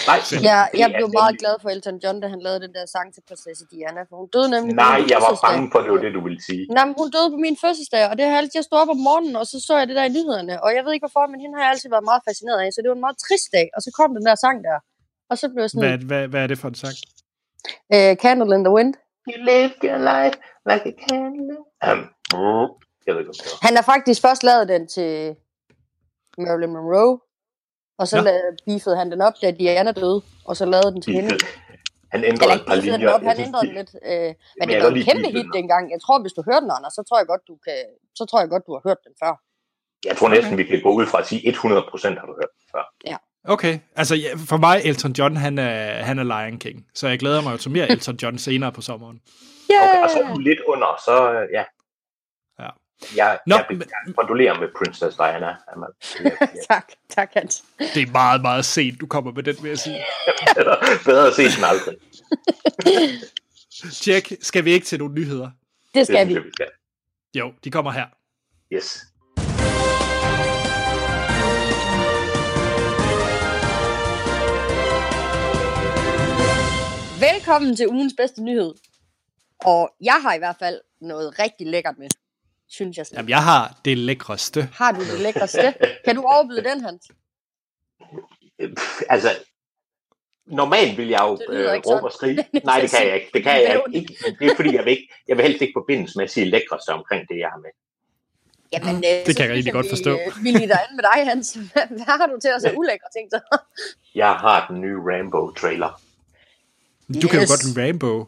Nej, 0.10 0.20
Ja, 0.52 0.60
jeg 0.82 0.90
blev 0.98 1.08
meget 1.22 1.36
glad 1.42 1.56
for 1.62 1.70
Elton 1.76 1.98
John, 2.04 2.18
da 2.24 2.28
han 2.34 2.40
lavede 2.46 2.62
den 2.66 2.74
der 2.78 2.86
sang 2.96 3.08
til 3.16 3.22
prinsesse 3.30 3.64
Diana, 3.72 4.02
for 4.10 4.16
hun 4.22 4.28
døde 4.36 4.50
nemlig 4.56 4.74
Nej, 4.76 5.00
min 5.00 5.10
jeg 5.14 5.20
var 5.28 5.34
bange 5.48 5.66
for, 5.74 5.80
det 5.86 5.92
var 5.96 6.02
det, 6.06 6.12
du 6.18 6.22
ville 6.28 6.42
sige. 6.50 6.64
Nej, 6.78 6.86
men 6.88 6.94
hun 7.02 7.08
døde 7.16 7.30
på 7.36 7.40
min 7.46 7.58
fødselsdag, 7.64 8.04
og 8.10 8.14
det 8.18 8.24
har 8.26 8.32
jeg 8.34 8.42
altid, 8.42 8.58
jeg 8.62 8.68
stod 8.70 8.80
op 8.84 8.92
om 8.96 9.00
morgenen, 9.10 9.36
og 9.42 9.46
så 9.52 9.58
så 9.68 9.74
jeg 9.80 9.86
det 9.90 9.96
der 10.00 10.06
i 10.10 10.14
nyhederne, 10.18 10.54
og 10.64 10.70
jeg 10.76 10.82
ved 10.86 10.92
ikke 10.96 11.06
hvorfor, 11.08 11.26
men 11.32 11.38
hende 11.44 11.54
har 11.58 11.64
jeg 11.66 11.72
altid 11.74 11.90
været 11.96 12.06
meget 12.12 12.22
fascineret 12.30 12.60
af, 12.66 12.70
så 12.74 12.78
det 12.82 12.90
var 12.92 12.98
en 13.00 13.06
meget 13.08 13.18
trist 13.26 13.50
dag, 13.58 13.68
og 13.76 13.80
så 13.86 13.90
kom 14.00 14.10
den 14.18 14.26
der 14.30 14.36
sang 14.46 14.58
der, 14.68 14.78
og 15.32 15.36
så 15.42 15.46
blev 15.52 15.62
jeg 15.66 15.72
sådan, 15.74 15.88
Hvad, 15.90 15.98
hvad, 16.10 16.24
hvad 16.32 16.42
er 16.46 16.50
det 16.52 16.58
for 16.64 16.70
en 16.74 16.78
sang? 16.84 16.96
øh, 17.96 18.14
Candle 18.24 18.52
in 18.58 18.62
the 18.68 18.74
Wind. 18.78 18.94
You 19.30 19.38
live 19.54 19.72
your 19.88 20.00
life 20.12 20.36
like 20.70 20.84
a 20.92 20.96
candle. 21.06 21.58
Um, 21.88 22.02
jeg 23.10 23.16
ved 23.16 23.22
ikke, 23.24 23.30
om 23.34 23.38
det 23.40 23.46
var. 23.54 23.68
Han 23.68 23.74
har 23.80 23.84
faktisk 23.94 24.20
først 24.28 24.42
lavet 24.50 24.66
den 24.74 24.88
til 24.96 25.36
Marilyn 26.38 26.74
Monroe, 26.76 27.20
og 28.00 28.06
så 28.12 28.18
la- 28.28 28.56
beefede 28.66 28.96
han 29.02 29.08
den 29.12 29.22
op, 29.28 29.34
da 29.42 29.52
Diana 29.52 29.92
døde, 29.92 30.22
og 30.46 30.54
så 30.60 30.66
lavede 30.74 30.92
den 30.94 31.02
til 31.02 31.14
hende. 31.14 31.36
Han 32.14 32.24
ændrede 32.24 32.54
et 32.54 32.62
par 32.68 32.74
beefede 32.76 32.92
den 32.92 33.00
linjer. 33.00 33.14
op, 33.16 33.22
han 33.22 33.36
synes, 33.36 33.48
ændrede 33.48 33.66
den 33.68 33.76
de- 33.76 33.80
lidt. 33.80 33.92
Øh, 34.12 34.12
men 34.60 34.70
jeg 34.70 34.76
det 34.76 34.84
var 34.84 34.90
en 34.90 35.04
kæmpe 35.10 35.22
beefede 35.22 35.38
hit 35.38 35.46
den. 35.46 35.54
dengang. 35.54 35.84
Jeg 35.92 36.02
tror, 36.02 36.22
hvis 36.22 36.34
du 36.38 36.42
hører 36.50 36.60
den, 36.66 36.72
Anders, 36.78 36.94
så 36.94 37.02
tror 37.10 37.18
jeg 37.22 37.28
godt, 37.34 37.42
du 37.52 37.56
kan, 37.66 37.78
så 38.20 38.24
tror 38.30 38.40
jeg 38.40 38.50
godt, 38.50 38.64
du 38.68 38.74
har 38.78 38.82
hørt 38.90 39.02
den 39.08 39.14
før. 39.24 39.34
Jeg 40.10 40.18
tror 40.18 40.30
næsten, 40.30 40.58
vi 40.58 40.64
kan 40.64 40.82
gå 40.88 40.92
ud 41.00 41.06
fra 41.12 41.20
at 41.22 41.28
sige 41.28 41.42
100% 41.50 42.20
har 42.20 42.26
du 42.30 42.34
hørt 42.42 42.52
den 42.58 42.66
før. 42.76 42.86
Okay, 43.44 43.80
altså 43.96 44.16
ja, 44.16 44.30
for 44.52 44.58
mig, 44.58 44.82
Elton 44.86 45.12
John, 45.12 45.38
han 45.38 45.58
er, 45.58 46.04
han 46.04 46.20
er 46.20 46.24
Lion 46.24 46.60
King, 46.60 46.86
så 46.96 47.08
jeg 47.08 47.20
glæder 47.20 47.42
mig 47.42 47.52
jo 47.52 47.58
til 47.58 47.72
mere 47.72 47.88
Elton 47.94 48.16
John 48.16 48.38
senere 48.38 48.72
på 48.72 48.82
sommeren. 48.82 49.22
Okay, 49.82 50.04
og 50.04 50.10
så 50.10 50.26
du 50.34 50.40
lidt 50.40 50.60
under, 50.68 51.02
så 51.06 51.32
øh, 51.34 51.48
ja. 51.54 51.64
Ja. 53.02 53.26
Jeg, 53.26 53.40
Nå, 53.46 53.56
jeg, 53.56 54.16
kondolerer 54.18 54.60
med 54.60 54.68
Princess 54.78 55.16
Diana. 55.18 55.48
Ja. 55.48 56.26
tak, 56.70 56.92
tak 57.10 57.30
Hans. 57.34 57.64
Det 57.80 58.02
er 58.08 58.12
meget, 58.12 58.42
meget 58.42 58.66
sent, 58.66 59.02
du 59.02 59.08
kommer 59.08 59.32
med 59.32 59.44
den, 59.44 59.56
vil 59.62 59.70
jeg 59.70 59.80
sige. 59.80 60.06
Bedre 61.06 61.28
at 61.28 61.34
se 61.34 61.44
den 61.44 61.64
aldrig. 61.64 61.98
Tjek, 64.04 64.34
skal 64.42 64.66
vi 64.66 64.72
ikke 64.72 64.86
til 64.86 65.00
nogle 65.00 65.14
nyheder? 65.14 65.50
Det 65.94 66.08
skal 66.08 66.28
det 66.28 66.36
vi. 66.36 66.40
vi 66.40 66.50
skal. 66.54 66.68
Jo, 67.36 67.54
de 67.64 67.72
kommer 67.72 67.92
her. 67.92 68.06
Yes. 68.74 69.06
Velkommen 77.20 77.76
til 77.76 77.88
ugens 77.88 78.14
bedste 78.18 78.44
nyhed. 78.44 78.74
Og 79.66 79.96
jeg 80.02 80.20
har 80.22 80.34
i 80.34 80.38
hvert 80.38 80.56
fald 80.60 80.82
noget 81.02 81.40
rigtig 81.40 81.68
lækkert 81.68 81.98
med, 81.98 82.10
synes 82.70 82.98
jeg. 82.98 83.06
Selv. 83.06 83.18
Jamen, 83.18 83.30
jeg 83.30 83.44
har 83.44 83.80
det 83.86 83.98
lækreste. 83.98 84.70
Har 84.74 84.92
du 84.92 85.00
det 85.00 85.20
lækreste? 85.20 85.74
Kan 86.06 86.16
du 86.16 86.22
overbyde 86.22 86.64
den, 86.64 86.82
Hans? 86.82 87.08
Pff, 88.76 89.02
Altså, 89.14 89.30
normalt 90.48 90.98
vil 90.98 91.08
jeg 91.08 91.20
jo 91.22 91.40
øh, 91.50 91.66
sådan. 91.66 91.82
råbe 91.88 92.06
og 92.08 92.12
skrige. 92.14 92.46
Nej, 92.64 92.80
det 92.82 92.90
kan 92.92 93.08
jeg 93.08 93.16
ikke. 93.16 93.30
Det 93.34 93.44
kan 93.44 93.52
jeg 93.52 93.84
ikke. 93.94 94.16
Det 94.40 94.52
er 94.52 94.56
fordi, 94.56 94.76
jeg 94.76 94.86
vil, 94.86 94.92
ikke, 94.92 95.14
jeg 95.28 95.38
vil 95.38 95.46
helst 95.46 95.62
ikke 95.62 95.74
forbindes 95.76 96.16
med 96.16 96.24
at 96.24 96.32
sige 96.32 96.46
lækreste 96.46 96.90
omkring 96.90 97.28
det, 97.30 97.38
jeg 97.40 97.50
har 97.50 97.58
med. 97.58 97.70
Jamen, 98.74 98.96
øh, 98.96 99.26
Det 99.26 99.28
så 99.28 99.34
kan 99.38 99.46
jeg 99.50 99.56
rigtig 99.56 99.74
godt 99.74 99.86
vi, 99.86 99.90
forstå. 99.90 100.12
øh, 100.12 100.44
Vi 100.44 100.52
lider 100.52 100.78
an 100.78 100.96
med 100.96 101.04
dig, 101.16 101.26
Hans. 101.30 101.54
Hvad, 101.74 101.88
hvad 101.90 102.06
har 102.06 102.28
du 102.28 102.40
til 102.42 102.52
os 102.54 102.64
af 102.64 102.74
ulækre 102.78 103.08
ting 103.18 103.30
så? 103.32 103.40
Jeg 104.16 104.34
har 104.34 104.68
den 104.68 104.82
nye 104.82 104.98
Rambo-trailer. 104.98 106.02
Du 107.22 107.28
kan 107.28 107.36
jo 107.40 107.42
Yes. 107.42 107.50
godt 107.52 107.64
lide 107.66 107.82
Rainbow. 107.82 108.28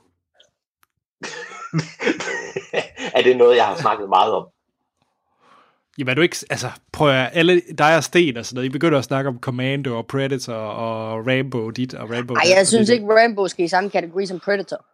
er 3.16 3.22
det 3.22 3.38
noget, 3.38 3.56
jeg 3.58 3.66
har 3.66 3.76
snakket 3.76 4.10
meget 4.10 4.34
om? 4.34 4.48
Jamen, 5.98 6.10
er 6.12 6.16
du 6.16 6.22
ikke... 6.22 6.38
Altså, 6.50 6.68
prøv 6.92 7.10
at 7.10 7.30
alle 7.34 7.62
dig 7.78 7.98
og 7.98 8.04
Sten 8.04 8.38
og 8.38 8.46
sådan 8.46 8.56
noget, 8.56 8.66
I 8.70 8.72
begynder 8.72 8.98
at 8.98 9.04
snakke 9.04 9.28
om 9.28 9.40
Commando 9.40 9.98
og 9.98 10.08
Predator 10.08 10.54
og 10.54 11.28
Rainbow 11.28 11.70
dit 11.70 11.94
og 11.94 12.10
Rainbow 12.10 12.36
Nej, 12.36 12.44
jeg 12.58 12.68
synes 12.68 12.88
det- 12.88 12.94
ikke, 12.94 13.06
Rambo 13.08 13.48
skal 13.48 13.66
i 13.66 13.68
samme 13.68 13.90
kategori 13.90 14.26
som 14.26 14.40
Predator. 14.40 14.86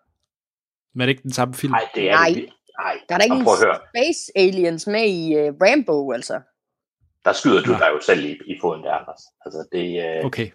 Men 0.94 1.02
er 1.02 1.06
det 1.06 1.10
ikke 1.10 1.24
den 1.24 1.34
samme 1.34 1.54
film? 1.54 1.72
Nej, 1.72 1.88
det 1.96 2.10
er 2.10 2.16
Nej. 2.16 2.28
det. 2.30 2.36
ikke. 2.38 2.54
Nej, 2.80 2.98
Der 3.10 3.16
er 3.16 3.20
der 3.20 3.24
ikke 3.26 3.36
en 3.36 3.46
space 3.94 4.32
aliens 4.36 4.88
med 4.88 5.04
i 5.10 5.36
uh, 5.36 5.56
Rambo, 5.62 6.12
altså. 6.12 6.40
Der 7.26 7.34
skyder 7.34 7.62
du 7.62 7.72
Nå. 7.72 7.78
dig 7.78 7.88
jo 7.96 8.00
selv 8.06 8.26
i, 8.26 8.32
i 8.32 8.58
foden 8.62 8.84
der, 8.84 8.92
Anders. 8.94 9.22
Altså, 9.46 9.68
det, 9.72 10.18
øh, 10.20 10.26
Okay. 10.26 10.50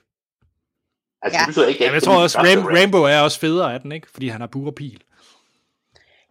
altså, 1.23 1.39
Ja. 1.39 1.41
det 1.41 1.47
betyder 1.47 1.67
ikke, 1.67 1.85
Jamen, 1.85 1.95
jeg 1.95 2.03
tror 2.03 2.23
også, 2.23 2.39
Ram- 2.39 2.67
Rainbow 2.75 3.03
er 3.03 3.21
også 3.21 3.41
federe 3.41 3.75
af 3.75 3.81
den, 3.81 3.93
ikke? 3.93 4.11
Fordi 4.11 4.29
han 4.29 4.41
har 4.41 4.49
burepil. 4.49 5.03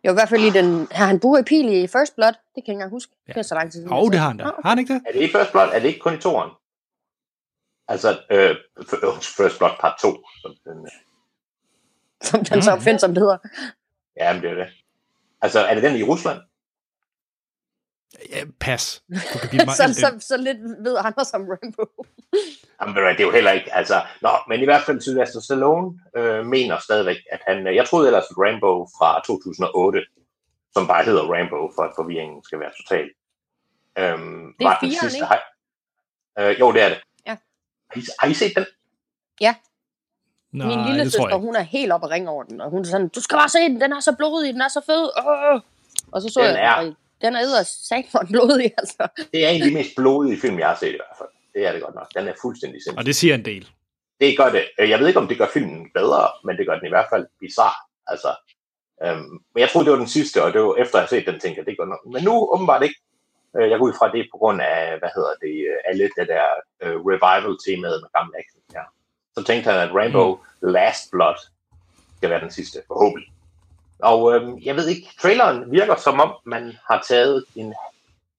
Jo, 0.03 0.11
i 0.11 0.13
hvert 0.13 0.29
fald 0.29 0.41
i 0.43 0.49
den... 0.49 0.87
Har 0.91 1.05
han 1.05 1.19
buret 1.19 1.41
i 1.41 1.43
pil 1.43 1.69
i 1.83 1.87
First 1.87 2.15
Blood? 2.15 2.33
Det 2.33 2.37
kan 2.37 2.55
jeg 2.55 2.59
ikke 2.63 2.71
engang 2.71 2.91
huske. 2.91 3.13
Ja. 3.27 3.33
Det 3.33 3.39
er 3.39 3.43
så 3.43 3.55
lang 3.55 3.71
tid 3.71 3.79
siden. 3.81 3.93
Oh, 3.93 4.05
det 4.11 4.13
så. 4.13 4.19
har 4.19 4.27
han 4.27 4.37
da. 4.37 4.43
Har 4.43 4.69
han 4.69 4.79
ikke 4.79 4.93
det? 4.93 5.01
Er 5.07 5.11
det 5.11 5.21
i 5.21 5.31
First 5.31 5.51
Blood? 5.51 5.67
Er 5.73 5.79
det 5.79 5.87
ikke 5.87 5.99
kun 5.99 6.13
i 6.13 6.17
toeren? 6.17 6.51
Altså, 7.87 8.09
øh, 8.31 8.55
f- 8.79 9.21
First 9.37 9.57
Blood 9.57 9.71
part 9.79 9.95
2. 10.01 10.07
Som 10.41 10.51
den, 10.65 10.77
øh, 10.85 10.91
Som 12.21 12.43
den 12.45 12.61
så 12.61 12.79
findes, 12.79 13.01
som 13.01 13.13
det 13.13 13.21
hedder. 13.23 13.37
ja, 14.17 14.33
men 14.33 14.41
det 14.41 14.49
er 14.51 14.55
det. 14.55 14.67
Altså, 15.41 15.59
er 15.59 15.73
det 15.73 15.83
den 15.83 15.95
i 15.95 16.03
Rusland? 16.03 16.39
Ja, 18.29 18.43
pas. 18.59 19.03
Du 19.33 19.39
kan 19.41 19.49
bilde 19.49 19.65
mig 19.65 19.75
så, 19.81 19.93
så, 19.93 20.17
så 20.27 20.37
lidt 20.37 20.57
ved 20.83 20.97
Anders 20.99 21.33
om 21.33 21.41
Rambo. 21.49 21.85
Jamen, 22.81 22.95
det 22.95 23.19
er 23.19 23.23
jo 23.23 23.31
heller 23.31 23.51
ikke, 23.51 23.73
altså, 23.75 24.01
nå, 24.21 24.29
men 24.47 24.61
i 24.61 24.65
hvert 24.65 24.81
fald 24.83 25.01
Sylvester 25.01 25.39
Stallone 25.39 25.99
øh, 26.15 26.45
mener 26.45 26.77
stadigvæk, 26.79 27.17
at 27.31 27.39
han, 27.47 27.67
øh, 27.67 27.75
jeg 27.75 27.85
troede 27.85 28.07
ellers, 28.07 28.23
at 28.29 28.35
Rambo 28.37 28.87
fra 28.97 29.21
2008, 29.25 30.01
som 30.73 30.87
bare 30.87 31.03
hedder 31.03 31.21
Rambo, 31.33 31.71
for 31.75 31.83
at 31.83 31.91
forvirringen 31.95 32.43
skal 32.43 32.59
være 32.59 32.71
total, 32.81 33.09
øhm, 33.97 34.53
Det 34.59 34.65
er 34.65 34.69
var 34.69 34.77
den 34.81 34.89
fireren, 34.89 35.09
sidste, 35.09 35.17
ikke? 35.17 35.27
hej- 36.37 36.49
øh, 36.51 36.59
jo, 36.59 36.71
det 36.71 36.81
er 36.81 36.89
det. 36.89 36.99
Ja. 37.27 37.35
Har 37.91 37.99
I, 37.99 38.03
har 38.19 38.27
I 38.27 38.33
set 38.33 38.53
den? 38.55 38.65
Nå, 40.53 40.65
Min 40.65 40.79
det 40.79 40.87
lille 40.87 41.03
søster, 41.11 41.35
hun 41.35 41.55
er 41.55 41.61
helt 41.61 41.91
oppe 41.91 42.05
at 42.07 42.11
ringe 42.11 42.29
over 42.29 42.43
den, 42.43 42.61
og 42.61 42.69
hun 42.69 42.81
er 42.81 42.85
sådan, 42.85 43.07
du 43.07 43.21
skal 43.21 43.35
bare 43.37 43.49
se 43.49 43.59
den, 43.59 43.81
den 43.81 43.93
er 43.93 43.99
så 43.99 44.15
blodig, 44.15 44.53
den 44.53 44.61
er 44.61 44.67
så 44.67 44.81
fed. 44.85 45.09
Åh! 45.27 45.61
Og 46.11 46.21
så 46.21 46.29
så 46.29 46.41
Den 46.41 46.55
jeg, 46.55 46.83
er. 46.83 46.87
og 46.87 46.95
den 47.21 47.35
er 47.35 47.39
edder 47.39 47.63
sat 47.63 48.05
for 48.11 48.23
blodig, 48.31 48.71
altså. 48.77 49.07
Det 49.33 49.45
er 49.45 49.49
en 49.49 49.61
af 49.61 49.67
de 49.67 49.73
mest 49.73 49.95
blodige 49.95 50.39
film, 50.41 50.59
jeg 50.59 50.67
har 50.67 50.75
set 50.75 50.87
i 50.93 50.99
hvert 51.01 51.17
fald. 51.17 51.29
Det 51.53 51.67
er 51.67 51.71
det 51.71 51.81
godt 51.81 51.95
nok. 51.95 52.07
Den 52.15 52.27
er 52.27 52.33
fuldstændig 52.41 52.81
sindssyg. 52.83 52.97
Og 52.99 53.05
det 53.05 53.15
siger 53.15 53.35
en 53.35 53.45
del. 53.45 53.69
det 54.19 54.37
gør 54.37 54.49
det. 54.49 54.63
Øh, 54.79 54.89
Jeg 54.89 54.99
ved 54.99 55.07
ikke, 55.07 55.19
om 55.19 55.27
det 55.27 55.37
gør 55.37 55.47
filmen 55.53 55.91
bedre, 55.93 56.27
men 56.43 56.57
det 56.57 56.65
gør 56.67 56.75
den 56.75 56.85
i 56.85 56.89
hvert 56.89 57.07
fald 57.13 57.27
bizarre. 57.39 57.79
Altså, 58.07 58.35
øhm, 59.03 59.31
men 59.53 59.61
jeg 59.61 59.69
troede, 59.69 59.85
det 59.85 59.91
var 59.91 59.97
den 59.99 60.07
sidste, 60.07 60.43
og 60.43 60.53
det 60.53 60.61
var 60.61 60.75
efter 60.75 60.95
at 60.95 61.01
have 61.01 61.07
set 61.19 61.25
den, 61.27 61.39
tænkte 61.39 61.59
jeg, 61.59 61.65
det 61.65 61.77
går 61.77 61.85
nok. 61.85 62.05
Men 62.13 62.23
nu 62.23 62.53
åbenbart 62.53 62.83
ikke. 62.83 62.95
Øh, 63.57 63.69
jeg 63.69 63.79
går 63.79 63.85
ud 63.85 63.93
fra, 63.99 64.11
det 64.11 64.27
på 64.31 64.37
grund 64.37 64.61
af, 64.61 64.99
hvad 64.99 65.09
hedder 65.15 65.33
det, 65.41 65.55
øh, 65.71 65.77
alle 65.85 66.03
det 66.17 66.27
der 66.27 66.45
øh, 66.83 66.95
revival-temaet 66.95 67.97
med 68.03 68.09
gamle 68.17 68.33
action. 68.41 68.61
Ja. 68.73 68.83
Så 69.37 69.43
tænkte 69.43 69.71
han, 69.71 69.79
at 69.89 69.95
Rainbow 69.95 70.35
mm. 70.35 70.67
Last 70.69 71.11
Blood 71.11 71.39
skal 72.17 72.29
være 72.29 72.41
den 72.41 72.51
sidste, 72.51 72.79
forhåbentlig. 72.87 73.31
Og 73.99 74.35
øhm, 74.35 74.59
jeg 74.63 74.75
ved 74.75 74.87
ikke, 74.87 75.07
traileren 75.21 75.71
virker 75.71 75.95
som 75.95 76.19
om, 76.19 76.33
man 76.45 76.77
har 76.87 77.03
taget 77.07 77.45
en, 77.55 77.73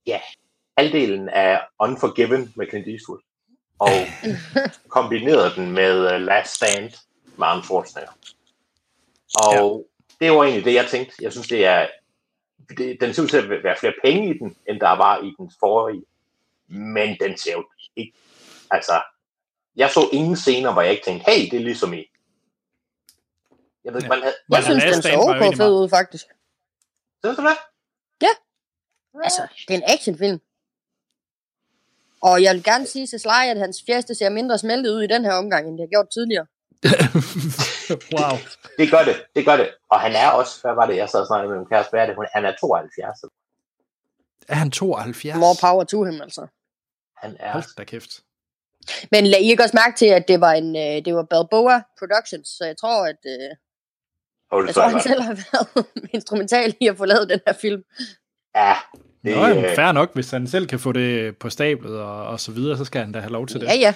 ja, 0.07 0.21
halvdelen 0.79 1.29
af 1.29 1.61
Unforgiven 1.81 2.53
med 2.57 2.67
Clint 2.69 2.89
Eastwood, 2.89 3.21
og 3.79 3.91
kombineret 4.97 5.57
den 5.57 5.71
med 5.73 6.15
uh, 6.15 6.21
Last 6.21 6.55
Stand 6.55 6.93
med 7.37 7.47
Arnold 7.47 7.65
Schwarzenegger. 7.65 8.13
Og 9.35 9.87
ja. 10.21 10.25
det 10.25 10.33
var 10.33 10.45
egentlig 10.45 10.65
det, 10.65 10.75
jeg 10.75 10.87
tænkte. 10.91 11.15
Jeg 11.21 11.33
synes, 11.33 11.49
det 11.49 11.67
er... 11.67 11.89
Det, 12.79 13.01
den 13.01 13.15
ser 13.15 13.23
ud 13.23 13.29
til 13.29 13.37
at 13.37 13.49
være 13.49 13.77
flere 13.81 13.95
penge 14.05 14.35
i 14.35 14.39
den, 14.39 14.57
end 14.69 14.81
der 14.81 14.97
var 14.97 15.23
i 15.23 15.35
den 15.39 15.53
forrige. 15.61 16.05
Men 16.67 17.17
den 17.21 17.39
ser 17.39 17.53
jo 17.53 17.65
ikke... 17.97 18.13
Altså, 18.71 19.03
jeg 19.77 19.91
så 19.91 20.09
ingen 20.13 20.37
scener, 20.37 20.73
hvor 20.73 20.83
jeg 20.83 20.91
ikke 20.91 21.05
tænkte, 21.05 21.31
hey, 21.31 21.51
det 21.51 21.57
er 21.57 21.65
ligesom 21.65 21.93
i... 21.93 22.05
Jeg 23.85 23.93
ved 23.93 24.03
ikke, 24.03 24.05
Ja. 24.05 24.09
man 24.09 24.23
havde... 24.23 24.35
Men 24.49 24.57
Jeg 24.57 24.65
synes, 24.65 24.85
Last 24.85 24.95
den 24.95 25.03
så 25.03 25.09
Stand 25.09 25.17
var 25.17 25.25
jo 25.25 25.31
ok 25.31 25.37
egentlig 25.37 25.57
fed 25.57 25.73
ud, 25.73 25.89
faktisk. 25.89 26.27
Synes 27.25 27.37
du 27.37 27.43
det? 27.43 27.59
Altså, 29.25 29.43
det 29.69 29.75
er 29.75 29.79
en 29.79 29.91
actionfilm. 29.95 30.41
Og 32.23 32.43
jeg 32.43 32.55
vil 32.55 32.65
gerne 32.65 32.87
sige 32.87 33.07
til 33.07 33.21
Sly, 33.21 33.43
at 33.51 33.59
hans 33.59 33.83
fjeste 33.87 34.15
ser 34.15 34.29
mindre 34.29 34.59
smeltet 34.59 34.91
ud 34.91 35.03
i 35.03 35.07
den 35.07 35.25
her 35.25 35.33
omgang, 35.33 35.69
end 35.69 35.79
det 35.79 35.83
har 35.83 35.89
gjort 35.89 36.09
tidligere. 36.17 36.47
wow. 38.17 38.37
Det 38.79 38.91
gør 38.91 39.03
det, 39.05 39.17
det 39.37 39.45
gør 39.45 39.57
det. 39.57 39.69
Og 39.91 40.01
han 40.01 40.13
er 40.13 40.29
også, 40.31 40.61
hvad 40.63 40.75
var 40.75 40.87
det, 40.87 40.97
jeg 40.97 41.09
sad 41.09 41.21
og 41.21 41.27
snakkede 41.27 41.51
med 41.51 41.59
min 41.59 41.67
kæreste, 41.69 41.91
hvad 41.91 42.01
er 42.03 42.07
det? 42.07 42.15
Hun- 42.17 42.27
Han 42.35 42.45
er 42.45 42.53
72. 42.61 43.19
Er 44.49 44.55
han 44.55 44.71
72? 44.71 45.39
More 45.39 45.57
power 45.61 45.85
to 45.85 46.05
him, 46.05 46.21
altså. 46.23 46.47
Han 47.17 47.37
er... 47.41 47.53
Hold 47.53 47.77
da 47.79 47.85
kæft. 47.85 48.11
Men 49.11 49.27
lag 49.27 49.41
I 49.41 49.51
ikke 49.51 49.63
også 49.63 49.77
mærke 49.77 49.97
til, 49.97 50.07
at 50.07 50.29
det 50.29 50.41
var 50.41 50.53
en 50.53 50.77
øh, 50.77 51.05
det 51.05 51.15
var 51.15 51.23
Balboa 51.23 51.83
Productions, 51.99 52.49
så 52.49 52.65
jeg 52.65 52.77
tror, 52.77 53.07
at 53.07 53.23
øh, 53.27 53.51
Hold 54.53 54.67
jeg 54.67 54.75
tror, 54.75 54.89
han 54.89 55.01
selv 55.01 55.21
har 55.23 55.35
været 55.35 55.87
instrumental 56.19 56.77
i 56.81 56.87
at 56.89 56.97
få 56.97 57.05
lavet 57.05 57.29
den 57.31 57.41
her 57.47 57.53
film. 57.53 57.83
Ja, 58.55 58.75
Det, 59.23 59.31
det, 59.31 59.37
Nå, 59.37 59.47
jamen, 59.47 59.65
øh, 59.65 59.75
fair 59.75 59.93
nok, 59.93 60.15
hvis 60.15 60.31
han 60.31 60.47
selv 60.47 60.67
kan 60.67 60.79
få 60.79 60.93
det 60.93 61.37
på 61.37 61.51
stablet 61.51 62.01
og, 62.01 62.27
og 62.27 62.41
så 62.41 62.53
videre, 62.53 62.77
så 62.77 62.85
skal 62.85 63.01
han 63.01 63.13
da 63.13 63.19
have 63.19 63.33
lov 63.33 63.47
til 63.47 63.61
det. 63.61 63.67
Ja, 63.67 63.75
ja. 63.75 63.95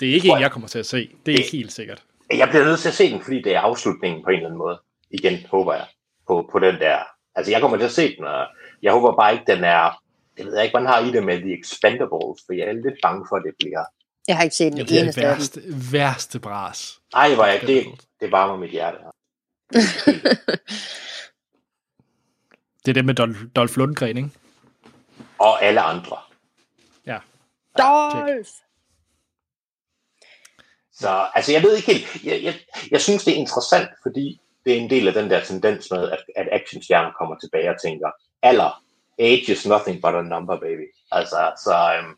Det 0.00 0.10
er 0.10 0.14
ikke 0.14 0.28
en, 0.28 0.40
jeg 0.40 0.50
kommer 0.50 0.68
til 0.68 0.78
at 0.78 0.86
se. 0.86 1.10
Det 1.26 1.34
er 1.34 1.38
ikke 1.38 1.52
helt 1.52 1.72
sikkert. 1.72 2.02
jeg 2.30 2.48
bliver 2.48 2.64
nødt 2.64 2.80
til 2.80 2.88
at 2.88 2.94
se 2.94 3.10
den, 3.12 3.20
fordi 3.22 3.42
det 3.42 3.54
er 3.54 3.60
afslutningen 3.60 4.24
på 4.24 4.30
en 4.30 4.36
eller 4.36 4.46
anden 4.46 4.58
måde. 4.58 4.80
Igen, 5.10 5.46
håber 5.50 5.74
jeg, 5.74 5.86
på, 6.26 6.48
på 6.52 6.58
den 6.58 6.74
der. 6.74 6.98
Altså, 7.34 7.52
jeg 7.52 7.60
kommer 7.60 7.76
til 7.76 7.84
at 7.84 7.92
se 7.92 8.16
den, 8.16 8.24
og 8.24 8.46
Jeg 8.82 8.92
håber 8.92 9.16
bare 9.16 9.32
ikke, 9.32 9.44
den 9.46 9.64
er... 9.64 10.02
Jeg 10.38 10.46
ved 10.46 10.62
ikke, 10.62 10.72
hvordan 10.72 10.88
har 10.88 10.98
I 10.98 11.10
det 11.12 11.24
med 11.24 11.38
The 11.38 11.58
Expendables, 11.58 12.40
for 12.46 12.52
jeg 12.52 12.66
er 12.68 12.72
lidt 12.72 12.98
bange 13.02 13.26
for, 13.28 13.36
at 13.36 13.42
det 13.46 13.54
bliver... 13.58 13.84
Jeg 14.28 14.36
har 14.36 14.42
ikke 14.42 14.56
set 14.56 14.72
den 14.72 14.86
det 14.86 14.98
er 14.98 15.02
eneste 15.02 15.20
det 15.20 15.28
værste, 15.28 15.60
værste 15.92 16.40
bras. 16.40 16.98
Ej, 17.14 17.34
hvor 17.34 17.44
jeg, 17.44 17.60
det, 17.60 17.84
det 18.20 18.32
varmer 18.32 18.56
mit 18.56 18.70
hjerte. 18.70 18.98
Det 22.84 22.88
er 22.88 22.94
det 22.94 23.04
med 23.04 23.14
Dolph, 23.14 23.38
Dolph 23.56 23.76
Lundgren, 23.76 24.16
ikke? 24.16 24.30
Og 25.38 25.64
alle 25.64 25.80
andre. 25.80 26.16
Ja. 27.06 27.18
Dolph! 27.78 28.48
Så 30.92 31.26
altså, 31.34 31.52
jeg 31.52 31.62
ved 31.62 31.76
ikke 31.76 31.92
helt. 31.92 32.24
Jeg, 32.24 32.42
jeg, 32.42 32.54
jeg 32.90 33.00
synes, 33.00 33.24
det 33.24 33.32
er 33.32 33.36
interessant, 33.36 33.88
fordi 34.02 34.40
det 34.64 34.72
er 34.72 34.80
en 34.80 34.90
del 34.90 35.08
af 35.08 35.14
den 35.14 35.30
der 35.30 35.44
tendens 35.44 35.90
med, 35.90 36.10
at, 36.10 36.24
at 36.36 36.48
actionstjerner 36.52 37.10
kommer 37.18 37.36
tilbage 37.38 37.70
og 37.70 37.76
tænker, 37.82 38.10
alder, 38.42 38.82
age 39.18 39.52
is 39.52 39.66
nothing 39.66 40.02
but 40.02 40.14
a 40.14 40.22
number, 40.22 40.60
baby. 40.60 40.94
Altså, 41.12 41.52
så... 41.64 41.94
Øhm, 41.98 42.14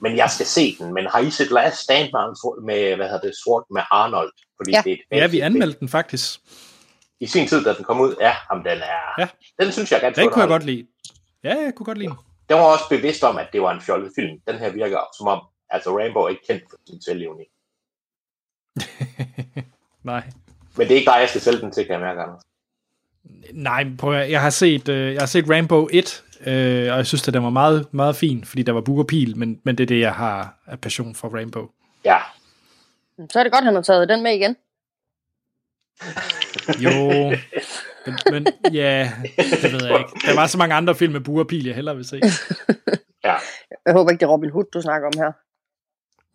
men 0.00 0.16
jeg 0.16 0.30
skal 0.30 0.46
se 0.46 0.76
den. 0.78 0.94
Men 0.94 1.06
har 1.06 1.18
I 1.18 1.30
set 1.30 1.50
Last 1.50 1.76
Stand 1.76 2.10
med, 2.12 2.62
med 2.64 2.96
hvad 2.96 3.06
hedder 3.06 3.20
det, 3.20 3.34
sort 3.44 3.64
med 3.70 3.82
Arnold? 3.90 4.32
Fordi 4.56 4.70
Ja. 4.70 4.82
det 4.84 4.92
er 4.92 4.96
et 5.16 5.20
Ja, 5.20 5.26
vi 5.26 5.40
anmeldte 5.40 5.80
den 5.80 5.88
faktisk. 5.88 6.40
I 7.22 7.26
sin 7.26 7.48
tid, 7.48 7.64
da 7.64 7.74
den 7.74 7.84
kom 7.84 8.00
ud, 8.00 8.14
ja, 8.20 8.34
jamen, 8.50 8.64
den 8.64 8.78
er... 8.78 9.02
Ja. 9.18 9.28
Den 9.60 9.72
synes 9.72 9.90
jeg 9.90 9.96
er 9.96 10.00
ganske 10.00 10.20
Den 10.20 10.30
kunne 10.30 10.42
jeg 10.42 10.48
godt 10.48 10.64
lide. 10.64 10.86
Ja, 11.44 11.54
jeg 11.64 11.72
kunne 11.76 11.84
godt 11.84 11.98
lide 11.98 12.08
den. 12.08 12.18
Den 12.48 12.56
var 12.56 12.64
også 12.64 12.84
bevidst 12.90 13.24
om, 13.24 13.36
at 13.36 13.48
det 13.52 13.62
var 13.62 13.72
en 13.72 13.80
fjollet 13.80 14.12
film. 14.18 14.40
Den 14.48 14.58
her 14.58 14.70
virker 14.70 14.98
som 15.18 15.26
om, 15.26 15.40
altså 15.70 15.98
Rainbow 15.98 16.22
er 16.22 16.28
ikke 16.28 16.46
kendt 16.46 16.62
for 16.70 16.76
sin 16.88 17.02
selvlevning. 17.02 17.48
Nej. 20.12 20.22
Men 20.76 20.88
det 20.88 20.94
er 20.94 20.98
ikke 20.98 21.10
dig, 21.10 21.20
jeg 21.20 21.28
skal 21.28 21.40
sælge 21.40 21.60
den 21.60 21.72
til, 21.72 21.84
kan 21.86 21.92
jeg 21.92 22.00
mærke, 22.00 22.20
Anders. 22.20 22.42
Nej, 23.52 23.86
prøv 23.98 24.14
at, 24.14 24.30
jeg 24.30 24.40
har 24.40 24.50
set, 24.50 24.88
øh, 24.88 25.12
jeg 25.12 25.20
har 25.20 25.26
set 25.26 25.50
Rainbow 25.50 25.88
1, 25.92 26.24
øh, 26.46 26.92
og 26.92 26.96
jeg 26.96 27.06
synes, 27.06 27.28
at 27.28 27.34
den 27.34 27.42
var 27.42 27.50
meget, 27.50 27.94
meget 27.94 28.16
fin, 28.16 28.44
fordi 28.44 28.62
der 28.62 28.72
var 28.72 28.80
bug 28.80 28.98
og 28.98 29.06
pil, 29.06 29.38
men, 29.38 29.60
men 29.64 29.78
det 29.78 29.84
er 29.84 29.88
det, 29.88 30.00
jeg 30.00 30.14
har 30.14 30.54
af 30.66 30.80
passion 30.80 31.14
for 31.14 31.28
Rainbow. 31.28 31.68
Ja, 32.04 32.18
Så 33.30 33.38
er 33.38 33.42
det 33.42 33.52
godt, 33.52 33.62
at 33.62 33.64
han 33.64 33.74
har 33.74 33.82
taget 33.82 34.08
den 34.08 34.22
med 34.22 34.32
igen. 34.34 34.56
Jo, 36.84 37.30
men, 38.06 38.14
men 38.30 38.46
ja, 38.72 39.12
det 39.62 39.72
ved 39.72 39.84
jeg 39.86 39.98
ikke. 39.98 40.12
Der 40.26 40.34
var 40.34 40.46
så 40.46 40.58
mange 40.58 40.74
andre 40.74 40.94
film 40.94 41.12
med 41.12 41.20
bug 41.20 41.38
og 41.38 41.46
pil, 41.46 41.66
jeg 41.66 41.74
hellere 41.74 41.96
vil 41.96 42.04
se. 42.04 42.20
ja. 43.24 43.34
Jeg 43.86 43.92
håber 43.92 44.10
ikke, 44.10 44.20
det 44.20 44.26
er 44.26 44.30
Robin 44.30 44.50
Hood, 44.50 44.64
du 44.74 44.80
snakker 44.82 45.06
om 45.08 45.12
her. 45.16 45.32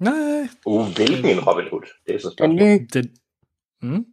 Nej, 0.04 0.48
Uh, 0.66 0.88
hvilken 0.96 1.26
en 1.26 1.40
Robin 1.48 1.68
Hood? 1.72 1.86
Det 2.08 2.16
er 2.16 2.20
så 2.20 2.28
Den 2.28 2.34
spørgsmål. 2.38 2.56
nye 2.60 2.88
det, 2.94 3.12
mm, 3.82 4.06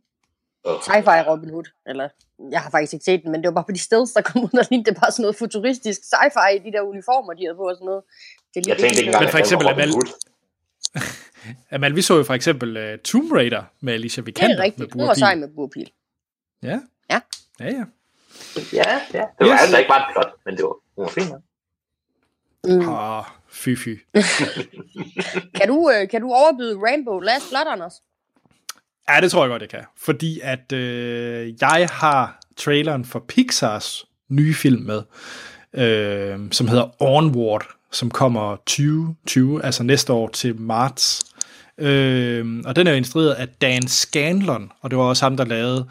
Åh. 0.65 0.79
sci-fi 0.81 1.19
Robin 1.31 1.51
Hood. 1.51 1.65
Eller, 1.87 2.09
jeg 2.51 2.61
har 2.61 2.71
faktisk 2.71 2.93
ikke 2.93 3.05
set 3.05 3.21
den, 3.23 3.33
men 3.33 3.41
det 3.43 3.49
var 3.49 3.55
bare 3.55 3.65
på 3.69 3.73
de 3.73 3.79
steder, 3.79 4.07
der 4.17 4.23
kom 4.23 4.45
ud, 4.45 4.49
der 4.49 4.65
lignede 4.71 4.91
det 4.91 5.01
bare 5.01 5.11
sådan 5.13 5.23
noget 5.23 5.37
futuristisk 5.37 6.01
sci-fi 6.01 6.49
i 6.57 6.59
de 6.67 6.73
der 6.73 6.81
uniformer, 6.83 7.33
de 7.33 7.43
havde 7.47 7.57
på 7.57 7.67
og 7.69 7.77
sådan 7.77 7.87
noget. 7.87 8.03
Det 8.55 8.67
Jeg 8.67 8.77
tænkte 8.79 8.99
ikke 9.01 9.07
engang, 9.07 9.23
Men 9.23 9.27
at 9.27 9.31
for 9.31 9.39
den 9.39 9.45
eksempel 9.45 9.67
Robin 9.69 9.85
Amal- 9.85 9.93
Hood. 9.97 10.09
Amal, 11.75 11.97
vi 11.97 12.03
så 12.03 12.17
jo 12.17 12.23
for 12.25 12.35
eksempel 12.35 12.69
uh, 12.93 12.99
Tomb 12.99 13.33
Raider 13.33 13.63
med 13.81 13.93
Alicia 13.95 14.21
Det 14.21 14.27
Vikander. 14.27 14.57
er 14.57 14.63
rigtigt. 14.63 14.79
med 14.81 14.89
bug 14.89 15.01
og 15.03 15.09
var 15.09 15.15
sej 15.15 15.35
med 15.35 15.49
burpil. 15.57 15.91
Ja. 16.65 16.79
Ja. 17.11 17.21
Ja, 17.61 17.65
ja. 17.67 17.85
Ja, 18.73 18.91
ja. 19.15 19.21
Det 19.39 19.47
var 19.47 19.47
Yes. 19.47 19.61
altså 19.61 19.79
ikke 19.79 19.89
bare 19.89 20.01
et 20.01 20.07
plot, 20.13 20.33
men 20.47 20.57
det 20.57 20.65
var, 20.65 20.75
hun 20.97 21.05
var 21.05 21.11
fin. 21.11 21.29
ja. 21.29 21.37
Mm. 22.75 22.89
Åh, 22.89 23.19
oh, 23.19 23.25
fy 23.49 23.77
fy. 23.77 23.89
Kan, 25.59 25.69
du, 25.69 25.91
øh, 25.91 26.09
kan 26.09 26.21
du 26.21 26.33
overbyde 26.33 26.79
Rainbow 26.87 27.21
Last 27.21 27.49
Blood, 27.51 27.67
Anders? 27.73 27.95
Ja, 29.09 29.21
det 29.21 29.31
tror 29.31 29.45
jeg 29.45 29.51
godt, 29.51 29.63
jeg 29.63 29.69
kan. 29.71 29.85
Fordi 29.99 30.41
at 30.43 30.73
øh, 30.73 31.53
jeg 31.61 31.89
har 31.93 32.41
traileren 32.57 33.05
for 33.05 33.25
Pixars 33.29 34.05
nye 34.29 34.55
film 34.55 34.83
med, 34.83 35.03
øh, 35.75 36.39
som 36.53 36.69
hedder 36.69 37.03
Onward, 37.03 37.67
som 37.93 38.11
kommer 38.11 38.57
2020, 38.57 39.65
altså 39.65 39.83
næste 39.83 40.13
år 40.13 40.29
til 40.29 40.61
marts. 40.61 41.25
Øh, 41.79 42.63
og 42.67 42.77
den 42.77 42.87
er 42.87 42.91
jo 42.91 42.97
instrueret 42.97 43.33
af 43.33 43.49
Dan 43.49 43.87
Scanlon, 43.89 44.73
og 44.81 44.91
det 44.91 44.99
var 44.99 45.05
også 45.05 45.25
ham, 45.25 45.37
der 45.37 45.45
lavede 45.45 45.89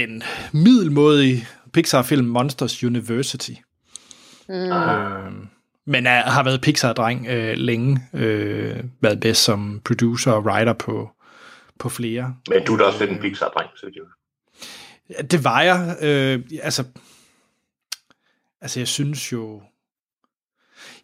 den 0.00 0.22
middelmådige 0.52 1.46
Pixar-film 1.72 2.26
Monsters 2.26 2.84
University. 2.84 3.52
Mm. 4.48 4.54
Øh, 4.54 5.32
men 5.86 6.06
er, 6.06 6.22
har 6.22 6.42
været 6.42 6.60
Pixar-dreng 6.60 7.26
øh, 7.28 7.56
længe, 7.56 8.00
øh, 8.12 8.84
været 9.00 9.20
bedst 9.20 9.42
som 9.42 9.80
producer 9.84 10.32
og 10.32 10.44
writer 10.44 10.72
på, 10.72 11.10
på 11.78 11.88
flere. 11.88 12.36
Men 12.48 12.64
du 12.64 12.74
er 12.74 12.78
da 12.78 12.84
også 12.84 12.98
lidt 12.98 13.10
en 13.10 13.18
Pixar-dreng, 13.18 13.68
så 13.76 13.86
det 13.86 13.94
Ja, 15.10 15.22
Det 15.22 15.44
var 15.44 15.62
jeg. 15.62 15.96
Øh, 16.02 16.40
altså, 16.62 16.84
altså, 18.60 18.80
jeg 18.80 18.88
synes 18.88 19.32
jo... 19.32 19.62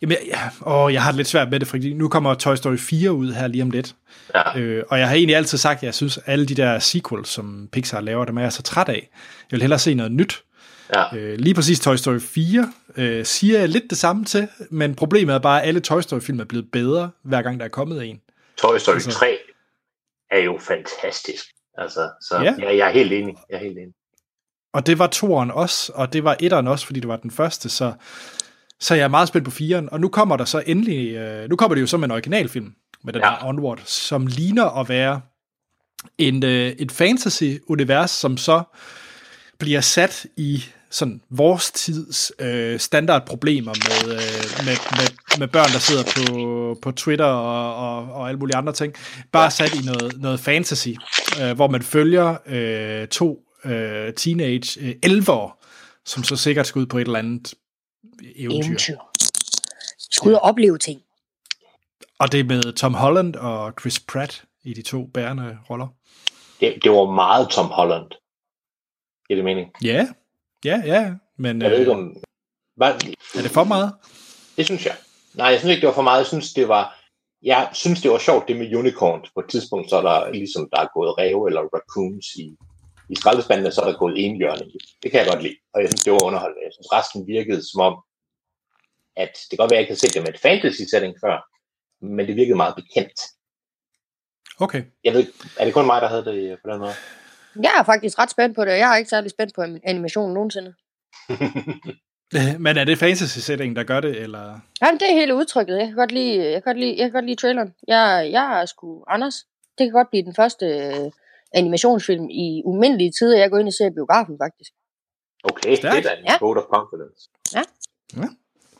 Jamen, 0.02 0.16
jeg, 0.20 0.26
ja, 0.64 0.70
åh, 0.72 0.92
jeg 0.92 1.02
har 1.02 1.10
det 1.10 1.16
lidt 1.16 1.28
svært 1.28 1.50
med 1.50 1.60
det, 1.60 1.68
fordi 1.68 1.92
nu 1.94 2.08
kommer 2.08 2.34
Toy 2.34 2.54
Story 2.54 2.76
4 2.76 3.12
ud 3.12 3.32
her 3.32 3.46
lige 3.46 3.62
om 3.62 3.70
lidt. 3.70 3.94
Ja. 4.34 4.58
Øh, 4.58 4.84
og 4.88 4.98
jeg 4.98 5.08
har 5.08 5.14
egentlig 5.14 5.36
altid 5.36 5.58
sagt, 5.58 5.76
at 5.76 5.82
jeg 5.82 5.94
synes, 5.94 6.18
at 6.18 6.22
alle 6.26 6.46
de 6.46 6.54
der 6.54 6.78
sequels, 6.78 7.28
som 7.28 7.68
Pixar 7.72 8.00
laver, 8.00 8.24
dem 8.24 8.38
er 8.38 8.42
jeg 8.42 8.52
så 8.52 8.62
træt 8.62 8.88
af. 8.88 9.08
Jeg 9.50 9.56
vil 9.56 9.60
hellere 9.60 9.78
se 9.78 9.94
noget 9.94 10.12
nyt. 10.12 10.42
Ja. 10.94 11.16
Øh, 11.16 11.38
lige 11.38 11.54
præcis 11.54 11.80
Toy 11.80 11.96
Story 11.96 12.18
4 12.20 12.72
øh, 12.96 13.24
siger 13.24 13.58
jeg 13.58 13.68
lidt 13.68 13.84
det 13.90 13.98
samme 13.98 14.24
til, 14.24 14.48
men 14.70 14.94
problemet 14.94 15.34
er 15.34 15.38
bare, 15.38 15.62
at 15.62 15.68
alle 15.68 15.80
Toy 15.80 16.00
Story-film 16.00 16.40
er 16.40 16.44
blevet 16.44 16.70
bedre, 16.72 17.10
hver 17.22 17.42
gang 17.42 17.58
der 17.58 17.64
er 17.64 17.68
kommet 17.70 18.04
en. 18.10 18.20
Toy 18.58 18.78
Story 18.78 18.94
Altså- 18.94 19.10
3 19.10 19.38
er 20.30 20.38
jo 20.38 20.58
fantastisk. 20.60 21.44
Altså, 21.78 22.10
så 22.20 22.36
ja. 22.36 22.54
jeg, 22.58 22.76
jeg 22.78 22.88
er 22.88 22.92
helt 22.92 23.12
enig. 23.12 23.34
Jeg 23.50 23.56
er 23.56 23.60
helt 23.60 23.78
enig. 23.78 23.94
Og 24.74 24.86
det 24.86 24.98
var 24.98 25.06
toeren 25.06 25.50
også, 25.50 25.92
og 25.94 26.12
det 26.12 26.24
var 26.24 26.36
etteren 26.40 26.68
også, 26.68 26.86
fordi 26.86 27.00
det 27.00 27.08
var 27.08 27.16
den 27.16 27.30
første, 27.30 27.68
så, 27.68 27.92
så 28.82 28.94
jeg 28.94 29.04
er 29.04 29.08
meget 29.08 29.28
spændt 29.28 29.44
på 29.44 29.50
firen. 29.50 29.88
Og 29.92 30.00
nu 30.00 30.08
kommer 30.08 30.36
der 30.36 30.44
så 30.44 30.62
endelig, 30.66 31.14
øh, 31.14 31.48
nu 31.50 31.56
kommer 31.56 31.74
det 31.74 31.82
jo 31.82 31.86
som 31.86 32.04
en 32.04 32.10
originalfilm 32.10 32.74
med 33.04 33.12
den 33.12 33.22
Ja. 33.22 33.30
her 33.30 33.48
Onward, 33.48 33.80
som 33.84 34.26
ligner 34.26 34.80
at 34.80 34.88
være 34.88 35.20
en, 36.18 36.44
øh, 36.44 36.68
et 36.78 36.92
fantasy-univers, 36.92 38.10
som 38.10 38.36
så 38.36 38.62
bliver 39.58 39.80
sat 39.80 40.26
i 40.36 40.64
sådan 40.90 41.20
vores 41.30 41.70
tids 41.70 42.32
øh, 42.38 42.80
standardproblemer 42.80 43.72
med, 43.74 44.12
øh, 44.14 44.66
med, 44.66 44.76
med, 44.90 45.38
med 45.38 45.48
børn, 45.48 45.72
der 45.72 45.78
sidder 45.78 46.02
på, 46.16 46.78
på 46.82 46.90
Twitter 46.92 47.24
og, 47.24 47.76
og, 47.76 48.12
og 48.14 48.28
alle 48.28 48.38
mulige 48.38 48.56
andre 48.56 48.72
ting. 48.72 48.94
Bare 49.32 49.50
sat 49.50 49.74
i 49.74 49.86
noget, 49.86 50.20
noget 50.20 50.40
fantasy, 50.40 50.88
øh, 51.42 51.52
hvor 51.52 51.68
man 51.68 51.82
følger 51.82 52.36
øh, 52.46 53.08
to 53.08 53.40
øh, 53.64 54.12
teenage 54.12 54.80
øh, 54.80 54.94
elver, 55.02 55.56
som 56.06 56.24
så 56.24 56.36
sikkert 56.36 56.66
skal 56.66 56.80
ud 56.80 56.86
på 56.86 56.98
et 56.98 57.06
eller 57.06 57.18
andet 57.18 57.54
eventyr. 58.36 58.66
Eventyr. 58.66 58.98
Skal 59.98 60.28
ud 60.28 60.34
og 60.34 60.40
opleve 60.40 60.78
ting. 60.78 61.02
Og 62.18 62.32
det 62.32 62.40
er 62.40 62.44
med 62.44 62.72
Tom 62.72 62.94
Holland 62.94 63.36
og 63.36 63.72
Chris 63.80 64.00
Pratt 64.00 64.44
i 64.64 64.74
de 64.74 64.82
to 64.82 65.06
bærende 65.06 65.58
roller. 65.70 65.88
Det, 66.60 66.84
det 66.84 66.90
var 66.90 67.10
meget 67.10 67.50
Tom 67.50 67.66
Holland. 67.66 68.10
Giver 69.26 69.36
det 69.36 69.44
mening? 69.44 69.70
Ja, 69.84 70.08
ja, 70.64 70.82
ja. 70.84 71.14
Men 71.38 71.62
Jeg 71.62 71.70
ved 71.70 71.78
ikke 71.78 71.92
øh, 71.92 71.98
om... 71.98 72.16
Hvad, 72.76 72.94
er 73.34 73.42
det 73.42 73.50
for 73.50 73.64
meget? 73.64 73.94
Det 74.56 74.64
synes 74.66 74.86
jeg. 74.86 74.96
Nej, 75.34 75.46
jeg 75.46 75.58
synes 75.58 75.70
ikke, 75.70 75.80
det 75.80 75.86
var 75.86 75.94
for 75.94 76.02
meget. 76.02 76.18
Jeg 76.18 76.26
synes, 76.26 76.52
det 76.52 76.68
var, 76.68 76.84
jeg 77.42 77.70
synes, 77.72 78.02
det 78.02 78.10
var 78.10 78.18
sjovt, 78.18 78.48
det 78.48 78.56
med 78.56 78.74
unicorns. 78.74 79.30
På 79.34 79.40
et 79.40 79.50
tidspunkt, 79.50 79.90
så 79.90 79.96
er 79.96 80.02
der 80.02 80.30
ligesom, 80.30 80.68
der 80.72 80.80
er 80.80 80.88
gået 80.94 81.18
ræve 81.18 81.48
eller 81.48 81.60
raccoons 81.60 82.26
i, 82.34 82.56
i 83.08 83.14
skraldespandene, 83.14 83.72
så 83.72 83.80
er 83.80 83.86
der 83.86 84.02
gået 84.02 84.24
enhjørning. 84.24 84.70
Det 85.02 85.10
kan 85.10 85.20
jeg 85.20 85.28
godt 85.32 85.42
lide, 85.42 85.58
og 85.74 85.80
jeg 85.80 85.88
synes, 85.88 86.04
det 86.04 86.12
var 86.12 86.24
underholdende. 86.24 86.64
Jeg 86.66 86.72
synes, 86.72 86.92
resten 86.98 87.26
virkede 87.26 87.62
som 87.70 87.80
om, 87.88 87.94
at 89.16 89.32
det 89.42 89.50
kan 89.50 89.62
godt 89.62 89.70
være, 89.70 89.78
at 89.78 89.80
jeg 89.80 89.84
ikke 89.84 89.92
havde 89.92 90.04
set 90.04 90.14
det 90.14 90.22
med 90.22 90.34
et 90.34 90.44
fantasy-setting 90.46 91.14
før, 91.24 91.36
men 92.16 92.26
det 92.26 92.36
virkede 92.36 92.62
meget 92.62 92.74
bekendt. 92.80 93.18
Okay. 94.64 94.82
Jeg 95.04 95.12
ved 95.14 95.26
er 95.58 95.64
det 95.64 95.74
kun 95.74 95.86
mig, 95.86 96.02
der 96.02 96.08
havde 96.08 96.24
det 96.24 96.58
på 96.64 96.70
den 96.70 96.78
måde? 96.78 96.94
Jeg 97.66 97.74
er 97.78 97.82
faktisk 97.82 98.18
ret 98.18 98.30
spændt 98.30 98.54
på 98.56 98.64
det, 98.64 98.72
og 98.72 98.78
jeg 98.78 98.92
er 98.92 98.96
ikke 98.96 99.10
særlig 99.10 99.30
spændt 99.30 99.54
på 99.54 99.62
animationen 99.84 100.34
nogensinde. 100.34 100.74
Men 102.64 102.76
er 102.76 102.84
det 102.84 102.98
fantasy-setting, 102.98 103.76
der 103.76 103.82
gør 103.82 104.00
det, 104.00 104.16
eller? 104.16 104.60
Jamen, 104.82 105.00
det 105.00 105.10
er 105.10 105.14
hele 105.14 105.34
udtrykket. 105.34 105.78
Jeg 105.78 105.86
kan 105.86 105.96
godt 105.96 106.12
lide, 106.12 106.44
jeg 106.44 106.52
kan 106.52 106.62
godt 106.62 106.78
lide, 106.78 106.96
jeg 106.98 107.04
kan 107.04 107.12
godt 107.12 107.26
lide 107.26 107.40
traileren. 107.40 107.74
Jeg, 107.88 108.28
jeg 108.32 108.60
er 108.60 108.66
sgu 108.66 109.04
Anders. 109.08 109.34
Det 109.78 109.86
kan 109.86 109.92
godt 109.92 110.10
blive 110.10 110.24
den 110.24 110.34
første 110.34 110.66
øh, 110.66 111.10
animationsfilm 111.54 112.30
i 112.30 112.62
umindelige 112.64 113.12
tider, 113.18 113.38
jeg 113.38 113.50
går 113.50 113.58
ind 113.58 113.68
og 113.68 113.72
ser 113.74 113.90
biografen, 113.90 114.36
faktisk. 114.44 114.70
Okay, 115.44 115.76
Stærkt. 115.76 115.96
det 115.96 116.04
er 116.06 116.14
da 116.14 116.20
en 116.20 116.24
Ja. 116.28 116.36
vote 116.40 116.58
of 116.58 116.64
confidence. 116.74 117.28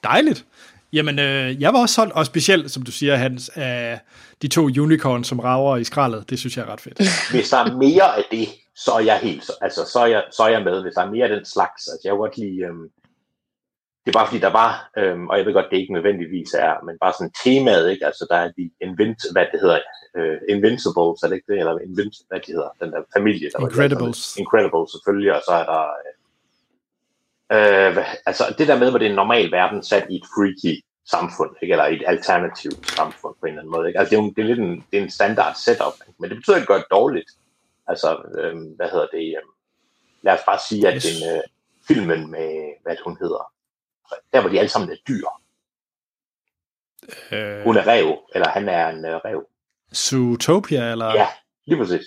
Dejligt. 0.04 0.46
Jamen, 0.92 1.18
øh, 1.18 1.62
jeg 1.62 1.72
var 1.72 1.80
også 1.80 1.94
solgt, 1.94 2.12
og 2.12 2.26
specielt, 2.26 2.70
som 2.70 2.82
du 2.82 2.90
siger, 2.92 3.16
Hans, 3.16 3.50
af 3.54 4.00
de 4.42 4.48
to 4.48 4.62
unicorns, 4.62 5.28
som 5.28 5.40
rager 5.40 5.76
i 5.76 5.84
skraldet. 5.84 6.30
Det 6.30 6.38
synes 6.38 6.56
jeg 6.56 6.62
er 6.66 6.72
ret 6.72 6.80
fedt. 6.80 6.98
Hvis 7.34 7.50
der 7.50 7.56
er 7.58 7.76
mere 7.76 8.16
af 8.16 8.24
det, 8.30 8.48
så 8.76 8.90
er 8.92 9.00
jeg 9.00 9.18
helt, 9.18 9.44
så- 9.44 9.56
altså 9.60 9.84
så 9.92 9.98
er 9.98 10.06
jeg, 10.06 10.24
så 10.36 10.42
er 10.42 10.48
jeg 10.48 10.62
med, 10.64 10.82
hvis 10.82 10.94
der 10.94 11.02
er 11.02 11.10
mere 11.10 11.24
af 11.28 11.36
den 11.36 11.44
slags. 11.44 11.88
Altså 11.88 12.00
jeg 12.04 12.10
kan 12.10 12.18
godt 12.18 12.36
lide, 12.38 12.58
øhm, 12.62 12.88
det 14.02 14.08
er 14.10 14.18
bare 14.18 14.26
fordi 14.26 14.40
der 14.40 14.52
var, 14.62 14.90
øhm, 14.98 15.28
og 15.28 15.34
jeg 15.38 15.46
ved 15.46 15.52
godt, 15.52 15.70
det 15.70 15.76
ikke 15.76 15.92
nødvendigvis 15.92 16.54
er, 16.54 16.84
men 16.86 16.94
bare 17.00 17.12
sådan 17.12 17.32
temaet, 17.44 17.90
ikke? 17.90 18.06
Altså 18.06 18.26
der 18.30 18.36
er 18.36 18.50
de 18.58 18.70
invent, 18.80 19.20
hvad 19.32 19.46
det 19.52 19.60
hedder, 19.60 19.80
øh, 20.16 20.38
Invincibles, 20.48 21.22
er 21.22 21.28
det 21.28 21.36
ikke 21.36 21.52
det? 21.52 21.58
Eller 21.58 21.78
invent, 21.88 22.14
hvad 22.28 22.40
det 22.40 22.54
hedder, 22.56 22.70
den 22.82 22.92
der 22.92 23.02
familie, 23.16 23.50
der 23.50 23.58
var 23.60 23.68
Incredibles. 23.68 24.36
Incredibles 24.36 24.90
selvfølgelig, 24.94 25.32
og 25.36 25.42
så 25.48 25.52
er 25.62 25.66
der, 25.72 25.82
øh, 25.82 26.12
Øh, 27.52 27.96
altså 28.26 28.54
det 28.58 28.68
der 28.68 28.78
med, 28.78 28.90
hvor 28.90 28.98
det 28.98 29.06
er 29.06 29.10
en 29.10 29.16
normal 29.16 29.52
verden 29.52 29.82
sat 29.82 30.06
i 30.10 30.16
et 30.16 30.26
freaky 30.34 30.84
samfund, 31.10 31.50
ikke? 31.62 31.72
eller 31.72 31.84
et 31.84 32.02
alternativt 32.06 32.90
samfund 32.90 33.34
på 33.40 33.46
en 33.46 33.48
eller 33.48 33.60
anden 33.62 33.72
måde. 33.72 33.88
Ikke? 33.88 33.98
Altså 33.98 34.10
det 34.10 34.18
er, 34.18 34.22
jo, 34.22 34.32
det 34.36 34.42
er 34.42 34.46
lidt 34.46 34.58
en, 34.58 34.84
det 34.90 34.98
er 34.98 35.02
en 35.02 35.10
standard 35.10 35.54
setup, 35.54 35.96
ikke? 36.08 36.18
men 36.18 36.30
det 36.30 36.36
betyder 36.36 36.56
ikke, 36.56 36.74
det 36.74 36.84
dårligt. 36.90 37.30
Altså, 37.86 38.08
øh, 38.38 38.56
hvad 38.76 38.88
hedder 38.90 39.06
det? 39.12 39.26
Øh, 39.38 39.42
lad 40.22 40.34
os 40.34 40.44
bare 40.46 40.58
sige, 40.68 40.88
at 40.88 40.94
Yes. 40.94 41.04
den, 41.04 41.36
øh, 41.36 41.42
filmen 41.88 42.30
med, 42.30 42.50
hvad 42.82 42.96
hun 43.04 43.16
hedder, 43.22 43.51
der 44.32 44.40
hvor 44.40 44.50
de 44.50 44.58
alle 44.58 44.68
sammen 44.68 44.90
er 44.90 44.96
dyr. 45.08 45.26
Øh, 47.32 47.62
Hun 47.64 47.76
er 47.76 47.86
rev, 47.86 48.18
eller 48.34 48.48
han 48.48 48.68
er 48.68 48.88
en 48.88 49.04
øh, 49.04 49.16
rev. 49.16 49.46
Zootopia, 49.94 50.90
eller? 50.92 51.06
Ja, 51.14 51.26
lige 51.64 51.78
præcis. 51.78 52.04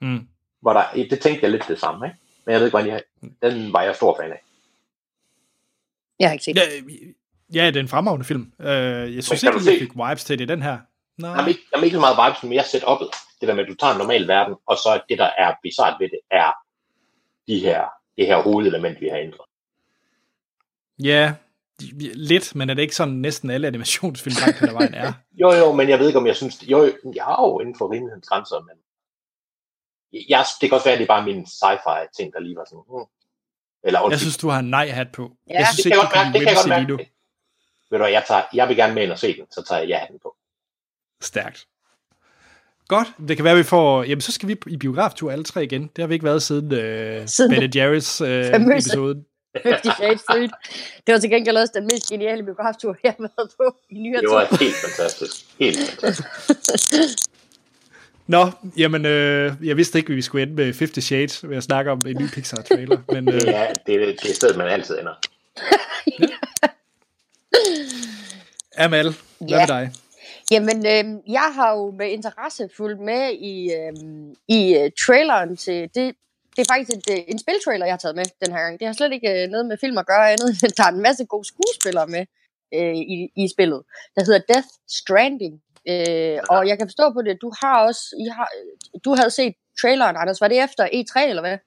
Mm. 0.00 0.28
Hvor 0.60 0.72
der, 0.72 0.84
det 1.10 1.20
tænkte 1.20 1.42
jeg 1.42 1.50
lidt 1.50 1.68
det 1.68 1.80
samme, 1.80 2.06
ikke? 2.06 2.18
Men 2.44 2.52
jeg 2.52 2.60
ved 2.60 2.66
ikke, 2.66 2.78
hvordan 2.78 2.90
jeg, 2.92 3.02
den 3.42 3.72
var 3.72 3.82
jeg 3.82 3.96
stor 3.96 4.16
fan 4.22 4.32
af. 4.32 4.42
Jeg 6.20 6.28
har 6.28 6.32
ikke 6.32 6.44
set 6.44 6.56
Ja, 6.56 6.62
ja, 7.62 7.66
det 7.66 7.76
er 7.76 7.80
en 7.80 7.88
fremragende 7.88 8.24
film. 8.26 8.52
Øh, 8.60 8.68
jeg 8.68 9.24
synes 9.24 9.28
kan 9.28 9.34
ikke, 9.48 9.58
du 9.64 9.70
jeg 9.70 9.78
se- 9.78 9.84
fik 9.84 9.94
vibes 9.94 10.24
til 10.24 10.38
det 10.38 10.44
i 10.44 10.48
den 10.48 10.62
her. 10.62 10.78
Nej. 11.18 11.30
Jamen 11.30 11.48
ikke, 11.48 11.60
jamen 11.74 11.84
ikke 11.84 11.94
så 11.94 12.00
meget 12.00 12.16
vibes, 12.26 12.42
men 12.42 12.50
mere 12.50 12.62
setup'et. 12.62 13.10
Det 13.40 13.48
der 13.48 13.54
med, 13.54 13.62
at 13.64 13.68
du 13.70 13.74
tager 13.74 13.92
en 13.92 13.98
normal 13.98 14.28
verden, 14.28 14.54
og 14.66 14.76
så 14.76 15.00
det, 15.08 15.18
der 15.18 15.30
er 15.38 15.54
bizart 15.62 15.96
ved 16.00 16.08
det, 16.08 16.20
er 16.30 16.52
de 17.48 17.58
her, 17.60 17.84
det 18.16 18.26
her 18.26 18.42
hovedelement, 18.42 19.00
vi 19.00 19.08
har 19.08 19.16
ændret. 19.18 19.45
Ja, 21.02 21.34
lidt, 22.14 22.54
men 22.54 22.70
er 22.70 22.74
det 22.74 22.82
ikke 22.82 22.96
sådan, 22.96 23.14
næsten 23.14 23.50
alle 23.50 23.66
animationsfilm 23.66 24.36
langt 24.40 24.60
hen 24.60 24.74
vejen 24.74 24.94
er? 24.94 25.12
Jo, 25.40 25.52
jo, 25.52 25.72
men 25.72 25.88
jeg 25.88 25.98
ved 25.98 26.06
ikke, 26.06 26.18
om 26.18 26.26
jeg 26.26 26.36
synes... 26.36 26.68
Jo, 26.68 26.82
jo, 26.84 26.92
jeg 27.14 27.22
er 27.32 27.42
jo 27.42 27.60
inden 27.60 27.74
for 27.78 27.92
rimelighedens 27.92 28.28
grænser, 28.28 28.60
men... 28.60 28.76
Jeg, 30.28 30.44
det 30.60 30.68
kan 30.68 30.74
også 30.76 30.84
være, 30.84 30.92
at 30.94 30.98
det 30.98 31.04
er 31.04 31.14
bare 31.16 31.24
min 31.24 31.42
sci-fi 31.44 32.08
ting, 32.16 32.32
der 32.32 32.40
lige 32.40 32.56
var 32.56 32.64
sådan... 32.64 32.84
Hmm. 32.88 33.04
Eller 33.84 33.98
Jeg 33.98 34.04
undskyld, 34.04 34.18
synes, 34.20 34.36
du 34.36 34.48
har 34.48 34.58
en 34.58 34.70
nej-hat 34.70 35.12
på. 35.12 35.32
Ja, 35.50 35.58
jeg 35.58 35.66
synes 35.66 35.76
det 35.76 35.86
ikke, 35.86 35.96
kan 35.96 35.98
du 35.98 36.02
jeg 36.02 36.10
godt 36.12 36.24
kan 36.24 36.32
det 36.32 36.40
kan 36.40 36.48
jeg 36.48 36.56
godt 36.64 36.80
lige 36.80 36.88
nu. 36.92 36.96
Ved 37.90 37.98
du 37.98 38.04
hvad, 38.04 38.10
jeg, 38.10 38.24
tager, 38.28 38.42
jeg 38.54 38.68
vil 38.68 38.76
gerne 38.76 38.94
med 38.94 39.02
ind 39.02 39.12
og 39.12 39.18
se 39.18 39.36
den, 39.36 39.46
så 39.50 39.62
tager 39.68 39.80
jeg 39.80 39.88
ja-hatten 39.88 40.18
på. 40.22 40.36
Stærkt. 41.20 41.66
Godt, 42.88 43.08
det 43.28 43.36
kan 43.36 43.44
være, 43.44 43.52
at 43.52 43.58
vi 43.58 43.62
får... 43.62 44.02
Jamen, 44.02 44.20
så 44.20 44.32
skal 44.32 44.48
vi 44.48 44.56
i 44.66 44.76
biograftur 44.76 45.32
alle 45.32 45.44
tre 45.44 45.64
igen. 45.64 45.82
Det 45.96 46.02
har 46.02 46.06
vi 46.06 46.14
ikke 46.14 46.24
været 46.24 46.42
siden, 46.42 46.72
øh, 46.72 47.28
Siden 47.28 47.50
Ben 47.50 47.70
Jerry's 47.76 48.24
øh, 48.24 48.54
famøse- 48.54 49.24
50 49.62 49.96
Shades 49.96 50.20
Street. 50.20 50.50
Det 51.06 51.12
var 51.12 51.18
til 51.18 51.30
gengæld 51.30 51.56
også 51.56 51.72
den 51.76 51.84
mest 51.84 52.08
geniale 52.08 52.42
biograftur, 52.42 52.96
jeg 53.02 53.14
har 53.18 53.28
været 53.36 53.50
på 53.56 53.76
i 53.90 53.94
nyere 53.98 54.20
Det 54.20 54.30
var 54.30 54.56
helt 54.60 54.74
fantastisk. 54.76 55.32
Helt 55.58 55.78
fantastisk. 55.78 57.18
Nå, 58.26 58.50
jamen, 58.76 59.06
øh, 59.06 59.52
jeg 59.62 59.76
vidste 59.76 59.98
ikke, 59.98 60.10
at 60.12 60.16
vi 60.16 60.22
skulle 60.22 60.42
ende 60.42 60.54
med 60.54 60.64
50 60.64 61.04
Shades 61.04 61.48
ved 61.48 61.56
at 61.56 61.62
snakke 61.62 61.90
om 61.90 62.02
en 62.06 62.16
ny 62.22 62.26
Pixar-trailer. 62.28 62.98
Men 63.14 63.28
øh, 63.28 63.34
Det 63.40 63.48
er, 63.56 63.72
det, 63.86 63.94
er, 63.94 64.06
det 64.22 64.30
er 64.30 64.34
stedet, 64.34 64.56
man 64.56 64.66
altid 64.68 64.98
ender. 64.98 65.14
Amal, 68.76 69.04
hvad 69.38 69.48
Ja. 69.48 69.58
med 69.58 69.66
dig? 69.66 69.92
Jamen, 70.50 70.86
øh, 70.86 71.32
jeg 71.32 71.52
har 71.54 71.72
jo 71.72 71.90
med 71.90 72.10
interesse 72.10 72.68
fulgt 72.76 73.00
med 73.00 73.32
i, 73.32 73.70
øh, 73.72 73.92
i 74.48 74.76
uh, 74.78 74.90
traileren 75.06 75.56
til 75.56 75.88
det. 75.94 76.14
Det 76.56 76.60
er 76.62 76.72
faktisk 76.74 76.90
et, 76.98 77.06
øh, 77.14 77.18
en 77.28 77.38
spiltrailer, 77.38 77.86
jeg 77.86 77.92
har 77.92 77.98
taget 77.98 78.16
med 78.16 78.24
den 78.44 78.52
her 78.54 78.62
gang. 78.62 78.78
Det 78.80 78.86
har 78.86 78.94
slet 78.94 79.12
ikke 79.12 79.30
øh, 79.42 79.48
noget 79.48 79.66
med 79.66 79.76
film 79.80 79.98
at 79.98 80.06
gøre 80.06 80.30
andet. 80.32 80.48
end 80.64 80.72
Der 80.76 80.84
er 80.84 80.88
en 80.88 81.02
masse 81.02 81.24
gode 81.24 81.44
skuespillere 81.52 82.06
med 82.06 82.24
øh, 82.74 82.94
i, 83.16 83.28
i 83.36 83.48
spillet. 83.54 83.82
Der 84.16 84.24
hedder 84.24 84.40
Death 84.52 84.68
Stranding. 84.88 85.54
Øh, 85.88 86.38
og 86.50 86.68
jeg 86.68 86.78
kan 86.78 86.86
forstå 86.88 87.12
på 87.12 87.22
det, 87.22 87.30
at 87.30 87.38
du 87.40 87.52
har 87.62 87.86
også, 87.86 88.02
I 88.24 88.26
har, 88.36 88.48
du 89.04 89.14
havde 89.14 89.30
set 89.30 89.54
traileren, 89.80 90.16
Anders. 90.16 90.40
Var 90.40 90.48
det 90.48 90.58
efter 90.64 90.84
E3, 90.86 91.20
eller 91.28 91.42
hvad? 91.42 91.58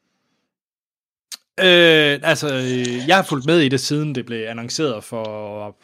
Øh, 1.68 2.20
altså, 2.24 2.48
øh, 2.48 3.08
jeg 3.08 3.16
har 3.16 3.24
fulgt 3.24 3.46
med 3.46 3.60
i 3.60 3.70
det, 3.70 3.80
siden 3.80 4.16
det 4.16 4.26
blev 4.26 4.48
annonceret 4.48 5.04
for 5.04 5.26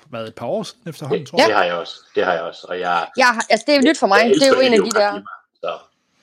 hvad, 0.10 0.28
et 0.28 0.36
par 0.36 0.46
år 0.46 0.64
siden 0.64 0.90
efterhånden, 0.90 1.26
tror 1.26 1.40
jeg. 1.40 1.48
Det 1.48 1.56
har 1.56 1.64
jeg 1.64 1.74
også. 1.74 1.96
Det 2.16 2.26
har 2.26 2.34
jeg 2.34 2.42
også. 2.42 2.66
Og 2.70 2.80
jeg, 2.80 3.08
Jeg, 3.18 3.26
har- 3.28 3.46
altså, 3.50 3.64
det 3.68 3.76
er 3.76 3.82
nyt 3.82 4.00
for 4.00 4.08
mig. 4.08 4.20
Det 4.26 4.44
er 4.44 4.48
jo 4.48 4.60
en 4.60 4.74
af 4.74 4.80
de 4.80 4.92
der... 5.00 5.10
Kojima, 5.12 5.26
Så, 5.64 5.72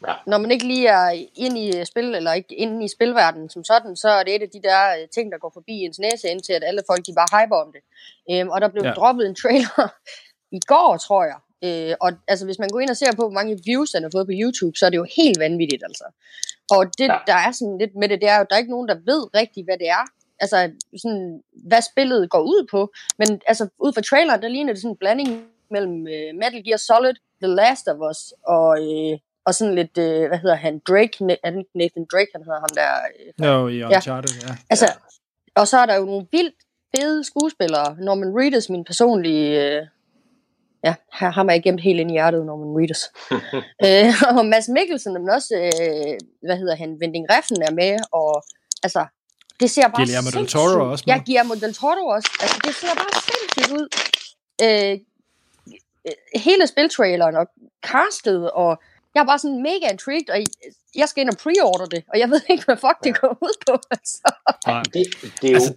ja. 0.09 0.15
når 0.27 0.39
man 0.39 0.51
ikke 0.51 0.67
lige 0.67 0.89
er 0.89 1.27
inde 1.35 1.61
i 1.69 1.85
spil, 1.85 2.15
eller 2.15 2.33
ikke 2.33 2.55
inde 2.55 2.85
i 2.85 2.89
spilverdenen 2.89 3.49
som 3.51 3.65
sådan, 3.65 3.97
så 3.97 4.09
er 4.09 4.23
det 4.23 4.35
et 4.35 4.43
af 4.43 4.49
de 4.51 4.63
der 4.63 4.81
øh, 5.03 5.09
ting, 5.15 5.33
der 5.33 5.39
går 5.39 5.51
forbi 5.55 5.73
ens 5.73 5.99
næse, 5.99 6.29
indtil 6.29 6.53
at 6.53 6.65
alle 6.65 6.83
folk 6.87 7.07
de 7.07 7.15
bare 7.15 7.45
hyper 7.45 7.57
om 7.57 7.73
det. 7.73 7.83
Øhm, 8.31 8.49
og 8.51 8.61
der 8.61 8.69
blev 8.69 8.85
Ja. 8.85 8.91
droppet 8.93 9.27
en 9.27 9.35
trailer 9.35 9.89
i 10.59 10.61
går, 10.67 10.97
tror 10.97 11.25
jeg. 11.25 11.39
Øh, 11.65 11.95
og 12.01 12.13
altså, 12.29 12.45
hvis 12.45 12.59
man 12.59 12.69
går 12.69 12.81
ind 12.81 12.91
og 12.91 12.97
ser 12.97 13.13
på, 13.17 13.23
hvor 13.23 13.31
mange 13.39 13.59
views 13.67 13.91
den 13.91 14.03
har 14.03 14.11
fået 14.15 14.27
på 14.27 14.33
YouTube, 14.43 14.77
så 14.79 14.87
er 14.87 14.91
det 14.91 14.97
jo 14.97 15.07
helt 15.17 15.39
vanvittigt, 15.39 15.83
altså. 15.85 16.05
Og 16.71 16.87
det, 16.99 17.09
ja. 17.09 17.19
der 17.27 17.35
er 17.35 17.53
sådan 17.53 17.79
lidt 17.79 17.95
med 17.97 18.09
det, 18.09 18.21
det 18.21 18.29
er 18.29 18.39
jo, 18.39 18.47
der 18.51 18.55
er 18.55 18.59
ikke 18.59 18.71
nogen, 18.71 18.89
der 18.89 18.95
ved 18.95 19.35
rigtigt, 19.35 19.67
hvad 19.67 19.79
det 19.79 19.89
er. 19.89 20.05
Altså, 20.41 20.71
sådan, 21.03 21.43
hvad 21.69 21.83
spillet 21.83 22.31
går 22.31 22.41
ud 22.41 22.67
på. 22.71 22.93
Men 23.19 23.41
altså, 23.47 23.69
ud 23.79 23.93
fra 23.93 24.01
traileren, 24.01 24.43
der 24.43 24.49
ligner 24.49 24.73
det 24.73 24.83
sådan 24.83 24.91
en 24.91 24.97
blanding 24.97 25.31
mellem 25.71 26.07
øh, 26.07 26.35
Metal 26.35 26.65
Gear 26.65 26.77
Solid, 26.77 27.15
The 27.43 27.55
Last 27.55 27.89
of 27.89 27.99
Us 28.11 28.21
og, 28.47 28.71
øh, 28.79 29.19
og 29.45 29.55
sådan 29.55 29.75
lidt, 29.75 29.99
øh, 29.99 30.29
hvad 30.29 30.39
hedder 30.39 30.57
han, 30.57 30.79
Drake, 30.89 31.39
er 31.43 31.51
Nathan 31.75 32.07
Drake, 32.13 32.31
han 32.35 32.43
hedder 32.45 32.61
ham 32.61 32.69
der. 32.75 32.93
Øh, 33.19 33.47
Jo, 33.47 33.69
i 33.69 33.85
Uncharted, 33.85 34.35
ja. 34.43 34.55
altså, 34.71 34.93
og 35.55 35.69
så 35.69 35.79
er 35.79 35.87
der 35.87 35.97
jo 35.97 36.05
nogle 36.05 36.27
vildt 36.33 36.55
fede 36.97 37.25
skuespillere. 37.25 37.97
Norman 37.99 38.33
Reedus, 38.39 38.69
min 38.69 38.85
personlige... 38.85 39.65
Øh, 39.65 39.87
ja, 40.85 40.95
her 41.13 41.31
har 41.31 41.43
man 41.43 41.63
gemt 41.63 41.81
helt 41.81 42.01
ind 42.01 42.11
i 42.11 42.15
hjertet, 42.15 42.47
Norman 42.47 42.79
Reedus. 42.79 43.03
øh, 43.87 44.37
og 44.39 44.47
Mads 44.47 44.69
Mikkelsen, 44.69 45.13
men 45.13 45.29
også, 45.31 45.55
øh, 45.55 46.19
hvad 46.47 46.57
hedder 46.57 46.77
han, 46.77 47.01
Vending 47.01 47.27
Reffen 47.31 47.63
er 47.63 47.71
med, 47.71 47.99
og 48.13 48.45
altså, 48.83 49.07
det 49.61 49.71
ser 49.71 49.89
bare 49.89 49.97
Guillermo 49.97 50.31
del 50.31 50.47
Toro 50.47 50.81
er 50.81 50.85
også 50.85 51.05
med. 51.07 51.15
Ja, 51.15 51.23
Guillermo 51.27 51.55
del 51.55 51.75
Toro 51.75 52.07
også. 52.07 52.31
Altså, 52.41 52.61
det 52.65 52.75
ser 52.75 52.95
bare 52.95 53.13
sindssygt 53.29 53.71
ud. 53.79 53.87
Øh, 54.63 54.99
øh, 56.07 56.41
hele 56.43 56.67
spiltraileren 56.67 57.37
og 57.37 57.47
castet, 57.87 58.51
og 58.51 58.83
jeg 59.15 59.21
er 59.21 59.25
bare 59.27 59.39
sådan 59.39 59.63
mega 59.63 59.87
intrigued, 59.93 60.31
og 60.31 60.39
jeg 60.97 61.09
skal 61.09 61.21
ind 61.21 61.31
og 61.31 61.37
pre-order 61.43 61.87
det, 61.87 62.05
og 62.13 62.19
jeg 62.19 62.31
ved 62.31 62.41
ikke, 62.51 62.65
hvad 62.65 62.77
fuck 62.77 62.99
det 63.05 63.21
går 63.21 63.39
ud 63.41 63.55
på. 63.67 63.73
Altså. 63.91 64.33
Nej. 64.67 64.83
Det, 64.95 65.07
det 65.41 65.49
er 65.49 65.53
jo, 65.53 65.55
Altså- 65.55 65.75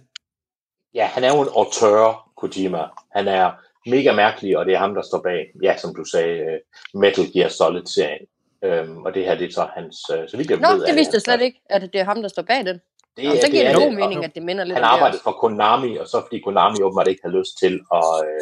ja, 0.94 1.06
han 1.06 1.24
er 1.24 1.34
jo 1.34 1.40
en 1.42 1.48
auteur, 1.56 2.30
Kojima. 2.36 2.82
Han 3.12 3.28
er 3.28 3.50
mega 3.86 4.12
mærkelig, 4.12 4.58
og 4.58 4.66
det 4.66 4.74
er 4.74 4.78
ham, 4.78 4.94
der 4.94 5.02
står 5.02 5.20
bag, 5.22 5.46
ja, 5.62 5.76
som 5.76 5.94
du 5.94 6.04
sagde, 6.04 6.38
øh, 6.38 6.58
Metal 6.94 7.32
Gear 7.32 7.48
Solid-serien. 7.48 8.26
Øhm, 8.64 9.02
og 9.04 9.14
det 9.14 9.24
her, 9.24 9.34
det 9.34 9.48
er 9.48 9.52
så 9.52 9.68
hans, 9.74 9.96
øh, 10.14 10.28
så 10.28 10.36
vidt 10.36 10.50
jeg 10.50 10.58
Nå, 10.58 10.68
ved, 10.68 10.86
det 10.86 10.94
vidste 10.94 11.14
jeg 11.14 11.22
slet 11.22 11.40
ikke, 11.40 11.60
at 11.70 11.82
det 11.82 12.00
er 12.00 12.04
ham, 12.04 12.22
der 12.22 12.28
står 12.28 12.42
bag 12.42 12.58
den. 12.58 12.80
Det, 13.16 13.24
Nå, 13.24 13.30
så 13.30 13.40
det 13.42 13.50
giver 13.50 13.68
det, 13.68 13.76
god 13.76 13.92
mening, 13.92 14.24
at 14.24 14.34
det 14.34 14.42
minder 14.42 14.64
lidt 14.64 14.74
Han 14.74 14.84
arbejdede 14.84 15.20
for 15.24 15.32
Konami, 15.32 15.96
og 15.96 16.08
så 16.08 16.20
fordi 16.20 16.40
Konami 16.40 16.82
åbenbart 16.82 17.08
ikke 17.08 17.20
havde 17.24 17.38
lyst 17.38 17.58
til 17.58 17.80
at, 17.94 18.24
øh, 18.26 18.40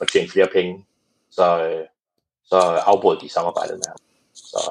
at 0.00 0.08
tjene 0.12 0.28
flere 0.28 0.48
penge, 0.52 0.86
så, 1.30 1.64
øh, 1.64 1.84
så 2.44 2.56
afbrød 2.90 3.18
de 3.20 3.28
samarbejdet 3.28 3.76
med 3.76 3.84
ham. 3.88 3.96
Så, 4.40 4.70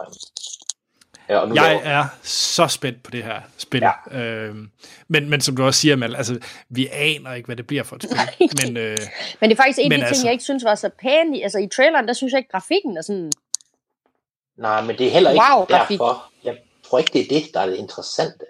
ja, 1.29 1.37
og 1.37 1.49
nu 1.49 1.55
Jeg 1.55 1.63
laver- 1.63 1.81
er 1.81 2.05
så 2.23 2.67
spændt 2.67 3.03
på 3.03 3.11
det 3.11 3.23
her 3.23 3.41
spil. 3.57 3.81
Ja. 4.11 4.19
Øhm, 4.19 4.69
men, 5.07 5.29
men 5.29 5.41
som 5.41 5.55
du 5.55 5.63
også 5.65 5.79
siger, 5.79 5.95
Mal, 5.95 6.15
altså, 6.15 6.39
vi 6.69 6.87
aner 6.91 7.33
ikke, 7.33 7.45
hvad 7.45 7.55
det 7.55 7.67
bliver 7.67 7.83
for 7.83 7.95
et 7.95 8.03
spil. 8.03 8.49
Men 8.65 8.77
øh, 8.77 8.97
Men 9.41 9.49
det 9.49 9.55
er 9.59 9.63
faktisk 9.63 9.79
en 9.81 9.91
af 9.91 9.97
de 9.97 10.05
altså- 10.05 10.21
ting, 10.21 10.25
jeg 10.25 10.31
ikke 10.33 10.43
synes 10.43 10.63
var 10.63 10.75
så 10.75 10.89
pæne. 11.01 11.37
i- 11.37 11.41
Altså 11.41 11.59
i 11.59 11.67
traileren, 11.75 12.07
der 12.07 12.13
synes 12.13 12.31
jeg 12.31 12.37
ikke, 12.37 12.51
grafikken 12.51 12.97
er 12.97 13.01
sådan... 13.01 13.31
Nej, 14.57 14.81
men 14.81 14.97
det 14.97 15.07
er 15.07 15.11
heller 15.11 15.31
ikke 15.31 15.43
Wow, 15.55 15.65
grafik. 15.65 15.97
derfor. 15.99 16.31
Jeg 16.43 16.57
tror 16.89 16.99
ikke, 16.99 17.13
det 17.13 17.21
er 17.21 17.39
det, 17.39 17.53
der 17.53 17.59
er 17.59 17.65
det 17.65 17.75
interessante. 17.75 18.45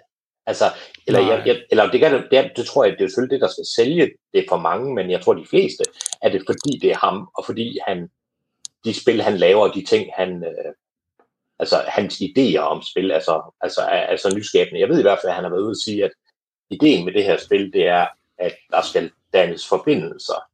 Altså, 0.46 0.64
eller, 1.06 1.20
Nej. 1.20 1.30
jeg, 1.30 1.46
jeg, 1.46 1.60
eller 1.70 1.90
det, 1.90 2.00
kan, 2.00 2.12
det, 2.30 2.38
er- 2.38 2.48
det 2.56 2.66
tror 2.66 2.84
jeg, 2.84 2.92
det 2.98 3.04
er 3.04 3.08
selvfølgelig 3.08 3.34
det, 3.34 3.40
der 3.40 3.52
skal 3.52 3.64
sælge 3.76 4.10
det 4.34 4.44
for 4.48 4.56
mange, 4.56 4.94
men 4.94 5.10
jeg 5.10 5.20
tror, 5.22 5.34
de 5.34 5.46
fleste 5.50 5.84
er 6.22 6.28
det, 6.28 6.42
fordi 6.46 6.78
det 6.82 6.90
er 6.90 6.96
ham, 7.06 7.28
og 7.36 7.44
fordi 7.46 7.78
han, 7.88 8.08
de 8.84 8.94
spil, 9.00 9.22
han 9.22 9.36
laver, 9.36 9.68
og 9.68 9.74
de 9.74 9.84
ting, 9.84 10.10
han, 10.16 10.30
øh, 10.44 10.72
altså 11.60 11.84
hans 11.88 12.20
idéer 12.20 12.58
om 12.58 12.82
spil, 12.82 13.12
altså, 13.12 13.54
altså, 13.60 13.80
er, 13.80 14.02
er 14.12 14.16
så 14.16 14.34
nyskabende. 14.34 14.80
Jeg 14.80 14.88
ved 14.88 14.98
i 14.98 15.02
hvert 15.02 15.18
fald, 15.22 15.30
at 15.30 15.34
han 15.34 15.44
har 15.44 15.50
været 15.50 15.62
ude 15.62 15.70
at 15.70 15.84
sige, 15.84 16.04
at 16.04 16.10
ideen 16.70 17.04
med 17.04 17.12
det 17.12 17.24
her 17.24 17.36
spil, 17.36 17.72
det 17.72 17.86
er, 17.86 18.06
at 18.38 18.54
der 18.70 18.82
skal 18.82 19.10
dannes 19.32 19.68
forbindelser. 19.68 20.44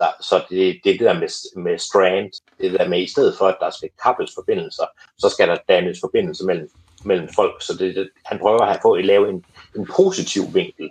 Der, 0.00 0.06
så 0.20 0.44
det, 0.50 0.80
det 0.84 0.94
er 0.94 0.98
der 0.98 1.12
med, 1.12 1.28
med 1.62 1.78
strand, 1.78 2.32
det 2.58 2.74
er 2.74 2.78
der 2.78 2.88
med, 2.88 3.02
i 3.02 3.10
stedet 3.10 3.38
for, 3.38 3.46
at 3.46 3.56
der 3.60 3.70
skal 3.70 3.90
kappes 4.02 4.30
forbindelser, 4.34 4.86
så 5.18 5.28
skal 5.28 5.48
der 5.48 5.56
dannes 5.68 6.00
forbindelser 6.00 6.44
mellem, 6.44 6.70
mellem 7.04 7.28
folk. 7.34 7.62
Så 7.62 7.72
det, 7.78 7.96
det, 7.96 8.10
han 8.24 8.38
prøver 8.38 8.60
at 8.60 8.78
få 8.82 8.92
at 8.92 9.04
lave 9.04 9.28
en, 9.28 9.44
en 9.76 9.86
positiv 9.96 10.42
vinkel, 10.54 10.90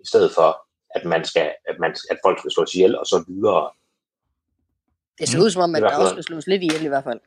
i 0.00 0.06
stedet 0.06 0.32
for, 0.34 0.66
at, 0.94 1.04
man 1.04 1.24
skal, 1.24 1.54
at, 1.68 1.76
man, 1.78 1.96
at 2.10 2.18
folk 2.24 2.38
skal 2.38 2.50
slås 2.50 2.74
ihjel 2.74 2.98
og 2.98 3.06
så 3.06 3.24
videre. 3.28 3.70
Det 5.18 5.28
ser 5.28 5.40
ud 5.40 5.50
som 5.50 5.62
om, 5.62 5.74
at 5.74 5.82
der 5.82 5.96
også 5.96 6.12
skal 6.14 6.24
slås 6.24 6.46
lidt 6.46 6.62
ihjel 6.62 6.84
i 6.84 6.88
hvert 6.88 7.04
fald. 7.04 7.20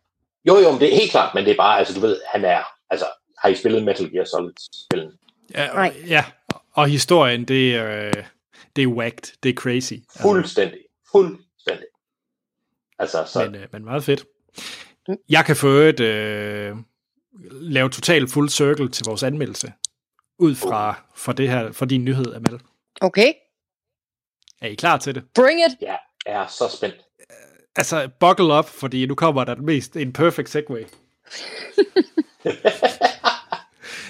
Jo, 0.47 0.57
jo, 0.57 0.71
men 0.71 0.79
det 0.81 0.93
er 0.93 0.97
helt 0.99 1.11
klart, 1.11 1.35
men 1.35 1.45
det 1.45 1.51
er 1.51 1.57
bare, 1.57 1.79
altså 1.79 1.93
du 1.93 1.99
ved, 1.99 2.21
han 2.33 2.45
er, 2.45 2.63
altså 2.89 3.05
har 3.37 3.49
I 3.49 3.55
spillet 3.55 3.83
Metal 3.83 4.11
Gear 4.11 4.25
Solid-spillen? 4.25 5.11
ja, 5.55 5.67
Nej. 5.73 5.95
ja, 6.07 6.25
og 6.73 6.87
historien, 6.87 7.45
det 7.45 7.75
er, 7.75 8.11
det 8.75 8.83
er 8.83 8.87
whacked, 8.87 9.33
det 9.43 9.49
er 9.49 9.53
crazy. 9.53 9.93
Altså, 9.93 10.21
Fuldstændig. 10.21 10.79
Fuldstændig. 11.11 11.85
Altså, 12.99 13.23
så, 13.25 13.45
men, 13.45 13.55
øh, 13.55 13.67
men 13.71 13.85
meget 13.85 14.03
fedt. 14.03 14.25
Jeg 15.29 15.45
kan 15.45 15.55
få 15.55 15.67
et 15.67 15.99
øh, 15.99 16.75
lave 17.51 17.89
total 17.89 18.27
full 18.27 18.49
circle 18.49 18.89
til 18.89 19.03
vores 19.07 19.23
anmeldelse. 19.23 19.73
ud 20.39 20.55
fra 20.55 21.05
for 21.15 21.31
det 21.31 21.49
her, 21.49 21.71
for 21.71 21.85
din 21.85 22.05
nyhed, 22.05 22.33
Amal. 22.35 22.59
Okay, 23.01 23.33
Er 24.61 24.67
I 24.67 24.75
klar 24.75 24.97
til 24.97 25.15
det? 25.15 25.23
bring 25.35 25.59
it. 25.59 25.77
Ja, 25.81 25.95
jeg 26.25 26.41
er 26.43 26.47
så 26.47 26.69
spændt. 26.77 26.95
Altså, 27.77 28.09
buckle 28.19 28.57
up, 28.57 28.69
fordi 28.69 29.05
nu 29.05 29.15
kommer 29.15 29.43
der 29.43 29.53
den 29.53 29.65
mest 29.65 29.97
en 29.97 30.13
perfect 30.13 30.49
segue. 30.49 30.77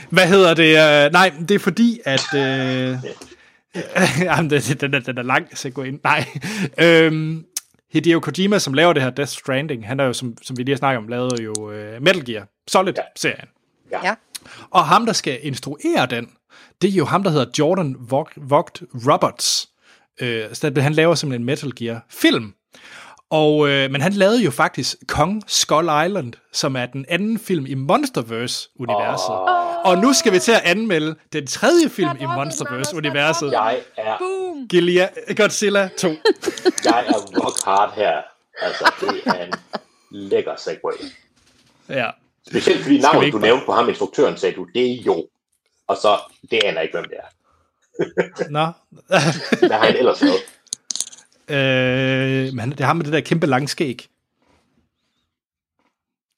Hvad 0.09 0.27
hedder 0.27 0.53
det? 0.53 0.71
Uh, 0.71 1.13
nej, 1.13 1.33
det 1.39 1.51
er 1.51 1.59
fordi, 1.59 1.99
at... 2.05 2.25
Uh, 2.33 2.39
jamen, 4.25 4.49
det, 4.49 4.81
den, 4.81 4.93
er, 4.93 4.99
den 4.99 5.17
er 5.17 5.21
lang 5.21 5.57
segue. 5.57 5.99
Nej. 6.03 6.25
Øhm, 6.77 7.45
Hideo 7.91 8.19
Kojima, 8.19 8.59
som 8.59 8.73
laver 8.73 8.93
det 8.93 9.03
her 9.03 9.09
Death 9.09 9.31
Stranding, 9.31 9.87
han 9.87 9.99
er 9.99 10.03
jo, 10.03 10.13
som, 10.13 10.37
som 10.41 10.57
vi 10.57 10.63
lige 10.63 10.73
har 10.73 10.77
snakket 10.77 10.97
om, 10.97 11.07
lavet 11.07 11.39
jo 11.39 11.53
uh, 11.57 12.01
Metal 12.01 12.25
Gear 12.25 12.47
Solid-serien. 12.67 13.47
Ja. 13.91 13.99
Ja. 14.03 14.15
Og 14.69 14.85
ham, 14.85 15.05
der 15.05 15.13
skal 15.13 15.39
instruere 15.41 16.05
den, 16.09 16.29
det 16.81 16.87
er 16.89 16.93
jo 16.93 17.05
ham, 17.05 17.23
der 17.23 17.31
hedder 17.31 17.45
Jordan 17.59 17.95
Vogt 18.37 18.83
Roberts. 18.93 19.69
Øh, 20.21 20.45
så 20.53 20.71
han 20.77 20.93
laver 20.93 21.15
simpelthen 21.15 21.41
en 21.41 21.45
Metal 21.45 21.71
Gear-film. 21.75 22.53
Og, 23.29 23.69
øh, 23.69 23.91
men 23.91 24.01
han 24.01 24.13
lavede 24.13 24.43
jo 24.43 24.51
faktisk 24.51 24.97
Kong 25.07 25.43
Skull 25.47 25.89
Island, 26.05 26.33
som 26.53 26.75
er 26.75 26.85
den 26.85 27.05
anden 27.09 27.39
film 27.39 27.65
i 27.65 27.73
Monsterverse-universet. 27.73 29.35
Oh. 29.35 29.91
Og 29.91 29.97
nu 29.97 30.13
skal 30.13 30.33
vi 30.33 30.39
til 30.39 30.51
at 30.51 30.61
anmelde 30.63 31.15
den 31.33 31.47
tredje 31.47 31.89
film 31.89 32.09
i 32.19 32.25
Monsterverse-universet. 32.25 33.51
Jeg 33.51 33.79
er, 33.97 34.17
Boom. 34.17 34.67
Gilia, 34.67 35.09
Godzilla 35.37 35.89
2. 35.97 36.07
jeg 36.85 37.05
er 37.07 37.43
rock 37.43 37.65
hard 37.65 37.93
her. 37.95 38.21
Altså, 38.61 38.91
det 39.01 39.21
er 39.25 39.45
en 39.45 39.53
lækker 40.11 40.55
segway. 40.55 40.93
Ja. 41.89 42.09
Specielt 42.47 42.81
fordi 42.81 42.95
vi 42.95 43.01
navnet, 43.01 43.25
ikke 43.25 43.35
du 43.35 43.41
nævnte 43.41 43.65
på 43.65 43.71
ham, 43.71 43.89
instruktøren, 43.89 44.37
sagde 44.37 44.55
du, 44.55 44.67
det 44.73 44.91
er 44.91 44.95
jo. 45.05 45.27
Og 45.87 45.97
så, 45.97 46.17
det 46.51 46.59
aner 46.63 46.73
jeg 46.73 46.83
ikke, 46.83 46.97
hvem 46.97 47.09
det 47.09 47.17
er. 47.17 47.29
Nå. 48.49 48.65
Hvad 49.67 49.77
har 49.77 49.85
han 49.85 49.95
ellers 49.95 50.21
lavet? 50.21 50.39
Øh, 51.49 52.53
men 52.53 52.59
han- 52.59 52.71
det 52.71 52.81
er 52.81 52.85
ham 52.85 52.95
med 52.97 53.05
det 53.05 53.13
der 53.13 53.21
kæmpe 53.21 53.47
lange 53.47 53.67
skæg. 53.67 54.07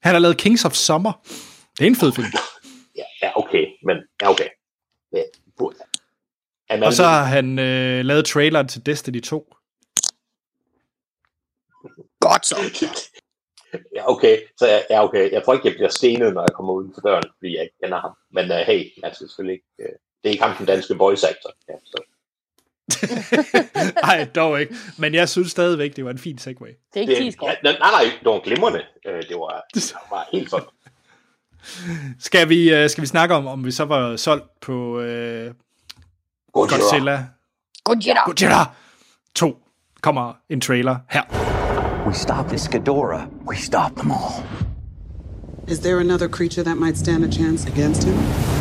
Han 0.03 0.13
har 0.13 0.19
lavet 0.19 0.37
Kings 0.37 0.65
of 0.65 0.73
Summer. 0.73 1.11
Det 1.77 1.83
er 1.83 1.87
en 1.87 1.95
fed 1.95 2.11
film. 2.11 2.27
Ja, 3.21 3.29
okay, 3.35 3.65
men 3.85 3.97
ja, 4.21 4.29
okay. 4.29 4.47
Ja, 6.69 6.77
man, 6.77 6.83
Og 6.83 6.93
så 6.93 7.03
har 7.03 7.23
han 7.23 7.59
øh, 7.59 8.05
lavet 8.05 8.25
traileren 8.25 8.67
til 8.67 8.85
Destiny 8.85 9.21
2. 9.21 9.53
Godt 12.19 12.45
så. 12.45 12.55
Ja, 13.95 14.09
okay. 14.11 14.39
Så 14.57 14.67
jeg, 14.67 14.85
ja, 14.89 15.03
okay. 15.03 15.31
Jeg 15.31 15.43
tror 15.43 15.53
ikke, 15.53 15.67
jeg 15.67 15.73
bliver 15.75 15.89
stenet, 15.89 16.33
når 16.33 16.41
jeg 16.41 16.53
kommer 16.55 16.73
uden 16.73 16.93
for 16.93 17.01
døren, 17.01 17.23
fordi 17.37 17.55
jeg 17.55 17.63
ikke 17.63 17.75
kender 17.83 17.99
ham. 18.01 18.11
Men 18.31 18.45
uh, 18.51 18.57
hey, 18.57 18.79
jeg 19.03 19.11
skal 19.15 19.29
selvfølgelig 19.29 19.53
ikke... 19.53 19.73
Uh, 19.79 19.95
det 20.19 20.25
er 20.29 20.29
ikke 20.29 20.43
ham, 20.43 20.57
den 20.57 20.65
danske 20.65 20.93
voice 20.97 21.27
actor. 21.29 21.51
Ja, 21.69 21.73
så. 21.85 22.03
Nej, 24.05 24.27
dog 24.35 24.59
ikke. 24.61 24.75
Men 24.97 25.13
jeg 25.13 25.29
synes 25.29 25.51
stadigvæk, 25.51 25.95
det 25.95 26.05
var 26.05 26.11
en 26.11 26.17
fin 26.17 26.37
segue. 26.37 26.67
Det 26.67 26.75
er 26.95 26.99
ikke 27.01 27.15
Det, 27.15 27.21
10 27.23 27.31
skår. 27.31 27.47
ja, 27.49 27.55
nej, 27.63 27.77
nej, 27.79 28.03
det 28.19 28.25
var 28.31 28.39
glimrende. 28.39 28.81
Uh, 29.09 29.13
det 29.13 29.35
var, 29.35 29.63
det 29.75 29.93
var 30.11 30.27
helt 30.31 30.49
sådan. 30.49 30.65
Skal 32.19 32.49
vi, 32.49 32.73
øh, 32.73 32.89
skal 32.89 33.01
vi 33.01 33.07
snakke 33.07 33.35
om, 33.35 33.47
om 33.47 33.65
vi 33.65 33.71
så 33.71 33.85
var 33.85 34.15
solgt 34.15 34.59
på 34.61 34.99
øh, 34.99 35.53
Godzilla. 36.53 36.79
Godzilla? 36.83 37.25
Godzilla. 37.83 38.19
Godzilla 38.25 38.65
2 39.35 39.57
kommer 40.01 40.33
en 40.49 40.61
trailer 40.61 40.95
her. 41.09 41.21
We 42.07 42.13
stop 42.13 42.47
this 42.47 42.67
Ghidorah, 42.67 43.27
we 43.47 43.55
stop 43.55 43.95
them 43.97 44.11
all. 44.11 44.43
Is 45.67 45.79
there 45.79 45.99
another 45.99 46.27
creature 46.29 46.63
that 46.63 46.77
might 46.77 46.97
stand 46.97 47.25
a 47.25 47.31
chance 47.31 47.67
against 47.67 48.03
him? 48.03 48.58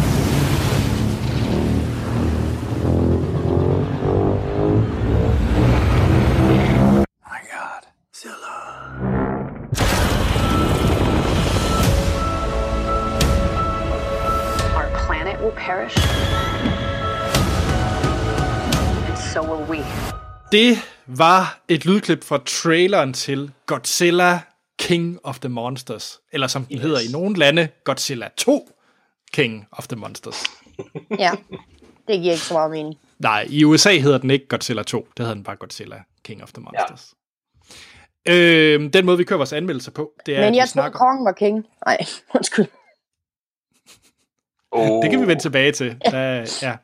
Det 20.52 20.78
var 21.06 21.60
et 21.68 21.84
lydklip 21.84 22.24
fra 22.24 22.38
traileren 22.46 23.12
til 23.12 23.50
Godzilla 23.66 24.40
King 24.78 25.18
of 25.22 25.38
the 25.38 25.48
Monsters. 25.48 26.20
Eller 26.32 26.46
som 26.46 26.64
den 26.64 26.76
yes. 26.76 26.82
hedder 26.82 27.00
i 27.00 27.12
nogle 27.12 27.36
lande, 27.36 27.68
Godzilla 27.84 28.28
2 28.36 28.68
King 29.32 29.66
of 29.72 29.88
the 29.88 29.96
Monsters. 29.96 30.44
Ja, 31.18 31.30
det 32.08 32.20
giver 32.20 32.32
ikke 32.32 32.44
så 32.44 32.54
meget 32.54 32.70
mening. 32.70 32.98
Nej, 33.18 33.46
i 33.50 33.64
USA 33.64 33.98
hedder 33.98 34.18
den 34.18 34.30
ikke 34.30 34.48
Godzilla 34.48 34.82
2. 34.82 34.98
Det 34.98 35.18
hedder 35.18 35.34
den 35.34 35.44
bare 35.44 35.56
Godzilla 35.56 36.02
King 36.24 36.42
of 36.42 36.52
the 36.52 36.62
Monsters. 36.62 37.14
Ja. 38.26 38.34
Øh, 38.34 38.92
den 38.92 39.06
måde, 39.06 39.18
vi 39.18 39.24
kører 39.24 39.36
vores 39.36 39.52
anmeldelser 39.52 39.90
på, 39.90 40.12
det 40.26 40.36
er, 40.36 40.40
Men 40.40 40.54
jeg 40.54 40.60
troede, 40.60 40.70
snakker... 40.70 40.98
kongen 40.98 41.24
var 41.24 41.32
king. 41.32 41.66
Nej, 41.86 41.98
undskyld. 42.34 42.66
Oh, 44.70 44.88
Det 45.02 45.10
kan 45.10 45.20
vi 45.20 45.26
vende 45.26 45.42
tilbage 45.42 45.72
til. 45.72 45.96
Der, 46.04 46.58
ja. 46.62 46.76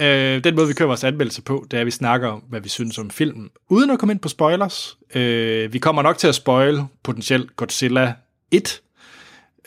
Øh, 0.00 0.44
den 0.44 0.54
måde, 0.56 0.68
vi 0.68 0.72
kører 0.74 0.86
vores 0.86 1.04
anmeldelse 1.04 1.42
på, 1.42 1.66
det 1.70 1.76
er, 1.76 1.80
at 1.80 1.86
vi 1.86 1.90
snakker 1.90 2.28
om, 2.28 2.38
hvad 2.40 2.60
vi 2.60 2.68
synes 2.68 2.98
om 2.98 3.10
filmen, 3.10 3.50
uden 3.68 3.90
at 3.90 3.98
komme 3.98 4.12
ind 4.12 4.20
på 4.20 4.28
spoilers. 4.28 4.98
Øh, 5.14 5.72
vi 5.72 5.78
kommer 5.78 6.02
nok 6.02 6.18
til 6.18 6.28
at 6.28 6.34
spoil 6.34 6.80
potentielt 7.02 7.56
Godzilla 7.56 8.14
1. 8.50 8.82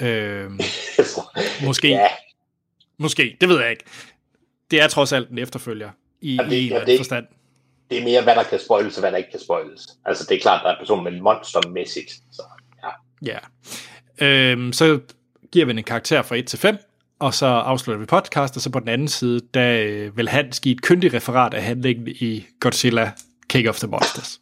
Øh, 0.01 0.51
måske. 1.65 1.88
Ja, 1.89 2.07
Måske, 3.01 3.38
det 3.41 3.49
ved 3.49 3.59
jeg 3.61 3.69
ikke. 3.71 3.84
Det 4.71 4.82
er 4.82 4.88
trods 4.88 5.13
alt 5.13 5.30
en 5.30 5.38
efterfølger 5.38 5.89
i, 6.21 6.36
Jamen, 6.36 6.51
det- 6.51 6.57
i 6.57 6.63
en 6.63 6.63
ja, 6.63 6.67
eller 6.67 6.80
anden 6.82 6.91
det- 6.91 6.99
forstand. 6.99 7.25
det 7.89 7.97
er 7.99 8.03
mere, 8.03 8.21
hvad 8.23 8.36
der 8.36 8.43
kan 8.43 8.59
spoiles, 8.59 8.97
og 8.97 9.01
hvad 9.01 9.11
der 9.11 9.17
ikke 9.17 9.32
kan 9.32 9.39
spoiles. 9.39 9.88
Altså, 10.05 10.25
det 10.30 10.38
er 10.38 10.41
klart, 10.41 10.61
der 10.63 10.69
er 10.71 10.77
personer 10.80 11.03
med 11.11 11.21
monstermæssigt. 11.21 12.11
Så, 12.32 12.41
ja. 13.23 13.38
Ja. 14.21 14.25
Øhm, 14.27 14.73
så 14.73 14.99
giver 15.51 15.65
vi 15.65 15.71
en 15.71 15.84
karakter 15.84 16.21
fra 16.21 16.36
1 16.36 16.47
til 16.47 16.59
5, 16.59 16.77
og 17.20 17.34
så 17.34 17.45
afslutter 17.45 17.99
vi 17.99 18.05
podcast, 18.05 18.55
og 18.55 18.61
så 18.61 18.70
på 18.70 18.80
den 18.80 18.88
anden 18.88 19.07
side, 19.07 19.41
der 19.53 19.84
øh, 19.86 20.17
vil 20.17 20.30
han 20.30 20.51
give 20.61 20.76
et 20.76 20.82
kyndigt 20.82 21.13
referat 21.13 21.53
af 21.53 21.63
handlingen 21.63 22.07
i 22.07 22.45
Godzilla 22.59 23.11
King 23.49 23.70
of 23.70 23.80
the 23.80 23.88
Monsters. 23.88 24.41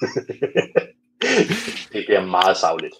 Det 1.92 2.04
bliver 2.06 2.26
meget 2.26 2.56
savligt. 2.56 2.94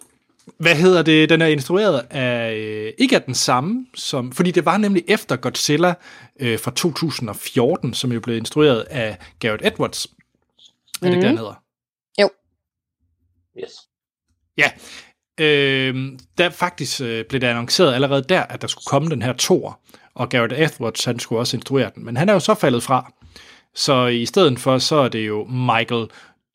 Hvad 0.59 0.75
hedder 0.75 1.03
det? 1.03 1.29
Den 1.29 1.43
er 1.43 1.47
instrueret 1.47 2.07
af, 2.11 2.55
øh, 2.55 2.93
ikke 2.99 3.17
af 3.17 3.23
den 3.23 3.35
samme, 3.35 3.87
som, 3.95 4.33
fordi 4.33 4.51
det 4.51 4.65
var 4.65 4.77
nemlig 4.77 5.05
efter 5.09 5.37
Godzilla 5.37 5.95
øh, 6.41 6.59
fra 6.59 6.71
2014, 6.71 7.95
som 7.95 8.13
jo 8.13 8.21
blev 8.21 8.37
instrueret 8.37 8.81
af 8.81 9.19
Garrett 9.39 9.67
Edwards. 9.67 10.07
Er 10.07 10.11
det 11.01 11.03
mm-hmm. 11.03 11.21
det, 11.21 11.29
han 11.29 11.39
hedder? 11.39 11.63
Yes. 13.65 13.73
Ja, 14.59 14.71
øh, 15.41 16.13
der 16.39 16.51
faktisk 16.51 17.01
øh, 17.01 17.25
blev 17.25 17.41
det 17.41 17.47
annonceret 17.47 17.95
allerede 17.95 18.25
der, 18.29 18.43
at 18.43 18.63
der 18.63 18.69
skulle 18.69 18.85
komme 18.87 19.11
den 19.11 19.23
her 19.23 19.33
tor, 19.33 19.81
og 20.15 20.29
Garrett 20.29 20.53
Edwards, 20.53 21.05
han 21.05 21.19
skulle 21.19 21.39
også 21.39 21.57
instruere 21.57 21.91
den, 21.95 22.05
men 22.05 22.17
han 22.17 22.29
er 22.29 22.33
jo 22.33 22.41
så 22.41 22.55
faldet 22.55 22.83
fra. 22.83 23.13
Så 23.75 24.07
i 24.07 24.27
stedet 24.27 24.59
for, 24.59 24.79
så 24.79 24.97
er 24.97 25.09
det 25.09 25.27
jo 25.27 25.45
Michael 25.45 26.07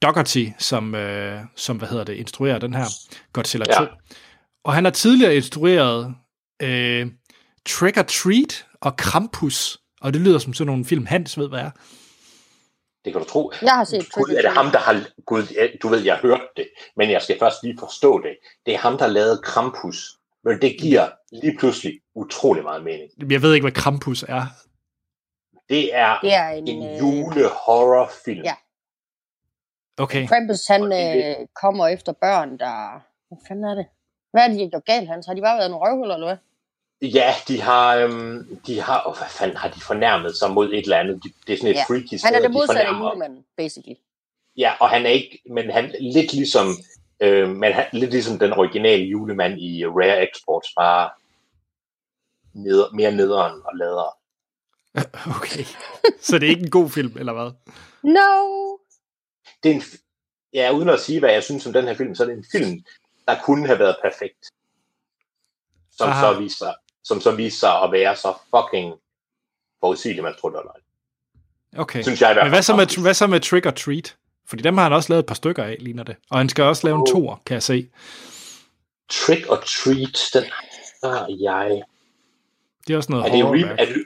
Dougherty, 0.02 0.46
som, 0.60 0.96
øh, 0.96 1.40
som 1.56 1.78
hvad 1.78 1.88
hedder 1.88 2.04
det, 2.04 2.14
instruerer 2.14 2.60
den 2.60 2.74
her 2.74 2.86
Godzilla 3.34 3.66
2. 3.66 3.72
Ja. 3.72 3.88
Og 4.64 4.74
han 4.74 4.84
har 4.84 4.92
tidligere 4.92 5.36
instrueret 5.36 6.16
øh, 6.62 7.08
Trick 7.66 7.98
or 7.98 8.02
Treat 8.02 8.66
og 8.82 8.98
Krampus, 8.98 9.78
og 10.02 10.14
det 10.14 10.22
lyder 10.22 10.40
som 10.40 10.54
sådan 10.54 10.68
nogle 10.68 10.86
film, 10.86 11.06
Hans 11.06 11.38
ved, 11.38 11.50
hvad 11.50 11.60
er. 11.60 11.72
Det 13.06 13.14
kan 13.14 13.22
du 13.22 13.28
tro. 13.28 13.52
Jeg 13.62 13.72
har 13.72 13.84
set 13.84 14.12
Gud, 14.12 14.36
er 14.38 14.42
det 14.42 14.52
ham, 14.52 14.72
der 14.72 14.80
har... 14.80 15.06
Gud, 15.26 15.44
du 15.82 15.88
ved, 15.88 16.00
jeg 16.00 16.16
har 16.16 16.22
hørt 16.22 16.42
det, 16.58 16.70
men 16.96 17.12
jeg 17.12 17.22
skal 17.22 17.40
først 17.40 17.64
lige 17.64 17.78
forstå 17.80 18.22
det. 18.22 18.38
Det 18.66 18.74
er 18.74 18.78
ham, 18.78 18.98
der 18.98 19.08
lavede 19.08 19.42
Krampus. 19.44 20.18
Men 20.44 20.62
det 20.62 20.76
giver 20.80 21.10
lige 21.32 21.58
pludselig 21.60 22.00
utrolig 22.16 22.64
meget 22.64 22.84
mening. 22.84 23.32
Jeg 23.32 23.42
ved 23.42 23.54
ikke, 23.54 23.64
hvad 23.64 23.72
Krampus 23.72 24.24
er. 24.24 24.46
Det 25.70 25.96
er, 25.96 26.20
Det 26.22 26.34
er 26.34 26.50
en, 26.50 26.68
en 26.68 26.90
øh, 26.90 27.00
julehorrorfilm. 27.00 28.44
ja. 28.44 28.56
Okay. 29.98 30.28
Krampus, 30.28 30.68
han 30.68 30.84
øh, 30.84 31.48
kommer 31.62 31.88
efter 31.88 32.14
børn, 32.14 32.58
der... 32.60 33.02
Hvad 33.28 33.38
fanden 33.48 33.66
er 33.66 33.76
det? 33.76 33.86
Hvad 34.32 34.44
er 34.44 34.48
det, 34.48 34.58
de 34.58 34.64
har 34.64 34.70
gjort 34.70 34.86
galt, 34.86 35.08
Hans? 35.10 35.26
Har 35.26 35.34
de 35.34 35.42
bare 35.42 35.58
været 35.58 35.72
nogle 35.72 35.86
røvhuller, 35.86 36.16
eller 36.16 36.28
hvad? 36.28 36.38
Ja, 37.02 37.34
de 37.48 37.62
har, 37.62 37.96
øhm, 37.96 38.60
de 38.68 38.82
har, 38.82 39.04
oh, 39.08 39.18
hvad 39.18 39.28
fanden 39.30 39.58
har 39.58 39.70
de 39.70 39.82
fornærmet 39.82 40.38
sig 40.38 40.52
mod 40.52 40.74
et 40.74 40.80
eller 40.84 40.98
andet? 40.98 41.24
De, 41.24 41.34
det 41.48 41.54
er 41.54 41.58
sådan 41.58 41.70
et 41.72 41.76
Ja. 41.76 41.84
freaky 41.88 42.06
sted, 42.16 42.20
Han 42.24 42.34
er 42.36 42.40
det 42.40 42.50
de 42.50 42.54
modsatte 42.54 42.82
af 42.82 42.88
fornærmer. 42.88 43.10
julemanden, 43.10 43.46
basically. 43.58 43.96
Ja, 44.58 44.74
og 44.80 44.90
han 44.90 45.06
er 45.06 45.10
ikke, 45.10 45.42
men 45.50 45.70
han 45.72 45.96
lidt 46.00 46.34
ligesom, 46.34 46.68
øh, 47.20 47.50
men 47.50 47.74
han, 47.74 47.86
lidt 47.94 48.12
ligesom 48.12 48.40
den 48.40 48.54
originale 48.54 49.04
julemand 49.04 49.60
i 49.62 49.86
Rare 49.86 50.30
Exports, 50.30 50.74
bare 50.78 51.10
ned, 52.54 52.86
mere 52.94 53.12
nederen 53.12 53.62
og 53.66 53.72
ladere. 53.78 54.12
Okay. 55.38 55.64
Så 56.22 56.40
det 56.40 56.46
er 56.46 56.50
ikke 56.50 56.64
en 56.64 56.70
god 56.70 56.90
film, 56.90 57.18
eller 57.20 57.34
hvad? 57.34 57.52
No! 58.04 58.78
Det 59.64 59.72
er 59.72 59.76
en, 59.76 59.84
ja, 60.54 60.72
uden 60.72 60.90
at 60.90 61.00
sige, 61.00 61.20
hvad 61.20 61.32
jeg 61.32 61.44
synes 61.44 61.66
om 61.66 61.74
den 61.74 61.86
her 61.88 61.94
film, 61.94 62.16
så 62.16 62.24
er 62.24 62.28
det 62.28 62.38
en 62.38 62.46
film, 62.52 62.84
der 63.28 63.36
kunne 63.44 63.66
have 63.68 63.80
været 63.80 63.96
perfekt. 64.04 64.46
Som 65.92 66.10
Aha. 66.10 66.22
så, 66.34 66.40
viser, 66.40 66.74
som 67.04 67.22
så 67.22 67.32
viser 67.36 67.60
sig 67.60 67.82
at 67.82 67.92
være 67.92 68.16
så 68.16 68.34
fucking 68.56 68.94
forudsigeligt, 69.80 70.24
man 70.24 70.36
tror, 70.42 70.50
det 70.50 70.60
løgn. 70.64 70.82
Okay. 71.84 72.02
Synes 72.04 72.22
jeg 72.22 72.38
Men 72.42 72.50
hvad 72.50 72.62
så, 72.62 72.76
med, 72.76 73.02
hvad 73.02 73.14
så 73.14 73.28
med 73.28 73.40
Trick 73.40 73.66
or 73.66 73.72
Treat? 73.72 74.18
Fordi 74.48 74.64
dem 74.64 74.78
har 74.78 74.84
han 74.84 74.94
også 74.94 75.10
lavet 75.14 75.20
et 75.20 75.26
par 75.26 75.36
stykker 75.36 75.64
af, 75.64 75.78
ligner 75.80 76.04
det. 76.04 76.16
Og 76.32 76.38
han 76.38 76.50
skal 76.50 76.64
også 76.64 76.88
lave 76.88 76.96
en 76.96 77.02
Oh. 77.02 77.08
toer, 77.14 77.36
kan 77.46 77.54
jeg 77.54 77.64
se. 77.64 77.90
Trick 79.10 79.50
or 79.50 79.56
Treat, 79.56 80.20
den 80.34 80.44
har 81.04 81.28
jeg. 81.42 81.82
Det 82.88 82.94
er 82.94 82.98
også 82.98 83.12
noget 83.12 83.26
Er 83.26 83.32
det 83.32 83.44
horror 83.44 83.56
re- 83.56 83.82
er 83.82 83.86
det, 83.86 84.06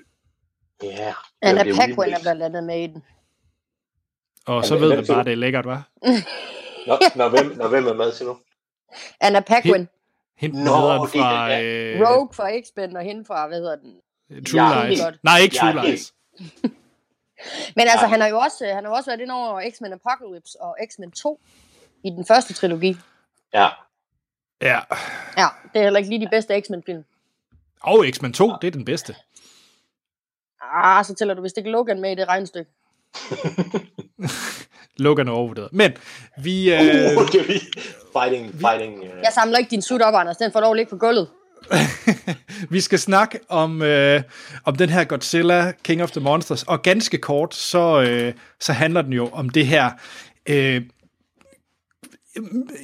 Ja. 0.83 1.13
Anna 1.41 1.61
er 1.61 1.75
Paquin 1.75 2.13
er 2.13 2.19
blandt 2.21 2.43
andet 2.43 2.63
med 2.63 2.83
i 2.83 2.87
den. 2.87 3.03
Og 4.47 4.65
så 4.65 4.77
ved 4.77 4.89
man 4.95 5.05
siger 5.05 5.15
bare, 5.15 5.23
du? 5.23 5.27
det 5.27 5.31
er 5.33 5.37
lækkert, 5.37 5.65
hva'? 5.65 5.81
Når, 6.87 7.17
når, 7.17 7.29
hvem, 7.29 7.57
når 7.57 7.67
hvem 7.67 7.87
er 7.87 7.93
med, 7.93 8.11
siger 8.13 8.27
du? 8.27 8.37
Anna 9.21 9.39
Paquin, 9.39 9.87
Hende 10.38 10.63
Nå, 10.63 10.71
Nå, 10.71 10.93
det 10.93 11.15
er 11.15 11.19
fra 11.21 11.51
den, 11.51 11.65
øh, 11.65 12.01
Rogue 12.09 12.29
fra 12.33 12.49
X-Men 12.61 12.97
og 12.97 13.03
hende 13.03 13.25
fra, 13.25 13.47
hvad 13.47 13.57
hedder 13.57 13.75
den? 13.75 13.93
True 14.45 14.61
Jeg 14.63 14.83
er 14.83 14.88
Lies. 14.89 15.01
Nej, 15.23 15.38
ikke 15.39 15.55
True 15.55 15.71
helt- 15.81 15.86
Lies. 15.89 16.13
Men 17.75 17.88
altså, 17.88 18.05
Ja. 18.05 18.07
han 18.07 18.21
har 18.21 18.27
jo 18.27 18.38
også, 18.38 18.65
han 18.73 18.83
har 18.86 18.91
også 18.91 19.09
været 19.09 19.21
inde 19.21 19.33
over 19.33 19.61
X-Men 19.71 19.93
Apocalypse 19.93 20.61
og 20.61 20.77
X-Men 20.91 21.11
2 21.11 21.39
i 22.03 22.09
den 22.09 22.25
første 22.25 22.53
trilogi. 22.53 22.97
Ja. 23.53 23.69
Ja. 24.61 24.79
Ja, 25.38 25.47
det 25.73 25.79
er 25.79 25.83
heller 25.83 25.97
ikke 25.97 26.09
lige 26.09 26.25
de 26.25 26.29
bedste 26.31 26.61
X-Men-film. 26.61 27.03
Og 27.81 28.05
X-Men 28.11 28.33
2, 28.33 28.51
det 28.61 28.67
er 28.67 28.71
den 28.71 28.86
bedste. 28.86 29.15
Ah, 30.73 31.05
så 31.05 31.15
tæller 31.15 31.33
du 31.33 31.41
vist 31.41 31.57
ikke 31.57 31.69
Logan 31.69 32.01
med 32.01 32.11
i 32.11 32.15
det 32.15 32.27
regnestykke. 32.27 32.71
Logan 34.97 35.27
er 35.27 35.31
overvurderet. 35.31 35.69
Men 35.71 35.91
vi... 36.37 36.73
Øh, 36.73 36.79
Uh, 36.79 37.27
det 37.27 37.41
er 37.41 37.47
vi. 37.47 37.59
Fighting, 38.19 38.55
fighting. 38.61 38.99
Uh, 38.99 39.05
Jeg 39.23 39.31
samler 39.33 39.57
ikke 39.57 39.69
din 39.71 39.81
sut 39.81 40.01
op, 40.01 40.13
Anders. 40.13 40.37
Den 40.37 40.51
får 40.51 40.59
lov 40.59 40.71
at 40.71 40.77
ligge 40.77 40.89
på 40.89 40.97
gulvet. 40.97 41.27
vi 42.69 42.81
skal 42.81 42.99
snakke 42.99 43.39
om, 43.49 43.81
øh, 43.81 44.21
om 44.65 44.75
den 44.75 44.89
her 44.89 45.03
Godzilla, 45.03 45.71
King 45.83 46.03
of 46.03 46.11
the 46.11 46.21
Monsters, 46.21 46.63
og 46.63 46.81
ganske 46.81 47.17
kort, 47.17 47.55
så, 47.55 48.01
øh, 48.01 48.33
så 48.59 48.73
handler 48.73 49.01
den 49.01 49.13
jo 49.13 49.29
om 49.31 49.49
det 49.49 49.67
her, 49.67 49.91
øh, 50.49 50.81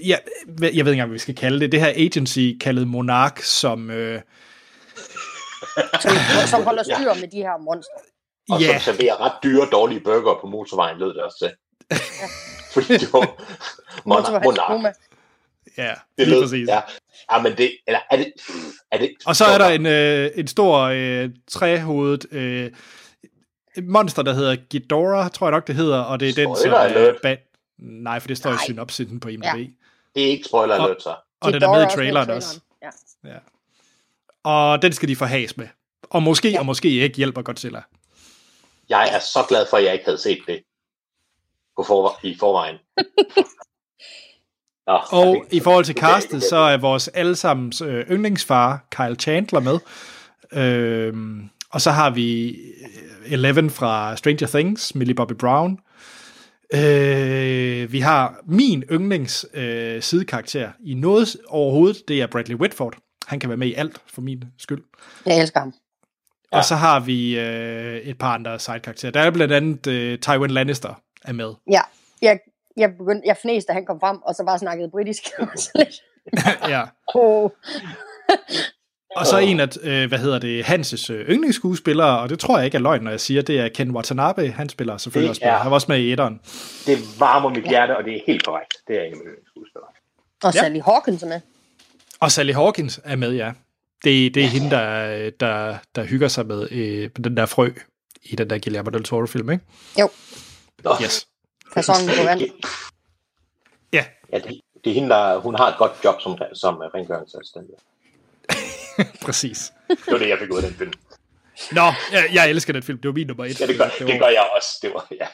ja, 0.05 0.07
jeg 0.07 0.19
ved 0.59 0.69
ikke 0.69 0.79
engang, 0.91 1.09
hvad 1.09 1.15
vi 1.15 1.19
skal 1.19 1.35
kalde 1.35 1.59
det, 1.59 1.71
det 1.71 1.79
her 1.79 1.93
agency 1.95 2.49
kaldet 2.61 2.87
Monark, 2.87 3.41
som, 3.41 3.89
øh, 3.91 4.21
Som, 6.01 6.11
som 6.47 6.63
holder 6.63 6.83
styr 6.83 7.13
med 7.21 7.27
de 7.27 7.37
her 7.37 7.57
monstre. 7.63 7.93
og 8.49 8.61
ja, 8.61 8.79
som 8.79 8.93
serverer 8.93 9.21
ret 9.25 9.33
dyre, 9.43 9.67
dårlige 9.71 9.99
burger 9.99 10.37
på 10.41 10.47
motorvejen, 10.47 10.97
lød 10.97 11.13
det 11.13 11.23
også 11.23 11.37
til. 11.37 11.51
Fordi 12.73 12.93
det 12.97 13.13
var 13.13 13.43
Motorvejs 14.05 14.43
monark. 14.45 14.71
Puma. 14.71 14.93
ja, 15.77 15.93
Det 16.17 16.27
lige 16.27 16.29
lød, 16.29 16.41
præcis. 16.43 16.67
ja. 16.67 16.81
ja, 17.31 17.41
men 17.41 17.57
det, 17.57 17.77
eller 17.87 17.99
er 18.11 18.15
det, 18.17 18.33
er 18.91 18.97
det 18.97 19.11
Og 19.25 19.35
så 19.35 19.45
er 19.45 19.57
der 19.57 19.67
en, 19.67 19.85
øh, 19.85 20.31
en 20.35 20.47
stor 20.47 20.79
øh, 20.79 21.29
træhovedet 21.47 22.25
øh, 22.31 22.71
monster, 23.83 24.21
der 24.21 24.33
hedder 24.33 24.55
Ghidorah, 24.69 25.31
tror 25.31 25.47
jeg 25.47 25.51
nok, 25.51 25.67
det 25.67 25.75
hedder, 25.75 25.99
og 25.99 26.19
det 26.19 26.29
er 26.29 26.33
den, 26.33 26.45
som... 26.45 26.55
Spoiler 26.55 26.77
alert. 26.77 27.15
ba- 27.25 27.75
nej, 27.79 28.19
for 28.19 28.27
det 28.27 28.37
står 28.37 28.49
i 28.49 28.53
Nej. 28.53 28.63
synopsisen 28.65 29.19
på 29.19 29.29
IMDb. 29.29 29.43
Ja. 29.45 29.55
Ja. 29.57 29.65
Det 30.15 30.23
er 30.23 30.27
ikke 30.27 30.43
spoiler 30.47 30.75
Og- 30.79 30.83
alert, 30.85 31.03
så. 31.03 31.15
Og 31.41 31.53
den 31.53 31.63
er 31.63 31.69
med 31.71 31.81
i 31.81 31.85
også 31.85 31.95
traileren 31.97 32.29
i 32.29 32.31
også. 32.31 32.59
Ja. 33.25 33.37
Og 34.43 34.81
den 34.81 34.93
skal 34.93 35.09
de 35.09 35.15
forhas 35.15 35.57
med. 35.57 35.67
Og 36.03 36.23
måske 36.23 36.49
ja. 36.49 36.59
og 36.59 36.65
måske 36.65 36.89
ikke 36.89 37.17
hjælper 37.17 37.41
Godzilla. 37.41 37.81
Jeg 38.89 39.09
er 39.15 39.19
så 39.19 39.45
glad 39.49 39.65
for, 39.69 39.77
at 39.77 39.83
jeg 39.83 39.93
ikke 39.93 40.05
havde 40.05 40.17
set 40.17 40.39
det 40.47 40.63
på 41.77 41.83
for, 41.83 42.19
i 42.23 42.35
forvejen. 42.39 42.75
Nå, 44.87 44.99
Og 45.11 45.45
i 45.51 45.59
forhold 45.59 45.85
til 45.85 45.95
castet, 45.95 46.43
så 46.43 46.57
er 46.57 46.77
vores 46.77 47.07
allesammens 47.07 47.81
øh, 47.81 48.05
yndlingsfar, 48.11 48.85
Kyle 48.91 49.15
Chandler, 49.15 49.59
med. 49.59 49.79
Øhm, 50.53 51.49
og 51.71 51.81
så 51.81 51.91
har 51.91 52.09
vi 52.09 52.49
øh, 52.49 53.33
Eleven 53.33 53.69
fra 53.69 54.15
Stranger 54.15 54.47
Things, 54.47 54.95
Millie 54.95 55.15
Bobby 55.15 55.33
Brown. 55.33 55.79
Øh, 56.73 57.91
vi 57.91 57.99
har 57.99 58.39
min 58.45 58.83
yndlings 58.91 59.45
øh, 59.53 60.01
sidekarakter 60.01 60.71
i 60.85 60.93
noget 60.93 61.37
overhovedet, 61.47 62.07
det 62.07 62.21
er 62.21 62.27
Bradley 62.27 62.55
Whitford. 62.55 62.97
Han 63.27 63.39
kan 63.39 63.49
være 63.49 63.57
med 63.57 63.67
i 63.67 63.73
alt, 63.73 64.01
for 64.13 64.21
min 64.21 64.43
skyld. 64.57 64.83
Jeg 65.25 65.41
elsker 65.41 65.59
ham. 65.59 65.73
Ja. 66.51 66.57
Og 66.57 66.65
så 66.65 66.75
har 66.75 66.99
vi 66.99 67.39
øh, 67.39 67.97
et 67.97 68.17
par 68.17 68.33
andre 68.33 68.59
sidekarakterer. 68.59 69.11
Der 69.11 69.21
er 69.21 69.31
blandt 69.31 69.53
andet 69.53 69.87
øh, 69.87 70.19
Tywin 70.19 70.51
Lannister 70.51 71.01
er 71.25 71.33
med. 71.33 71.53
Ja, 71.71 71.81
jeg, 72.21 72.39
jeg, 72.77 72.89
begyndte, 72.97 73.27
jeg 73.27 73.37
fnæste, 73.41 73.67
da 73.67 73.73
han 73.73 73.85
kom 73.85 73.99
frem, 73.99 74.17
og 74.17 74.35
så 74.35 74.43
bare 74.45 74.59
snakkede 74.59 74.89
britisk. 74.89 75.23
Ja. 76.69 76.83
oh. 77.15 77.49
Og 79.15 79.27
så 79.27 79.37
en 79.37 79.59
af, 79.59 79.67
øh, 79.83 80.07
hvad 80.09 80.19
hedder 80.19 80.39
det, 80.39 80.65
Hanses 80.65 81.09
øh, 81.09 81.29
yndlingsskuespillere, 81.29 82.19
og 82.19 82.29
det 82.29 82.39
tror 82.39 82.57
jeg 82.57 82.65
ikke 82.65 82.75
er 82.77 82.81
løgn, 82.81 83.03
når 83.03 83.11
jeg 83.11 83.19
siger, 83.19 83.41
det 83.41 83.59
er 83.59 83.69
Ken 83.69 83.91
Watanabe. 83.91 84.47
Han 84.51 84.69
spiller 84.69 84.97
selvfølgelig 84.97 85.27
Det 85.27 85.29
også 85.29 85.41
med. 85.45 85.51
er- 85.51 85.57
Han 85.57 85.71
var 85.71 85.75
også 85.75 85.85
med 85.89 85.99
i 85.99 86.11
etteren. 86.11 86.39
Det 86.85 87.19
varmer 87.19 87.49
mit 87.49 87.67
hjerte, 87.69 87.97
og 87.97 88.03
det 88.03 88.13
er 88.15 88.19
helt 88.27 88.45
korrekt. 88.45 88.73
Det 88.87 88.95
er 88.97 89.01
en 89.01 89.11
af 89.13 89.17
mine 89.17 89.31
skuespillere. 89.47 89.89
Og 90.43 90.53
Ja. 90.53 90.59
Sally 90.59 90.79
Hawkins 90.81 91.23
er 91.23 91.27
med. 91.27 91.39
Og 92.19 92.31
Sally 92.31 92.53
Hawkins 92.53 92.99
er 93.03 93.15
med, 93.15 93.31
ja. 93.33 93.51
Det, 94.03 94.35
det 94.35 94.43
er 94.43 94.47
hende, 94.47 94.69
der, 94.71 95.29
der, 95.39 95.77
der 95.95 96.03
hygger 96.03 96.27
sig 96.27 96.45
med 96.45 96.67
øh, 96.71 97.09
den 97.23 97.37
der 97.37 97.45
frø 97.45 97.69
i 98.23 98.35
den 98.35 98.49
der 98.49 98.59
Guillermo 98.63 98.89
del 98.89 99.03
Toro-film, 99.03 99.49
ikke? 99.51 99.63
Jo, 99.99 100.09
Nå, 100.83 100.91
Yes. 101.03 101.27
personen 101.73 102.07
på 102.17 102.23
vand. 102.23 102.41
Ja, 103.93 104.05
Ja, 104.33 104.39
det, 104.39 104.61
det 104.83 104.89
er 104.89 104.93
hende, 104.93 105.09
der, 105.09 105.37
hun 105.37 105.55
har 105.55 105.67
et 105.67 105.77
godt 105.77 105.91
job 106.03 106.21
som, 106.21 106.37
som 106.53 106.75
rengøringsassistent. 106.77 107.69
præcis. 109.25 109.73
Det 109.89 109.99
var 110.07 110.17
det, 110.17 110.29
jeg 110.29 110.39
fik 110.39 110.51
ud 110.51 110.57
af 110.57 110.63
den 110.63 110.73
film. 110.73 110.93
Nå, 111.71 111.81
jeg, 112.11 112.29
jeg 112.33 112.49
elsker 112.49 112.73
den 112.73 112.83
film. 112.83 112.97
Det 113.01 113.07
var 113.07 113.13
min 113.13 113.27
nummer 113.27 113.45
et. 113.45 113.59
Ja, 113.61 113.67
det 113.67 113.77
gør, 113.77 113.89
det 113.99 114.07
det 114.07 114.19
gør 114.19 114.27
jeg 114.27 114.49
også. 114.55 114.79
Det 114.81 114.93
var, 114.93 115.07
ja. 115.19 115.27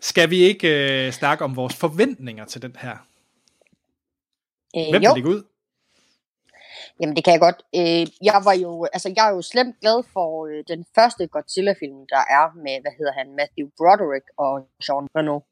Skal 0.00 0.30
vi 0.30 0.36
ikke 0.42 1.06
øh, 1.06 1.12
snakke 1.12 1.44
om 1.44 1.56
vores 1.56 1.76
forventninger 1.76 2.44
til 2.44 2.62
den 2.62 2.76
her? 2.78 2.96
Øh, 4.76 4.82
Hvem 4.90 5.02
jo, 5.02 5.12
vil 5.12 5.22
ligge 5.22 5.30
ud? 5.30 5.42
Jamen 7.00 7.16
det 7.16 7.24
kan 7.24 7.32
jeg 7.32 7.40
godt. 7.40 7.58
Øh, 7.78 8.04
jeg 8.28 8.38
var 8.48 8.54
jo, 8.64 8.70
altså 8.92 9.08
jeg 9.16 9.24
er 9.28 9.34
jo 9.34 9.42
slemt 9.42 9.76
glad 9.80 9.98
for 10.14 10.28
øh, 10.46 10.64
den 10.72 10.84
første 10.94 11.26
Godzilla-film, 11.26 11.98
der 12.14 12.22
er 12.38 12.44
med, 12.64 12.76
hvad 12.82 12.92
hedder 12.98 13.12
han, 13.20 13.26
Matthew 13.38 13.66
Broderick 13.78 14.26
og 14.44 14.52
Sean 14.86 15.06
Renault. 15.16 15.44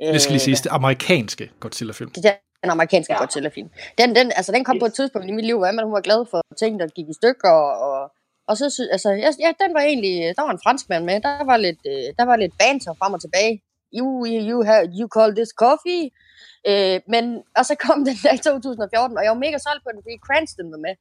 Det 0.00 0.20
skal 0.22 0.32
lige 0.32 0.42
Øh, 0.42 0.48
siges, 0.48 0.60
det 0.60 0.70
amerikanske 0.78 1.44
Godzilla-film. 1.60 2.10
Det 2.10 2.24
er 2.26 2.36
den 2.62 2.70
amerikanske 2.70 3.12
Ja. 3.12 3.18
Godzilla-film. 3.18 3.68
Den, 3.98 4.08
den, 4.18 4.26
altså, 4.38 4.52
den 4.52 4.64
kom 4.64 4.78
på 4.78 4.86
et 4.86 4.94
tidspunkt 4.94 5.28
i 5.28 5.32
mit 5.32 5.44
liv, 5.44 5.58
hvor 5.58 5.72
man 5.72 5.84
hun 5.84 5.92
var 5.92 6.00
glad 6.00 6.26
for 6.30 6.40
ting, 6.58 6.80
der 6.80 6.86
gik 6.86 7.08
i 7.08 7.16
stykker, 7.20 7.56
og, 7.86 8.12
og 8.48 8.56
så 8.56 8.64
altså, 8.92 9.10
ja, 9.10 9.30
ja, 9.44 9.50
den 9.62 9.74
var 9.74 9.80
egentlig, 9.80 10.14
der 10.36 10.42
var 10.42 10.52
en 10.56 10.64
franskmand 10.64 11.04
med, 11.04 11.20
der 11.20 11.44
var 11.44 11.56
lidt, 11.56 11.80
øh, 11.86 12.06
der 12.18 12.24
var 12.24 12.36
lidt 12.36 12.54
banter 12.58 12.92
frem 13.00 13.12
og 13.16 13.20
tilbage. 13.20 13.54
You, 13.98 14.26
you, 14.50 14.62
have, 14.62 14.84
you 15.00 15.08
call 15.16 15.30
this 15.38 15.52
coffee? 15.64 16.04
Øh, 16.70 17.00
men, 17.14 17.24
og 17.58 17.64
så 17.66 17.74
kom 17.84 17.98
den 18.08 18.16
der 18.24 18.32
i 18.34 18.38
2014, 18.38 19.16
og 19.18 19.24
jeg 19.24 19.30
var 19.34 19.38
mega 19.46 19.58
solgt 19.58 19.82
på 19.84 19.90
den, 19.92 20.02
fordi 20.04 20.16
Cranston 20.26 20.70
var 20.74 20.78
med. 20.86 20.94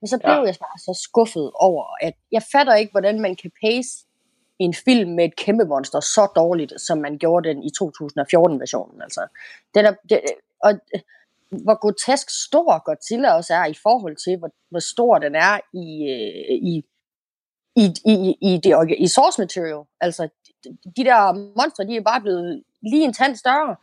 Men 0.00 0.08
så 0.08 0.18
blev 0.18 0.32
Ja. 0.34 0.42
jeg 0.50 0.56
bare 0.66 0.78
så 0.88 0.92
skuffet 1.08 1.50
over, 1.68 1.84
at 2.06 2.14
jeg 2.32 2.42
fatter 2.52 2.74
ikke, 2.74 2.90
hvordan 2.92 3.20
man 3.20 3.36
kan 3.36 3.50
pace 3.64 3.90
en 4.58 4.74
film 4.74 5.10
med 5.10 5.24
et 5.24 5.36
kæmpe 5.36 5.64
monster 5.64 6.00
så 6.00 6.32
dårligt, 6.36 6.72
som 6.86 6.98
man 6.98 7.18
gjorde 7.18 7.48
den 7.48 7.62
i 7.62 7.70
2014-versionen. 7.78 9.02
Altså, 9.02 9.22
den 9.74 9.84
er, 9.84 9.94
det, 10.10 10.20
og 10.62 10.72
øh, 10.94 11.00
hvor 11.64 11.80
grotesk 11.80 12.30
stor 12.46 12.84
Godzilla 12.84 13.32
også 13.34 13.54
er 13.54 13.66
i 13.66 13.74
forhold 13.82 14.16
til, 14.24 14.38
hvor, 14.38 14.50
hvor 14.70 14.78
stor 14.92 15.18
den 15.18 15.34
er 15.34 15.54
i, 15.84 15.86
øh, 16.14 16.56
i, 16.72 16.74
i, 17.76 17.84
i, 18.12 18.36
i, 18.48 18.60
det, 18.64 18.96
i 18.98 19.08
source 19.08 19.40
material. 19.40 19.82
Altså, 20.00 20.28
de, 20.64 20.90
de 20.96 21.04
der 21.04 21.32
monstre, 21.56 21.84
de 21.84 21.96
er 21.96 22.00
bare 22.00 22.20
blevet 22.20 22.62
lige 22.82 23.04
en 23.04 23.12
tand 23.12 23.36
større. 23.36 23.76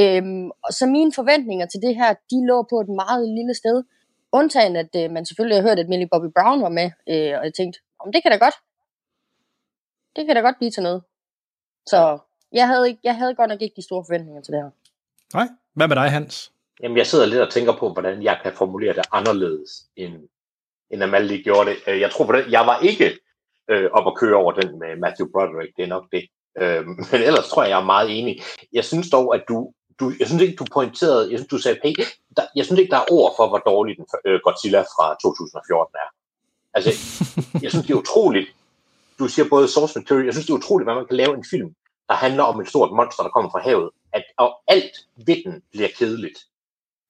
Øhm, 0.00 0.50
og 0.64 0.72
så 0.72 0.86
mine 0.86 1.12
forventninger 1.12 1.66
til 1.66 1.80
det 1.82 1.94
her, 1.94 2.14
de 2.30 2.46
lå 2.46 2.66
på 2.70 2.80
et 2.80 2.88
meget 2.88 3.28
lille 3.28 3.54
sted. 3.54 3.84
Undtagen, 4.32 4.76
at 4.76 4.92
øh, 4.96 5.10
man 5.10 5.26
selvfølgelig 5.26 5.56
har 5.56 5.68
hørt, 5.68 5.78
at 5.78 5.88
Millie 5.88 6.08
Bobby 6.12 6.30
Brown 6.36 6.62
var 6.62 6.68
med, 6.68 6.90
øh, 7.08 7.38
og 7.38 7.44
jeg 7.44 7.54
tænkte, 7.56 7.80
om 8.00 8.12
det 8.12 8.22
kan 8.22 8.32
da 8.32 8.38
godt. 8.38 8.54
Det 10.16 10.26
kan 10.26 10.36
da 10.36 10.40
godt 10.40 10.56
blive 10.58 10.70
til 10.70 10.82
noget. 10.82 11.02
Så 11.86 12.18
jeg 12.52 12.66
havde, 12.66 12.88
ikke, 12.88 13.00
jeg 13.04 13.16
havde 13.16 13.34
godt 13.34 13.48
nok 13.48 13.62
ikke 13.62 13.76
de 13.76 13.82
store 13.82 14.04
forventninger 14.08 14.42
til 14.42 14.52
det 14.52 14.62
her. 14.62 14.70
Nej? 15.34 15.48
Hvad 15.74 15.88
med 15.88 15.96
dig, 15.96 16.10
Hans? 16.10 16.52
Jamen, 16.82 16.96
jeg 16.98 17.06
sidder 17.06 17.26
lidt 17.26 17.40
og 17.40 17.50
tænker 17.50 17.76
på, 17.78 17.92
hvordan 17.92 18.22
jeg 18.22 18.40
kan 18.42 18.52
formulere 18.52 18.94
det 18.94 19.02
anderledes, 19.12 19.70
end, 19.96 20.14
end 20.90 21.02
Amal 21.02 21.24
lige 21.24 21.42
gjorde 21.42 21.70
det. 21.70 21.76
Øh, 21.86 22.00
Jeg 22.00 22.10
tror 22.10 22.26
på 22.26 22.32
det. 22.32 22.52
Jeg 22.52 22.66
var 22.66 22.78
ikke 22.78 23.18
øh, 23.72 23.90
op 23.92 24.06
at 24.06 24.16
køre 24.20 24.36
over 24.36 24.52
den 24.52 24.78
med 24.78 24.96
Matthew 24.96 25.26
Broderick. 25.32 25.76
Det 25.76 25.82
er 25.82 25.94
nok 25.96 26.06
det. 26.12 26.24
Øh, 26.58 26.86
men 26.86 27.20
ellers 27.28 27.48
tror 27.48 27.62
jeg, 27.62 27.70
jeg 27.70 27.80
er 27.80 27.84
meget 27.84 28.18
enig. 28.18 28.42
Jeg 28.72 28.84
synes 28.84 29.10
dog, 29.10 29.34
at 29.34 29.44
du, 29.48 29.72
du 30.00 30.12
jeg 30.18 30.26
synes 30.26 30.42
ikke, 30.42 30.56
du 30.56 30.64
pointerede, 30.72 31.30
jeg 31.30 31.38
synes, 31.38 31.50
du 31.50 31.58
sagde, 31.58 31.78
hey, 31.84 31.94
der, 32.36 32.42
jeg 32.56 32.64
synes 32.64 32.80
ikke, 32.80 32.90
der 32.90 32.96
er 32.96 33.12
ord 33.12 33.32
for, 33.36 33.48
hvor 33.48 33.58
dårlig 33.58 33.96
den 33.96 34.06
øh, 34.26 34.40
Godzilla 34.44 34.80
fra 34.80 35.16
2014 35.22 35.94
er. 36.04 36.08
Altså, 36.74 36.90
jeg 37.62 37.70
synes, 37.70 37.86
det 37.86 37.94
er 37.94 37.98
utroligt. 37.98 38.48
Du 39.18 39.28
siger 39.28 39.48
både 39.48 39.68
source 39.68 39.98
material, 39.98 40.24
jeg 40.24 40.34
synes, 40.34 40.46
det 40.46 40.52
er 40.52 40.56
utroligt, 40.56 40.86
hvad 40.86 40.94
man 40.94 41.06
kan 41.06 41.16
lave 41.16 41.34
en 41.34 41.44
film, 41.50 41.74
der 42.08 42.14
handler 42.14 42.42
om 42.42 42.60
et 42.60 42.68
stort 42.68 42.92
monster, 42.92 43.22
der 43.22 43.30
kommer 43.30 43.50
fra 43.50 43.60
havet, 43.60 43.90
at, 44.12 44.24
og 44.38 44.50
alt 44.68 44.94
ved 45.26 45.44
den 45.44 45.62
bliver 45.72 45.88
kedeligt. 45.98 46.38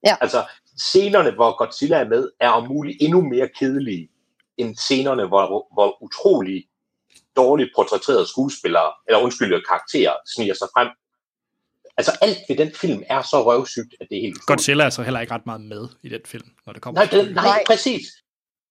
Ja. 0.07 0.17
Altså, 0.21 0.45
scenerne, 0.77 1.31
hvor 1.31 1.57
Godzilla 1.57 1.97
er 1.97 2.09
med, 2.09 2.31
er 2.41 2.51
om 2.51 2.69
muligt 2.69 2.97
endnu 3.01 3.21
mere 3.21 3.49
kedelige, 3.59 4.09
end 4.63 4.77
scenerne, 4.77 5.27
hvor, 5.29 5.45
hvor 5.75 6.03
utrolig 6.03 6.65
dårligt 7.37 7.71
portrætterede 7.77 8.27
skuespillere, 8.27 8.93
eller 9.09 9.19
undskyld, 9.21 9.65
karakterer, 9.69 10.15
sniger 10.35 10.55
sig 10.55 10.69
frem. 10.75 10.89
Altså 11.97 12.13
alt 12.23 12.39
ved 12.49 12.57
den 12.57 12.73
film 12.75 13.03
er 13.07 13.23
så 13.23 13.43
røvsygt, 13.45 13.95
at 14.01 14.07
det 14.11 14.17
er 14.19 14.23
helt. 14.23 14.41
Godzilla 14.47 14.85
er 14.85 14.91
så 14.91 15.03
heller 15.03 15.21
ikke 15.21 15.35
ret 15.35 15.47
meget 15.47 15.61
med 15.61 15.89
i 16.03 16.09
den 16.09 16.21
film, 16.27 16.49
når 16.67 16.73
det 16.73 16.83
kommer 16.83 17.01
Nej, 17.01 17.09
til 17.09 17.19
det, 17.19 17.35
Nej. 17.35 17.65
præcis. 17.67 18.03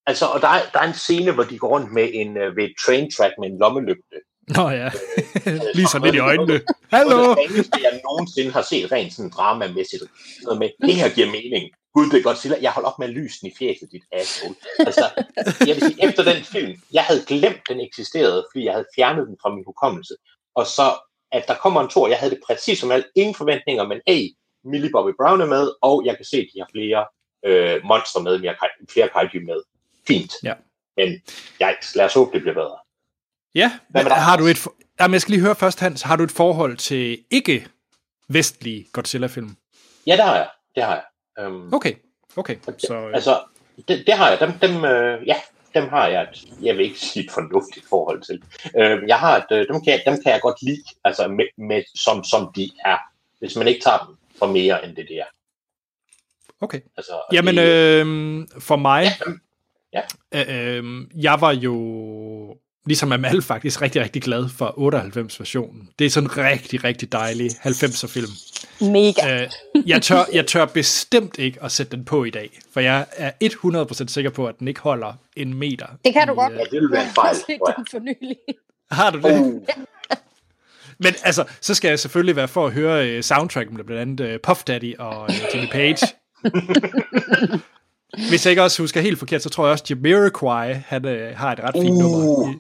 Altså, 0.06 0.26
og 0.26 0.42
der 0.42 0.48
er, 0.48 0.62
der 0.74 0.80
er 0.80 0.88
en 0.88 0.94
scene, 0.94 1.32
hvor 1.32 1.44
de 1.44 1.58
går 1.58 1.68
rundt 1.68 1.94
med 1.94 2.10
en, 2.14 2.38
øh, 2.38 2.56
ved 2.56 2.64
et 2.64 2.74
train 2.86 3.12
track 3.12 3.34
med 3.40 3.48
en 3.50 3.58
lommelygte. 3.60 4.18
Nå 4.48 4.70
ja, 4.70 4.90
lyser 5.78 6.00
lidt 6.04 6.16
i 6.16 6.20
øjnene. 6.20 6.62
Hallo! 6.92 7.36
det 7.36 7.46
eneste, 7.50 7.80
jeg 7.84 8.02
nogensinde 8.04 8.52
har 8.52 8.62
set 8.62 8.92
rent 8.92 9.14
sådan 9.14 9.32
dramamæssigt. 9.32 10.02
Sådan 10.02 10.44
Noget 10.44 10.60
med, 10.60 10.70
det 10.88 10.96
her 10.96 11.10
giver 11.10 11.28
mening. 11.28 11.72
Gud, 11.94 12.10
det 12.10 12.20
er 12.20 12.24
Godzilla. 12.24 12.58
Jeg 12.62 12.72
holder 12.72 12.90
op 12.90 13.00
med 13.00 13.08
at 13.08 13.14
lyse 13.14 13.42
den 13.42 13.48
i 13.50 13.54
fjeset, 13.60 13.92
dit 13.92 14.04
asshole. 14.12 14.56
Altså, 14.80 15.06
jeg 15.68 15.76
vil 15.76 15.84
sige, 15.84 16.08
efter 16.08 16.24
den 16.24 16.44
film, 16.44 16.82
jeg 16.94 17.04
havde 17.04 17.24
glemt, 17.28 17.62
den 17.70 17.80
eksisterede, 17.80 18.46
fordi 18.52 18.66
jeg 18.66 18.74
havde 18.74 18.86
fjernet 18.96 19.28
den 19.28 19.38
fra 19.42 19.54
min 19.56 19.64
hukommelse. 19.68 20.16
Og 20.56 20.66
så, 20.66 20.88
at 21.32 21.44
der 21.48 21.56
kommer 21.56 21.82
en 21.82 21.90
tor, 21.90 22.08
jeg 22.08 22.18
havde 22.18 22.34
det 22.36 22.42
præcis 22.48 22.80
som 22.80 22.92
alt. 22.92 23.08
Ingen 23.16 23.36
forventninger, 23.36 23.88
men 23.88 24.02
hey, 24.08 24.22
Millie 24.64 24.92
Bobby 24.92 25.12
Brown 25.20 25.42
er 25.42 25.46
med, 25.46 25.72
og 25.82 26.06
jeg 26.06 26.16
kan 26.16 26.26
se, 26.26 26.38
at 26.38 26.48
de 26.54 26.60
har 26.60 26.70
flere 26.76 27.06
øh, 27.46 27.86
monstre 27.86 28.24
med, 28.24 28.40
mere, 28.40 28.56
flere 28.94 29.10
kaiju 29.10 29.46
med. 29.46 29.62
Fint. 30.08 30.34
Ja. 30.44 30.54
Men 30.98 31.22
ja, 31.60 31.70
lad 31.96 32.06
os 32.06 32.14
håbe, 32.14 32.32
det 32.34 32.42
bliver 32.42 32.54
bedre. 32.54 32.78
Ja, 33.56 33.72
Hvad 33.90 34.04
med 34.04 34.10
dig? 34.12 34.18
har 34.18 34.38
du 34.38 34.46
et... 34.46 34.68
Jamen, 35.00 35.14
jeg 35.14 35.22
skal 35.22 35.32
lige 35.32 35.42
høre 35.42 35.56
først, 35.56 35.80
Hans. 35.80 36.02
Har 36.02 36.16
du 36.16 36.24
et 36.24 36.32
forhold 36.32 36.78
til 36.78 37.24
ikke-vestlige 37.32 38.88
Godzilla-film? 38.94 39.56
Ja, 40.08 40.16
det 40.16 40.24
har 40.24 40.36
jeg. 40.36 40.50
Det 40.76 40.84
har 40.84 40.94
jeg. 41.38 41.48
Um, 41.48 41.74
Okay, 41.74 41.94
okay. 42.36 42.56
Så, 42.78 42.94
øh, 42.96 43.14
Altså, 43.14 43.40
det, 43.88 44.04
det 44.08 44.14
har 44.14 44.30
jeg. 44.30 44.40
Dem, 44.40 44.52
dem, 44.52 44.86
øh, 44.86 45.28
ja, 45.28 45.36
dem 45.74 45.90
har 45.90 46.08
jeg 46.08 46.22
et, 46.24 46.44
jeg 46.62 46.78
vil 46.78 46.86
ikke 46.86 47.00
sige 47.00 47.26
et 47.26 47.32
fornuftigt 47.32 47.86
forhold 47.90 48.22
til. 48.22 48.44
Øh, 48.78 49.08
jeg 49.08 49.20
har 49.20 49.38
et, 49.38 49.46
øh, 49.52 49.68
dem, 49.74 49.84
kan 49.84 49.94
jeg, 49.94 50.02
dem 50.06 50.24
kan 50.24 50.32
jeg 50.32 50.42
godt 50.42 50.62
lide, 50.62 50.84
altså 51.04 51.28
med, 51.28 51.46
med, 51.68 51.84
som, 51.96 52.24
som 52.24 52.52
de 52.56 52.70
er, 52.86 52.98
hvis 53.40 53.56
man 53.56 53.68
ikke 53.68 53.82
tager 53.82 53.98
dem 54.08 54.16
for 54.40 54.46
mere 54.46 54.86
end 54.86 54.96
det, 54.96 55.06
det 55.10 55.18
er. 55.20 55.26
okay. 56.62 56.80
Altså, 56.98 57.12
Jamen, 57.34 57.56
det, 57.58 57.64
øh, 57.68 58.48
for 58.62 58.76
mig... 58.76 59.06
Ja. 59.94 60.02
Øh, 60.34 60.78
øh, 60.78 60.84
jeg 61.24 61.42
var 61.42 61.52
jo, 61.52 62.58
ligesom 62.86 63.12
Amal, 63.12 63.42
faktisk 63.42 63.82
rigtig, 63.82 64.02
rigtig 64.02 64.22
glad 64.22 64.50
for 64.50 64.66
98-versionen. 64.78 65.90
Det 66.00 66.06
er 66.06 66.10
sådan 66.10 66.30
en 66.30 66.38
rigtig, 66.38 66.84
rigtig 66.84 67.12
dejlig 67.12 67.52
90'er-film. 67.52 68.28
Mega. 68.92 69.44
Øh, 69.44 69.50
jeg, 69.90 70.02
tør, 70.02 70.24
jeg 70.34 70.48
tør 70.48 70.66
bestemt 70.66 71.38
ikke 71.40 71.64
at 71.64 71.72
sætte 71.72 71.96
den 71.98 72.06
på 72.06 72.24
i 72.24 72.30
dag, 72.30 72.60
for 72.74 72.80
jeg 72.80 73.06
er 73.18 73.32
100% 74.04 74.08
sikker 74.08 74.30
på, 74.32 74.48
at 74.48 74.60
den 74.60 74.68
ikke 74.68 74.80
holder 74.82 75.14
en 75.36 75.54
meter. 75.54 75.86
Det 76.06 76.14
kan 76.14 76.28
du 76.28 76.34
i, 76.34 76.36
godt. 76.36 76.54
øh, 76.54 76.60
det 76.60 76.82
vil 76.82 76.92
være 76.92 77.02
en 77.02 77.06
Jeg 77.08 77.14
fejl. 77.16 77.28
har 77.28 77.34
set 77.34 77.60
jeg. 77.68 77.74
den 77.78 77.86
for 77.92 78.00
nylig. 78.00 78.38
Har 78.92 79.10
du 79.10 79.18
det? 79.18 79.40
Uh, 79.40 79.62
Men 81.00 81.14
altså, 81.24 81.44
så 81.62 81.74
skal 81.74 81.90
jeg 81.90 82.00
selvfølgelig 82.00 82.36
være 82.36 82.48
for 82.48 82.66
at 82.68 82.74
høre 82.74 83.10
øh, 83.10 83.24
soundtracken 83.24 83.78
med 83.78 83.84
blandt 83.84 84.02
andet 84.02 84.20
øh, 84.34 84.40
Puff 84.40 84.64
Daddy 84.64 84.98
og 84.98 85.30
øh, 85.30 85.36
Jimmy 85.56 85.68
Page. 85.72 86.08
Hvis 88.30 88.46
jeg 88.46 88.50
ikke 88.52 88.64
også 88.64 88.84
husker 88.84 89.02
helt 89.02 89.20
forkert, 89.20 89.44
så 89.44 89.50
tror 89.50 89.66
jeg 89.66 89.72
også, 89.72 89.86
Jamiroquai, 89.90 90.74
han 90.74 91.06
øh, 91.06 91.38
har 91.38 91.52
et 91.52 91.60
ret 91.60 91.76
fint 91.76 91.90
Uh. 91.90 92.02
nummer. 92.02 92.54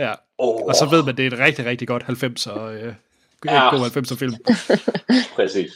Ja. 0.00 0.12
oh, 0.38 0.62
Og 0.66 0.74
så 0.74 0.86
ved 0.90 1.04
man, 1.04 1.16
det 1.16 1.26
er 1.26 1.30
et 1.30 1.38
rigtig, 1.38 1.66
rigtig 1.66 1.88
godt 1.88 2.02
90'er, 2.02 2.60
øh, 2.60 2.94
Ja. 3.44 3.54
ja. 3.64 3.76
god 3.76 3.86
90'er 3.86 4.16
film. 4.16 4.34
Præcis. 5.36 5.72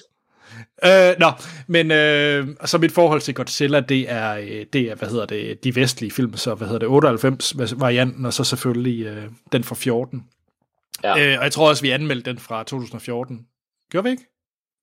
Øh, 0.84 1.14
nå, 1.18 1.30
men 1.66 1.90
øh, 1.90 2.48
så 2.64 2.78
mit 2.78 2.92
forhold 2.92 3.20
til 3.20 3.34
Godzilla, 3.34 3.80
det 3.80 4.10
er, 4.10 4.34
øh, 4.36 4.66
det 4.72 4.80
er, 4.90 4.94
hvad 4.94 5.08
hedder 5.08 5.26
det, 5.26 5.64
de 5.64 5.74
vestlige 5.76 6.10
film, 6.10 6.36
så 6.36 6.54
hvad 6.54 6.68
hedder 6.68 6.78
det, 6.78 6.88
98 6.88 7.80
varianten, 7.80 8.26
og 8.26 8.32
så 8.32 8.44
selvfølgelig 8.44 9.06
øh, 9.06 9.24
den 9.52 9.64
fra 9.64 9.74
14. 9.74 10.24
Ja. 11.04 11.10
Øh, 11.32 11.38
og 11.38 11.44
jeg 11.44 11.52
tror 11.52 11.68
også, 11.68 11.82
vi 11.82 11.90
anmeldte 11.90 12.30
den 12.30 12.38
fra 12.38 12.62
2014. 12.64 13.46
Gjorde 13.90 14.04
vi 14.04 14.10
ikke? 14.10 14.22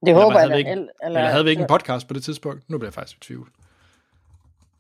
Det 0.06 0.14
håber 0.14 0.40
havde 0.40 0.42
jeg 0.52 0.58
vi 0.58 0.64
da. 0.64 0.70
ikke- 0.70 0.72
Eller, 0.72 0.88
Eller 1.20 1.30
havde 1.30 1.44
vi 1.44 1.50
ikke 1.50 1.62
en 1.62 1.68
podcast 1.68 2.08
på 2.08 2.14
det 2.14 2.24
tidspunkt? 2.24 2.70
Nu 2.70 2.78
bliver 2.78 2.88
jeg 2.90 2.94
faktisk 2.94 3.18
i 3.18 3.20
tvivl. 3.20 3.50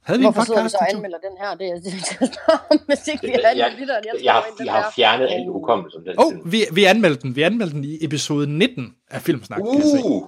Havde 0.03 0.19
vi 0.19 0.25
Hvorfor 0.25 0.39
en 0.39 0.45
sidder 0.45 0.61
vi 0.61 0.63
podcast? 0.63 0.75
så 0.91 0.95
anmelder 0.95 1.17
den 1.17 1.37
her? 1.39 1.55
Det 1.55 1.67
er 1.67 1.73
det, 1.75 1.83
det, 1.83 2.81
hvis 2.87 3.07
ikke 3.07 3.21
vi 3.27 3.31
Jeg, 3.31 3.41
har 3.45 3.55
jeg, 3.55 3.75
lytteren. 3.79 4.03
Jeg, 4.05 4.23
jeg, 4.23 4.43
jeg 4.65 4.73
har 4.73 4.91
fjernet 4.95 5.27
alt 5.31 5.47
hukommelse 5.51 5.97
om 5.97 6.03
den 6.03 6.15
Åh, 6.19 6.25
oh, 6.25 6.51
vi, 6.51 6.65
vi 6.73 6.83
anmeldte 6.83 7.21
den. 7.21 7.35
Vi 7.35 7.41
anmeldte 7.41 7.75
den 7.75 7.83
i 7.83 7.97
episode 8.01 8.47
19 8.47 8.95
af 9.11 9.21
Filmsnak. 9.21 9.59
Uh, 9.61 10.23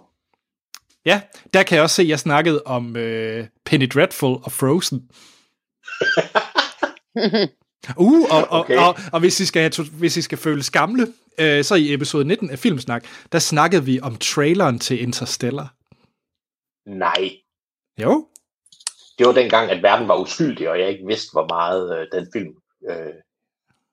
Ja, 1.05 1.21
der 1.53 1.63
kan 1.63 1.75
jeg 1.75 1.83
også 1.83 1.95
se, 1.95 2.01
at 2.01 2.07
jeg 2.07 2.19
snakkede 2.19 2.61
om 2.65 2.95
øh, 2.97 3.47
Penny 3.65 3.87
Dreadful 3.93 4.37
og 4.43 4.51
Frozen. 4.51 5.01
Uh, 7.97 8.21
og, 8.31 8.47
og, 8.49 8.59
Okay. 8.59 8.77
og, 8.77 8.95
og 9.13 9.19
hvis, 9.19 9.39
I 9.39 9.45
skal, 9.45 9.71
hvis 9.99 10.17
I 10.17 10.21
skal 10.21 10.37
føles 10.37 10.69
gamle, 10.71 11.07
øh, 11.39 11.63
så 11.63 11.75
i 11.75 11.93
episode 11.93 12.25
19 12.25 12.49
af 12.49 12.59
Filmsnak, 12.59 13.05
der 13.31 13.39
snakkede 13.39 13.85
vi 13.85 13.99
om 13.99 14.15
traileren 14.15 14.79
til 14.79 15.01
Interstellar. 15.01 15.73
nej. 16.85 17.29
Jo, 18.01 18.27
Det 19.19 19.27
var 19.27 19.33
dengang, 19.33 19.71
at 19.71 19.83
verden 19.83 20.07
var 20.07 20.15
uskyldig, 20.15 20.69
og 20.69 20.79
jeg 20.79 20.89
ikke 20.89 21.05
vidste, 21.07 21.29
hvor 21.33 21.47
meget 21.47 21.99
øh, 21.99 22.07
den 22.19 22.27
film... 22.33 22.49
Øh, 22.89 23.13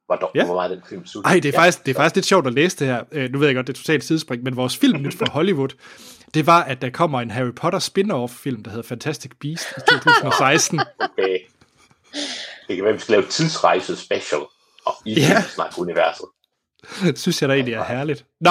hvor, 0.06 0.16
dog, 0.16 0.30
Ja. 0.34 0.44
hvor 0.44 0.54
meget 0.54 0.70
den 0.70 0.82
film 0.88 1.06
sugede. 1.06 1.26
Ej, 1.28 1.34
det 1.34 1.44
er, 1.44 1.52
ja. 1.52 1.58
faktisk, 1.58 1.86
det 1.86 1.90
er 1.90 1.94
faktisk 2.00 2.14
lidt 2.14 2.26
sjovt 2.26 2.46
at 2.46 2.54
læse 2.54 2.76
det 2.76 2.86
her. 2.86 3.04
Øh, 3.12 3.30
nu 3.32 3.38
ved 3.38 3.46
jeg 3.46 3.54
godt, 3.54 3.66
det 3.66 3.72
er 3.72 3.76
totalt 3.76 4.04
sidespring, 4.04 4.42
men 4.42 4.56
vores 4.56 4.76
film 4.76 5.02
nyt 5.02 5.14
fra 5.18 5.30
Hollywood, 5.36 5.68
det 6.34 6.46
var, 6.46 6.62
at 6.64 6.82
der 6.82 6.90
kommer 6.90 7.20
en 7.20 7.30
Harry 7.30 7.52
Potter 7.56 7.78
spin-off 7.78 8.42
film, 8.42 8.62
der 8.62 8.70
hedder 8.70 8.88
Fantastic 8.88 9.30
Beast 9.40 9.64
i 9.76 9.80
2016. 9.92 10.80
Okay. 11.00 11.38
Det 12.68 12.76
kan 12.76 12.84
være, 12.84 12.92
vi 12.94 12.98
skal 12.98 13.12
lave 13.12 13.24
tidsrejse 13.26 13.96
special 13.96 14.40
og 14.86 14.94
i 15.06 15.14
Ja. 15.14 15.42
universet. 15.78 16.26
synes 17.18 17.42
jeg 17.42 17.48
da 17.48 17.54
egentlig 17.54 17.74
er 17.74 17.84
herligt. 17.84 18.24
Nå, 18.40 18.50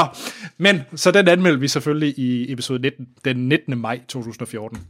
men 0.57 0.81
så 0.95 1.11
den 1.11 1.27
anmeldte 1.27 1.59
vi 1.59 1.67
selvfølgelig 1.67 2.19
i 2.19 2.51
episode 2.51 2.79
19, 2.79 3.07
den 3.25 3.47
19. 3.49 3.77
maj 3.77 3.99
2014. 4.07 4.87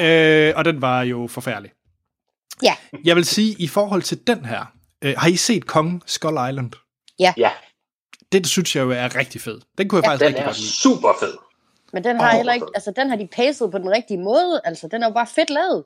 Ja. 0.00 0.48
Øh, 0.48 0.54
og 0.56 0.64
den 0.64 0.82
var 0.82 1.02
jo 1.02 1.26
forfærdelig. 1.30 1.70
Ja. 2.62 2.74
Jeg 3.04 3.16
vil 3.16 3.24
sige, 3.24 3.56
i 3.58 3.68
forhold 3.68 4.02
til 4.02 4.26
den 4.26 4.44
her, 4.44 4.64
øh, 5.02 5.14
har 5.18 5.28
I 5.28 5.36
set 5.36 5.66
Kong 5.66 6.02
Skull 6.06 6.38
Island? 6.50 6.70
Ja, 7.18 7.34
Den 8.32 8.44
synes 8.44 8.76
jeg 8.76 8.82
jo 8.82 8.90
er 8.90 9.16
rigtig 9.16 9.40
fed. 9.40 9.60
Den 9.78 9.88
kunne 9.88 9.96
jeg 9.96 10.04
Ja, 10.04 10.10
faktisk 10.10 10.20
den 10.20 10.26
rigtig 10.28 10.42
er 10.42 10.46
godt 10.46 10.58
lide. 10.58 10.72
super 10.72 11.08
fed. 11.20 11.34
Men 11.92 12.04
den 12.04 12.20
har 12.20 12.30
Åh, 12.30 12.36
heller 12.36 12.52
ikke, 12.52 12.66
altså 12.74 12.92
den 12.96 13.08
har 13.10 13.16
de 13.16 13.28
pacet 13.36 13.70
på 13.70 13.78
den 13.78 13.90
rigtige 13.90 14.18
måde. 14.18 14.60
Altså 14.64 14.88
den 14.88 15.02
er 15.02 15.06
jo 15.06 15.12
bare 15.12 15.26
fedt 15.26 15.50
lavet. 15.50 15.84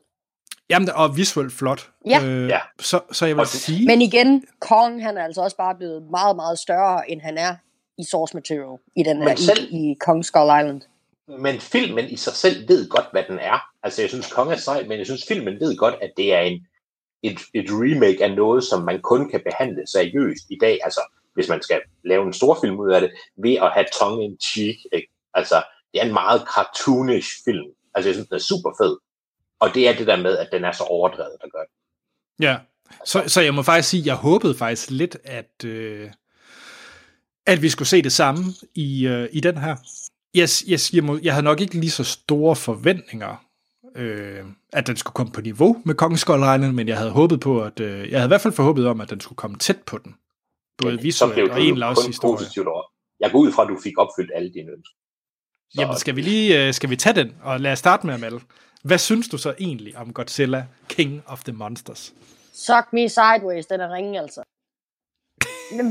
Jamen, 0.70 0.88
og 0.90 1.16
visuelt 1.16 1.52
flot. 1.52 1.90
Ja. 2.06 2.24
Øh, 2.24 2.48
Ja. 2.48 2.58
Så, 2.80 3.00
så 3.12 3.26
jeg 3.26 3.36
vil 3.36 3.40
det- 3.40 3.50
sige... 3.50 3.86
Men 3.86 4.02
igen, 4.02 4.44
Kong 4.60 5.02
han 5.02 5.18
er 5.18 5.24
altså 5.24 5.40
også 5.40 5.56
bare 5.56 5.74
blevet 5.74 6.02
meget, 6.10 6.36
meget 6.36 6.58
større, 6.58 7.10
end 7.10 7.20
han 7.20 7.38
er 7.38 7.54
i 7.98 8.04
source 8.10 8.36
material 8.36 8.78
i 8.96 9.02
den 9.02 9.22
her, 9.22 9.36
selv- 9.36 9.68
i, 9.70 9.76
i 9.90 9.94
Kong 10.00 10.24
Skull 10.24 10.44
Island. 10.60 10.80
Men 11.38 11.60
filmen 11.60 12.04
i 12.04 12.16
sig 12.16 12.32
selv 12.32 12.68
ved 12.68 12.88
godt, 12.88 13.06
hvad 13.12 13.22
den 13.28 13.38
er. 13.38 13.66
Altså, 13.84 14.02
jeg 14.02 14.10
synes, 14.10 14.32
Kong 14.32 14.52
er 14.52 14.56
sej, 14.56 14.82
men 14.88 14.98
jeg 14.98 15.06
synes, 15.06 15.24
filmen 15.28 15.60
ved 15.60 15.76
godt, 15.76 15.94
at 16.02 16.12
det 16.16 16.34
er 16.34 16.40
en, 16.40 16.66
et, 17.22 17.38
et 17.54 17.66
remake 17.70 18.24
af 18.24 18.36
noget, 18.36 18.64
som 18.64 18.82
man 18.82 19.02
kun 19.02 19.30
kan 19.30 19.40
behandle 19.44 19.82
seriøst 19.86 20.44
i 20.50 20.58
dag. 20.60 20.78
Altså, 20.84 21.00
hvis 21.34 21.48
man 21.48 21.62
skal 21.62 21.80
lave 22.04 22.26
en 22.26 22.32
stor 22.32 22.58
film 22.60 22.80
ud 22.80 22.92
af 22.92 23.00
det, 23.00 23.10
ved 23.42 23.54
at 23.54 23.70
have 23.74 23.86
tongue 24.00 24.24
in 24.24 24.36
cheek. 24.40 24.76
Ikke? 24.92 25.08
Altså, 25.34 25.62
det 25.92 26.00
er 26.00 26.06
en 26.06 26.12
meget 26.12 26.42
cartoonish 26.54 27.30
film. 27.44 27.66
Altså, 27.94 28.08
jeg 28.08 28.14
synes, 28.14 28.28
den 28.28 28.34
er 28.34 28.40
super 28.40 28.70
fed. 28.80 28.96
Og 29.60 29.74
det 29.74 29.88
er 29.88 29.96
det 29.96 30.06
der 30.06 30.16
med, 30.16 30.38
at 30.38 30.48
den 30.52 30.64
er 30.64 30.72
så 30.72 30.84
overdrevet, 30.84 31.36
der 31.42 31.48
gør 31.48 31.62
det. 31.62 31.74
Ja, 32.44 32.58
så, 33.04 33.24
så 33.26 33.40
jeg 33.40 33.54
må 33.54 33.62
faktisk 33.62 33.88
sige, 33.88 34.02
jeg 34.06 34.14
håbede 34.14 34.54
faktisk 34.54 34.90
lidt, 34.90 35.16
at, 35.24 35.64
øh, 35.64 36.10
at 37.46 37.62
vi 37.62 37.68
skulle 37.68 37.88
se 37.88 38.02
det 38.02 38.12
samme 38.12 38.44
i, 38.74 39.06
øh, 39.06 39.28
i 39.32 39.40
den 39.40 39.58
her. 39.58 39.76
Yes, 40.36 40.64
yes, 40.68 40.92
jeg, 40.92 41.04
må, 41.04 41.18
jeg 41.22 41.32
havde 41.34 41.44
nok 41.44 41.60
ikke 41.60 41.80
lige 41.80 41.90
så 41.90 42.04
store 42.04 42.56
forventninger, 42.56 43.43
øh, 43.94 44.44
at 44.72 44.86
den 44.86 44.96
skulle 44.96 45.14
komme 45.14 45.32
på 45.32 45.40
niveau 45.40 45.82
med 45.84 45.94
Kongens 45.94 46.20
Skull 46.20 46.40
Island, 46.40 46.72
men 46.72 46.88
jeg 46.88 46.98
havde 46.98 47.10
håbet 47.10 47.40
på, 47.40 47.62
at 47.62 47.80
øh, 47.80 48.10
jeg 48.10 48.18
havde 48.18 48.26
i 48.26 48.32
hvert 48.32 48.40
fald 48.40 48.54
forhåbet 48.54 48.86
om, 48.86 49.00
at 49.00 49.10
den 49.10 49.20
skulle 49.20 49.36
komme 49.36 49.56
tæt 49.56 49.82
på 49.86 49.98
den. 49.98 50.14
Både 50.82 50.96
så 50.96 51.02
visuelt 51.02 51.34
blev 51.34 51.76
og 51.82 51.88
også 51.88 52.02
kun 52.02 52.36
historie. 52.36 52.82
Jeg 53.20 53.30
går 53.30 53.38
ud 53.38 53.52
fra, 53.52 53.62
at 53.62 53.68
du 53.68 53.78
fik 53.82 53.98
opfyldt 53.98 54.30
alle 54.34 54.52
dine 54.52 54.70
ønsker. 54.72 54.96
Så, 55.70 55.80
Jamen, 55.80 55.96
skal 55.96 56.16
vi 56.16 56.22
lige 56.22 56.66
øh, 56.66 56.74
skal 56.74 56.90
vi 56.90 56.96
tage 56.96 57.14
den, 57.14 57.36
og 57.42 57.60
lad 57.60 57.72
os 57.72 57.78
starte 57.78 58.06
med 58.06 58.14
Amal. 58.14 58.40
Hvad 58.84 58.98
synes 58.98 59.28
du 59.28 59.38
så 59.38 59.54
egentlig 59.58 59.96
om 59.96 60.12
Godzilla, 60.12 60.66
King 60.88 61.22
of 61.26 61.44
the 61.44 61.52
Monsters? 61.52 62.14
Suck 62.52 62.92
me 62.92 63.08
sideways, 63.08 63.66
den 63.66 63.80
er 63.80 63.92
ringe 63.92 64.20
altså. 64.20 64.42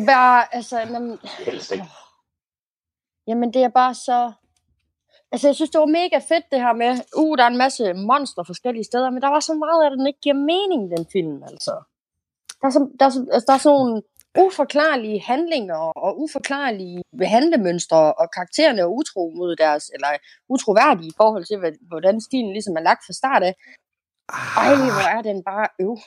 Bare, 0.08 0.56
altså, 0.56 0.86
men, 0.92 1.20
helst 1.46 1.72
ikke. 1.72 1.86
jamen 3.28 3.54
det 3.54 3.64
er 3.64 3.70
bare 3.70 3.96
så... 3.96 4.32
Altså, 5.34 5.48
jeg 5.48 5.56
synes, 5.56 5.70
det 5.72 5.80
var 5.80 5.86
mega 6.02 6.18
fedt, 6.32 6.46
det 6.52 6.60
her 6.60 6.74
med, 6.74 6.92
uh, 7.18 7.38
der 7.38 7.44
er 7.44 7.48
en 7.48 7.58
masse 7.58 7.94
monster 7.94 8.44
forskellige 8.44 8.84
steder, 8.84 9.10
men 9.10 9.22
der 9.22 9.28
var 9.28 9.40
så 9.40 9.54
meget 9.54 9.84
af 9.84 9.90
det, 9.92 10.00
den 10.00 10.08
ikke 10.08 10.20
giver 10.20 10.36
mening, 10.36 10.82
den 10.98 11.06
film, 11.12 11.44
altså. 11.44 11.74
Der 12.62 12.68
er, 12.68 12.72
så, 12.72 12.90
der 13.00 13.06
er, 13.06 13.10
så, 13.10 13.20
altså, 13.34 13.46
der 13.48 13.54
er 13.54 13.58
sådan 13.58 13.78
nogle 13.80 14.02
uforklarlige 14.46 15.20
handlinger 15.22 15.76
og 16.06 16.20
uforklarlige 16.22 17.04
handlemønstre, 17.22 18.14
og 18.14 18.32
karaktererne 18.36 18.82
er 18.82 18.86
utro 18.86 19.34
mod 19.38 19.56
deres, 19.56 19.92
eller 19.94 20.08
utroværdige 20.50 21.08
i 21.08 21.14
forhold 21.18 21.46
til, 21.46 21.58
hvordan 21.88 22.22
stilen 22.22 22.52
ligesom 22.52 22.76
er 22.78 22.82
lagt 22.82 23.02
fra 23.06 23.14
start 23.14 23.44
af. 23.44 23.54
Ej, 24.58 24.76
hvor 24.76 25.18
er 25.18 25.22
den 25.22 25.44
bare 25.44 25.68
øv. 25.80 25.98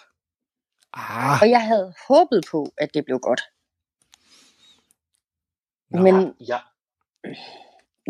Ah, 0.92 1.42
Og 1.42 1.50
jeg 1.50 1.62
havde 1.62 1.94
håbet 2.08 2.44
på, 2.50 2.66
at 2.78 2.94
det 2.94 3.04
blev 3.04 3.18
godt. 3.18 3.42
Men 5.90 6.34
Ja, 6.40 6.58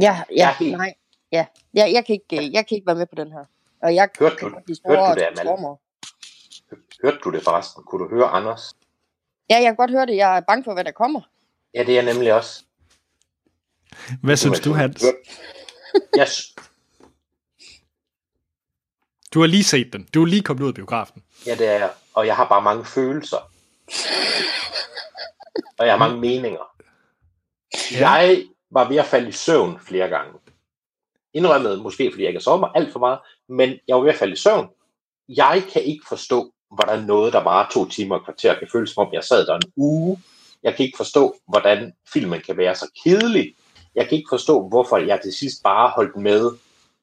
ja, 0.00 0.14
Jeg 0.16 0.24
ja, 0.36 0.48
er 0.48 0.54
helt- 0.54 0.76
nej. 0.76 0.94
Ja, 1.32 1.46
jeg, 1.74 1.92
jeg, 1.92 2.06
kan 2.06 2.12
ikke, 2.14 2.50
jeg 2.52 2.66
kan 2.66 2.74
ikke 2.76 2.86
være 2.86 2.96
med 2.96 3.06
på 3.06 3.14
den 3.14 3.32
her. 3.32 3.44
Og 3.82 3.94
jeg 3.94 4.08
Hørte 4.18 4.36
kan 4.36 4.48
du- 4.48 4.54
godt 4.54 4.68
lide 4.68 4.80
hørte 4.86 5.02
du 5.02 5.14
det, 5.14 5.40
Amal? 5.40 5.76
hørte 7.02 7.18
du 7.24 7.30
det 7.30 7.42
forresten? 7.44 7.82
Kunne 7.84 8.04
du 8.04 8.10
høre 8.14 8.26
Anders? 8.28 8.76
Ja, 9.50 9.54
jeg 9.54 9.64
kan 9.64 9.76
godt 9.76 9.90
høre 9.90 10.06
det. 10.06 10.16
Jeg 10.16 10.36
er 10.36 10.40
bange 10.40 10.64
for, 10.64 10.72
hvad 10.74 10.84
der 10.84 10.90
kommer. 10.90 11.20
Ja, 11.74 11.80
det 11.80 11.88
er 11.98 12.02
jeg 12.02 12.14
nemlig 12.14 12.34
også. 12.34 12.64
Hvad 14.22 14.36
synes 14.36 14.60
du, 14.60 14.72
Hans? 14.72 15.04
Jeg, 16.16 16.28
s- 16.28 16.54
Du 19.34 19.40
har 19.40 19.46
lige 19.46 19.64
set 19.64 19.92
den. 19.92 20.08
Du 20.14 20.22
er 20.22 20.26
lige 20.26 20.42
kommet 20.42 20.62
ud 20.62 20.68
af 20.68 20.74
biografen. 20.74 21.22
ja, 21.46 21.54
det 21.54 21.66
er 21.66 21.72
jeg. 21.72 21.90
Og 22.14 22.26
jeg 22.26 22.36
har 22.36 22.48
bare 22.48 22.62
mange 22.62 22.84
følelser. 22.84 23.50
Og 25.78 25.86
jeg 25.86 25.92
har 25.92 25.98
mange 25.98 26.16
meninger. 26.20 26.76
Ja. 27.92 28.10
Jeg 28.10 28.42
var 28.70 28.88
ved 28.88 28.96
at 28.96 29.06
falde 29.06 29.28
i 29.28 29.32
søvn 29.32 29.80
flere 29.80 30.08
gange. 30.08 30.32
Indrømmet 31.36 31.82
måske, 31.82 32.10
fordi 32.10 32.22
jeg 32.22 32.28
ikke 32.28 32.38
har 32.38 32.42
sovet 32.42 32.60
mig 32.60 32.70
alt 32.74 32.92
for 32.92 32.98
meget, 32.98 33.18
men 33.48 33.78
jeg 33.88 33.96
var 33.96 34.02
ved 34.02 34.10
at 34.12 34.18
falde 34.18 34.32
i 34.32 34.36
søvn. 34.36 34.68
Jeg 35.28 35.62
kan 35.72 35.82
ikke 35.82 36.04
forstå, 36.08 36.52
hvordan 36.74 37.04
noget, 37.04 37.32
der 37.32 37.44
bare 37.44 37.66
to 37.72 37.88
timer 37.88 38.14
og 38.18 38.24
kvarter, 38.24 38.58
kan 38.58 38.68
føles 38.72 38.90
som 38.90 39.06
om, 39.06 39.12
jeg 39.12 39.24
sad 39.24 39.46
der 39.46 39.54
en 39.54 39.72
uge. 39.76 40.18
Jeg 40.62 40.74
kan 40.74 40.86
ikke 40.86 40.96
forstå, 40.96 41.34
hvordan 41.48 41.92
filmen 42.12 42.40
kan 42.40 42.56
være 42.56 42.74
så 42.74 42.90
kedelig. 43.04 43.54
Jeg 43.94 44.08
kan 44.08 44.18
ikke 44.18 44.28
forstå, 44.30 44.68
hvorfor 44.68 44.96
jeg 44.96 45.20
til 45.22 45.32
sidst 45.32 45.62
bare 45.62 45.90
holdt 45.90 46.16
med, 46.16 46.50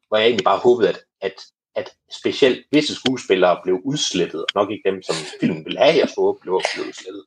hvor 0.08 0.18
jeg 0.18 0.26
egentlig 0.28 0.44
bare 0.44 0.58
håbede, 0.58 0.90
at, 0.90 1.00
at, 1.22 1.34
at 1.76 1.92
specielt 2.12 2.66
visse 2.72 2.96
skuespillere 2.96 3.60
blev 3.64 3.80
udslettet, 3.86 4.42
og 4.42 4.48
nok 4.56 4.72
ikke 4.72 4.90
dem, 4.92 5.02
som 5.04 5.16
filmen 5.40 5.66
ville 5.66 5.80
have, 5.80 5.98
jeg 5.98 6.10
skulle 6.10 6.40
blev, 6.42 6.62
blev 6.74 6.86
udslettet. 6.88 7.24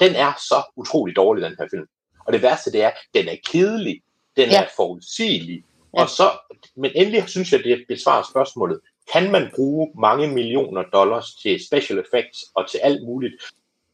Den 0.00 0.14
er 0.14 0.32
så 0.38 0.62
utrolig 0.76 1.16
dårlig, 1.16 1.44
den 1.44 1.56
her 1.58 1.66
film. 1.70 1.86
Og 2.26 2.32
det 2.32 2.42
værste, 2.42 2.72
det 2.72 2.82
er, 2.82 2.90
den 3.14 3.28
er 3.28 3.36
kedelig, 3.46 4.00
den 4.36 4.48
Ja. 4.48 4.62
er 4.62 4.66
forudsigelig, 4.76 5.64
og 5.92 6.08
så, 6.08 6.30
men 6.76 6.90
endelig 6.94 7.28
synes 7.28 7.52
jeg, 7.52 7.64
det 7.64 7.84
besvarer 7.88 8.22
spørgsmålet, 8.30 8.80
kan 9.12 9.32
man 9.32 9.50
bruge 9.54 9.92
mange 10.00 10.28
millioner 10.28 10.82
dollars 10.82 11.34
til 11.34 11.66
special 11.66 11.98
effects 11.98 12.44
og 12.54 12.70
til 12.70 12.78
alt 12.78 13.04
muligt, 13.04 13.34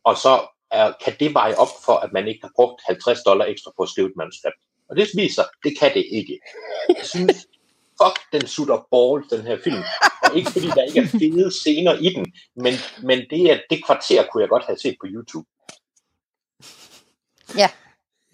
og 0.04 0.16
så 0.16 0.48
er, 0.70 0.92
kan 1.04 1.16
det 1.20 1.34
veje 1.34 1.54
op 1.54 1.68
for, 1.84 1.92
at 1.92 2.12
man 2.12 2.28
ikke 2.28 2.40
har 2.42 2.52
brugt 2.56 2.82
50 2.86 3.22
dollar 3.22 3.44
ekstra 3.44 3.72
på 3.76 3.82
at 3.82 3.88
skrive 3.88 4.08
et 4.08 4.16
manuskript. 4.16 4.56
Og 4.88 4.96
det 4.96 5.08
viser, 5.14 5.42
det 5.64 5.78
kan 5.78 5.94
det 5.94 6.06
ikke. 6.10 6.40
Jeg 6.88 7.06
synes, 7.06 7.36
fuck, 8.02 8.32
den 8.32 8.46
sutter 8.46 8.86
balls, 8.90 9.28
den 9.30 9.46
her 9.46 9.58
film. 9.64 9.82
Og 10.22 10.36
ikke 10.36 10.50
fordi 10.50 10.66
der 10.66 10.82
ikke 10.82 11.00
er 11.00 11.06
fede 11.06 11.50
scener 11.52 11.94
i 11.94 12.14
den, 12.14 12.32
men, 12.54 12.74
men 13.02 13.18
det, 13.30 13.50
er, 13.50 13.60
det 13.70 13.84
kvarter 13.84 14.26
kunne 14.26 14.40
jeg 14.40 14.48
godt 14.48 14.64
have 14.66 14.78
set 14.78 14.96
på 15.00 15.06
YouTube. 15.06 15.48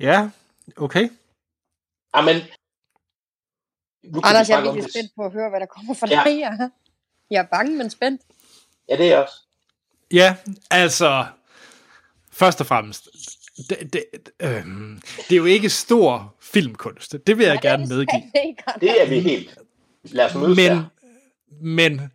Ja, 0.01 0.31
okay. 0.77 1.09
Amen, 2.13 2.37
nu 4.05 4.21
kan 4.21 4.29
Anders, 4.29 4.49
vi 4.49 4.53
jeg 4.53 4.59
er 4.61 4.63
virkelig 4.65 4.85
det. 4.85 4.93
spændt 4.93 5.11
på 5.17 5.25
at 5.25 5.33
høre, 5.33 5.51
hvad 5.51 5.61
der 5.61 5.67
kommer 5.67 5.95
fra 5.95 6.07
Ja. 6.11 6.23
dig. 6.27 6.39
Ja. 6.39 6.69
Jeg 7.31 7.41
er 7.43 7.47
bange, 7.53 7.77
men 7.79 7.91
spændt. 7.91 8.23
Ja, 8.89 8.97
det 8.97 9.05
er 9.07 9.11
jeg 9.11 9.19
også. 9.19 9.35
Ja, 10.13 10.37
altså, 10.71 11.27
først 12.33 12.61
og 12.61 12.67
fremmest, 12.67 13.09
det, 13.69 13.93
det, 13.93 14.05
øh, 14.43 14.67
det 15.29 15.33
er 15.33 15.37
jo 15.37 15.45
ikke 15.45 15.71
stor 15.71 16.35
filmkunst. 16.41 17.15
Det 17.27 17.39
vil 17.39 17.47
jeg 17.47 17.59
gerne 17.63 17.87
medgive. 17.87 18.23
Er 18.35 18.73
Det 18.81 19.03
er 19.03 19.09
vi 19.09 19.21
helt. 19.21 19.59
Lad 20.03 20.25
os 20.25 20.35
mødes 20.35 20.57
Men, 20.57 20.71
der. 20.71 20.85
men, 21.61 22.11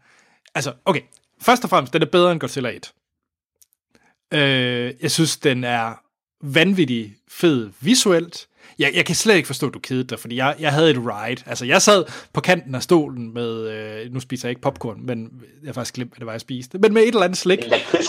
altså, 0.56 0.74
okay. 0.86 1.02
Først 1.42 1.64
og 1.64 1.70
fremmest, 1.70 1.94
den 1.94 2.02
er 2.02 2.06
bedre 2.06 2.32
end 2.32 2.40
Godzilla 2.40 2.70
1. 2.70 2.94
Øh, 4.34 4.94
jeg 5.02 5.12
synes, 5.12 5.38
den 5.38 5.64
er 5.64 6.02
vanvittig 6.42 7.16
fed 7.28 7.72
visuelt. 7.82 8.48
Jeg, 8.80 8.92
jeg 8.96 9.06
kan 9.06 9.16
slet 9.16 9.36
ikke 9.36 9.48
forstå, 9.48 9.68
at 9.68 9.74
du 9.74 9.80
kedede 9.80 10.04
dig, 10.04 10.20
fordi 10.20 10.36
jeg, 10.36 10.56
jeg 10.60 10.74
havde 10.74 10.92
et 10.92 10.98
ride. 10.98 11.44
Altså, 11.46 11.66
jeg 11.66 11.82
sad 11.82 12.06
på 12.34 12.42
kanten 12.42 12.76
af 12.76 12.84
stolen 12.84 13.34
med, 13.34 13.70
øh, 13.70 14.14
nu 14.14 14.20
spiser 14.20 14.48
jeg 14.48 14.52
ikke 14.52 14.62
popcorn, 14.62 15.06
men 15.06 15.32
jeg 15.62 15.68
har 15.68 15.74
faktisk 15.74 15.94
glemt, 15.94 16.12
hvad 16.12 16.20
det 16.20 16.26
var, 16.26 16.32
jeg 16.34 16.42
spiste. 16.42 16.78
Men 16.78 16.94
med 16.94 17.02
et 17.02 17.08
eller 17.08 17.24
andet 17.24 17.38
slik. 17.38 17.60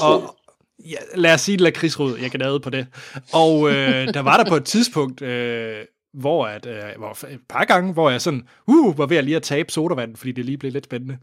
Og, 0.02 0.36
ja, 0.78 0.96
lad 1.14 1.34
os 1.34 1.40
sige 1.40 1.56
lakridsrod, 1.56 2.18
jeg 2.18 2.30
kan 2.30 2.40
nade 2.40 2.60
på 2.60 2.70
det. 2.70 2.86
Og 3.32 3.70
øh, 3.70 4.14
der 4.14 4.20
var 4.20 4.36
der 4.36 4.50
på 4.50 4.56
et 4.56 4.64
tidspunkt, 4.64 5.22
øh, 5.22 5.76
hvor 6.14 6.46
at, 6.46 6.66
øh, 6.66 6.82
hvor, 6.98 7.24
et 7.26 7.40
par 7.48 7.64
gange, 7.64 7.92
hvor 7.92 8.10
jeg 8.10 8.20
sådan, 8.20 8.42
uh, 8.66 8.98
var 8.98 9.06
ved 9.06 9.16
at 9.16 9.24
lige 9.24 9.36
at 9.36 9.42
tabe 9.42 9.72
sodavand, 9.72 10.16
fordi 10.16 10.32
det 10.32 10.44
lige 10.44 10.58
blev 10.58 10.72
lidt 10.72 10.84
spændende. 10.84 11.18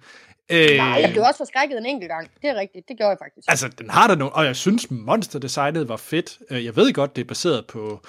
Øh, 0.52 0.78
Nej. 0.78 1.12
Du 1.16 1.22
har 1.22 1.28
også 1.28 1.38
forskrækket 1.38 1.78
en 1.78 1.86
enkelt 1.86 2.10
gang. 2.10 2.30
Det 2.42 2.50
er 2.50 2.56
rigtigt. 2.56 2.88
Det 2.88 2.98
gjorde 2.98 3.10
jeg 3.10 3.18
faktisk. 3.22 3.46
Altså, 3.48 3.68
den 3.68 3.90
har 3.90 4.08
der 4.08 4.16
nogle, 4.16 4.34
og 4.34 4.46
jeg 4.46 4.56
synes, 4.56 4.88
monsterdesignet 4.92 5.90
var 5.90 5.98
fedt. 5.98 6.38
Øh, 6.52 6.66
Jeg 6.66 6.76
ved 6.76 6.94
godt, 6.94 7.16
det 7.16 7.22
er 7.22 7.28
baseret 7.28 7.66
på, 7.66 8.06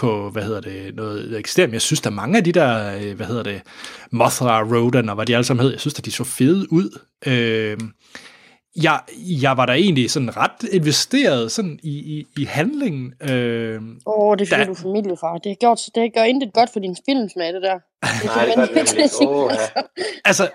på 0.00 0.30
hvad 0.30 0.42
hedder 0.42 0.60
det, 0.60 0.94
noget 0.94 1.38
ekstremt. 1.38 1.72
Jeg 1.72 1.82
synes, 1.82 2.00
der 2.00 2.10
er 2.10 2.14
mange 2.14 2.38
af 2.38 2.44
de 2.44 2.52
der, 2.52 2.96
øh, 2.96 3.16
hvad 3.16 3.26
hedder 3.26 3.42
det, 3.42 3.62
Mothra, 4.12 4.62
Rodan 4.62 5.08
og 5.08 5.14
hvad 5.14 5.26
de 5.26 5.34
alle 5.34 5.44
sammen 5.44 5.62
hed, 5.62 5.70
jeg 5.72 5.80
synes, 5.80 5.98
at 5.98 6.04
de 6.04 6.10
så 6.12 6.24
fede 6.24 6.72
ud. 6.72 6.98
Øh, 7.26 7.78
jeg, 8.82 9.00
jeg 9.42 9.56
var 9.56 9.66
da 9.66 9.72
egentlig 9.72 10.10
sådan 10.10 10.36
ret 10.36 10.68
investeret 10.72 11.52
sådan 11.52 11.78
i, 11.82 11.90
i, 12.18 12.24
i 12.38 12.44
handlingen. 12.44 13.12
Øh, 13.30 13.74
Åh, 13.76 13.80
oh, 14.06 14.36
det 14.38 14.44
er 14.44 14.48
fordi, 14.48 14.60
Der- 14.60 14.66
du 14.66 14.72
er 14.72 14.76
familiefar. 14.76 15.38
Det 15.38 15.50
har 15.50 15.56
gjort, 15.60 15.78
det 15.94 16.14
gør 16.14 16.22
intet 16.24 16.50
godt 16.54 16.70
for 16.72 16.80
din 16.80 16.96
filmsmag, 17.08 17.46
det 17.54 17.62
der. 17.62 17.74
Det 18.22 18.24
Nej, 18.24 18.44
det 18.44 18.54
gør 18.56 18.64
det 18.64 18.74
nemlig 18.74 19.04
ikke. 19.04 19.28
Åh, 19.28 19.50
ja. 19.76 19.82
altså, 20.30 20.48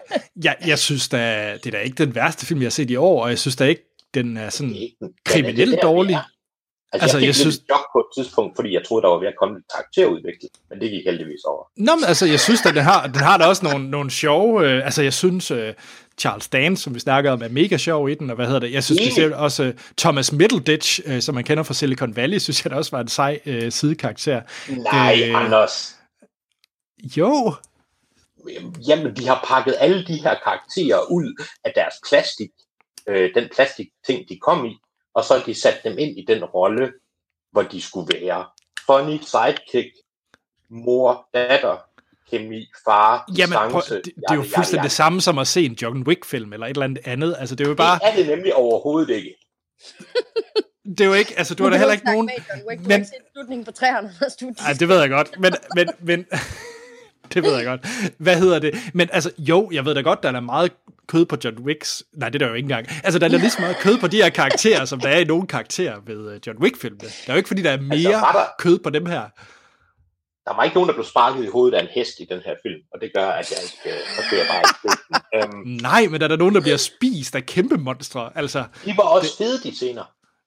jeg, 0.43 0.55
jeg 0.67 0.79
synes 0.79 1.09
da, 1.09 1.53
det 1.63 1.65
er 1.65 1.71
da 1.71 1.77
ikke 1.83 2.05
den 2.05 2.15
værste 2.15 2.45
film, 2.45 2.59
jeg 2.61 2.65
har 2.65 2.69
set 2.71 2.89
i 2.91 2.95
år, 2.95 3.23
og 3.23 3.29
jeg 3.29 3.39
synes 3.39 3.55
da 3.55 3.65
ikke, 3.65 3.81
den 4.13 4.37
er 4.37 4.49
sådan 4.49 4.75
kriminelt 5.25 5.71
der, 5.71 5.81
dårlig. 5.81 6.13
er. 6.13 6.27
Altså, 6.93 7.03
Altså, 7.05 7.17
jeg 7.17 7.21
fik 7.21 7.25
jeg 7.27 7.27
lidt 7.27 7.37
synes- 7.55 7.61
chok 7.71 7.85
på 7.93 7.99
et 7.99 8.05
tidspunkt, 8.17 8.51
fordi 8.57 8.73
jeg 8.73 8.83
troede, 8.87 9.03
der 9.03 9.09
var 9.09 9.19
ved 9.19 9.27
at 9.27 9.33
komme 9.39 9.55
lidt 9.55 9.65
karakterudvikling, 9.75 10.51
men 10.69 10.79
det 10.81 10.89
gik 10.91 11.03
heldigvis 11.05 11.43
over. 11.47 11.63
Nå, 11.77 11.95
men 11.95 12.03
altså, 12.07 12.25
jeg 12.25 12.39
synes, 12.39 12.65
at 12.65 12.75
den 12.75 12.83
har, 12.83 13.07
den 13.07 13.15
har 13.21 13.37
da 13.37 13.45
også 13.45 13.65
nogle, 13.65 13.89
nogle 13.89 14.11
sjove... 14.11 14.69
Øh, 14.69 14.85
altså, 14.85 15.01
jeg 15.01 15.13
synes, 15.13 15.51
øh, 15.51 15.73
Charles 16.17 16.47
Dance, 16.47 16.83
som 16.83 16.95
vi 16.95 16.99
snakker 16.99 17.31
om, 17.31 17.41
er 17.41 17.47
mega 17.49 17.77
sjov 17.77 18.09
i 18.09 18.13
den, 18.13 18.29
og 18.29 18.35
hvad 18.35 18.45
hedder 18.45 18.59
det? 18.59 18.71
Jeg 18.73 18.83
synes 18.83 18.99
Enig. 19.01 19.11
specielt 19.11 19.33
også 19.33 19.63
øh, 19.63 19.73
Thomas 19.97 20.31
Middleditch, 20.31 20.99
øh, 21.05 21.21
som 21.21 21.35
man 21.35 21.43
kender 21.43 21.63
fra 21.63 21.73
Silicon 21.73 22.15
Valley, 22.15 22.37
synes 22.37 22.65
jeg 22.65 22.71
da 22.71 22.75
også 22.77 22.91
var 22.91 23.01
en 23.01 23.07
sej 23.07 23.39
øh, 23.45 23.71
sidekarakter. 23.71 24.41
Nej, 24.93 25.21
øh... 25.29 25.45
Anders. 25.45 25.95
Jo, 27.17 27.53
Jamen, 28.87 29.15
de 29.15 29.27
har 29.27 29.45
pakket 29.47 29.75
alle 29.79 30.05
de 30.05 30.13
her 30.13 30.35
karakterer 30.43 31.11
ud 31.11 31.43
af 31.63 31.71
deres 31.75 31.93
plastik, 32.09 32.49
øh, 33.07 33.29
den 33.35 33.49
plastik 33.55 33.87
ting, 34.07 34.29
de 34.29 34.37
kom 34.41 34.65
i, 34.65 34.77
og 35.15 35.23
så 35.23 35.37
har 35.37 35.43
de 35.43 35.61
sat 35.61 35.81
dem 35.83 35.97
ind 35.97 36.17
i 36.17 36.25
den 36.27 36.43
rolle, 36.43 36.93
hvor 37.51 37.61
de 37.61 37.81
skulle 37.81 38.19
være. 38.21 38.45
Funny 38.85 39.19
sidekick, 39.21 39.95
mor, 40.69 41.27
datter, 41.33 41.77
kemi, 42.31 42.67
far, 42.85 43.25
jamen, 43.37 43.57
prøv, 43.71 43.81
distance. 43.81 43.95
det, 43.95 44.05
det 44.05 44.23
er 44.29 44.35
jo 44.35 44.43
fuldstændig 44.55 44.83
det 44.83 44.91
samme 44.91 45.21
som 45.21 45.37
at 45.37 45.47
se 45.47 45.65
en 45.65 45.73
John 45.81 46.07
Wick-film, 46.07 46.53
eller 46.53 46.65
et 46.65 46.69
eller 46.69 46.83
andet 46.83 47.01
andet. 47.05 47.35
Altså, 47.39 47.55
det 47.55 47.65
er 47.65 47.69
jo 47.69 47.75
bare... 47.75 47.99
Det 47.99 48.09
er 48.11 48.15
det 48.15 48.27
nemlig 48.27 48.55
overhovedet 48.55 49.09
ikke. 49.09 49.35
Det 50.85 51.01
er 51.01 51.05
jo 51.05 51.13
ikke... 51.13 51.33
Altså, 51.37 51.55
du 51.55 51.63
har 51.63 51.69
da 51.69 51.77
heller 51.77 51.93
ikke 51.93 52.05
nogen... 52.05 52.27
Du 52.27 52.69
har 52.69 52.75
men- 52.81 52.91
ikke 52.91 53.05
set 53.05 53.13
slutningen 53.33 53.65
på 53.65 53.71
træerne. 53.71 54.13
Nej, 54.61 54.73
det 54.79 54.87
ved 54.87 54.99
jeg 54.99 55.09
godt, 55.09 55.39
men, 55.39 55.53
men, 55.75 55.89
men 55.99 56.25
det 57.33 57.43
ved 57.43 57.55
jeg 57.55 57.65
godt. 57.65 57.87
Hvad 58.17 58.37
hedder 58.39 58.59
det? 58.59 58.75
Men 58.93 59.09
altså, 59.13 59.31
jo, 59.37 59.69
jeg 59.71 59.85
ved 59.85 59.95
da 59.95 60.01
godt, 60.01 60.23
der 60.23 60.31
er 60.31 60.39
meget 60.39 60.71
kød 61.07 61.25
på 61.25 61.37
John 61.43 61.59
Wicks. 61.59 62.03
Nej, 62.17 62.29
det 62.29 62.35
er 62.35 62.39
der 62.39 62.47
jo 62.47 62.53
ikke 62.53 62.65
engang. 62.65 62.87
Altså, 63.03 63.19
der 63.19 63.25
er 63.25 63.29
lige 63.29 63.49
så 63.49 63.61
meget 63.61 63.77
kød 63.77 63.97
på 63.97 64.07
de 64.07 64.17
her 64.17 64.29
karakterer, 64.29 64.85
som 64.85 64.99
der 64.99 65.09
er 65.09 65.19
i 65.19 65.23
nogle 65.23 65.47
karakterer 65.47 65.99
ved 66.05 66.31
øh, 66.33 66.39
John 66.47 66.59
Wick-filmene. 66.63 66.99
Det 67.03 67.23
er 67.27 67.33
jo 67.33 67.37
ikke, 67.37 67.47
fordi 67.47 67.61
der 67.61 67.71
er 67.71 67.81
mere 67.81 67.95
Altså, 67.95 68.09
der- 68.33 68.45
kød 68.59 68.79
på 68.79 68.89
dem 68.89 69.05
her. 69.05 69.21
Der 70.47 70.55
var 70.55 70.63
ikke 70.63 70.73
nogen, 70.75 70.87
der 70.87 70.93
blev 70.93 71.05
sparket 71.05 71.43
i 71.43 71.47
hovedet 71.47 71.77
af 71.77 71.81
en 71.81 71.87
hest 71.95 72.19
i 72.19 72.25
den 72.29 72.39
her 72.45 72.55
film, 72.65 72.81
og 72.93 73.01
det 73.01 73.11
gør, 73.15 73.27
at 73.29 73.51
jeg 73.51 73.59
ikke, 73.63 73.97
øh, 74.39 74.47
bare 74.47 74.61
ikke. 74.61 75.57
Øhm, 75.57 75.67
Nej, 75.81 76.07
men 76.07 76.19
der 76.21 76.23
er 76.23 76.27
der 76.27 76.37
nogen, 76.37 76.55
der 76.55 76.61
bliver 76.61 76.77
spist 76.77 77.35
af 77.35 77.45
kæmpe 77.45 77.77
monstre. 77.77 78.31
Altså, 78.35 78.63
de 78.85 78.93
var 78.97 79.03
også 79.03 79.37
fede, 79.37 79.59
de 79.63 79.75
scener. 79.75 80.03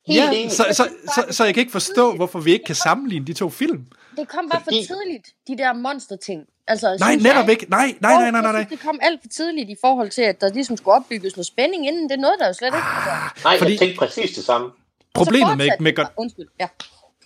Helt 0.07 0.21
ja, 0.25 0.31
enig. 0.33 0.53
så, 0.53 0.65
så, 0.73 0.89
så, 1.15 1.25
så, 1.31 1.45
jeg 1.45 1.55
kan 1.55 1.61
ikke 1.61 1.73
forstå, 1.73 2.17
hvorfor 2.17 2.41
vi 2.41 2.53
ikke 2.53 2.65
kan 2.65 2.75
sammenligne 2.75 3.27
de 3.27 3.33
to 3.33 3.51
film. 3.51 3.85
det 4.17 4.29
kom 4.29 4.49
bare 4.53 4.61
Fordi- 4.65 4.87
for 4.89 4.95
tidligt, 4.95 5.27
de 5.49 5.59
der 5.59 5.73
monster-ting. 5.73 6.41
Altså, 6.69 6.97
Nej, 7.01 7.15
netop 7.17 7.45
jeg. 7.45 7.51
ikke. 7.51 7.67
Nej, 7.71 7.95
nej, 8.01 8.13
nej, 8.13 8.31
nej, 8.31 8.41
nej. 8.43 8.53
Nej. 8.53 8.67
det 8.71 8.81
kom 8.81 8.99
alt 9.03 9.21
for 9.23 9.29
tidligt 9.29 9.71
i 9.71 9.77
forhold 9.81 10.11
til, 10.11 10.23
at 10.23 10.41
der 10.41 10.53
ligesom 10.53 10.77
skulle 10.77 10.95
opbygges 10.95 11.37
noget 11.37 11.47
spænding 11.47 11.87
inden. 11.87 12.11
Det 12.11 12.19
nåede 12.19 12.37
der 12.41 12.47
jo 12.47 12.53
slet 12.53 12.67
ikke. 12.67 12.77
Altså. 12.97 13.11
Nej, 13.45 13.59
fordi- 13.59 13.71
jeg 13.73 13.79
tænkte 13.79 13.99
præcis 13.99 14.31
det 14.37 14.45
samme. 14.45 14.71
Problemet 15.15 15.57
med, 15.57 15.69
med, 15.81 15.87
det 15.87 15.97
God, 15.97 16.05
Undskyld, 16.17 16.47
ja. 16.61 16.67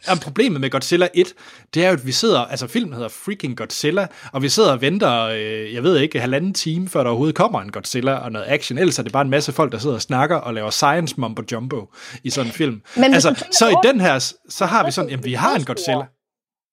Jamen, 0.08 0.20
problemet 0.20 0.60
med 0.60 0.70
Godzilla 0.70 1.08
1, 1.14 1.34
det 1.74 1.84
er 1.84 1.88
jo, 1.88 1.94
at 1.94 2.06
vi 2.06 2.12
sidder, 2.12 2.40
altså 2.40 2.66
filmen 2.66 2.94
hedder 2.94 3.08
freaking 3.08 3.56
Godzilla, 3.56 4.06
og 4.32 4.42
vi 4.42 4.48
sidder 4.48 4.72
og 4.72 4.80
venter, 4.80 5.20
øh, 5.22 5.74
jeg 5.74 5.82
ved 5.82 5.98
ikke, 5.98 6.20
halvanden 6.20 6.54
time, 6.54 6.88
før 6.88 7.02
der 7.02 7.10
overhovedet 7.10 7.36
kommer 7.36 7.60
en 7.60 7.72
Godzilla 7.72 8.12
og 8.14 8.32
noget 8.32 8.46
action. 8.48 8.78
Ellers 8.78 8.98
er 8.98 9.02
det 9.02 9.12
bare 9.12 9.22
en 9.22 9.30
masse 9.30 9.52
folk, 9.52 9.72
der 9.72 9.78
sidder 9.78 9.94
og 9.96 10.02
snakker 10.02 10.36
og 10.36 10.54
laver 10.54 10.70
science 10.70 11.14
mumbo 11.18 11.42
jumbo 11.52 11.88
i 12.24 12.30
sådan 12.30 12.46
en 12.48 12.52
film. 12.52 12.82
Men 12.96 13.14
altså, 13.14 13.44
så 13.50 13.68
i 13.68 13.74
den 13.84 14.00
her, 14.00 14.32
så 14.48 14.66
har 14.66 14.84
vi 14.84 14.90
sådan, 14.90 15.10
jamen 15.10 15.24
vi 15.24 15.34
har 15.34 15.54
en 15.56 15.64
Godzilla. 15.64 16.04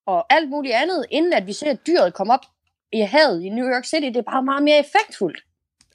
Og 0.06 0.26
alt 0.32 0.50
muligt 0.50 0.74
andet, 0.74 1.06
inden 1.10 1.32
at 1.32 1.46
vi 1.46 1.52
ser 1.52 1.74
dyret 1.74 2.14
komme 2.14 2.32
op 2.34 2.40
i 2.92 3.00
havet 3.00 3.42
i 3.42 3.48
New 3.48 3.66
York 3.66 3.84
City, 3.84 4.06
det 4.06 4.16
er 4.16 4.30
bare 4.32 4.42
meget 4.42 4.62
mere 4.62 4.78
effektfuldt. 4.78 5.38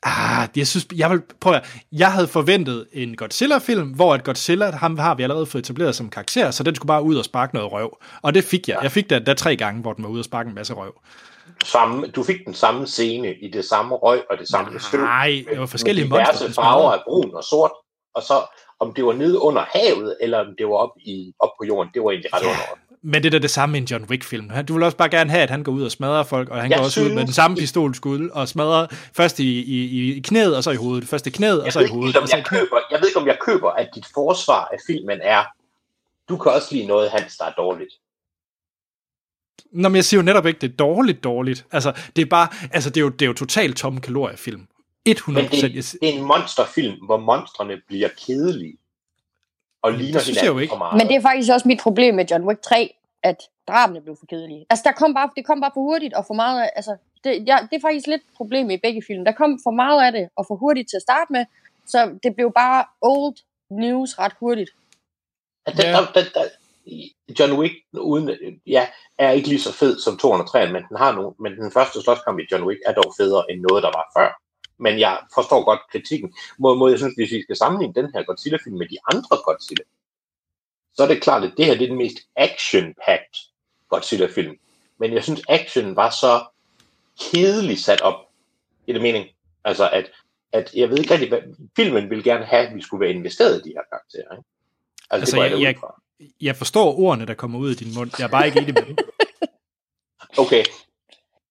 Ah, 0.03 0.47
jeg 0.55 0.67
synes, 0.67 0.87
jeg 0.95 1.09
vil 1.11 1.21
prøve 1.41 1.55
at, 1.55 1.65
Jeg 1.91 2.11
havde 2.13 2.27
forventet 2.27 2.87
en 2.93 3.15
Godzilla-film, 3.15 3.89
hvor 3.89 4.13
at 4.13 4.23
Godzilla, 4.23 4.71
ham 4.71 4.97
har 4.97 5.15
vi 5.15 5.23
allerede 5.23 5.45
fået 5.45 5.61
etableret 5.63 5.95
som 5.95 6.09
karakter, 6.09 6.51
så 6.51 6.63
den 6.63 6.75
skulle 6.75 6.87
bare 6.87 7.03
ud 7.03 7.15
og 7.15 7.25
sparke 7.25 7.55
noget 7.55 7.71
røv. 7.71 7.97
Og 8.21 8.33
det 8.33 8.43
fik 8.43 8.67
jeg. 8.69 8.79
Jeg 8.83 8.91
fik 8.91 9.09
den 9.09 9.25
der 9.25 9.33
tre 9.33 9.55
gange, 9.55 9.81
hvor 9.81 9.93
den 9.93 10.03
var 10.03 10.09
ude 10.09 10.21
og 10.21 10.25
sparke 10.25 10.47
en 10.49 10.55
masse 10.55 10.73
røv. 10.73 10.93
Samme, 11.63 12.07
du 12.07 12.23
fik 12.23 12.35
den 12.45 12.53
samme 12.53 12.87
scene 12.87 13.33
i 13.41 13.51
det 13.51 13.65
samme 13.65 13.95
røg 13.95 14.23
og 14.29 14.37
det 14.37 14.47
samme 14.49 14.79
støv. 14.79 15.01
Nej, 15.01 15.43
det 15.49 15.59
var 15.59 15.65
forskellige 15.65 16.07
med 16.09 16.17
diverse 16.17 16.53
farver 16.53 16.91
af 16.91 16.99
brun 17.05 17.35
og 17.35 17.43
sort. 17.43 17.71
Og 18.15 18.23
så 18.23 18.33
om 18.79 18.93
det 18.93 19.05
var 19.05 19.13
nede 19.13 19.41
under 19.41 19.63
havet, 19.75 20.17
eller 20.21 20.39
om 20.39 20.47
det 20.57 20.65
var 20.67 20.73
op, 20.75 20.89
i, 21.05 21.33
op 21.39 21.49
på 21.59 21.65
jorden, 21.67 21.91
det 21.93 22.03
var 22.03 22.11
egentlig 22.11 22.33
ret 22.33 22.41
Ja. 22.43 22.47
under. 22.49 22.63
Men 23.07 23.23
det 23.23 23.25
er 23.25 23.31
da 23.31 23.39
det 23.39 23.51
samme 23.51 23.77
i 23.77 23.81
en 23.81 23.85
John 23.87 24.03
Wick-film. 24.09 24.49
Du 24.67 24.73
vil 24.73 24.83
også 24.83 24.97
bare 24.97 25.09
gerne 25.09 25.29
have, 25.29 25.43
at 25.43 25.49
han 25.49 25.63
går 25.63 25.71
ud 25.71 25.83
og 25.83 25.91
smadrer 25.91 26.23
folk, 26.23 26.49
og 26.49 26.61
han 26.61 26.71
Jeg 26.71 26.77
går 26.77 26.85
også 26.85 26.99
ud 26.99 27.05
synes- 27.05 27.15
med 27.15 27.25
den 27.25 27.33
samme 27.33 27.57
pistolskud 27.57 28.29
og 28.29 28.47
smadrer 28.47 28.87
først 29.13 29.39
i, 29.39 29.61
i, 29.63 30.13
i 30.15 30.19
knæet, 30.19 30.57
og 30.57 30.63
så 30.63 30.71
i 30.71 30.75
hovedet. 30.75 31.07
Først 31.07 31.27
i 31.27 31.29
knæet, 31.29 31.63
og 31.63 31.71
så 31.73 31.79
i 31.79 31.83
ikke, 31.83 31.93
hovedet. 31.93 32.17
om 32.17 32.23
Og 32.23 32.29
så 32.29 32.35
jeg, 32.37 32.45
køber, 32.45 32.77
jeg 32.91 32.99
ved 33.01 33.07
ikke, 33.07 33.19
om 33.19 33.27
jeg 33.27 33.37
køber, 33.41 33.69
at 33.71 33.89
dit 33.95 34.05
forsvar 34.13 34.69
af 34.73 34.77
filmen 34.87 35.19
er, 35.23 35.43
du 36.29 36.37
kan 36.37 36.51
også 36.51 36.67
lide 36.71 36.85
noget, 36.87 37.09
Hans, 37.11 37.37
der 37.37 37.45
er 37.45 37.51
dårligt. 37.51 37.93
Nå, 39.71 39.89
men 39.89 39.95
jeg 39.95 40.05
siger 40.05 40.19
jo 40.21 40.25
netop 40.25 40.45
ikke, 40.45 40.59
det 40.59 40.71
er 40.71 40.75
dårligt, 40.75 41.23
dårligt. 41.23 41.65
Altså, 41.71 41.93
det 42.15 42.21
er 42.21 42.25
bare, 42.25 42.47
altså, 42.71 42.89
det 42.89 42.97
er 42.97 43.01
jo, 43.01 43.09
det 43.09 43.21
er 43.21 43.27
jo 43.27 43.33
totalt 43.33 43.77
tomme 43.77 44.01
kaloriefilm. 44.01 44.67
100 45.05 45.43
Men 45.51 45.61
det, 45.61 45.73
det 46.01 46.09
er 46.09 46.13
en 46.13 46.23
monsterfilm, 46.23 47.05
hvor 47.05 47.17
monstrene 47.17 47.81
bliver 47.87 48.09
kedelige. 48.27 48.77
Og 49.85 49.91
Det 49.91 49.99
ligner 50.01 50.19
synes 50.19 50.37
jeg 50.43 50.47
jo 50.47 50.57
ikke. 50.57 50.71
for 50.71 50.77
meget. 50.77 50.97
Men 50.97 51.07
det 51.07 51.15
er 51.15 51.21
faktisk 51.21 51.51
også 51.51 51.67
mit 51.67 51.79
problem 51.79 52.15
med 52.15 52.25
John 52.31 52.43
Wick 52.47 52.61
3, 52.61 52.93
at 53.23 53.37
drabene 53.67 54.01
blev 54.01 54.15
for 54.19 54.25
kedelige. 54.25 54.65
Altså, 54.69 54.83
der 54.87 54.91
kom 54.91 55.13
bare, 55.13 55.29
det 55.35 55.45
kom 55.45 55.61
bare 55.61 55.71
for 55.73 55.81
hurtigt 55.81 56.13
og 56.13 56.23
for 56.27 56.33
meget 56.33 56.61
af, 56.63 56.69
altså, 56.75 56.93
det, 57.23 57.31
ja, 57.47 57.57
det 57.69 57.75
er 57.77 57.81
faktisk 57.81 58.07
lidt 58.07 58.21
et 58.21 58.33
problem 58.37 58.69
i 58.69 58.77
begge 58.77 59.01
film. 59.07 59.25
Der 59.25 59.31
kom 59.31 59.59
for 59.63 59.71
meget 59.71 60.05
af 60.05 60.11
det 60.11 60.29
og 60.35 60.45
for 60.47 60.55
hurtigt 60.55 60.89
til 60.89 60.95
at 60.97 61.01
starte 61.01 61.29
med, 61.33 61.45
så 61.87 62.19
det 62.23 62.35
blev 62.35 62.51
bare 62.53 62.85
old 63.01 63.35
news 63.69 64.19
ret 64.19 64.33
hurtigt. 64.39 64.71
At 65.65 65.73
den, 65.77 65.85
Ja. 65.85 65.91
der, 65.91 66.05
der, 66.13 66.21
der, 66.33 66.45
John 67.39 67.53
Wick 67.59 67.73
uden, 67.93 68.29
ja, 68.67 68.87
er 69.17 69.31
ikke 69.31 69.47
lige 69.47 69.61
så 69.61 69.73
fed 69.73 69.99
som 69.99 70.17
203, 70.17 70.71
men 70.71 70.83
den, 70.89 70.97
har 70.97 71.11
nogle, 71.11 71.31
men 71.39 71.51
den 71.55 71.71
første 71.71 72.01
slåskamp 72.01 72.39
i 72.39 72.47
John 72.51 72.63
Wick 72.67 72.79
er 72.85 72.93
dog 72.93 73.13
federe 73.19 73.43
end 73.51 73.61
noget, 73.69 73.83
der 73.83 73.91
var 73.99 74.05
før. 74.17 74.29
Men 74.79 74.99
jeg 74.99 75.19
forstår 75.33 75.63
godt 75.63 75.79
kritikken. 75.91 76.33
Mod, 76.59 76.77
mod 76.77 76.89
jeg 76.89 76.99
synes, 76.99 77.13
hvis 77.15 77.31
vi 77.31 77.41
skal 77.41 77.55
sammenligne 77.55 77.93
den 77.93 78.11
her 78.13 78.23
Godzilla-film 78.23 78.77
med 78.77 78.87
de 78.87 78.97
andre 79.13 79.37
Godzilla, 79.45 79.83
så 80.93 81.03
er 81.03 81.07
det 81.07 81.21
klart, 81.21 81.43
at 81.43 81.53
det 81.57 81.65
her 81.65 81.73
det 81.73 81.83
er 81.83 81.87
den 81.87 81.97
mest 81.97 82.17
action-packed 82.35 83.51
Godzilla-film. 83.89 84.55
Men 84.99 85.13
jeg 85.13 85.23
synes, 85.23 85.41
action 85.49 85.95
var 85.95 86.09
så 86.09 86.45
kedeligt 87.21 87.79
sat 87.79 88.01
op. 88.01 88.15
I 88.87 88.93
det 88.93 89.01
mening. 89.01 89.25
Altså, 89.63 89.89
at, 89.89 90.11
at 90.51 90.71
jeg 90.75 90.89
ved 90.89 90.97
ikke 90.97 91.13
rigtig, 91.13 91.29
hvad 91.29 91.41
filmen 91.75 92.09
ville 92.09 92.23
gerne 92.23 92.45
have, 92.45 92.67
at 92.67 92.75
vi 92.75 92.81
skulle 92.81 93.01
være 93.01 93.15
investeret 93.15 93.59
i 93.59 93.69
de 93.69 93.73
her 93.75 93.83
karakterer. 93.91 94.37
Ikke? 94.37 94.49
Altså, 95.09 95.37
Altså, 95.37 95.55
det 95.55 95.63
jeg, 95.63 95.75
jeg-. 95.81 96.29
Jeg 96.41 96.55
forstår 96.55 96.99
ordene, 96.99 97.25
der 97.25 97.33
kommer 97.33 97.59
ud 97.59 97.69
af 97.69 97.75
din 97.75 97.93
mund. 97.97 98.11
Jeg 98.19 98.25
er 98.25 98.29
bare 98.29 98.45
ikke 98.45 98.59
enig 98.59 98.73
med 98.73 98.85
dem. 98.85 98.95
Okay. 100.37 100.63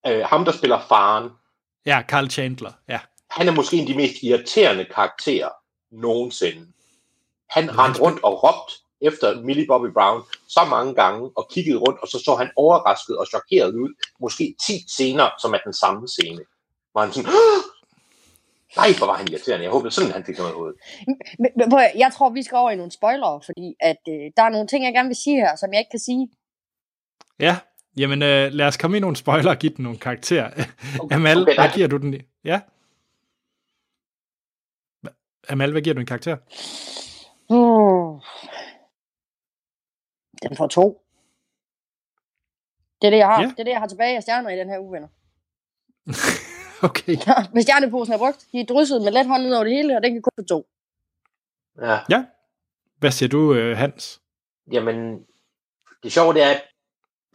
Øh, 0.06 0.20
ham, 0.20 0.44
der 0.44 0.52
spiller 0.52 0.80
faren, 0.88 1.30
Ja, 1.86 2.02
Carl 2.08 2.30
Chandler. 2.30 2.72
Ja. 2.88 3.00
Han 3.36 3.48
er 3.48 3.52
måske 3.52 3.76
en 3.76 3.82
af 3.82 3.86
de 3.86 3.96
mest 3.96 4.22
irriterende 4.22 4.84
karakterer 4.84 5.48
nogensinde. 5.90 6.66
Han 7.50 7.68
han 7.68 7.78
rendte 7.78 8.00
rundt 8.00 8.24
og 8.24 8.42
råbte 8.44 8.74
efter 9.00 9.40
Millie 9.40 9.66
Bobby 9.66 9.90
Brown 9.92 10.22
så 10.48 10.60
mange 10.70 10.94
gange, 10.94 11.30
og 11.36 11.48
kiggede 11.52 11.78
rundt, 11.78 12.00
og 12.02 12.08
så 12.08 12.18
så 12.24 12.34
han 12.34 12.50
overrasket 12.56 13.16
og 13.16 13.26
chokeret 13.26 13.74
ud, 13.74 13.94
måske 14.20 14.54
10 14.66 14.84
scener, 14.88 15.30
som 15.42 15.54
er 15.54 15.58
den 15.64 15.72
samme 15.72 16.08
scene. 16.08 16.40
Hvor 16.92 17.00
han 17.00 17.12
sådan, 17.12 17.30
"Åh!" 17.30 17.62
nej, 18.76 18.88
hvor 18.98 19.06
var 19.06 19.16
han 19.16 19.28
irriterende. 19.30 19.64
Jeg 19.64 19.72
håber 19.72 19.90
sådan, 19.90 20.10
han 20.10 20.24
fik 20.24 20.38
noget 20.38 20.54
hovedet. 20.54 20.76
Men, 21.38 21.72
jeg 21.98 22.10
tror, 22.16 22.30
vi 22.30 22.42
skal 22.42 22.56
over 22.56 22.70
i 22.70 22.76
nogle 22.76 22.92
spoilere, 22.92 23.40
fordi 23.44 23.74
at, 23.80 24.02
øh, 24.08 24.24
der 24.36 24.42
er 24.42 24.48
nogle 24.48 24.66
ting, 24.66 24.84
jeg 24.84 24.92
gerne 24.94 25.08
vil 25.08 25.16
sige 25.24 25.36
her, 25.36 25.56
som 25.56 25.72
jeg 25.72 25.80
ikke 25.80 25.90
kan 25.90 26.00
sige. 26.00 26.28
Ja, 27.40 27.56
jamen 27.96 28.22
øh, 28.22 28.52
lad 28.52 28.66
os 28.66 28.76
komme 28.76 28.96
i 28.96 29.00
nogle 29.00 29.16
spoiler 29.16 29.50
og 29.50 29.58
give 29.58 29.72
den 29.76 29.82
nogle 29.82 29.98
karakterer. 29.98 30.50
Okay, 31.00 31.16
Amal, 31.16 31.42
okay, 31.42 31.54
hvad 31.54 31.68
giver 31.74 31.88
du 31.88 31.96
den? 31.96 32.14
Ja? 32.44 32.60
Amal, 35.48 35.72
hvad 35.72 35.82
giver 35.82 35.94
du 35.94 36.00
en 36.00 36.06
karakter? 36.06 36.36
Uh. 37.48 38.20
Den 40.42 40.56
får 40.56 40.66
to. 40.66 41.04
Det 43.00 43.06
er 43.06 43.10
det, 43.10 43.18
jeg 43.18 43.26
har. 43.26 43.40
Ja. 43.40 43.46
Det 43.48 43.58
er 43.58 43.64
det, 43.64 43.70
jeg 43.70 43.80
har 43.80 43.86
tilbage 43.86 44.16
af 44.16 44.22
stjerner 44.22 44.50
i 44.50 44.58
den 44.58 44.68
her 44.68 44.78
uge, 44.78 44.92
venner. 44.92 45.08
Okay. 46.82 47.16
Hvis 47.52 47.62
stjerneposen 47.62 48.14
er 48.14 48.18
brugt, 48.18 48.46
de 48.52 48.60
er 48.60 48.64
drysset 48.64 49.02
med 49.02 49.12
let 49.12 49.26
hånd 49.26 49.42
ned 49.42 49.54
over 49.54 49.64
det 49.64 49.72
hele, 49.76 49.96
og 49.96 50.02
den 50.02 50.12
kan 50.12 50.22
kun 50.22 50.32
få 50.38 50.44
to. 50.44 50.66
Ja. 51.80 51.98
Ja. 52.10 52.24
Hvad 52.98 53.10
siger 53.10 53.28
du, 53.28 53.54
øh, 53.54 53.76
Hans? 53.76 54.20
Jamen, 54.72 55.26
det 56.02 56.12
sjove 56.12 56.34
det 56.34 56.42
er, 56.42 56.50
at 56.50 56.62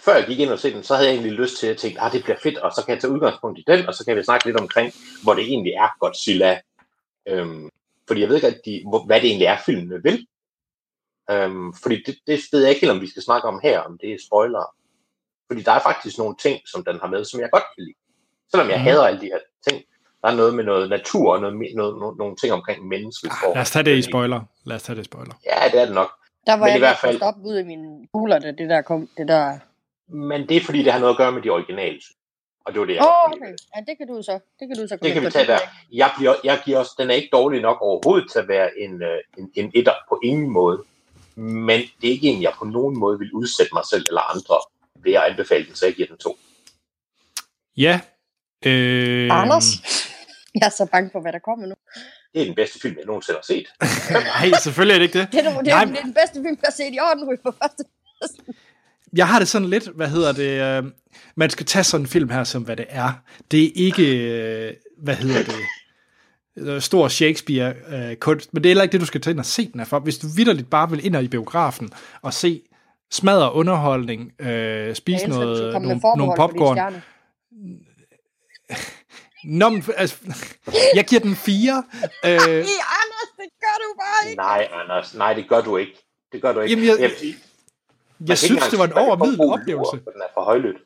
før 0.01 0.15
jeg 0.15 0.25
gik 0.27 0.39
ind 0.39 0.49
og 0.49 0.59
se 0.59 0.73
den, 0.73 0.83
så 0.83 0.95
havde 0.95 1.07
jeg 1.07 1.15
egentlig 1.15 1.33
lyst 1.33 1.59
til 1.59 1.67
at 1.67 1.77
tænke, 1.77 2.01
ah, 2.01 2.11
det 2.11 2.23
bliver 2.23 2.37
fedt, 2.43 2.57
og 2.57 2.71
så 2.71 2.85
kan 2.85 2.93
jeg 2.93 3.01
tage 3.01 3.13
udgangspunkt 3.13 3.59
i 3.59 3.63
den, 3.67 3.87
og 3.87 3.93
så 3.93 4.05
kan 4.05 4.17
vi 4.17 4.23
snakke 4.23 4.45
lidt 4.45 4.59
omkring, 4.59 4.93
hvor 5.23 5.33
det 5.33 5.43
egentlig 5.43 5.73
er 5.73 5.97
Godzilla. 5.99 6.61
Øhm, 7.27 7.69
fordi 8.09 8.21
jeg 8.21 8.29
ved 8.29 8.35
ikke 8.35 8.47
rigtig, 8.47 8.75
hvad 9.05 9.21
det 9.21 9.27
egentlig 9.29 9.45
er, 9.45 9.57
filmene 9.65 10.03
vil. 10.03 10.27
Øhm, 11.31 11.73
fordi 11.83 11.95
det, 12.05 12.15
det 12.27 12.39
ved 12.51 12.61
jeg 12.61 12.69
ikke 12.69 12.81
helt, 12.81 12.91
om 12.91 13.01
vi 13.01 13.09
skal 13.09 13.23
snakke 13.23 13.47
om 13.47 13.59
her, 13.63 13.79
om 13.79 13.97
det 14.01 14.09
er 14.13 14.17
spoiler. 14.27 14.65
Fordi 15.47 15.61
der 15.61 15.71
er 15.71 15.79
faktisk 15.79 16.17
nogle 16.17 16.35
ting, 16.41 16.57
som 16.71 16.83
den 16.83 16.99
har 17.01 17.07
med, 17.07 17.25
som 17.25 17.39
jeg 17.39 17.49
godt 17.51 17.63
kan 17.75 17.83
lide. 17.83 17.97
Selvom 18.51 18.69
jeg 18.69 18.77
mm. 18.77 18.83
hader 18.83 19.03
alle 19.07 19.21
de 19.21 19.25
her 19.25 19.39
ting. 19.67 19.83
Der 20.21 20.27
er 20.27 20.35
noget 20.35 20.53
med 20.53 20.63
noget 20.63 20.89
natur 20.89 21.33
og 21.33 21.41
noget, 21.41 21.55
me- 21.55 21.75
noget, 21.75 21.99
noget, 21.99 22.17
nogle 22.17 22.35
ting 22.35 22.53
omkring 22.53 22.87
menneskets 22.87 23.35
Ah, 23.45 23.53
lad 23.53 23.61
os 23.61 23.71
tage 23.71 23.85
det 23.85 23.97
i 23.97 24.01
spoiler. 24.01 24.41
Lad 24.65 24.75
os 24.75 24.83
tage 24.83 24.95
det 24.95 25.01
i 25.01 25.05
spoiler. 25.05 25.33
Ja, 25.45 25.69
det 25.71 25.81
er 25.81 25.85
det 25.85 25.95
nok. 25.95 26.11
Der 26.47 26.53
var 26.53 26.65
Men 26.65 26.67
i 26.67 26.71
jeg 26.71 26.79
hvert 26.79 26.89
hvert 26.89 26.97
fald 26.97 27.21
op 27.21 27.35
ud 27.43 27.55
af 27.55 27.65
mine 27.65 28.07
kugler, 28.13 28.39
da 28.39 28.51
det 28.51 28.69
der 28.69 28.81
kom. 28.81 29.09
Det 29.17 29.27
der... 29.27 29.59
Men 30.07 30.49
det 30.49 30.57
er 30.57 30.61
fordi, 30.61 30.83
det 30.83 30.91
har 30.93 30.99
noget 30.99 31.13
at 31.13 31.17
gøre 31.17 31.31
med 31.31 31.41
de 31.41 31.49
originale. 31.49 31.99
Og 32.65 32.73
det 32.73 32.79
var 32.79 32.85
det, 32.85 32.95
jeg 32.95 33.03
oh, 33.03 33.31
okay. 33.31 33.53
Ja, 33.75 33.81
det 33.87 33.97
kan 33.97 34.07
du 34.07 34.21
så. 34.21 34.39
Det 34.59 34.67
kan 34.67 34.77
du 34.77 34.87
så 34.87 34.97
Det 35.03 35.13
kan 35.13 35.25
vi 35.25 35.29
tage 35.29 35.47
der. 35.47 35.59
Jeg, 35.91 36.11
bliver, 36.17 36.35
jeg 36.43 36.61
giver 36.65 36.79
også, 36.79 36.91
den 36.97 37.09
er 37.09 37.13
ikke 37.13 37.29
dårlig 37.31 37.61
nok 37.61 37.81
overhovedet 37.81 38.31
til 38.31 38.39
at 38.39 38.47
være 38.47 38.69
en, 38.79 39.01
øh, 39.03 39.17
en, 39.37 39.51
en 39.55 39.71
etter 39.75 39.93
på 40.09 40.19
ingen 40.23 40.49
måde. 40.49 40.83
Men 41.35 41.79
det 42.01 42.07
er 42.07 42.11
ikke 42.11 42.27
en, 42.27 42.41
jeg 42.41 42.53
på 42.57 42.65
nogen 42.65 42.99
måde 42.99 43.19
vil 43.19 43.33
udsætte 43.33 43.73
mig 43.73 43.83
selv 43.89 44.05
eller 44.07 44.21
andre 44.21 44.55
ved 45.03 45.13
at 45.13 45.23
anbefale 45.23 45.65
den, 45.65 45.75
så 45.75 45.85
jeg 45.85 45.95
giver 45.95 46.07
den 46.07 46.17
to. 46.17 46.37
Ja. 47.77 47.99
Øh, 48.65 49.29
Anders? 49.31 49.65
Jeg 50.55 50.65
er 50.65 50.69
så 50.69 50.85
bange 50.85 51.09
for, 51.13 51.19
hvad 51.21 51.33
der 51.33 51.39
kommer 51.39 51.65
nu. 51.67 51.75
Det 52.33 52.41
er 52.41 52.45
den 52.45 52.55
bedste 52.55 52.79
film, 52.79 52.97
jeg 52.97 53.05
nogensinde 53.05 53.37
har 53.37 53.43
set. 53.53 53.67
Nej, 54.33 54.59
selvfølgelig 54.63 54.93
er 54.93 54.99
det 54.99 55.05
ikke 55.05 55.19
det. 55.19 55.31
Det 55.31 55.45
er, 55.45 55.53
det, 55.57 55.65
Nej, 55.65 55.81
er, 55.81 55.85
det 55.85 55.97
er 55.97 56.01
den 56.03 56.13
bedste 56.13 56.35
film, 56.35 56.57
jeg 56.61 56.67
har 56.71 56.71
set 56.71 56.93
i 56.93 56.99
år, 56.99 57.13
den 57.13 57.29
ryger 57.29 57.41
på 57.43 57.51
første. 57.61 57.83
Jeg 59.13 59.27
har 59.27 59.39
det 59.39 59.47
sådan 59.47 59.69
lidt, 59.69 59.87
hvad 59.95 60.07
hedder 60.09 60.31
det, 60.31 60.83
øh, 60.85 60.91
man 61.35 61.49
skal 61.49 61.65
tage 61.65 61.83
sådan 61.83 62.03
en 62.03 62.07
film 62.07 62.29
her 62.29 62.43
som 62.43 62.63
hvad 62.63 62.75
det 62.75 62.85
er. 62.89 63.11
Det 63.51 63.63
er 63.65 63.69
ikke, 63.75 64.31
øh, 64.33 64.73
hvad 64.97 65.15
hedder 65.15 65.43
det, 65.43 65.55
øh, 66.57 66.81
stor 66.81 67.07
Shakespeare-kunst, 67.07 68.53
men 68.53 68.63
det 68.63 68.69
er 68.69 68.71
heller 68.71 68.83
ikke 68.83 68.91
det, 68.93 69.01
du 69.01 69.05
skal 69.05 69.21
tage 69.21 69.31
ind 69.31 69.39
og 69.39 69.45
se 69.45 69.71
den 69.71 69.79
her 69.79 69.85
for. 69.85 69.99
Hvis 69.99 70.17
du 70.17 70.27
vidderligt 70.35 70.69
bare 70.69 70.89
vil 70.89 71.05
ind 71.05 71.15
og 71.15 71.23
i 71.23 71.27
biografen 71.27 71.89
og 72.21 72.33
se 72.33 72.61
smadre 73.11 73.53
underholdning, 73.53 74.31
øh, 74.41 74.95
spise 74.95 75.17
Jeg 75.17 75.25
elsker, 75.27 75.39
noget, 75.45 75.73
nogle, 75.81 75.99
nogle 76.17 76.33
popcorn. 76.35 76.77
Nå, 79.43 79.69
men, 79.69 79.83
altså, 79.97 80.15
jeg 80.95 81.05
giver 81.05 81.19
den 81.21 81.35
fire. 81.35 81.83
Øh, 82.25 82.31
Anders, 82.31 83.29
det 83.37 83.49
gør 83.59 83.75
du 83.83 83.99
bare 83.99 84.29
ikke. 84.29 84.37
Nej, 84.41 84.67
Anders, 84.83 85.15
nej, 85.15 85.33
det 85.33 85.49
gør 85.49 85.61
du 85.61 85.77
ikke. 85.77 85.93
Det 86.31 86.41
gør 86.41 86.53
du 86.53 86.59
ikke. 86.59 86.75
Jamen, 86.75 86.87
jeg- 87.01 87.09
kan 87.09 87.33
jeg 88.27 88.37
synes, 88.37 88.63
det 88.63 88.79
var 88.79 88.85
en 88.85 88.91
sige, 88.91 88.95
man 88.95 89.05
kan 89.05 89.07
over 89.07 89.17
få 89.17 89.23
middel 89.23 89.37
god 89.37 89.53
oplevelse. 89.53 89.91
Den 89.91 90.21
er 90.21 90.31
for 90.33 90.41
højlydt. 90.41 90.77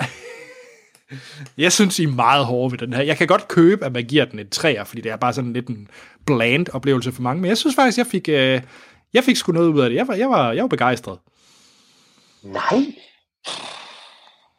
Jeg 1.64 1.72
synes, 1.72 1.98
I 1.98 2.04
er 2.04 2.08
meget 2.08 2.46
hårde 2.46 2.72
ved 2.72 2.78
den 2.78 2.92
her. 2.92 3.02
Jeg 3.02 3.16
kan 3.16 3.26
godt 3.26 3.48
købe, 3.48 3.84
at 3.84 3.92
man 3.92 4.04
giver 4.04 4.24
den 4.24 4.38
et 4.38 4.50
træer, 4.50 4.84
fordi 4.84 5.00
det 5.02 5.12
er 5.12 5.16
bare 5.16 5.32
sådan 5.32 5.52
lidt 5.52 5.68
en 5.68 5.88
bland 6.26 6.66
oplevelse 6.72 7.12
for 7.12 7.22
mange. 7.22 7.40
Men 7.40 7.48
jeg 7.48 7.58
synes 7.58 7.76
faktisk, 7.76 7.98
jeg 7.98 8.06
fik, 8.06 8.28
øh, 8.28 8.62
jeg 9.14 9.24
fik 9.24 9.36
sgu 9.36 9.52
noget 9.52 9.68
ud 9.68 9.80
af 9.80 9.90
det. 9.90 9.96
Jeg 9.96 10.08
var, 10.08 10.14
jeg 10.14 10.30
var, 10.30 10.52
jeg 10.52 10.62
var 10.62 10.68
begejstret. 10.68 11.18
Nej. 12.42 12.94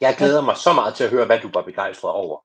Jeg 0.02 0.16
glæder 0.18 0.42
mig 0.42 0.58
så 0.58 0.74
meget 0.74 0.94
til 0.96 1.04
at 1.04 1.10
høre, 1.10 1.26
hvad 1.26 1.40
du 1.40 1.50
var 1.54 1.62
begejstret 1.62 2.12
over. 2.12 2.40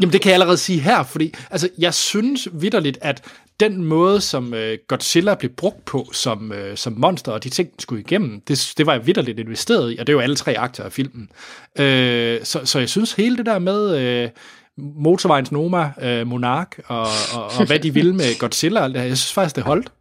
Jamen, 0.00 0.12
det 0.12 0.20
kan 0.20 0.30
jeg 0.30 0.34
allerede 0.34 0.56
sige 0.56 0.80
her, 0.80 1.02
fordi 1.02 1.34
altså, 1.50 1.68
jeg 1.78 1.94
synes 1.94 2.48
vidderligt, 2.52 2.98
at 3.00 3.22
den 3.60 3.84
måde, 3.84 4.20
som 4.20 4.54
øh, 4.54 4.78
Godzilla 4.88 5.34
blev 5.34 5.50
brugt 5.50 5.84
på 5.84 6.06
som, 6.12 6.52
øh, 6.52 6.76
som 6.76 6.92
monster, 6.92 7.32
og 7.32 7.44
de 7.44 7.48
ting, 7.50 7.70
den 7.70 7.80
skulle 7.80 8.00
igennem, 8.00 8.40
det, 8.40 8.72
det 8.78 8.86
var 8.86 8.92
jeg 8.92 9.06
vidderligt 9.06 9.38
investeret 9.38 9.92
i, 9.92 9.96
og 9.98 10.06
det 10.06 10.12
er 10.12 10.14
jo 10.14 10.20
alle 10.20 10.36
tre 10.36 10.58
akter 10.58 10.84
af 10.84 10.92
filmen. 10.92 11.30
Øh, 11.78 12.44
så, 12.44 12.66
så 12.66 12.78
jeg 12.78 12.88
synes, 12.88 13.12
hele 13.12 13.36
det 13.36 13.46
der 13.46 13.58
med 13.58 13.98
øh, 13.98 14.30
motorvejens 14.76 15.52
Noma, 15.52 15.92
øh, 16.00 16.26
Monark, 16.26 16.80
og, 16.86 17.06
og, 17.34 17.44
og 17.44 17.66
hvad 17.66 17.78
de 17.78 17.94
ville 17.94 18.14
med 18.14 18.38
Godzilla, 18.38 18.84
alt 18.84 18.94
det 18.94 19.02
her, 19.02 19.08
jeg 19.08 19.18
synes 19.18 19.32
faktisk, 19.32 19.56
det 19.56 19.64
holdt. 19.64 19.92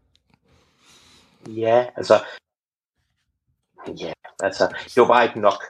Ja, 1.47 1.85
altså... 1.97 2.19
Ja, 3.99 4.11
altså, 4.43 4.67
det 4.85 5.01
var 5.01 5.07
bare 5.07 5.23
ikke 5.23 5.39
nok. 5.39 5.63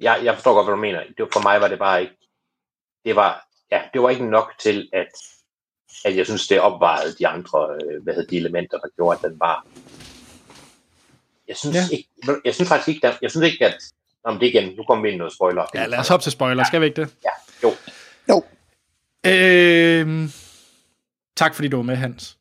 Jeg, 0.00 0.20
jeg 0.24 0.34
forstår 0.34 0.54
godt, 0.54 0.66
hvad 0.66 0.74
du 0.74 0.80
mener. 0.80 1.00
Det 1.18 1.28
for 1.32 1.42
mig 1.42 1.60
var 1.60 1.68
det 1.68 1.78
bare 1.78 2.02
ikke... 2.02 2.14
Det 3.04 3.16
var 3.16 3.46
ja, 3.70 3.80
det 3.92 4.02
var 4.02 4.10
ikke 4.10 4.30
nok 4.30 4.52
til, 4.60 4.88
at, 4.92 5.08
at 6.04 6.16
jeg 6.16 6.26
synes, 6.26 6.48
det 6.48 6.60
opvejede 6.60 7.14
de 7.18 7.28
andre 7.28 7.68
øh, 7.74 8.02
hvad 8.02 8.14
hedder, 8.14 8.28
de 8.28 8.36
elementer, 8.36 8.78
der 8.78 8.88
gjorde, 8.96 9.18
at 9.18 9.30
den 9.30 9.40
var... 9.40 9.66
Jeg 11.48 11.56
synes, 11.56 11.76
Ja. 11.76 11.80
ja. 11.80 11.96
ikke, 11.96 12.08
jeg 12.44 12.54
synes 12.54 12.68
faktisk 12.68 12.88
ikke, 12.88 13.06
der, 13.06 13.14
jeg 13.22 13.30
synes 13.30 13.52
ikke, 13.52 13.66
at... 13.66 13.76
Om 14.26 14.38
det 14.38 14.46
igen, 14.46 14.76
nu 14.76 14.84
kommer 14.84 15.02
vi 15.02 15.08
ind 15.08 15.14
i 15.14 15.18
noget 15.18 15.32
spoiler. 15.32 15.66
Ja, 15.74 15.86
lad 15.86 15.98
os 15.98 16.08
hoppe 16.08 16.22
til 16.24 16.32
spoiler. 16.32 16.64
Skal 16.64 16.80
vi 16.80 16.86
ikke 16.86 17.00
det? 17.00 17.14
Ja, 17.24 17.30
jo. 17.62 17.70
Jo. 18.28 18.42
Øh, 19.26 20.30
tak 21.36 21.54
fordi 21.54 21.68
du 21.68 21.76
var 21.76 21.82
med, 21.82 21.96
Hans. 21.96 22.38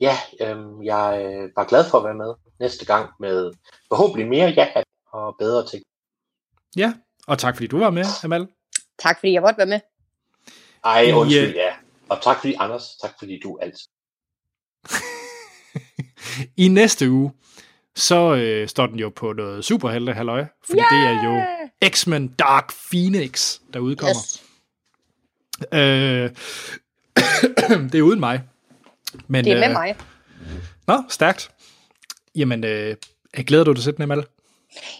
Ja, 0.00 0.16
øhm, 0.40 0.82
jeg 0.82 1.22
øh, 1.24 1.50
var 1.56 1.64
glad 1.64 1.90
for 1.90 1.98
at 1.98 2.04
være 2.04 2.14
med 2.14 2.34
næste 2.60 2.86
gang 2.86 3.10
med 3.20 3.52
forhåbentlig 3.88 4.28
mere 4.28 4.48
ja 4.48 4.68
og 5.12 5.36
bedre 5.38 5.66
ting. 5.66 5.82
Ja, 6.76 6.92
og 7.26 7.38
tak 7.38 7.56
fordi 7.56 7.66
du 7.66 7.78
var 7.78 7.90
med, 7.90 8.04
Amal. 8.24 8.48
Tak 8.98 9.18
fordi 9.18 9.32
jeg 9.32 9.42
måtte 9.42 9.58
være 9.58 9.66
med. 9.66 9.80
Ej, 10.84 11.12
undskyld, 11.14 11.54
ja. 11.54 11.72
Og 12.08 12.22
tak 12.22 12.36
fordi, 12.40 12.54
Anders, 12.58 12.96
tak 13.02 13.10
fordi 13.18 13.40
du 13.42 13.58
altid. 13.62 13.88
I 16.64 16.68
næste 16.68 17.10
uge, 17.10 17.32
så 17.96 18.34
øh, 18.34 18.68
står 18.68 18.86
den 18.86 18.98
jo 18.98 19.12
på 19.16 19.32
noget 19.32 19.64
superhelte 19.64 20.12
halløj, 20.12 20.44
fordi 20.66 20.80
yeah! 20.80 21.10
det 21.10 21.24
er 21.24 21.24
jo 21.24 21.42
X-Men 21.90 22.28
Dark 22.28 22.72
Phoenix, 22.90 23.58
der 23.74 23.80
udkommer. 23.80 24.14
Yes. 24.14 24.42
Øh, 25.72 26.30
det 27.92 27.98
er 27.98 28.02
uden 28.02 28.20
mig. 28.20 28.42
Men, 29.26 29.44
Det 29.44 29.52
er 29.52 29.60
med 29.60 29.68
øh, 29.68 29.72
mig. 29.72 29.96
Nå, 30.86 31.02
stærkt. 31.08 31.50
Jamen, 32.36 32.64
øh, 32.64 32.96
glæder 33.46 33.64
du 33.64 33.72
dig 33.72 33.82
til 33.82 33.96
den, 33.96 34.02
Amal? 34.02 34.26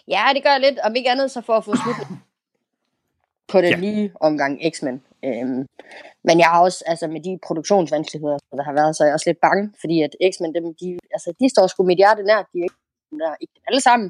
Ja, 0.09 0.31
det 0.35 0.43
gør 0.43 0.51
jeg 0.51 0.61
lidt. 0.61 0.79
Om 0.79 0.97
ikke 0.97 1.11
andet, 1.11 1.31
så 1.31 1.41
for 1.41 1.57
at 1.57 1.65
få 1.65 1.77
slut 1.77 1.97
på 3.53 3.57
den 3.61 3.71
Ja. 3.71 3.77
ja. 3.77 3.81
nye 3.87 4.11
omgang 4.21 4.53
X-Men. 4.73 4.97
Øhm, 5.29 5.61
men 6.29 6.37
jeg 6.43 6.49
har 6.53 6.61
også, 6.69 6.81
altså 6.87 7.07
med 7.15 7.21
de 7.29 7.33
produktionsvanskeligheder, 7.47 8.39
der 8.59 8.63
har 8.69 8.75
været, 8.81 8.97
så 8.97 9.01
er 9.03 9.07
jeg 9.09 9.15
også 9.19 9.29
lidt 9.31 9.41
bange, 9.49 9.65
fordi 9.83 9.97
at 10.07 10.13
X-Men, 10.31 10.55
dem, 10.57 10.65
de, 10.83 10.89
altså, 11.17 11.29
de 11.41 11.47
står 11.55 11.67
sgu 11.67 11.81
mit 11.91 12.01
hjerte 12.03 12.23
nær, 12.31 12.41
de 12.53 12.57
er 12.61 12.67
ikke, 12.69 12.81
der, 13.23 13.33
ikke 13.45 13.57
alle 13.69 13.81
sammen. 13.89 14.09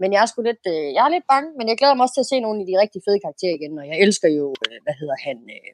Men 0.00 0.08
jeg 0.12 0.20
er 0.22 0.26
sgu 0.30 0.38
lidt, 0.50 0.64
øh, 0.74 0.86
jeg 0.96 1.02
er 1.06 1.10
lidt 1.16 1.26
bange, 1.34 1.48
men 1.58 1.64
jeg 1.70 1.76
glæder 1.80 1.94
mig 1.94 2.02
også 2.06 2.14
til 2.16 2.24
at 2.26 2.30
se 2.32 2.36
nogle 2.46 2.58
af 2.62 2.66
de 2.70 2.74
rigtig 2.82 3.00
fede 3.06 3.18
karakterer 3.24 3.54
igen, 3.58 3.72
og 3.80 3.84
jeg 3.90 3.96
elsker 4.04 4.28
jo, 4.40 4.46
øh, 4.66 4.78
hvad 4.84 4.94
hedder 5.00 5.16
han, 5.26 5.36
øh, 5.54 5.68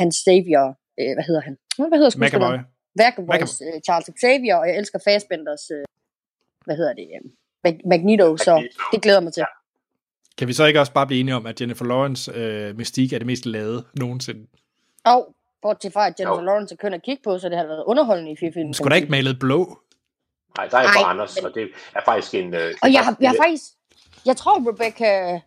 hans 0.00 0.14
Xavier, 0.24 0.66
øh, 1.00 1.12
hvad 1.16 1.24
hedder 1.28 1.42
han? 1.48 1.54
Hvad 1.90 1.98
hedder 2.00 2.10
skuespilleren? 2.16 2.60
McAvoy's 3.00 3.56
øh, 3.66 3.76
Charles 3.86 4.08
Xavier, 4.22 4.56
og 4.60 4.64
jeg 4.68 4.76
elsker 4.80 4.98
Fassbenders, 5.06 5.64
øh, 5.76 5.84
hvad 6.66 6.76
hedder 6.80 6.94
det, 7.00 7.06
øh, 7.16 7.22
Mag- 7.66 7.82
Magneto, 7.92 8.28
så 8.46 8.52
Magneto. 8.54 8.82
det 8.92 8.98
glæder 9.04 9.20
mig 9.26 9.32
til. 9.32 9.44
Kan 10.38 10.48
vi 10.48 10.52
så 10.52 10.64
ikke 10.64 10.80
også 10.80 10.92
bare 10.92 11.06
blive 11.06 11.20
enige 11.20 11.34
om, 11.34 11.46
at 11.46 11.60
Jennifer 11.60 11.84
Lawrence 11.84 12.32
øh, 12.32 12.76
mystik 12.76 13.12
er 13.12 13.18
det 13.18 13.26
mest 13.26 13.46
lade 13.46 13.84
nogensinde? 13.98 14.46
Og 15.04 15.34
bortset 15.62 15.92
fra, 15.92 16.06
at 16.06 16.14
Jennifer 16.20 16.40
Jo. 16.40 16.44
Lawrence 16.46 16.74
er 16.74 16.76
køn 16.76 16.94
at 16.94 17.02
kigge 17.02 17.22
på, 17.24 17.38
så 17.38 17.48
det 17.48 17.56
har 17.58 17.64
været 17.66 17.84
underholdende 17.86 18.32
i 18.32 18.36
fire 18.40 18.52
film. 18.52 18.66
Hun 18.66 18.74
skulle 18.74 18.90
da 18.90 18.96
ikke 18.96 19.10
malet 19.10 19.38
blå. 19.38 19.78
Nej, 20.58 20.66
der 20.68 20.78
er 20.78 20.86
på 20.98 21.04
Anders, 21.04 21.36
men- 21.36 21.46
og 21.46 21.54
det 21.54 21.68
er 21.94 22.00
faktisk 22.04 22.34
en... 22.34 22.54
Øh, 22.54 22.74
Og 22.82 22.92
jeg 22.92 23.04
har, 23.04 23.16
jeg 23.20 23.30
har 23.30 23.36
faktisk... 23.36 23.64
Jeg 24.26 24.36
tror, 24.36 24.70
Rebecca... 24.70 25.40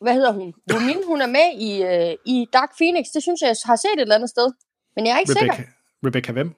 Hvad 0.00 0.14
hedder 0.14 0.32
hun? 0.32 0.54
Romin, 0.74 0.96
hun 1.06 1.20
er 1.20 1.26
med 1.26 1.48
i, 1.68 1.82
øh, 1.82 2.16
i 2.26 2.46
Dark 2.52 2.70
Phoenix. 2.80 3.04
Det 3.14 3.22
synes 3.22 3.40
jeg, 3.40 3.48
jeg 3.48 3.56
har 3.64 3.76
set 3.76 3.90
et 3.96 4.00
eller 4.00 4.14
andet 4.14 4.30
sted. 4.30 4.48
Men 4.96 5.06
jeg 5.06 5.12
er 5.14 5.18
ikke 5.18 5.32
Rebecca, 5.32 5.56
sikker. 5.56 5.70
Rebecca 6.06 6.32
hvem? 6.32 6.54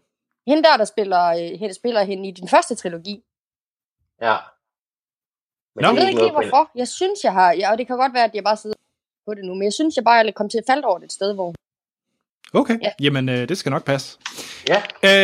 Hende 0.46 0.62
der, 0.62 0.76
der 0.76 0.84
spiller, 0.84 1.24
øh, 1.26 1.58
hende, 1.60 1.74
spiller 1.74 2.02
hende 2.02 2.28
i 2.28 2.32
den 2.32 2.48
første 2.48 2.74
trilogi. 2.74 3.22
Ja. 4.22 4.36
Men 5.78 5.82
Nå. 5.82 5.88
Jeg 5.88 5.96
det 5.96 6.02
ved 6.02 6.08
ikke 6.08 6.22
lige 6.22 6.32
på 6.32 6.40
hvorfor. 6.40 6.70
Jeg 6.74 6.88
synes, 6.88 7.18
jeg 7.24 7.32
har... 7.32 7.52
Ja, 7.52 7.72
og 7.72 7.78
det 7.78 7.86
kan 7.86 7.96
godt 7.96 8.14
være, 8.14 8.24
at 8.24 8.34
jeg 8.34 8.44
bare 8.44 8.56
sidder 8.56 8.76
på 9.26 9.34
det 9.34 9.44
nu. 9.44 9.54
Men 9.54 9.62
jeg 9.62 9.72
synes, 9.72 9.96
jeg 9.96 10.04
bare 10.04 10.26
er 10.28 10.32
kommet 10.32 10.50
til 10.50 10.58
at 10.58 10.64
falde 10.66 10.84
over 10.84 10.98
det 10.98 11.04
et 11.04 11.12
sted, 11.12 11.34
hvor... 11.34 11.54
Okay, 12.52 12.76
Ja. 12.82 12.90
jamen 13.00 13.28
øh, 13.28 13.48
det 13.48 13.58
skal 13.58 13.70
nok 13.70 13.84
passe. 13.84 14.18
Ja, 14.68 14.82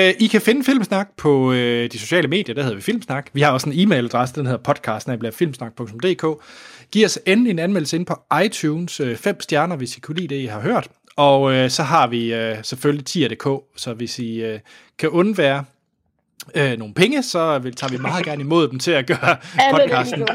Øh, 0.08 0.14
I 0.20 0.26
kan 0.26 0.40
finde 0.40 0.64
Filmsnak 0.64 1.08
på 1.16 1.52
øh, 1.52 1.92
de 1.92 1.98
sociale 1.98 2.28
medier, 2.28 2.54
der 2.54 2.62
hedder 2.62 2.76
vi 2.76 2.82
Filmsnak. 2.82 3.30
Vi 3.32 3.40
har 3.40 3.52
også 3.52 3.70
en 3.70 3.72
e-mailadresse, 3.92 4.34
den 4.34 4.46
hedder 4.46 4.62
podcast, 4.62 5.08
filmsnak.dk. 5.32 6.42
Giv 6.92 7.04
os 7.04 7.18
endelig 7.26 7.50
en 7.50 7.58
anmeldelse 7.58 7.96
ind 7.96 8.06
på 8.06 8.14
iTunes, 8.44 9.00
øh, 9.00 9.16
fem 9.16 9.40
stjerner, 9.40 9.76
hvis 9.76 9.96
I 9.96 10.00
kunne 10.00 10.16
lide 10.16 10.34
det, 10.34 10.40
I 10.40 10.46
har 10.46 10.60
hørt. 10.60 10.88
Og 11.16 11.52
øh, 11.52 11.70
så 11.70 11.82
har 11.82 12.06
vi 12.06 12.34
øh, 12.34 12.56
selvfølgelig 12.62 13.06
tier.dk, 13.06 13.48
så 13.76 13.94
hvis 13.94 14.18
I 14.18 14.42
øh, 14.42 14.60
kan 14.98 15.08
undvære 15.08 15.64
øh, 16.54 16.76
nogle 16.78 16.94
penge, 16.94 17.22
så 17.22 17.58
vil, 17.58 17.74
tager 17.74 17.90
vi 17.90 17.98
meget 17.98 18.24
gerne 18.24 18.40
imod 18.40 18.68
dem 18.68 18.78
til 18.78 18.90
at 18.90 19.06
gøre 19.06 19.36
podcasten. 19.70 20.28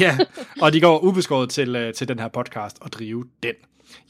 Ja, 0.00 0.18
og 0.60 0.72
de 0.72 0.80
går 0.80 0.98
ubeskåret 0.98 1.50
til, 1.50 1.76
øh, 1.76 1.94
til 1.94 2.08
den 2.08 2.18
her 2.18 2.28
podcast 2.28 2.76
og 2.80 2.92
drive 2.92 3.24
den. 3.42 3.54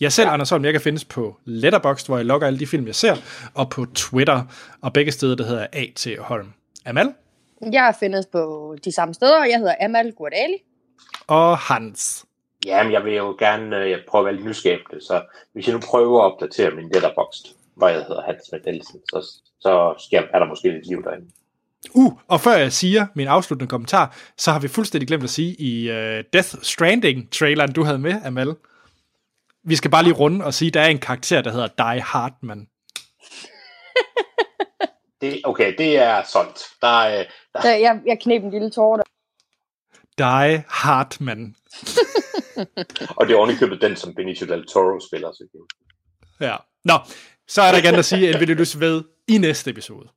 Jeg 0.01 0.13
selv, 0.13 0.27
ja. 0.29 0.33
Anders 0.33 0.51
Holm, 0.51 0.65
jeg 0.65 0.73
kan 0.73 0.81
findes 0.81 1.05
på 1.05 1.37
Letterboxd, 1.45 2.07
hvor 2.07 2.17
jeg 2.17 2.27
logger 2.27 2.47
alle 2.47 2.59
de 2.59 2.67
film, 2.67 2.87
jeg 2.87 2.95
ser, 2.95 3.17
og 3.55 3.71
på 3.71 3.87
Twitter, 3.95 4.43
og 4.83 4.93
begge 4.93 5.13
steder, 5.13 5.37
der 5.37 5.45
hedder 5.45 5.67
A.T. 5.73 6.07
Holm. 6.19 6.53
Amal 6.87 7.13
Jeg 7.73 7.95
findes 8.01 8.27
på 8.27 8.77
de 8.85 8.93
samme 8.93 9.15
steder. 9.15 9.45
Jeg 9.45 9.59
hedder 9.59 9.75
Amal 9.81 10.13
Guadali. 10.13 10.57
og 11.27 11.59
Hans. 11.59 12.25
ja 12.67 12.83
men 12.83 12.93
jeg 12.93 13.05
vil 13.05 13.15
jo 13.15 13.37
gerne 13.39 13.77
øh, 13.77 13.91
jeg 13.91 13.99
prøve 14.09 14.21
at 14.21 14.25
være 14.27 14.35
lidt 14.35 14.47
nysgerrig, 14.47 14.81
så 15.01 15.23
hvis 15.53 15.67
jeg 15.67 15.75
nu 15.75 15.81
prøver 15.81 16.23
at 16.23 16.33
opdatere 16.33 16.71
min 16.71 16.91
letterboxd, 16.95 17.47
hvor 17.77 17.89
jeg 17.89 18.05
hedder 18.09 18.23
Hans 18.23 18.43
med 18.53 18.61
Nielsen, 18.67 19.01
så, 19.11 19.41
så 19.61 19.95
skal, 19.99 20.29
er 20.35 20.39
der 20.39 20.47
måske 20.47 20.71
lidt 20.71 20.87
liv 20.89 21.03
derinde. 21.05 21.27
Uh, 21.95 22.13
og 22.29 22.41
før 22.41 22.57
jeg 22.57 22.73
siger 22.73 23.07
min 23.15 23.29
afsluttende 23.29 23.71
kommentar, 23.71 24.17
så 24.37 24.53
har 24.53 24.59
vi 24.61 24.69
fuldstændig 24.69 25.09
glemt 25.09 25.25
at 25.25 25.31
sige 25.31 25.55
i 25.61 25.91
uh, 25.91 26.25
Death 26.33 26.55
Stranding-traileren, 26.63 27.73
du 27.73 27.83
havde 27.83 27.99
med, 27.99 28.15
Amal. 28.25 28.55
Vi 29.65 29.77
skal 29.77 29.91
bare 29.91 30.03
lige 30.03 30.15
runde 30.15 30.45
og 30.45 30.55
sige, 30.55 30.69
at 30.69 30.75
der 30.75 30.81
er 30.81 30.89
en 30.89 30.99
karakter, 30.99 31.43
der 31.43 31.53
hedder 31.53 31.67
Die 31.67 32.03
Hartman. 32.03 32.67
Det, 35.21 35.41
okay, 35.45 35.75
det 35.79 35.99
er 35.99 36.23
solgt. 36.23 36.63
Der 36.83 36.89
er, 36.89 37.21
øh, 37.21 37.27
der, 37.53 37.61
Så 37.61 37.69
jeg, 37.69 38.01
jeg 38.07 38.19
knep 38.21 38.43
en 38.43 38.51
lille 38.51 38.71
tårer 38.71 38.97
der. 38.97 39.05
Die 40.19 40.65
Hartman. 40.69 41.55
og 43.17 43.27
det 43.27 43.35
er 43.35 43.39
ovenikøbet 43.39 43.83
den, 43.83 43.97
som 43.97 44.15
Benicio 44.15 44.47
del 44.47 44.67
Toro 44.67 45.01
spiller. 45.09 45.33
Så 45.33 45.45
Ja. 46.41 46.57
Nå, 46.85 46.95
så 47.49 47.63
er 47.63 47.71
der 47.71 47.77
ikke 47.77 47.89
andet 47.89 47.99
at 47.99 48.05
sige, 48.05 48.31
end 48.31 48.39
vi 48.39 48.45
lyttes 48.45 48.81
ved 48.81 49.05
i 49.29 49.39
næste 49.39 49.71
episode. 49.71 50.09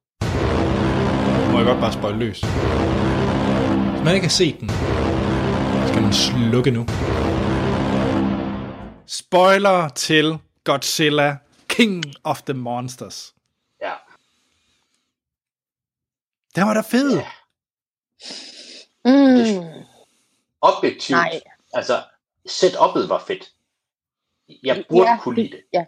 Må 1.51 1.57
jeg 1.57 1.65
godt 1.65 1.79
bare 1.79 1.93
spøjle 1.93 2.19
løs. 2.19 2.39
Hvis 2.41 4.03
man 4.05 4.15
ikke 4.15 4.27
har 4.27 4.29
set 4.29 4.59
den, 4.59 4.69
skal 5.89 6.01
man 6.01 6.13
slukke 6.13 6.71
nu. 6.71 6.85
Spoiler 9.07 9.89
til 9.89 10.39
Godzilla, 10.63 11.37
King 11.67 12.03
of 12.23 12.41
the 12.41 12.53
Monsters. 12.53 13.33
Ja. 13.81 13.93
Den 16.55 16.67
var 16.67 16.73
da 16.73 16.81
fed. 16.81 17.17
Ja. 17.17 17.27
Mm. 19.05 19.83
Objektivt, 20.61 21.17
Nej. 21.17 21.41
altså 21.73 22.03
setup'et 22.49 23.07
var 23.07 23.23
fedt. 23.27 23.51
Jeg 24.63 24.85
burde 24.89 25.09
Ja, 25.09 25.17
kunne 25.19 25.35
lide 25.35 25.49
det. 25.51 25.61
Ja, 25.73 25.85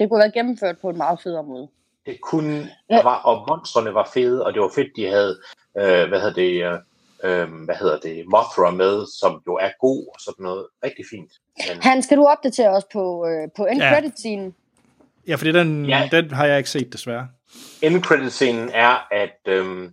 det 0.00 0.08
kunne 0.10 0.18
været 0.18 0.34
gennemført 0.34 0.76
på 0.82 0.88
en 0.90 0.96
meget 0.96 1.20
federe 1.22 1.44
måde. 1.44 1.68
Det 2.06 2.20
kunne, 2.20 2.68
Ja. 2.90 2.96
der 2.96 3.02
var, 3.02 3.16
og 3.16 3.46
monstrene 3.48 3.94
var 3.94 4.10
fede, 4.14 4.46
og 4.46 4.52
det 4.54 4.62
var 4.62 4.70
fedt, 4.74 4.88
de 4.96 5.06
havde, 5.06 5.40
øh, 5.78 6.08
hvad 6.08 6.20
hedder 6.20 6.32
det, 6.34 6.52
øh, 6.64 7.40
øh, 7.42 7.64
hvad 7.64 7.74
hedder 7.74 7.98
det, 7.98 8.24
Mothra 8.26 8.70
med, 8.70 9.06
som 9.20 9.42
jo 9.46 9.54
er 9.54 9.70
god 9.80 10.06
og 10.14 10.20
sådan 10.20 10.42
noget. 10.42 10.66
Rigtig 10.84 11.04
fint. 11.10 11.32
Men, 11.68 11.82
Hans, 11.82 12.04
skal 12.04 12.16
du 12.16 12.24
opdatere 12.26 12.68
os 12.70 12.84
på, 12.92 13.26
øh, 13.26 13.48
på 13.56 13.66
end 13.66 13.80
Ja. 13.82 13.94
credit 13.94 14.18
scene? 14.18 14.52
Ja, 15.28 15.34
fordi 15.34 15.52
den, 15.52 15.86
Ja. 15.86 16.08
den 16.12 16.30
har 16.30 16.46
jeg 16.46 16.58
ikke 16.58 16.70
set, 16.70 16.92
desværre. 16.92 17.28
end 17.82 18.02
credit 18.02 18.32
scenen 18.32 18.68
er, 18.74 19.08
at 19.12 19.38
øhm, 19.46 19.90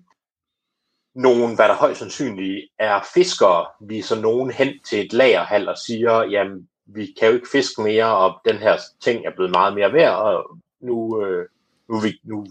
nogen, 1.15 1.55
hvad 1.55 1.67
der 1.67 1.75
højst 1.75 1.99
sandsynligt 1.99 2.67
er 2.79 2.99
fiskere, 3.13 3.65
viser 3.87 4.21
nogen 4.21 4.51
hen 4.51 4.69
til 4.89 5.05
et 5.05 5.13
lagerhal 5.13 5.69
og 5.69 5.77
siger, 5.77 6.23
jamen, 6.23 6.67
vi 6.87 7.15
kan 7.19 7.27
jo 7.27 7.35
ikke 7.35 7.49
fiske 7.51 7.81
mere, 7.81 8.17
og 8.17 8.39
den 8.45 8.57
her 8.57 8.77
ting 9.01 9.25
er 9.25 9.31
blevet 9.35 9.51
meget 9.51 9.73
mere 9.73 9.93
værd, 9.93 10.15
og 10.15 10.57
nu, 10.79 11.21
øh, 11.21 11.47
nu, 11.89 11.99
vi, 11.99 12.19
nu 12.23 12.47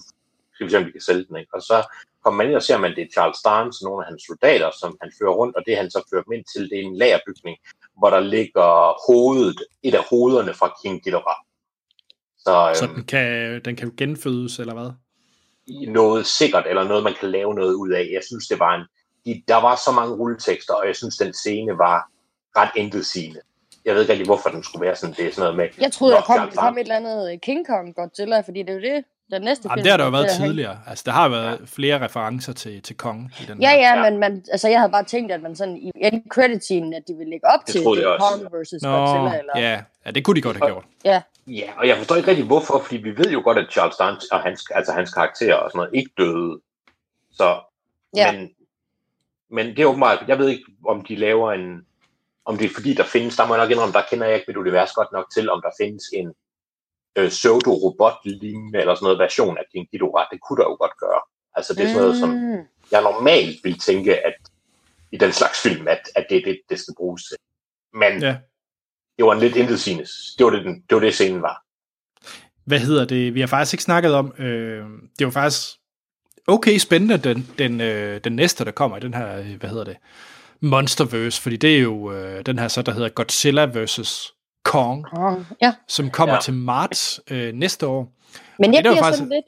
skal 0.54 0.66
vi 0.66 0.70
se, 0.70 0.78
om 0.78 0.86
vi 0.86 0.90
kan 0.90 1.00
sælge 1.00 1.24
den. 1.24 1.36
Ikke? 1.36 1.54
Og 1.54 1.62
så 1.62 1.86
kommer 2.24 2.36
man 2.36 2.46
ind 2.46 2.56
og 2.56 2.62
ser, 2.62 2.78
man, 2.78 2.94
det 2.96 3.02
er 3.02 3.12
Charles 3.12 3.42
Dance, 3.44 3.84
nogle 3.84 4.04
af 4.04 4.08
hans 4.08 4.22
soldater, 4.26 4.70
som 4.80 4.98
han 5.02 5.12
fører 5.18 5.32
rundt, 5.32 5.56
og 5.56 5.62
det 5.66 5.76
han 5.76 5.90
så 5.90 6.08
fører 6.10 6.22
dem 6.22 6.32
ind 6.32 6.44
til, 6.54 6.70
det 6.70 6.78
er 6.78 6.82
en 6.82 6.96
lagerbygning, 6.96 7.56
hvor 7.98 8.10
der 8.10 8.20
ligger 8.20 8.68
hovedet, 9.06 9.62
et 9.82 9.94
af 9.94 10.04
hovederne 10.10 10.54
fra 10.54 10.74
King 10.82 11.02
Ghidorah. 11.02 11.40
Så, 12.38 12.72
Så 12.74 12.84
øhm, 12.84 12.94
den 12.94 13.04
kan, 13.04 13.60
den 13.64 13.76
kan 13.76 13.92
genfødes, 13.96 14.58
eller 14.58 14.74
hvad? 14.74 14.90
noget 15.88 16.26
sikkert, 16.26 16.66
eller 16.66 16.84
noget, 16.84 17.04
man 17.04 17.14
kan 17.20 17.30
lave 17.30 17.54
noget 17.54 17.74
ud 17.74 17.90
af. 17.90 18.08
Jeg 18.12 18.22
synes, 18.26 18.48
det 18.48 18.58
var 18.58 18.74
en... 18.74 18.84
De, 19.26 19.42
der 19.48 19.56
var 19.56 19.76
så 19.84 19.92
mange 19.92 20.14
rulletekster, 20.14 20.74
og 20.74 20.86
jeg 20.86 20.96
synes, 20.96 21.16
den 21.16 21.32
scene 21.32 21.78
var 21.78 22.10
ret 22.56 22.70
intetsigende. 22.76 23.40
Jeg 23.86 23.94
ved 23.94 24.00
ikke 24.00 24.12
rigtig, 24.12 24.26
hvorfor 24.26 24.48
den 24.48 24.62
skulle 24.64 24.86
være 24.86 24.96
sådan. 24.96 25.14
Det 25.14 25.26
er 25.26 25.32
sådan 25.32 25.40
noget 25.42 25.56
med... 25.56 25.82
Jeg 25.84 25.92
troede, 25.92 26.14
der 26.14 26.20
kom, 26.20 26.38
der 26.50 26.56
kom 26.60 26.74
et 26.78 26.80
eller 26.80 26.96
andet 26.96 27.32
øh, 27.32 27.38
King 27.38 27.66
Kong 27.66 27.94
Godzilla, 27.94 28.40
fordi 28.40 28.62
det 28.62 28.70
er 28.70 28.74
jo 28.74 28.80
det, 28.80 29.04
den 29.32 29.42
næste 29.42 29.68
Jamen, 29.68 29.76
film. 29.76 29.82
det 29.82 29.90
har 29.90 29.96
der 29.96 30.04
jo 30.04 30.10
været 30.10 30.30
have. 30.32 30.48
tidligere. 30.48 30.78
Altså, 30.86 31.02
der 31.06 31.12
har 31.12 31.28
været 31.28 31.60
flere 31.68 32.04
referencer 32.04 32.52
til, 32.52 32.82
til 32.82 32.96
Kong 32.96 33.32
i 33.40 33.44
den 33.44 33.60
Ja, 33.62 33.70
her. 33.70 33.76
ja, 33.76 33.94
Ja. 34.04 34.10
men 34.10 34.20
man, 34.20 34.44
altså, 34.52 34.68
jeg 34.68 34.78
havde 34.80 34.92
bare 34.92 35.04
tænkt, 35.04 35.32
at 35.32 35.42
man 35.42 35.56
sådan 35.56 35.76
i 35.76 35.90
end 35.96 36.22
credit 36.30 36.64
scene, 36.64 36.96
at 36.96 37.02
de 37.08 37.14
ville 37.14 37.30
lægge 37.30 37.46
op 37.46 37.60
Det 37.66 37.72
til. 37.72 37.82
Kong 37.84 38.52
versus 38.52 38.82
Nå, 38.82 38.88
Godzilla. 38.98 39.38
Eller, 39.38 39.52
ja. 39.56 39.80
ja, 40.06 40.10
det 40.10 40.24
kunne 40.24 40.36
de 40.36 40.42
godt 40.42 40.56
have 40.56 40.66
gjort. 40.70 40.84
ja. 41.04 41.22
Ja, 41.48 41.70
og 41.76 41.88
jeg 41.88 41.96
forstår 41.96 42.16
ikke 42.16 42.28
rigtig 42.30 42.46
hvorfor, 42.46 42.78
fordi 42.78 42.96
vi 42.96 43.16
ved 43.18 43.30
jo 43.32 43.40
godt, 43.44 43.58
at 43.58 43.66
Charles 43.72 43.96
Dance 43.96 44.26
og 44.32 44.40
hans, 44.40 44.64
altså 44.70 44.92
hans 44.92 45.14
karakter 45.14 45.54
og 45.54 45.70
sådan 45.70 45.78
noget 45.78 45.90
ikke 45.94 46.10
døde. 46.18 46.60
Så, 47.32 47.60
Ja. 48.16 48.32
men, 48.32 48.50
men 49.50 49.66
det 49.66 49.78
er 49.78 49.86
åbenbart, 49.86 50.24
jeg 50.28 50.38
ved 50.38 50.48
ikke, 50.48 50.64
om 50.88 51.04
de 51.04 51.16
laver 51.16 51.52
en, 51.52 51.80
om 52.46 52.58
det 52.58 52.64
er 52.70 52.74
fordi, 52.74 52.94
der 52.94 53.04
findes, 53.04 53.36
der 53.36 53.46
må 53.46 53.54
jeg 53.54 53.64
nok 53.64 53.70
indrømme, 53.70 53.92
der 53.92 54.02
kender 54.10 54.26
jeg 54.26 54.34
ikke 54.34 54.44
mit 54.48 54.56
univers 54.56 54.92
godt 54.92 55.12
nok 55.12 55.26
til, 55.34 55.50
om 55.50 55.62
der 55.62 55.70
findes 55.80 56.04
en 56.12 56.28
øh, 57.18 57.28
pseudo-robot-lignende 57.28 58.78
eller 58.80 58.94
sådan 58.94 59.04
noget 59.04 59.18
version 59.18 59.58
af 59.58 59.64
King 59.72 59.88
Ghidorah. 59.90 60.26
Det 60.32 60.38
kunne 60.48 60.56
der 60.62 60.68
jo 60.70 60.76
godt 60.84 60.96
gøre. 60.98 61.20
Altså 61.54 61.74
det 61.74 61.82
er 61.82 61.86
sådan 61.88 62.02
noget, 62.02 62.16
som 62.18 62.28
Mm. 62.28 62.62
jeg 62.90 63.02
normalt 63.02 63.64
vil 63.64 63.78
tænke, 63.78 64.26
at 64.26 64.34
i 65.12 65.16
den 65.16 65.32
slags 65.32 65.62
film, 65.62 65.88
at, 65.88 66.00
at 66.16 66.26
det 66.30 66.36
er 66.38 66.42
det, 66.44 66.60
det 66.70 66.78
skal 66.80 66.94
bruges 66.96 67.22
til. 67.24 67.36
Men 67.94 68.22
Ja. 68.22 68.36
det 69.16 69.24
var 69.24 69.32
en 69.32 69.40
lidt 69.40 69.56
intetsigende. 69.56 70.04
Det 70.38 70.44
var 70.44 70.50
det, 70.50 70.64
den, 70.64 70.74
det 70.88 70.94
var 70.94 71.00
det, 71.00 71.14
scenen 71.14 71.42
var. 71.42 71.62
Hvad 72.64 72.78
hedder 72.78 73.04
det? 73.04 73.34
Vi 73.34 73.40
har 73.40 73.46
faktisk 73.46 73.74
ikke 73.74 73.82
snakket 73.82 74.14
om, 74.14 74.34
øh, 74.38 74.84
det 75.18 75.24
var 75.26 75.30
faktisk 75.30 75.76
okay 76.46 76.78
spændende, 76.78 77.18
den, 77.18 77.54
den, 77.58 77.80
øh, 77.80 78.20
den 78.24 78.36
næste, 78.36 78.64
der 78.64 78.70
kommer 78.70 78.96
i 78.96 79.00
den 79.00 79.14
her, 79.14 79.38
øh, 79.38 79.56
hvad 79.60 79.70
hedder 79.70 79.84
det, 79.84 79.96
Monsterverse, 80.62 81.42
fordi 81.42 81.56
det 81.56 81.76
er 81.76 81.80
jo 81.80 82.12
øh, 82.12 82.46
den 82.46 82.58
her 82.58 82.68
så, 82.68 82.82
der 82.82 82.92
hedder 82.92 83.08
Godzilla 83.08 83.64
vs. 83.64 84.32
Kong, 84.64 85.04
Kong. 85.06 85.46
Ja, 85.62 85.74
som 85.88 86.10
kommer 86.10 86.34
Ja. 86.34 86.40
til 86.40 86.54
marts 86.54 87.20
øh, 87.30 87.54
næste 87.54 87.86
år. 87.86 88.12
men 88.58 88.74
jeg 88.74 88.84
det 88.84 88.88
er 88.88 88.92
bliver 88.92 89.02
faktisk- 89.02 89.18
sådan 89.18 89.32
lidt... 89.32 89.44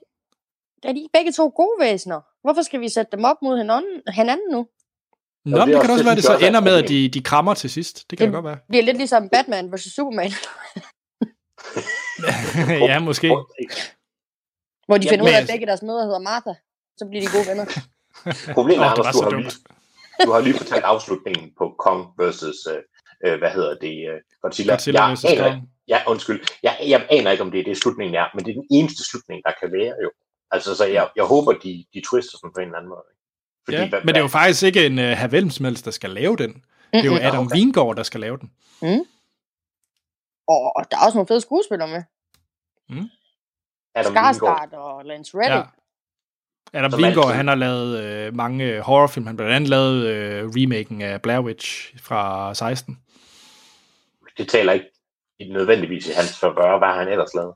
Er 0.82 0.92
de 0.92 0.98
ikke 0.98 1.10
begge 1.12 1.32
to 1.32 1.52
gode 1.56 1.76
væsener? 1.80 2.20
Hvorfor 2.44 2.62
skal 2.62 2.80
vi 2.80 2.88
sætte 2.88 3.16
dem 3.16 3.24
op 3.24 3.36
mod 3.42 3.58
hinanden, 3.58 4.02
hinanden 4.14 4.46
nu? 4.52 4.66
Nå, 5.44 5.56
det 5.56 5.62
er 5.62 5.66
men 5.66 5.68
det 5.68 5.76
også- 5.76 5.86
kan 5.86 5.90
også 5.92 5.98
det 6.02 6.06
være, 6.06 6.14
det 6.16 6.24
synes 6.24 6.32
jeg 6.32 6.40
så 6.40 6.44
er 6.44 6.48
ender 6.48 6.60
med, 6.60 6.82
at 6.82 6.88
de, 6.88 7.08
de 7.08 7.22
krammer 7.22 7.54
til 7.54 7.70
sidst. 7.70 8.10
Det 8.10 8.18
kan 8.18 8.26
det 8.26 8.34
godt 8.34 8.44
være. 8.44 8.54
Det 8.54 8.62
bliver 8.68 8.84
lidt 8.84 8.96
ligesom 8.96 9.28
Batman 9.28 9.72
vs. 9.74 9.94
Superman, 9.94 10.30
ja, 12.90 12.98
måske. 12.98 13.28
hvor 14.86 14.96
de 14.98 15.04
Ja, 15.04 15.10
finder 15.10 15.24
ud 15.24 15.28
men 15.28 15.34
af, 15.34 15.40
at 15.40 15.48
begge 15.50 15.66
deres 15.66 15.82
mødre 15.82 16.02
hedder 16.04 16.18
Martha. 16.18 16.52
Så 16.98 17.06
bliver 17.10 17.22
de 17.24 17.30
gode 17.36 17.46
venner. 17.48 17.64
Problemet 18.54 18.84
er, 18.86 18.94
det 18.94 18.98
var 18.98 19.04
Anders, 19.04 19.14
du 19.16 19.22
har, 19.22 19.30
dumt. 19.30 19.54
Du 20.24 20.30
har 20.32 20.40
lige 20.40 20.54
fortalt 20.54 20.84
afslutningen 20.84 21.52
på 21.58 21.74
Kong 21.78 22.06
versus, 22.18 22.56
øh, 22.72 22.82
øh, 23.24 23.38
hvad 23.38 23.50
hedder 23.50 23.74
det, 23.74 23.96
øh, 24.10 24.20
Godzilla. 24.42 24.72
Godzilla 24.72 25.04
jeg 25.04 25.12
vs. 25.12 25.24
aner, 25.24 25.60
ja, 25.88 25.98
undskyld. 26.06 26.40
Jeg, 26.62 26.78
jeg 26.86 27.06
aner 27.10 27.30
ikke, 27.30 27.44
om 27.44 27.50
det 27.50 27.60
er 27.60 27.64
det, 27.64 27.76
slutningen 27.76 28.14
er, 28.14 28.26
men 28.34 28.44
det 28.44 28.50
er 28.50 28.54
den 28.54 28.66
eneste 28.70 29.04
slutning, 29.10 29.42
der 29.46 29.52
kan 29.60 29.72
være 29.72 29.94
jo. 30.02 30.10
Altså, 30.50 30.74
så 30.74 30.84
jeg, 30.84 31.08
jeg 31.16 31.24
håber, 31.24 31.52
de, 31.52 31.84
de 31.94 32.02
twister 32.10 32.38
sådan 32.38 32.52
på 32.54 32.60
en 32.60 32.66
eller 32.66 32.78
anden 32.78 32.88
måde. 32.88 33.04
Fordi, 33.64 33.76
Ja, 33.76 33.88
hvad, 33.88 34.00
men 34.00 34.08
det 34.08 34.16
er 34.16 34.20
jo 34.20 34.28
faktisk 34.28 34.62
ikke 34.62 34.86
en 34.86 34.98
uh, 34.98 35.04
herr 35.04 35.28
Velmsmels, 35.28 35.82
der 35.82 35.90
skal 35.90 36.10
lave 36.10 36.36
den. 36.36 36.64
Det 36.92 37.00
er 37.00 37.04
jo. 37.04 37.16
Adam 37.16 37.46
okay. 37.46 37.56
Wingård, 37.56 37.96
der 37.96 38.02
skal 38.02 38.20
lave 38.20 38.38
den. 38.38 38.50
Og 40.48 40.84
der 40.90 40.96
er 40.96 41.04
også 41.06 41.16
nogle 41.18 41.28
fede 41.28 41.40
skuespillere 41.40 41.88
med. 41.88 42.02
Adam 43.94 44.14
Wingård. 44.14 44.34
Skarsgård 44.34 44.72
og 44.72 45.04
Lance 45.04 45.38
Reddick. 45.38 45.54
Ja. 45.54 45.62
Adam 46.72 46.90
Som 46.90 47.02
Wingård, 47.02 47.24
altid. 47.24 47.36
han 47.36 47.48
har 47.48 47.54
lavet 47.54 48.04
øh, 48.04 48.34
mange 48.34 48.64
øh, 48.64 48.80
horrorfilm. 48.80 49.26
Han 49.26 49.36
blandt 49.36 49.54
andet 49.54 49.70
lavet 49.70 50.06
øh, 50.06 50.44
remaken 50.56 51.02
af 51.02 51.22
Blair 51.22 51.40
Witch 51.40 51.94
fra 52.02 52.54
16. 52.54 52.98
Det 54.38 54.48
taler 54.48 54.72
ikke 54.72 54.88
nødvendigvis 55.52 56.06
i 56.06 56.12
hans 56.12 56.38
favør. 56.38 56.78
Hvad 56.78 56.88
har 56.88 56.98
han 56.98 57.08
ellers 57.08 57.34
lavet? 57.34 57.54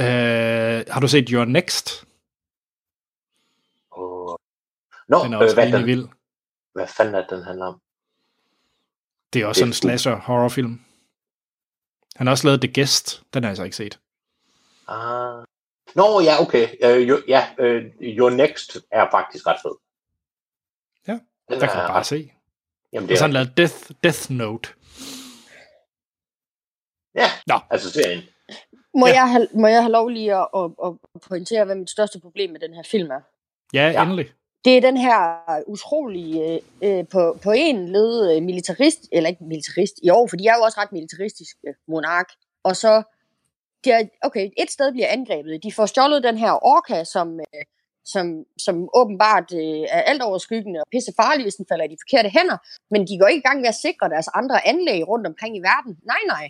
Øh, 0.00 0.84
har 0.92 1.00
du 1.00 1.08
set 1.08 1.28
Your 1.28 1.44
Next? 1.44 2.04
Oh. 3.90 4.36
Nå, 5.08 5.24
Den 5.24 5.32
er 5.32 5.38
øh, 5.38 5.44
også 5.44 5.56
hvad, 5.56 5.64
rimelig 5.64 5.78
den, 5.80 5.86
vild. 5.86 6.08
hvad 6.72 6.86
fanden 6.86 7.14
er 7.14 7.26
den 7.26 7.42
handler 7.44 7.66
om? 7.66 7.80
Det 9.32 9.42
er 9.42 9.46
også 9.46 9.58
Det 9.58 9.62
er 9.62 9.66
en 9.66 9.72
slasher 9.72 10.16
horrorfilm. 10.16 10.80
Han 12.16 12.26
har 12.26 12.32
også 12.32 12.46
lavet 12.46 12.60
The 12.60 12.72
Guest. 12.74 13.22
Den 13.34 13.42
har 13.42 13.50
jeg 13.50 13.56
så 13.56 13.64
ikke 13.64 13.76
set. 13.76 13.98
Ah. 14.88 15.44
Nå, 15.94 16.20
ja, 16.20 16.40
okay. 16.42 16.68
Uh, 16.84 17.08
jo, 17.08 17.22
ja, 17.28 17.46
uh, 17.58 17.82
Your 18.00 18.30
Next 18.30 18.76
er 18.92 19.06
faktisk 19.10 19.46
ret 19.46 19.60
fed. 19.62 19.74
Ja, 21.08 21.12
den 21.12 21.60
Der 21.60 21.66
kan 21.66 21.76
man 21.76 21.88
bare 21.88 22.04
se. 22.04 22.32
Jamen, 22.92 23.08
det 23.08 23.18
så 23.18 23.24
er, 23.24 23.26
han 23.28 23.32
lavet 23.32 23.56
Death, 23.56 23.90
Death 24.04 24.30
Note. 24.30 24.68
ja, 27.14 27.28
Nå. 27.46 27.58
altså 27.70 27.90
serien. 27.90 28.22
Må, 28.94 29.06
Ja. 29.06 29.12
jeg 29.12 29.30
have, 29.30 29.48
må 29.54 29.66
jeg 29.66 29.82
have 29.82 29.92
lov 29.92 30.08
lige 30.08 30.34
at, 30.34 30.48
at, 30.56 30.70
at 30.86 30.92
pointere, 31.28 31.64
hvad 31.64 31.74
mit 31.76 31.90
største 31.90 32.20
problem 32.20 32.50
med 32.50 32.60
den 32.60 32.74
her 32.74 32.82
film 32.90 33.10
er? 33.10 33.20
Ja, 33.74 33.90
Ja. 33.90 34.02
endelig. 34.02 34.32
Det 34.64 34.76
er 34.76 34.80
den 34.80 34.96
her 34.96 35.36
utrolige, 35.66 36.54
øh, 36.82 36.98
øh, 36.98 37.04
på, 37.12 37.38
på 37.42 37.50
en 37.56 37.88
led 37.88 38.36
øh, 38.36 38.42
militarist, 38.42 38.98
eller 39.12 39.28
ikke 39.30 39.44
militarist, 39.44 39.94
i 40.02 40.10
år, 40.10 40.26
for 40.28 40.36
de 40.36 40.46
er 40.46 40.56
jo 40.56 40.62
også 40.62 40.80
ret 40.80 40.92
militaristiske 40.92 41.74
monark. 41.88 42.26
Og 42.64 42.76
så, 42.76 43.02
de 43.84 43.90
er, 43.90 44.02
okay, 44.22 44.50
et 44.58 44.70
sted 44.70 44.92
bliver 44.92 45.08
angrebet. 45.08 45.62
De 45.62 45.72
får 45.72 45.86
stjålet 45.86 46.22
den 46.22 46.38
her 46.38 46.52
orka, 46.74 47.04
som, 47.04 47.40
øh, 47.40 47.64
som, 48.04 48.44
som 48.58 48.88
åbenbart 48.94 49.48
øh, 49.54 49.84
er 49.96 50.02
alt 50.10 50.22
overskyggende 50.22 50.80
og 50.80 50.86
pisse 50.90 51.12
farlig, 51.20 51.44
hvis 51.44 51.54
den 51.54 51.66
falder 51.70 51.84
i 51.84 51.92
de 51.94 52.02
forkerte 52.04 52.30
hænder. 52.36 52.58
Men 52.90 53.00
de 53.08 53.18
går 53.18 53.26
ikke 53.26 53.44
i 53.44 53.48
gang 53.48 53.60
med 53.60 53.68
at 53.68 53.82
sikre 53.86 54.08
deres 54.08 54.28
andre 54.34 54.66
anlæg 54.66 55.08
rundt 55.08 55.26
omkring 55.26 55.56
i 55.56 55.60
verden. 55.70 55.92
Nej, 56.12 56.22
nej. 56.26 56.46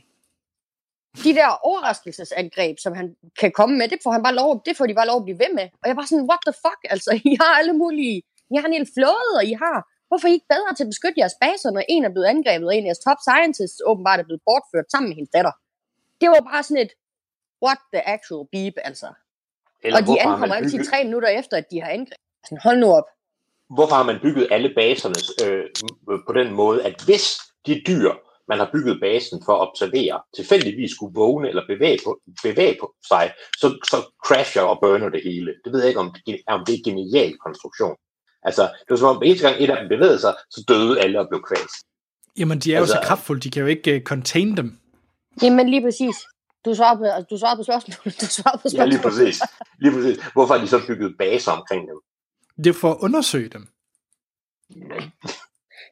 De 1.24 1.34
der 1.34 1.48
overraskelsesangreb, 1.68 2.76
som 2.78 2.92
han 2.94 3.16
kan 3.40 3.52
komme 3.52 3.74
med, 3.78 3.88
det 3.88 3.98
får, 4.02 4.10
han 4.10 4.22
bare 4.22 4.34
lov, 4.34 4.62
det 4.66 4.76
får 4.76 4.86
de 4.86 4.94
bare 4.94 5.06
lov 5.06 5.18
at 5.20 5.26
blive 5.28 5.38
ved 5.44 5.52
med. 5.58 5.66
Og 5.82 5.86
jeg 5.88 5.96
var 5.96 6.06
sådan, 6.06 6.28
what 6.30 6.40
the 6.46 6.56
fuck? 6.64 6.80
Altså, 6.94 7.10
I 7.30 7.32
har 7.40 7.52
alle 7.60 7.72
mulige... 7.72 8.22
I 8.52 8.56
har 8.56 8.66
en 8.66 8.78
hel 8.78 8.90
flåde, 8.96 9.32
og 9.38 9.44
I 9.52 9.54
har... 9.62 9.76
Hvorfor 10.08 10.26
er 10.26 10.32
I 10.32 10.38
ikke 10.38 10.54
bedre 10.54 10.74
til 10.74 10.84
at 10.84 10.92
beskytte 10.92 11.20
jeres 11.22 11.36
baser, 11.44 11.70
når 11.70 11.82
en 11.88 12.04
er 12.04 12.12
blevet 12.14 12.26
angrebet, 12.34 12.66
og 12.68 12.74
en 12.76 12.84
af 12.84 12.90
jeres 12.90 13.04
top 13.06 13.20
scientists 13.26 13.82
åbenbart 13.90 14.20
er 14.20 14.26
blevet 14.28 14.46
bortført 14.48 14.88
sammen 14.92 15.08
med 15.08 15.16
hendes 15.18 15.34
datter? 15.36 15.54
Det 16.20 16.28
var 16.34 16.40
bare 16.52 16.62
sådan 16.66 16.82
et, 16.84 16.92
what 17.64 17.78
the 17.94 18.08
actual 18.08 18.46
beep, 18.52 18.74
altså. 18.84 19.06
Eller 19.84 19.96
og 19.96 20.02
de 20.02 20.04
hvorfor 20.06 20.22
har 20.28 20.34
ankommer 20.34 20.54
altid 20.54 20.78
bygget- 20.78 20.88
tre 20.90 21.04
minutter 21.04 21.28
efter, 21.28 21.56
at 21.56 21.64
de 21.70 21.80
har 21.80 21.88
angrebet. 21.90 22.16
Sådan, 22.44 22.58
hold 22.62 22.78
nu 22.78 22.86
op. 22.92 23.04
Hvorfor 23.74 23.94
har 23.94 24.02
man 24.02 24.18
bygget 24.22 24.48
alle 24.50 24.72
baserne 24.76 25.14
øh, 25.44 25.64
på 26.26 26.32
den 26.32 26.52
måde, 26.54 26.84
at 26.84 27.02
hvis 27.06 27.38
de 27.66 27.82
dyr, 27.86 28.12
man 28.48 28.58
har 28.58 28.68
bygget 28.72 29.00
basen 29.00 29.42
for 29.44 29.52
at 29.52 29.68
observere, 29.68 30.20
tilfældigvis 30.36 30.90
skulle 30.90 31.14
vågne 31.14 31.48
eller 31.48 31.62
bevæge, 31.66 31.98
på, 32.04 32.20
bevæge 32.42 32.76
på 32.80 32.94
sig, 33.08 33.32
så, 33.60 33.68
så 33.90 33.96
crasher 34.26 34.62
og 34.62 34.78
burner 34.82 35.08
det 35.08 35.22
hele. 35.24 35.54
Det 35.64 35.72
ved 35.72 35.80
jeg 35.80 35.88
ikke, 35.88 36.00
om 36.00 36.14
det, 36.26 36.40
om 36.46 36.64
det 36.64 36.72
er 36.74 36.78
en 36.78 36.84
genial 36.84 37.36
konstruktion. 37.38 37.96
Altså, 38.42 38.62
det 38.62 38.90
var 38.90 38.96
som 38.96 39.16
om, 39.16 39.22
eneste 39.22 39.48
gang 39.48 39.62
et 39.62 39.70
af 39.70 39.76
dem 39.80 39.88
bevægede 39.88 40.18
sig, 40.18 40.34
så 40.50 40.64
døde 40.68 41.00
alle 41.00 41.20
og 41.20 41.26
blev 41.30 41.42
kvæst. 41.42 41.76
Jamen, 42.38 42.58
de 42.58 42.72
er 42.72 42.76
jo 42.76 42.82
Altså- 42.82 42.94
så 43.02 43.06
kraftfulde, 43.08 43.40
de 43.40 43.50
kan 43.50 43.60
jo 43.62 43.66
ikke 43.68 43.96
uh, 43.96 44.02
contain 44.02 44.56
dem. 44.56 44.78
Jamen 45.42 45.68
lige 45.68 45.82
præcis. 45.82 46.16
Du 46.64 46.74
svarer 46.74 46.96
på, 46.96 47.04
altså, 47.04 47.26
du 47.30 47.38
svarer 47.38 47.56
på 47.56 47.62
spørgsmålet. 47.62 48.16
Du 48.20 48.26
svarer 48.26 48.56
på 48.56 48.60
Ja, 48.64 48.68
spørgsmålet. 48.68 48.92
lige 48.92 49.02
præcis. 49.02 49.42
Lige 49.78 49.92
præcis. 49.92 50.16
Hvorfor 50.32 50.54
har 50.54 50.60
de 50.60 50.68
så 50.68 50.80
bygget 50.86 51.14
baser 51.18 51.52
omkring 51.52 51.88
dem? 51.88 51.96
Det 52.64 52.66
er 52.66 52.72
for 52.80 52.90
at 52.90 52.96
undersøge 53.00 53.48
dem. 53.48 53.66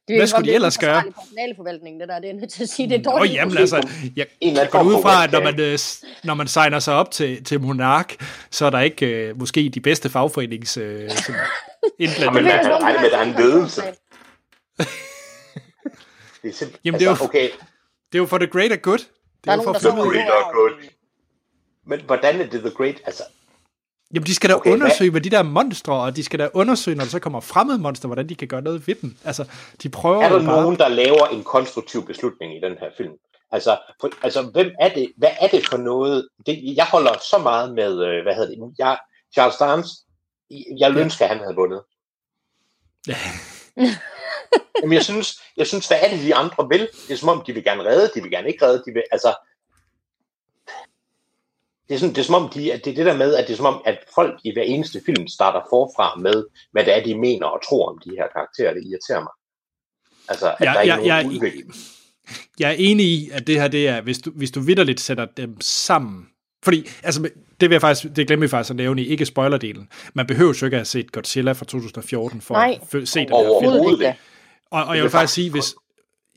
Det 0.09 0.17
Hvad 0.19 0.27
skulle 0.27 0.49
de 0.51 0.55
ellers 0.55 0.79
gøre? 0.79 1.01
Det 1.03 1.09
er 1.09 1.13
personaleforvaltningen, 1.13 2.01
det 2.01 2.09
der. 2.09 2.19
Det 2.19 2.31
er 2.31 2.35
nødt 2.35 2.51
til 2.53 2.63
at 2.63 2.69
sige. 2.69 2.89
Det 2.89 2.95
er 2.95 3.11
Nå, 3.11 3.11
dårligt. 3.11 3.35
jamen 3.35 3.49
måske 3.61 3.61
altså, 3.77 3.89
jeg, 4.17 4.69
går 4.71 4.83
ud 4.83 5.03
fra, 5.03 5.25
at 5.25 5.33
når 5.33 5.41
man, 5.43 5.61
øh, 5.61 5.79
når 6.25 6.35
man 6.35 6.49
signer 6.49 6.79
sig 6.79 6.95
op 6.95 7.11
til, 7.11 7.45
til 7.45 7.61
Monark, 7.61 8.25
så 8.51 8.67
er 8.67 8.71
der 8.71 8.81
ikke 8.81 9.07
øh, 9.07 9.39
måske 9.39 9.69
de 9.75 9.81
bedste 9.81 10.11
fagforenings 10.11 10.77
øh. 10.77 10.85
Jamen, 12.01 12.15
Det 12.17 12.33
man 12.33 12.45
kan 12.45 12.83
regne 12.83 12.99
med, 12.99 13.07
at 13.07 13.13
der 13.13 13.19
er 13.19 13.23
en 13.23 13.35
ledelse. 13.39 13.83
Det 16.43 16.49
er 16.49 16.53
simpelthen, 16.53 16.71
Jamen, 16.85 17.01
det 17.01 17.07
er 17.07 17.11
altså, 17.11 17.25
jo- 17.25 17.29
okay, 17.29 17.49
Det 18.13 18.15
er 18.15 18.19
jo 18.19 18.27
for 18.27 18.39
the 18.39 18.47
greater 18.47 18.77
good. 18.77 18.99
Det 19.39 19.45
Der 19.45 19.53
er, 19.53 19.57
er 19.57 19.63
jo 19.63 19.73
for 19.73 19.95
nogen, 19.97 20.15
der 20.15 20.21
Greater 20.21 20.33
over- 20.45 20.53
good. 20.53 20.89
men 21.87 22.01
hvordan 22.01 22.41
er 22.41 22.47
det 22.47 22.61
The 22.61 22.71
Great? 22.71 23.01
Altså, 23.05 23.23
Jamen, 24.15 24.27
de 24.27 24.35
skal 24.35 24.51
da 24.51 24.55
Okay, 24.55 24.61
okay, 24.61 24.71
hvad- 24.71 24.87
undersøge, 24.87 25.11
hvad 25.11 25.21
de 25.21 25.31
der 25.31 25.43
monstre, 25.43 25.93
og 25.95 26.17
de 26.17 26.25
skal 26.25 26.39
da 26.39 26.49
undersøge, 26.55 26.97
når 26.97 27.05
der 27.05 27.11
så 27.11 27.19
kommer 27.19 27.41
fremmede 27.41 27.79
monster, 27.79 28.09
hvordan 28.09 28.29
de 28.29 28.35
kan 28.35 28.49
gøre 28.49 28.63
noget 28.63 28.87
ved 28.89 28.95
dem. 28.95 29.17
Altså, 29.25 29.45
de 29.83 29.89
prøver 29.89 30.23
er 30.23 30.29
der 30.29 30.45
bare... 30.47 30.63
nogen, 30.63 30.79
der 30.79 30.89
laver 30.89 31.27
en 31.27 31.45
konstruktiv 31.45 32.07
beslutning 32.07 32.57
i 32.57 32.61
den 32.61 32.79
her 32.79 32.91
film? 32.97 33.13
Altså, 33.53 33.79
for, 34.01 34.11
altså 34.23 34.43
hvem 34.43 34.71
er 34.81 34.89
det? 34.95 35.13
Hvad 35.17 35.29
er 35.41 35.49
det 35.49 35.67
for 35.69 35.77
noget? 35.77 36.29
Det, 36.47 36.77
jeg 36.77 36.85
holder 36.87 37.13
så 37.31 37.39
meget 37.43 37.75
med, 37.75 38.05
øh, 38.07 38.23
hvad 38.23 38.35
hedder 38.35 38.49
det? 38.67 38.75
Jeg, 38.79 38.99
Charles 39.33 39.57
Dance, 39.57 39.89
jeg 40.79 40.89
ville 40.91 41.01
ønske, 41.05 41.25
at 41.25 41.31
han 41.31 41.39
havde 41.39 41.55
vundet. 41.55 41.81
Jamen, 44.83 44.93
jeg 44.93 45.05
synes, 45.05 45.43
jeg 45.57 45.67
synes, 45.67 45.89
hvad 45.89 45.99
er 46.03 46.11
det, 46.11 46.21
de 46.25 46.35
andre 46.35 46.69
vil? 46.69 46.81
Det 46.81 47.11
er 47.15 47.17
som 47.17 47.29
om, 47.29 47.43
de 47.47 47.53
vil 47.53 47.65
gerne 47.65 47.85
redde, 47.85 48.11
de 48.15 48.23
vil 48.23 48.31
gerne 48.31 48.49
ikke 48.49 48.67
redde, 48.67 48.83
de 48.87 48.93
vil, 48.93 49.03
altså... 49.13 49.35
Det 51.89 51.95
er, 51.95 51.99
sådan, 51.99 52.15
det 52.15 52.21
er 52.21 52.25
som 52.25 52.35
om, 52.35 52.49
de, 52.49 52.73
at 52.73 52.85
det 52.85 52.91
er 52.91 52.95
det 52.95 53.07
der 53.07 53.17
med, 53.17 53.35
at 53.35 53.47
det 53.47 53.53
er 53.53 53.57
som 53.57 53.67
om, 53.67 53.83
at 53.85 53.99
folk 54.15 54.41
i 54.45 54.53
hver 54.53 54.63
eneste 54.63 55.03
film 55.07 55.29
starter 55.29 55.61
forfra 55.71 56.17
med, 56.17 56.45
hvad 56.73 56.85
det 56.85 56.97
er, 56.97 57.05
de 57.05 57.19
mener 57.19 57.47
og 57.47 57.61
tror 57.69 57.89
om 57.89 57.99
de 57.99 58.11
her 58.11 58.27
karakterer. 58.33 58.75
Det 58.75 58.83
irriterer 58.85 59.21
mig. 59.21 59.33
Altså, 60.29 60.49
at 60.51 60.57
Ja, 60.61 60.65
der 60.65 60.79
er 60.79 60.83
ikke 60.83 60.95
ja, 60.95 61.23
nogen 61.23 61.33
ja, 61.33 61.37
udvikling. 61.37 61.75
Jeg 62.59 62.71
er 62.71 62.75
enig 62.79 63.07
i, 63.07 63.31
at 63.33 63.47
det 63.47 63.61
her, 63.61 63.69
det 63.69 63.89
er, 63.89 64.01
hvis 64.01 64.19
du, 64.19 64.31
hvis 64.31 64.51
du 64.51 64.61
vidderligt 64.61 65.01
sætter 65.01 65.27
dem 65.37 65.61
sammen. 65.61 66.29
Fordi, 66.65 66.89
altså, 67.03 67.23
det 67.61 67.71
vil 67.71 67.75
jeg 67.75 67.81
faktisk, 67.81 68.17
det 68.17 68.27
glemmer 68.27 68.47
vi 68.47 68.51
faktisk 68.51 68.71
at 68.71 68.77
nævne 68.77 69.03
i 69.03 69.07
ikke 69.07 69.27
spoilerdelen. 69.27 69.89
Man 70.15 70.27
behøver 70.27 70.55
jo 70.61 70.67
ikke 70.67 70.77
at 70.77 70.81
have 70.81 70.85
set 70.85 71.13
Godzilla 71.13 71.53
fra 71.53 71.65
2014 71.65 72.41
for 72.41 72.55
Nej. 72.55 72.79
at 72.93 73.09
se 73.09 73.21
den 73.21 73.29
her 73.29 73.61
film. 73.63 73.93
Ikke. 73.93 74.19
Og, 74.71 74.85
og 74.85 74.97
jeg 74.97 75.03
vil 75.03 75.11
faktisk 75.11 75.35
sige, 75.35 75.51
hvis, 75.51 75.75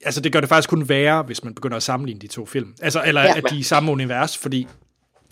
altså 0.05 0.21
det 0.21 0.31
gør 0.31 0.39
det 0.39 0.49
faktisk 0.49 0.69
kun 0.69 0.89
værre, 0.89 1.23
hvis 1.23 1.43
man 1.43 1.55
begynder 1.55 1.77
at 1.77 1.83
sammenligne 1.83 2.21
de 2.21 2.27
to 2.27 2.45
film. 2.45 2.73
Altså, 2.81 3.03
eller 3.05 3.21
Ja. 3.21 3.37
at 3.37 3.43
de 3.49 3.55
er 3.55 3.59
i 3.59 3.63
samme 3.63 3.91
univers, 3.91 4.37
fordi 4.37 4.67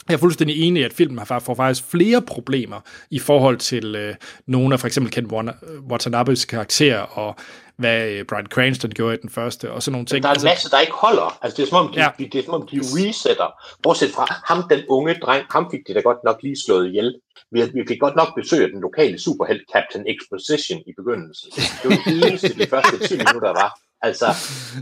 jeg 0.07 0.13
er 0.15 0.19
fuldstændig 0.19 0.61
enig 0.61 0.81
i, 0.81 0.83
at 0.83 0.93
filmen 0.93 1.17
har 1.27 1.39
får 1.39 1.55
faktisk 1.55 1.83
flere 1.89 2.21
problemer 2.21 2.79
i 3.09 3.19
forhold 3.19 3.57
til 3.57 3.95
øh, 3.95 4.15
nogle 4.47 4.73
af 4.73 4.79
for 4.79 4.87
eksempel 4.87 5.11
Ken 5.13 5.25
Wana- 5.33 5.79
Watanabes 5.91 6.45
karakter, 6.45 6.97
og 6.99 7.35
hvad 7.79 8.09
øh, 8.11 8.25
Brian 8.25 8.45
Cranston 8.45 8.91
gjorde 8.91 9.15
i 9.15 9.17
den 9.21 9.29
første, 9.29 9.71
og 9.71 9.83
sådan 9.83 9.91
nogle 9.91 10.05
ting. 10.05 10.23
Der 10.23 10.29
er 10.29 10.33
en 10.33 10.43
masse, 10.43 10.69
der 10.69 10.79
ikke 10.79 10.93
holder. 10.93 11.37
Altså, 11.41 11.57
det 11.57 11.63
er 11.63 11.67
som 11.67 11.85
om, 11.85 11.93
de, 11.93 11.99
Ja. 11.99 12.09
det 12.17 12.35
er, 12.35 12.43
som 12.43 12.53
om, 12.53 12.67
de 12.67 12.79
resetter. 12.95 13.49
Bortset 13.83 14.11
fra 14.11 14.25
ham, 14.49 14.63
den 14.69 14.81
unge 14.89 15.13
dreng, 15.13 15.45
ham 15.49 15.71
fik 15.71 15.79
de 15.87 15.93
da 15.93 15.99
godt 15.99 16.17
nok 16.23 16.37
lige 16.43 16.57
slået 16.65 16.87
ihjel. 16.87 17.15
Vi, 17.51 17.59
vi 17.73 17.83
fik 17.87 17.99
godt 17.99 18.15
nok 18.15 18.35
besøg 18.35 18.71
den 18.73 18.81
lokale 18.81 19.19
superhelt, 19.19 19.61
Captain 19.73 20.05
Exposition, 20.13 20.79
i 20.87 20.93
begyndelsen. 20.97 21.49
Det 21.81 21.85
var 21.89 21.97
det 22.05 22.27
eneste, 22.27 22.53
de 22.63 22.67
første 22.67 23.07
10 23.07 23.17
minutter 23.25 23.49
var. 23.61 23.79
Altså, 24.01 24.27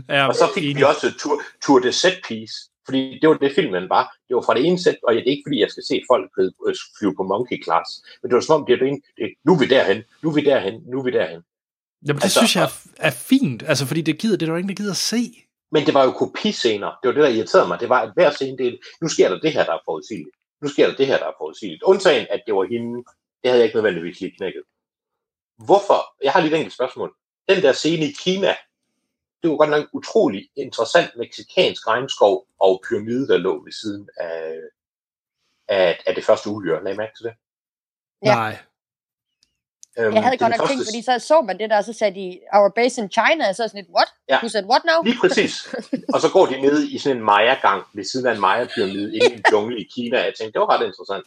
ja, 0.08 0.26
og 0.28 0.34
så 0.34 0.44
fik 0.54 0.64
enig. 0.64 0.76
vi 0.76 0.82
også 0.82 1.06
tour, 1.20 1.36
tour 1.64 1.78
de 1.78 1.92
set 1.92 2.18
piece, 2.28 2.54
fordi 2.86 3.18
det 3.20 3.28
var 3.28 3.34
det 3.34 3.52
filmen 3.54 3.88
var. 3.88 4.04
Det 4.28 4.34
var 4.36 4.42
fra 4.46 4.54
det 4.54 4.64
ene 4.66 4.82
sæt, 4.82 4.96
og 5.06 5.14
det 5.14 5.20
er 5.20 5.30
ikke 5.34 5.42
fordi, 5.46 5.60
jeg 5.60 5.70
skal 5.70 5.84
se 5.90 6.02
folk 6.12 6.26
flyve 6.98 7.14
på 7.16 7.22
monkey 7.22 7.64
class, 7.64 7.88
men 8.22 8.26
det 8.28 8.34
var 8.34 8.40
som 8.40 8.60
om, 8.60 8.66
det 8.66 8.72
er 8.74 8.78
det 8.78 8.88
ene, 8.88 9.00
nu 9.46 9.50
er 9.54 9.58
vi 9.58 9.66
derhen, 9.66 10.02
nu 10.22 10.28
er 10.30 10.34
vi 10.34 10.40
derhen, 10.50 10.74
nu 10.90 10.98
er 11.00 11.04
vi 11.04 11.10
derhen. 11.10 11.40
Jamen, 12.06 12.16
det 12.16 12.24
altså, 12.24 12.38
synes 12.38 12.56
jeg 12.56 12.64
er, 12.64 13.06
er 13.08 13.10
fint, 13.10 13.62
altså 13.62 13.86
fordi 13.86 14.02
det 14.02 14.18
gider, 14.18 14.36
det 14.36 14.48
er 14.48 14.52
der 14.52 14.58
ingen, 14.58 14.68
der 14.68 14.82
gider 14.82 14.90
at 14.90 14.96
se. 14.96 15.22
Men 15.72 15.86
det 15.86 15.94
var 15.94 16.04
jo 16.04 16.12
kopiscener. 16.12 16.90
Det 17.02 17.08
var 17.08 17.14
det, 17.14 17.22
der 17.22 17.28
irriterede 17.28 17.68
mig. 17.68 17.80
Det 17.80 17.88
var, 17.88 18.00
at 18.00 18.12
hver 18.14 18.30
scene, 18.30 18.58
det, 18.58 18.78
nu 19.00 19.08
sker 19.08 19.28
der 19.28 19.38
det 19.40 19.52
her, 19.52 19.64
der 19.64 19.72
er 19.72 19.78
forudsigeligt. 19.84 20.36
Nu 20.62 20.68
sker 20.68 20.86
der 20.86 20.96
det 20.96 21.06
her, 21.06 21.18
der 21.18 21.26
er 21.26 21.32
forudsigeligt. 21.38 21.82
Undtagen, 21.82 22.26
at 22.30 22.42
det 22.46 22.54
var 22.54 22.64
hende, 22.64 22.96
det 23.42 23.46
havde 23.50 23.58
jeg 23.58 23.64
ikke 23.64 23.76
nødvendigvis 23.76 24.20
lige 24.20 24.36
knækket. 24.36 24.62
Hvorfor? 25.64 26.00
Jeg 26.24 26.32
har 26.32 26.40
lige 26.40 26.52
et 26.52 26.56
enkelt 26.56 26.74
spørgsmål. 26.74 27.14
Den 27.48 27.62
der 27.62 27.72
scene 27.72 28.06
i 28.06 28.12
Kina, 28.12 28.54
det 29.42 29.50
var 29.50 29.56
godt 29.56 29.70
nok 29.70 29.82
en 29.82 29.88
utrolig 29.92 30.48
interessant 30.56 31.10
meksikansk 31.16 31.86
regnskov 31.86 32.46
og 32.60 32.82
pyramide, 32.88 33.28
der 33.28 33.36
lå 33.36 33.64
ved 33.64 33.72
siden 33.72 34.08
af, 34.16 34.60
af, 35.68 36.02
af 36.06 36.14
det 36.14 36.24
første 36.24 36.50
uhyre. 36.50 36.84
Lad 36.84 36.94
I 36.94 36.96
mærke 36.96 37.12
til 37.16 37.24
det? 37.24 37.34
Ja. 38.24 38.34
Nej. 38.34 38.58
Øhm, 39.98 40.14
Jeg 40.14 40.22
havde 40.22 40.32
det 40.32 40.40
godt 40.40 40.58
nok 40.58 40.68
tænkt, 40.68 40.84
fordi 40.88 41.02
så 41.02 41.18
så 41.18 41.40
man 41.40 41.58
det 41.58 41.70
der, 41.70 41.76
og 41.76 41.84
så 41.84 41.92
sagde 41.92 42.14
de, 42.20 42.38
our 42.52 42.72
base 42.76 43.00
in 43.02 43.10
China, 43.10 43.48
og 43.48 43.54
så 43.54 43.62
er 43.62 43.66
sådan 43.66 43.82
lidt, 43.84 43.94
what? 43.96 44.08
Ja. 44.28 44.36
Who 44.36 44.48
said 44.48 44.64
what 44.64 44.82
now? 44.84 45.02
Lige 45.04 45.18
præcis. 45.20 45.74
Og 46.14 46.20
så 46.20 46.28
går 46.32 46.46
de 46.46 46.60
ned 46.60 46.88
i 46.88 46.98
sådan 46.98 47.16
en 47.16 47.24
Maya-gang 47.24 47.84
ved 47.94 48.04
siden 48.04 48.26
af 48.26 48.32
en 48.34 48.40
Maya-pyramide 48.40 49.14
inde 49.16 49.30
i 49.30 49.32
en 49.32 49.42
jungle 49.52 49.80
i 49.80 49.88
Kina. 49.94 50.16
Jeg 50.18 50.32
tænkte, 50.38 50.52
det 50.52 50.60
var 50.60 50.70
ret 50.74 50.86
interessant. 50.86 51.24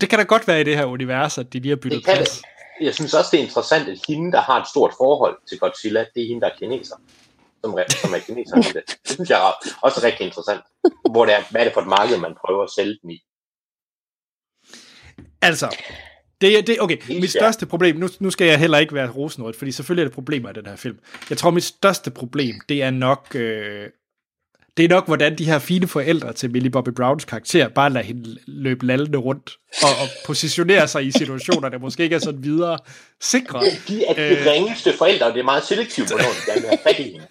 Det 0.00 0.10
kan 0.10 0.18
da 0.18 0.24
godt 0.24 0.48
være 0.48 0.60
i 0.60 0.64
det 0.64 0.76
her 0.76 0.84
univers, 0.84 1.38
at 1.38 1.52
de 1.52 1.58
lige 1.60 1.68
har 1.70 1.76
byttet 1.76 1.98
Det 1.98 2.04
kan 2.06 2.14
plads. 2.16 2.42
Jeg 2.80 2.94
synes 2.94 3.14
også, 3.14 3.28
det 3.32 3.40
er 3.40 3.44
interessant, 3.44 3.88
at 3.88 3.98
hende, 4.08 4.32
der 4.32 4.40
har 4.40 4.60
et 4.60 4.68
stort 4.68 4.92
forhold 4.96 5.36
til 5.48 5.58
Godzilla, 5.58 6.00
det 6.14 6.22
er 6.22 6.26
hende, 6.28 6.40
der 6.40 6.46
er 6.50 6.56
kineser. 6.58 6.96
Som, 7.64 7.74
re- 7.74 8.00
som 8.00 8.14
er 8.14 8.18
kineser. 8.18 8.56
Det. 8.56 8.74
det 9.02 9.10
synes 9.12 9.30
jeg 9.30 9.38
er 9.48 9.52
også 9.82 10.00
rigtig 10.02 10.26
interessant. 10.26 10.60
Hvor 11.10 11.24
det 11.24 11.34
er, 11.34 11.42
hvad 11.50 11.60
er 11.60 11.64
det 11.64 11.72
for 11.74 11.80
et 11.80 11.86
marked, 11.86 12.18
man 12.18 12.34
prøver 12.46 12.62
at 12.64 12.70
sælge 12.70 12.98
den 13.02 13.10
i? 13.10 13.18
Altså, 15.42 15.76
det, 16.40 16.58
er- 16.58 16.62
det, 16.62 16.76
okay, 16.80 16.96
mit 17.08 17.30
største 17.30 17.66
problem, 17.66 17.96
nu, 17.96 18.08
nu 18.20 18.30
skal 18.30 18.46
jeg 18.46 18.58
heller 18.58 18.78
ikke 18.78 18.94
være 18.94 19.10
rosenrødt, 19.10 19.56
fordi 19.56 19.72
selvfølgelig 19.72 20.04
er 20.04 20.08
der 20.08 20.14
problemer 20.14 20.50
i 20.50 20.52
den 20.52 20.66
her 20.66 20.76
film. 20.76 20.98
Jeg 21.30 21.38
tror, 21.38 21.50
mit 21.50 21.64
største 21.64 22.10
problem, 22.10 22.54
det 22.68 22.82
er 22.82 22.90
nok, 22.90 23.26
øh, 23.34 23.86
det 24.76 24.84
er 24.84 24.88
nok, 24.88 25.06
hvordan 25.06 25.38
de 25.38 25.44
her 25.44 25.58
fine 25.58 25.86
forældre 25.86 26.32
til 26.32 26.50
Millie 26.50 26.70
Bobby 26.70 26.88
Browns 26.88 27.24
karakter 27.24 27.68
bare 27.68 27.90
lader 27.90 28.04
hende 28.06 28.38
løbe 28.46 28.86
lallende 28.86 29.18
rundt 29.18 29.50
og, 29.82 29.88
og 30.02 30.08
positionere 30.26 30.88
sig 30.88 31.06
i 31.06 31.10
situationer, 31.10 31.68
der 31.68 31.78
måske 31.78 32.02
ikke 32.02 32.16
er 32.16 32.20
sådan 32.20 32.42
videre 32.44 32.78
sikre. 33.20 33.60
De 33.88 34.04
er 34.04 34.14
de 34.14 34.40
Øh. 34.40 34.46
ringeste 34.46 34.92
forældre, 34.98 35.26
og 35.26 35.32
det 35.34 35.40
er 35.40 35.44
meget 35.44 35.64
selektivt, 35.64 36.08
hvornår 36.08 36.24
de 36.24 36.50
gerne 36.52 36.60
vil 36.60 36.68
have 36.68 36.78
fat 36.82 36.98
i 36.98 37.02
hende. 37.12 37.26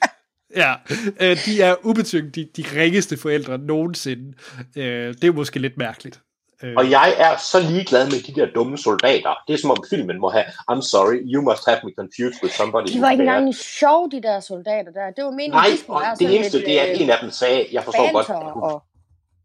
Ja, 0.55 0.73
øh, 1.21 1.45
de 1.45 1.61
er 1.61 1.75
ubetvunget 1.85 2.35
de, 2.35 2.47
de 2.57 2.65
ringeste 2.75 3.17
forældre 3.17 3.57
nogensinde. 3.57 4.33
Øh, 4.77 5.13
det 5.13 5.23
er 5.23 5.31
måske 5.31 5.59
lidt 5.59 5.77
mærkeligt. 5.77 6.19
Øh, 6.63 6.73
Og 6.77 6.89
jeg 6.89 7.15
er 7.17 7.37
så 7.37 7.59
ligeglad 7.59 8.05
med 8.05 8.19
de 8.27 8.33
der 8.39 8.47
dumme 8.55 8.77
soldater. 8.77 9.33
Det 9.47 9.53
er 9.53 9.57
som 9.57 9.71
om 9.71 9.77
filmen 9.89 10.19
må 10.19 10.29
have, 10.29 10.45
I'm 10.71 10.81
sorry, 10.81 11.19
you 11.33 11.41
must 11.41 11.65
have 11.69 11.79
me 11.83 11.91
confused 11.97 12.43
with 12.43 12.53
somebody. 12.55 12.87
De 12.93 13.01
var 13.01 13.11
ikke 13.11 13.23
who's 13.23 13.25
there." 13.25 13.37
engang 13.37 13.55
sjove, 13.55 14.09
de 14.11 14.21
der 14.21 14.39
soldater 14.39 14.91
der. 14.91 15.11
Det 15.15 15.23
var 15.23 15.31
meningen, 15.31 15.51
Nej, 15.51 15.67
de 15.71 15.77
skulle 15.77 15.99
være 16.01 16.15
det 16.19 16.35
eneste, 16.35 16.57
lidt, 16.57 16.67
det 16.67 16.79
er, 16.79 16.83
at 16.83 16.95
øh, 16.95 17.01
en 17.01 17.09
af 17.09 17.17
dem 17.21 17.31
sagde, 17.31 17.67
jeg 17.71 17.83
forstår 17.83 18.11
godt, 18.11 18.27
banter 18.27 18.47
at 18.47 18.53
hun 18.53 18.63
og... 18.63 18.83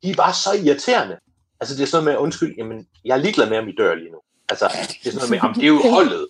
de 0.03 0.11
var 0.23 0.33
så 0.33 0.51
irriterende. 0.65 1.17
Altså, 1.61 1.73
det 1.77 1.83
er 1.83 1.87
sådan 1.87 2.05
noget 2.05 2.17
med, 2.17 2.25
undskyld, 2.25 2.55
jamen, 2.59 2.87
jeg 3.05 3.13
er 3.17 3.23
ligeglad 3.27 3.49
med, 3.49 3.59
om 3.59 3.69
I 3.69 3.75
dør 3.81 3.95
lige 3.95 4.11
nu. 4.11 4.21
Altså, 4.53 4.67
det 4.69 5.07
er 5.07 5.11
sådan 5.11 5.17
noget 5.17 5.31
med, 5.31 5.39
jamen, 5.43 5.55
det 5.55 5.65
er 5.69 5.73
jo 5.77 5.81
holdet. 5.97 6.27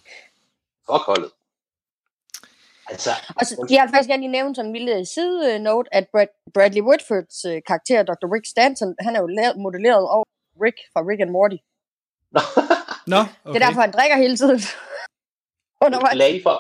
Fuck 0.91 1.05
holdet. 1.13 1.31
Altså, 2.93 3.11
Og 3.39 3.47
så, 3.47 3.67
jeg 3.71 3.81
har 3.83 3.89
faktisk 3.89 4.09
gerne 4.09 4.23
lige 4.23 4.37
nævnt 4.39 4.57
som 4.57 4.67
en 4.67 4.73
lille 4.73 5.07
side-note, 5.15 5.89
at 5.95 6.05
Brad, 6.13 6.31
Bradley 6.55 6.83
Whitfords 6.89 7.45
øh, 7.51 7.59
karakter, 7.67 8.03
Dr. 8.03 8.27
Rick 8.35 8.47
Stanton, 8.55 8.95
han 9.01 9.17
er 9.17 9.21
jo 9.21 9.29
modelleret 9.65 10.05
over 10.15 10.25
Rick 10.65 10.79
fra 10.93 11.01
Rick 11.09 11.21
and 11.21 11.31
Morty. 11.31 11.59
Nå, 13.07 13.17
Okay. 13.17 13.31
okay. 13.45 13.53
Det 13.53 13.63
er 13.63 13.67
derfor, 13.67 13.81
han 13.81 13.93
drikker 13.93 14.17
hele 14.17 14.37
tiden. 14.37 14.61
Undervejs. 15.87 16.17
lag 16.17 16.41
for, 16.43 16.57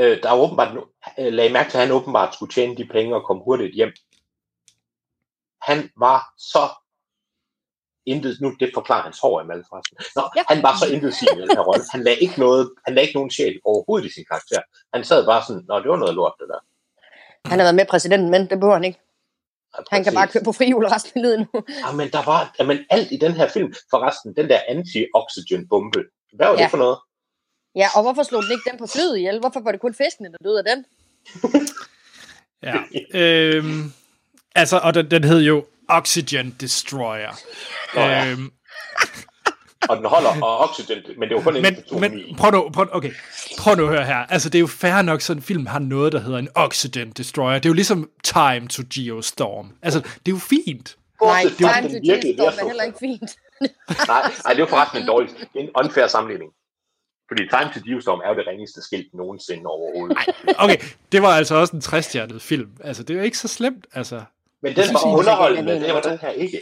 øh, 0.00 0.22
der 0.22 0.28
er 0.30 0.36
åbenbart, 0.44 0.70
øh, 1.18 1.32
lag 1.32 1.52
mærke 1.52 1.70
til, 1.70 1.78
at 1.78 1.84
han 1.84 1.92
åbenbart 1.98 2.34
skulle 2.34 2.52
tjene 2.52 2.76
de 2.76 2.88
penge 2.92 3.14
og 3.16 3.24
komme 3.26 3.42
hurtigt 3.42 3.74
hjem. 3.74 3.92
Han 5.62 5.90
var 5.96 6.20
så 6.38 6.64
intet, 8.06 8.38
nu 8.40 8.48
det 8.60 8.70
forklarer 8.74 9.02
hans 9.02 9.18
hår 9.20 9.40
i 9.42 9.44
forresten. 9.70 9.96
Nå, 10.16 10.22
Ja. 10.36 10.42
han 10.48 10.62
var 10.62 10.74
så 10.80 10.86
intet 10.94 11.22
i 11.22 11.26
den 11.40 11.50
her 11.56 11.60
rolle. 11.68 11.84
Han 11.90 12.02
lagde 12.04 12.18
ikke 12.18 12.38
noget, 12.40 12.72
han 12.86 12.94
lagde 12.94 13.06
ikke 13.06 13.18
nogen 13.18 13.30
sjæl 13.30 13.60
overhovedet 13.64 14.06
i 14.08 14.12
sin 14.12 14.24
karakter. 14.30 14.60
Han 14.94 15.04
sad 15.04 15.26
bare 15.26 15.42
sådan, 15.46 15.64
nå, 15.68 15.80
det 15.80 15.88
var 15.90 15.96
noget 15.96 16.14
lort, 16.14 16.34
det 16.40 16.48
der. 16.48 16.60
Han 17.48 17.58
har 17.58 17.64
været 17.66 17.74
med 17.74 17.86
præsidenten, 17.86 18.30
men 18.30 18.40
det 18.50 18.60
behøver 18.60 18.74
han 18.80 18.84
ikke. 18.84 19.00
Ja, 19.78 19.82
Han 19.96 20.04
kan 20.04 20.14
bare 20.14 20.28
køre 20.28 20.44
på 20.44 20.52
frihjul 20.52 20.86
resten 20.86 21.12
af 21.18 21.22
livet 21.22 21.38
nu. 21.38 21.62
Ja, 21.86 21.92
men 21.92 22.10
der 22.10 22.22
var 22.24 22.54
jamen, 22.58 22.78
alt 22.90 23.12
i 23.12 23.16
den 23.16 23.32
her 23.32 23.48
film. 23.48 23.74
Forresten, 23.90 24.36
den 24.36 24.48
der 24.48 24.60
anti-oxygen-bombe. 24.68 26.00
Hvad 26.36 26.46
var 26.46 26.52
ja. 26.52 26.58
Ja. 26.58 26.64
det 26.64 26.70
for 26.70 26.78
noget? 26.78 26.98
Ja, 27.74 27.88
og 27.96 28.02
hvorfor 28.02 28.22
slog 28.22 28.42
den 28.42 28.52
ikke 28.52 28.70
den 28.70 28.78
på 28.78 28.86
flyet 28.86 29.16
ihjel? 29.16 29.40
Hvorfor 29.40 29.60
var 29.60 29.72
det 29.72 29.80
kun 29.80 29.94
fiskene, 29.94 30.28
der 30.32 30.38
døde 30.44 30.58
af 30.58 30.64
den? 30.64 30.84
Ja. 32.62 32.74
Øhm, 33.14 33.92
altså, 34.54 34.78
og 34.78 34.94
den, 34.94 35.10
den 35.10 35.24
hed 35.24 35.40
jo 35.40 35.64
Oxygen 35.88 36.56
Destroyer. 36.60 37.40
Nå 37.94 38.00
ja. 38.00 38.30
Øhm, 38.30 38.50
Og 39.90 39.96
den 39.96 40.06
holder, 40.06 40.42
og 40.42 40.58
oxygen, 40.58 41.02
men 41.18 41.28
det 41.28 41.36
var 41.36 41.42
kun 41.42 41.56
en 41.56 41.62
men, 42.00 42.36
prøv 42.36 42.50
nu, 42.50 42.70
prøv, 42.74 42.88
okay, 42.92 43.12
prøv 43.58 43.74
nu 43.76 43.82
at 43.82 43.88
høre 43.88 44.04
her. 44.04 44.16
Altså, 44.16 44.48
det 44.48 44.58
er 44.58 44.60
jo 44.60 44.66
fair 44.66 45.02
nok, 45.02 45.20
sådan 45.20 45.38
en 45.38 45.42
film 45.42 45.66
har 45.66 45.78
noget, 45.78 46.12
der 46.12 46.20
hedder 46.20 46.38
en 46.38 46.48
Oxygen 46.54 47.10
Destroyer. 47.10 47.54
Det 47.54 47.66
er 47.66 47.70
jo 47.70 47.74
ligesom 47.74 48.10
Time 48.24 48.68
to 48.68 48.82
Geostorm. 48.94 49.72
Altså, 49.82 50.00
det 50.00 50.32
er 50.32 50.36
jo 50.36 50.38
fint. 50.38 50.96
Nej, 51.22 51.44
at 51.46 51.52
Time 51.56 51.88
to 51.92 51.98
Geostorm 52.04 52.54
er 52.62 52.66
heller 52.66 52.82
ikke 52.82 52.98
fint. 52.98 53.30
Nej, 54.08 54.32
nej, 54.44 54.52
det 54.52 54.60
var 54.60 54.68
forresten 54.68 55.00
en 55.00 55.06
dårlig, 55.06 55.30
det 55.52 55.60
en 55.60 55.70
unfair 55.84 56.06
sammenligning. 56.06 56.50
Fordi 57.28 57.42
Time 57.48 57.70
to 57.74 57.80
Geostorm 57.86 58.20
er 58.24 58.28
jo 58.28 58.34
det 58.34 58.46
ringeste 58.46 58.82
skilt 58.82 59.14
nogensinde 59.14 59.66
overhovedet. 59.66 60.18
Okay, 60.58 60.78
det 61.12 61.22
var 61.22 61.28
altså 61.28 61.54
også 61.54 61.76
en 61.76 61.80
60 61.80 62.16
film. 62.40 62.70
Altså, 62.84 63.02
det 63.02 63.14
er 63.14 63.18
jo 63.18 63.24
ikke 63.24 63.38
så 63.38 63.48
slemt, 63.48 63.86
altså. 63.92 64.22
Men 64.62 64.76
den 64.76 64.84
var 64.92 65.00
det 65.00 65.12
er 65.12 65.16
underholdende, 65.18 65.72
det 65.80 65.94
var 65.94 66.00
de 66.00 66.10
den 66.10 66.18
her 66.18 66.30
ikke. 66.30 66.60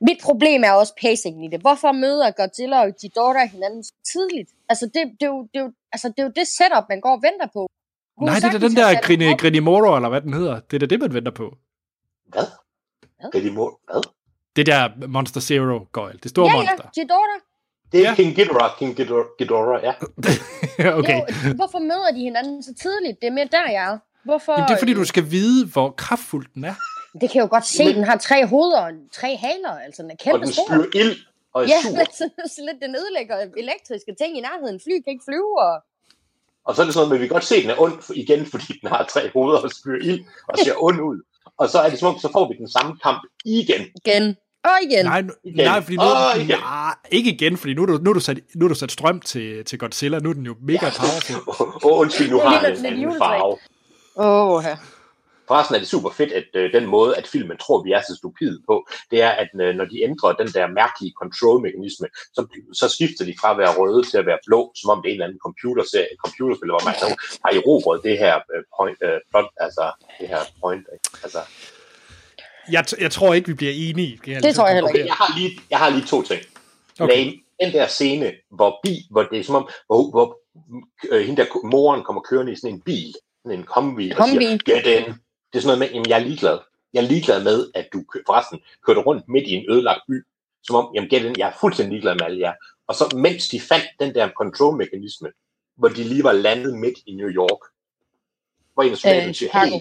Mit 0.00 0.18
problem 0.22 0.64
er 0.64 0.72
også 0.72 0.94
pacingen 1.02 1.44
i 1.44 1.48
det. 1.48 1.60
Hvorfor 1.60 1.92
møder 1.92 2.30
Godzilla 2.30 2.78
og 2.84 2.92
Ghidorah 3.00 3.48
hinanden 3.48 3.84
så 3.84 3.92
tidligt? 4.12 4.50
Altså, 4.68 4.84
det, 4.86 5.02
det, 5.20 5.26
er 5.26 5.26
jo, 5.26 5.42
det, 5.42 5.58
er 5.60 5.64
jo, 5.64 5.72
altså, 5.92 6.08
det 6.08 6.18
er 6.18 6.22
jo 6.22 6.32
det 6.36 6.46
setup, 6.46 6.84
man 6.88 7.00
går 7.00 7.12
og 7.16 7.22
venter 7.22 7.48
på. 7.52 7.62
Hun 8.18 8.26
Nej, 8.28 8.34
det 8.34 8.44
er 8.44 8.58
da 8.58 8.68
den 8.68 8.76
der 8.76 8.98
op. 9.32 9.38
Grinimoro, 9.40 9.96
eller 9.96 10.08
hvad 10.08 10.20
den 10.20 10.34
hedder. 10.34 10.60
Det 10.60 10.74
er 10.76 10.78
da 10.78 10.86
det, 10.86 11.00
man 11.00 11.14
venter 11.14 11.32
på. 11.32 11.56
Hvad? 12.26 12.46
Må... 13.52 13.80
Hvad? 13.90 14.02
Det 14.56 14.66
der 14.66 15.06
Monster 15.06 15.40
Zero 15.40 15.86
Goyle. 15.92 16.18
Det 16.22 16.30
store 16.30 16.46
Ja, 16.46 16.52
monster. 16.56 16.76
ja, 16.84 17.00
Ghidorah. 17.00 17.40
Det 17.92 17.98
er 17.98 18.02
Ja. 18.02 18.08
ja. 18.08 18.14
King 18.14 18.34
Ghidorah, 18.34 18.78
King 18.78 18.96
Ghidorah, 18.96 19.26
Ghidorah 19.38 19.82
ja. 19.82 19.92
okay. 21.00 21.18
Jo, 21.18 21.54
hvorfor 21.54 21.78
møder 21.78 22.10
de 22.14 22.20
hinanden 22.20 22.62
så 22.62 22.74
tidligt? 22.74 23.20
Det 23.20 23.26
er 23.26 23.32
mere 23.32 23.48
der, 23.52 23.70
jeg 23.70 23.84
er. 23.92 23.98
Hvorfor? 24.24 24.52
Jamen, 24.52 24.68
det 24.68 24.74
er 24.74 24.78
fordi, 24.78 24.94
du 24.94 25.04
skal 25.04 25.30
vide, 25.30 25.66
hvor 25.66 25.90
kraftfuld 25.90 26.46
den 26.54 26.64
er. 26.64 26.74
Det 27.20 27.30
kan 27.30 27.36
jeg 27.38 27.42
jo 27.42 27.48
godt 27.50 27.66
se. 27.66 27.84
Men- 27.84 27.94
Den 27.94 28.04
har 28.04 28.16
tre 28.16 28.46
hoveder 28.46 28.80
og 28.80 28.90
tre 29.12 29.36
haler. 29.36 29.74
Altså, 29.86 30.02
den 30.02 30.10
er 30.10 30.14
Og 30.14 30.18
kæmpe 30.18 30.46
den 30.46 30.52
stor. 30.52 30.66
spyr 30.68 31.00
ild 31.00 31.16
og 31.54 31.62
er 31.62 31.66
Ja, 31.68 31.80
sur. 31.82 31.90
men 31.98 32.06
sådan, 32.18 32.48
så 32.48 32.60
lidt, 32.72 32.82
den 32.82 32.96
ødelægger 33.00 33.36
elektriske 33.56 34.14
ting 34.20 34.38
i 34.38 34.40
nærheden. 34.40 34.80
Fly 34.84 34.92
kan 35.04 35.10
ikke 35.14 35.24
flyve, 35.28 35.60
og 35.68 35.74
Og 36.64 36.74
så 36.74 36.80
er 36.82 36.84
det 36.86 36.94
sådan 36.94 37.00
noget, 37.08 37.10
men 37.10 37.20
vi 37.22 37.26
kan 37.26 37.34
godt 37.34 37.44
se, 37.44 37.56
at 37.56 37.62
den 37.62 37.70
er 37.70 37.80
ond 37.80 37.94
igen, 38.14 38.46
fordi 38.52 38.66
den 38.80 38.88
har 38.88 39.06
tre 39.12 39.30
hoveder 39.34 39.58
og 39.58 39.70
spyr 39.70 39.98
ild 40.02 40.24
og 40.48 40.58
ser 40.64 40.72
ond 40.76 41.00
ud. 41.00 41.18
Og 41.58 41.68
så 41.68 41.78
er 41.78 41.90
det 41.90 41.98
som 41.98 42.08
om, 42.14 42.18
så 42.20 42.28
får 42.32 42.48
vi 42.48 42.54
den 42.58 42.68
samme 42.70 42.98
kamp 43.02 43.22
igen. 43.44 43.82
igen 44.04 44.36
og 44.64 44.70
igen. 44.82 45.04
Nej, 45.04 45.22
Igen. 45.44 45.64
nej 45.64 45.80
fordi 45.82 45.96
nu, 45.96 46.02
Åh, 46.02 46.36
igen. 46.44 46.58
nej, 46.58 46.94
ikke 47.10 47.30
igen, 47.30 47.56
fordi 47.56 47.74
nu 47.74 47.82
er 47.82 47.86
du, 47.86 47.98
nu 48.02 48.10
er 48.10 48.14
du, 48.14 48.20
sat, 48.20 48.38
nu 48.54 48.64
er 48.64 48.68
du 48.68 48.74
sat 48.74 48.92
strøm 48.92 49.20
til, 49.20 49.64
til 49.64 49.78
Godzilla. 49.78 50.18
Nu 50.18 50.28
er 50.30 50.34
den 50.34 50.46
jo 50.46 50.54
mega 50.62 50.78
powerful. 50.98 51.36
Åh, 51.60 51.92
oh, 51.92 52.00
undskyld, 52.00 52.30
nu 52.30 52.38
har 52.38 52.60
den 52.66 52.86
en 52.86 53.12
farve. 53.18 53.58
Åh, 54.16 54.64
ja. 54.64 54.76
Forresten 55.48 55.74
er 55.74 55.78
det 55.78 55.88
super 55.88 56.10
fedt, 56.10 56.32
at 56.32 56.44
øh, 56.54 56.72
den 56.72 56.86
måde, 56.86 57.16
at 57.16 57.26
filmen 57.26 57.56
tror, 57.58 57.82
vi 57.82 57.92
er 57.92 58.00
så 58.00 58.14
stupide 58.16 58.58
på, 58.68 58.86
det 59.10 59.22
er, 59.22 59.30
at 59.30 59.48
øh, 59.60 59.74
når 59.74 59.84
de 59.84 60.02
ændrer 60.02 60.32
den 60.32 60.48
der 60.48 60.66
mærkelige 60.66 61.12
control-mekanisme, 61.22 62.06
så, 62.36 62.40
så 62.80 62.88
skifter 62.88 63.24
de 63.24 63.34
fra 63.40 63.50
at 63.50 63.58
være 63.58 63.72
røde 63.78 64.02
til 64.10 64.18
at 64.18 64.26
være 64.26 64.38
blå, 64.46 64.72
som 64.80 64.90
om 64.90 64.98
det 65.02 65.08
er 65.08 65.12
en 65.12 65.16
eller 65.16 65.26
anden 65.26 65.40
computerserie, 65.48 66.14
computerspil, 66.24 66.70
hvor 66.70 66.84
man 66.88 66.94
nogen 67.02 67.16
har 67.44 67.50
erobret 67.58 68.00
det 68.08 68.18
her 68.18 68.34
øh, 68.54 68.62
point, 68.76 68.98
øh, 69.08 69.18
plot, 69.30 69.48
altså 69.66 69.84
det 70.20 70.28
her 70.28 70.42
point, 70.62 70.84
ikke? 70.94 71.08
altså 71.24 71.40
Jeg, 72.72 72.84
t- 72.88 73.02
jeg 73.04 73.10
tror 73.16 73.34
ikke, 73.34 73.48
vi 73.48 73.54
bliver 73.54 73.72
enige. 73.86 74.12
kan 74.24 74.34
Det 74.34 74.42
lige 74.42 74.52
så 74.52 74.56
tror 74.58 74.66
jeg 74.66 74.74
heller 74.74 74.88
konkludere. 74.90 75.06
jeg 75.12 75.18
har 75.22 75.38
lige, 75.38 75.52
jeg 75.70 75.78
har 75.78 75.88
lige 75.90 76.06
to 76.06 76.22
ting. 76.22 76.40
Okay. 77.00 77.32
Den 77.62 77.72
der 77.72 77.86
scene, 77.86 78.32
hvor, 78.50 78.80
bi, 78.82 78.94
hvor 79.10 79.22
det 79.22 79.38
er 79.38 79.44
som 79.44 79.54
om, 79.54 79.68
hvor, 79.86 80.10
hvor 80.10 80.26
øh, 81.10 81.26
hende 81.26 81.42
der 81.42 81.66
moren 81.66 82.02
kommer 82.04 82.22
kørende 82.22 82.52
i 82.52 82.56
sådan 82.56 82.74
en 82.74 82.80
bil, 82.80 83.14
sådan 83.44 83.58
en 83.58 83.64
kombi, 83.64 84.10
og 84.10 84.16
Kombi. 84.16 84.44
siger, 84.46 84.58
get 84.64 84.86
in. 85.06 85.14
Det 85.52 85.58
er 85.58 85.62
sådan 85.62 85.78
noget 85.78 85.78
med, 85.78 85.94
jamen 85.94 86.08
jeg 86.08 86.20
er 86.20 86.24
ligeglad. 86.24 86.58
Jeg 86.92 87.02
er 87.04 87.08
ligeglad 87.08 87.44
med, 87.44 87.70
at 87.74 87.88
du 87.92 88.04
forresten 88.26 88.60
kørte 88.86 89.00
rundt 89.00 89.28
midt 89.28 89.48
i 89.48 89.52
en 89.52 89.70
ødelagt 89.70 90.00
by, 90.08 90.26
som 90.62 90.76
om, 90.76 90.94
jamen 90.94 91.10
in, 91.10 91.38
jeg 91.38 91.48
er 91.48 91.52
fuldstændig 91.60 91.90
ligeglad 91.92 92.14
med 92.14 92.22
alle 92.22 92.40
jer. 92.40 92.54
Og 92.86 92.94
så 92.94 93.16
mens 93.16 93.48
de 93.48 93.60
fandt 93.60 93.86
den 94.00 94.14
der 94.14 94.28
control-mekanisme, 94.28 95.28
hvor 95.76 95.88
de 95.88 96.04
lige 96.04 96.24
var 96.24 96.32
landet 96.32 96.78
midt 96.78 96.98
i 97.06 97.14
New 97.14 97.28
York, 97.28 97.72
hvor 98.74 98.82
en 98.82 98.92
af 98.92 98.98
soldaterne 98.98 99.28
Øh, 99.28 99.34
siger, 99.34 99.64
hey, 99.64 99.80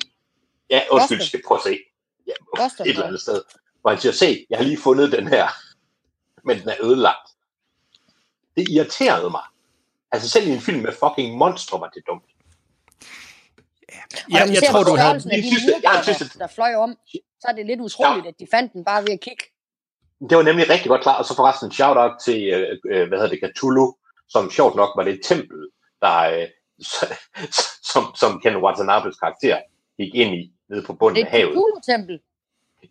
ja, 0.69 0.81
undskyld, 0.91 1.21
skal 1.21 1.41
prøve 1.47 1.57
at 1.57 1.63
se. 1.63 1.79
Ja, 2.27 2.33
Boston, 2.57 2.87
et 2.87 2.89
eller 2.89 3.05
andet 3.05 3.21
sted. 3.21 3.41
Hvor 3.81 3.89
han 3.89 3.99
siger, 3.99 4.13
se, 4.13 4.45
jeg 4.49 4.57
har 4.57 4.63
lige 4.65 4.77
fundet 4.77 5.11
den 5.11 5.27
her, 5.27 5.47
men 6.43 6.59
den 6.59 6.69
er 6.69 6.75
ødelagt. 6.83 7.29
Det 8.57 8.69
irriterede 8.69 9.29
mig. 9.29 9.43
Altså 10.11 10.29
selv 10.29 10.47
i 10.47 10.51
en 10.51 10.61
film 10.61 10.81
med 10.81 10.93
fucking 10.93 11.37
monstre 11.37 11.79
var 11.79 11.89
det 11.89 12.03
dumt. 12.07 12.34
Ja, 14.31 14.43
og 14.43 14.49
jeg 14.49 14.57
ser 14.57 14.71
tror, 14.71 14.83
du 14.83 14.95
har... 14.95 15.13
de 15.13 15.21
synes, 15.21 15.63
det- 15.63 15.83
jeg 15.83 15.91
murder, 15.93 16.01
synes, 16.03 16.31
der, 16.33 16.45
det- 16.45 16.55
fløj 16.55 16.73
om, 16.75 16.97
så 17.41 17.45
er 17.47 17.53
det 17.53 17.65
lidt 17.65 17.81
utroligt, 17.81 18.27
at 18.27 18.35
de 18.39 18.47
fandt 18.51 18.73
den 18.73 18.83
bare 18.85 19.01
ved 19.03 19.09
at 19.11 19.19
kigge. 19.21 19.43
Det 20.29 20.37
var 20.37 20.43
nemlig 20.43 20.69
rigtig 20.69 20.89
godt 20.89 21.01
klar. 21.01 21.17
Og 21.17 21.25
så 21.25 21.35
forresten 21.35 21.71
shout-out 21.71 22.11
til, 22.25 22.39
øh, 22.53 22.77
øh, 22.91 23.07
hvad 23.07 23.17
hedder 23.19 23.35
det, 23.35 23.55
Cthulhu, 23.55 23.95
som 24.29 24.51
sjovt 24.51 24.75
nok 24.75 24.89
var 24.97 25.03
det 25.03 25.13
et 25.13 25.21
tempel, 25.25 25.59
der, 26.01 26.17
øh, 26.21 26.47
som, 27.93 28.03
som 28.15 28.39
Ken 28.41 28.57
Watanabes 28.57 29.15
karakter 29.17 29.57
gik 29.99 30.15
ind 30.15 30.35
i, 30.35 30.51
nede 30.69 30.83
på 30.85 30.93
bunden 30.93 31.15
Det 31.15 31.21
af 31.21 31.31
er 31.31 31.35
et 31.35 31.39
havet. 31.41 31.53
Cthulhu-tempel. 31.53 32.19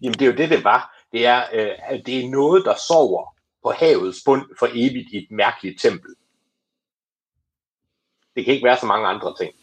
Jamen 0.02 0.18
det 0.18 0.22
er 0.22 0.26
jo 0.32 0.36
det, 0.36 0.51
det 0.51 0.64
var. 0.64 0.80
Det 1.12 1.26
er, 1.26 1.42
øh, 1.52 1.70
at 1.88 2.02
det 2.06 2.24
er 2.24 2.28
noget, 2.30 2.64
der 2.64 2.74
sover 2.88 3.36
på 3.64 3.70
havets 3.70 4.18
bund 4.24 4.42
for 4.59 4.66
evigt 4.74 5.09
i 5.12 5.16
et 5.16 5.28
mærkeligt 5.30 5.80
tempel. 5.80 6.10
Det 8.36 8.44
kan 8.44 8.55
ikke 8.55 8.64
være 8.66 8.78
så 8.78 8.86
mange 8.86 9.06
andre 9.06 9.34
ting. 9.40 9.55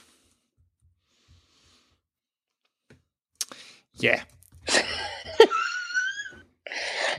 Ja, 4.03 4.15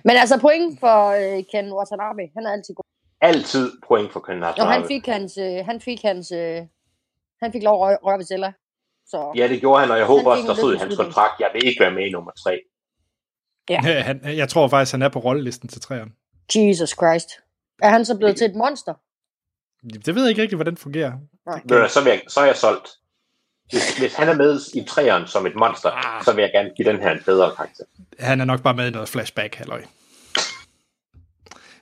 Men 0.05 0.17
altså 0.17 0.39
point 0.41 0.81
for 0.81 0.99
øh, 1.21 1.45
Ken 1.53 1.73
Watanabe. 1.73 2.23
Han 2.37 2.47
er 2.47 2.53
altid 2.53 2.75
god. 2.75 2.85
Altid 3.21 3.73
point 3.89 4.13
for 4.13 4.21
Ken 4.21 4.43
Og 4.43 4.49
han 4.49 4.55
Watanabe. 4.59 4.87
fik 4.87 5.07
hans, 5.07 5.39
øh, 5.39 5.65
han 5.65 5.81
fik 5.81 6.03
hans, 6.03 6.33
øh, 6.33 6.61
han 7.43 7.53
fik 7.53 7.63
lov 7.63 7.75
at 7.75 7.81
røre, 7.81 7.99
røre 8.03 8.19
ved 8.19 8.25
Zella. 8.25 8.53
Så 9.07 9.33
Ja, 9.37 9.49
det 9.49 9.61
gjorde 9.61 9.81
han, 9.81 9.91
og 9.91 9.99
jeg 9.99 10.07
håber 10.07 10.31
Han 10.31 10.39
også, 10.39 10.49
der 10.49 10.55
stod 10.55 10.75
i 10.75 10.79
hans 10.79 10.97
kontrakt, 10.97 11.41
jeg 11.41 11.51
vil 11.55 11.67
ikke 11.67 11.81
være 11.81 11.91
med 11.91 12.07
i 12.07 12.11
nummer 12.11 12.31
tre. 12.45 12.61
han, 14.03 14.37
jeg 14.37 14.49
tror 14.49 14.69
faktisk, 14.69 14.93
han 14.93 15.03
er 15.03 15.09
på 15.09 15.19
rollelisten 15.19 15.69
til 15.69 15.81
træerne. 15.81 16.11
Jesus 16.57 16.91
Christ. 16.91 17.29
Er 17.83 17.89
han 17.89 18.05
så 18.05 18.19
blevet 18.19 18.37
til 18.37 18.51
et 18.51 18.57
monster? 18.57 18.95
Det 20.07 20.15
ved 20.15 20.23
jeg 20.23 20.31
ikke 20.31 20.43
rigtig, 20.43 20.57
hvordan 20.57 20.75
det 20.75 20.83
fungerer. 20.83 21.13
Nej. 21.47 21.61
Okay. 21.65 21.89
Så, 21.89 22.01
jeg, 22.07 22.23
så 22.29 22.41
er 22.41 22.45
jeg 22.45 22.57
solgt. 22.57 22.89
Hvis, 23.73 23.99
hvis 23.99 24.15
han 24.15 24.29
er 24.29 24.35
med 24.35 24.61
i 24.75 24.85
træeren 24.85 25.27
som 25.27 25.47
et 25.47 25.55
monster, 25.55 25.91
Ah. 25.91 26.25
så 26.25 26.33
vil 26.33 26.43
jeg 26.43 26.51
gerne 26.55 26.71
give 26.77 26.89
den 26.89 27.01
her 27.01 27.11
en 27.11 27.23
bedre 27.27 27.55
karakter. 27.57 27.85
Han 28.19 28.41
er 28.41 28.45
nok 28.45 28.63
bare 28.63 28.75
med 28.75 28.89
i 28.89 28.91
noget 28.91 29.09
flashback, 29.09 29.55
halløj. 29.55 29.83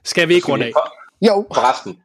Skal 0.04 0.28
vi 0.28 0.34
ikke 0.34 0.52
runde 0.52 0.66
af? 0.66 0.72
For, 0.74 0.92
Jo. 1.26 1.46
forresten, 1.54 2.02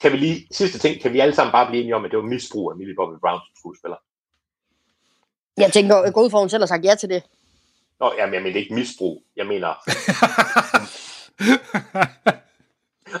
kan 0.00 0.12
vi 0.12 0.16
lige, 0.16 0.46
sidste 0.50 0.78
ting, 0.78 1.02
kan 1.02 1.12
vi 1.12 1.20
alle 1.20 1.34
sammen 1.34 1.52
bare 1.52 1.66
blive 1.66 1.80
enige 1.80 1.96
om, 1.96 2.04
at 2.04 2.10
det 2.10 2.16
var 2.18 2.24
misbrug 2.24 2.70
af 2.72 2.76
Millie 2.76 2.94
Bobby 2.96 3.20
Brown 3.20 3.40
som 3.40 3.54
skuespiller? 3.58 3.96
Jeg 5.56 5.72
tænker, 5.72 6.10
går 6.10 6.22
ud 6.22 6.30
for, 6.30 6.38
at 6.38 6.42
hun 6.42 6.48
selv 6.50 6.62
har 6.62 6.66
sagt 6.66 6.84
ja 6.84 6.94
til 6.94 7.08
det. 7.08 7.22
Nå, 8.00 8.12
jamen, 8.18 8.34
jeg 8.34 8.42
mener 8.42 8.56
ikke 8.56 8.74
misbrug. 8.74 9.22
Jeg 9.36 9.46
mener... 9.46 9.74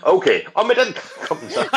Okay, 0.02 0.40
og 0.54 0.66
med 0.66 0.74
den 0.74 0.94
kom 1.28 1.36
den 1.36 1.50
så. 1.50 1.76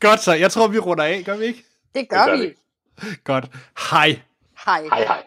Godt 0.00 0.20
så, 0.20 0.32
jeg 0.32 0.50
tror, 0.52 0.66
vi 0.66 0.78
runder 0.78 1.04
af, 1.04 1.22
gør 1.24 1.36
vi 1.36 1.44
ikke? 1.44 1.64
Det 1.98 2.08
gør, 2.08 2.26
gør 2.26 2.36
vi. 2.36 2.46
vi. 2.46 2.54
Godt. 3.24 3.44
Hej. 3.90 4.20
Hej. 4.66 4.82
Hej 4.82 5.04
hej. 5.04 5.22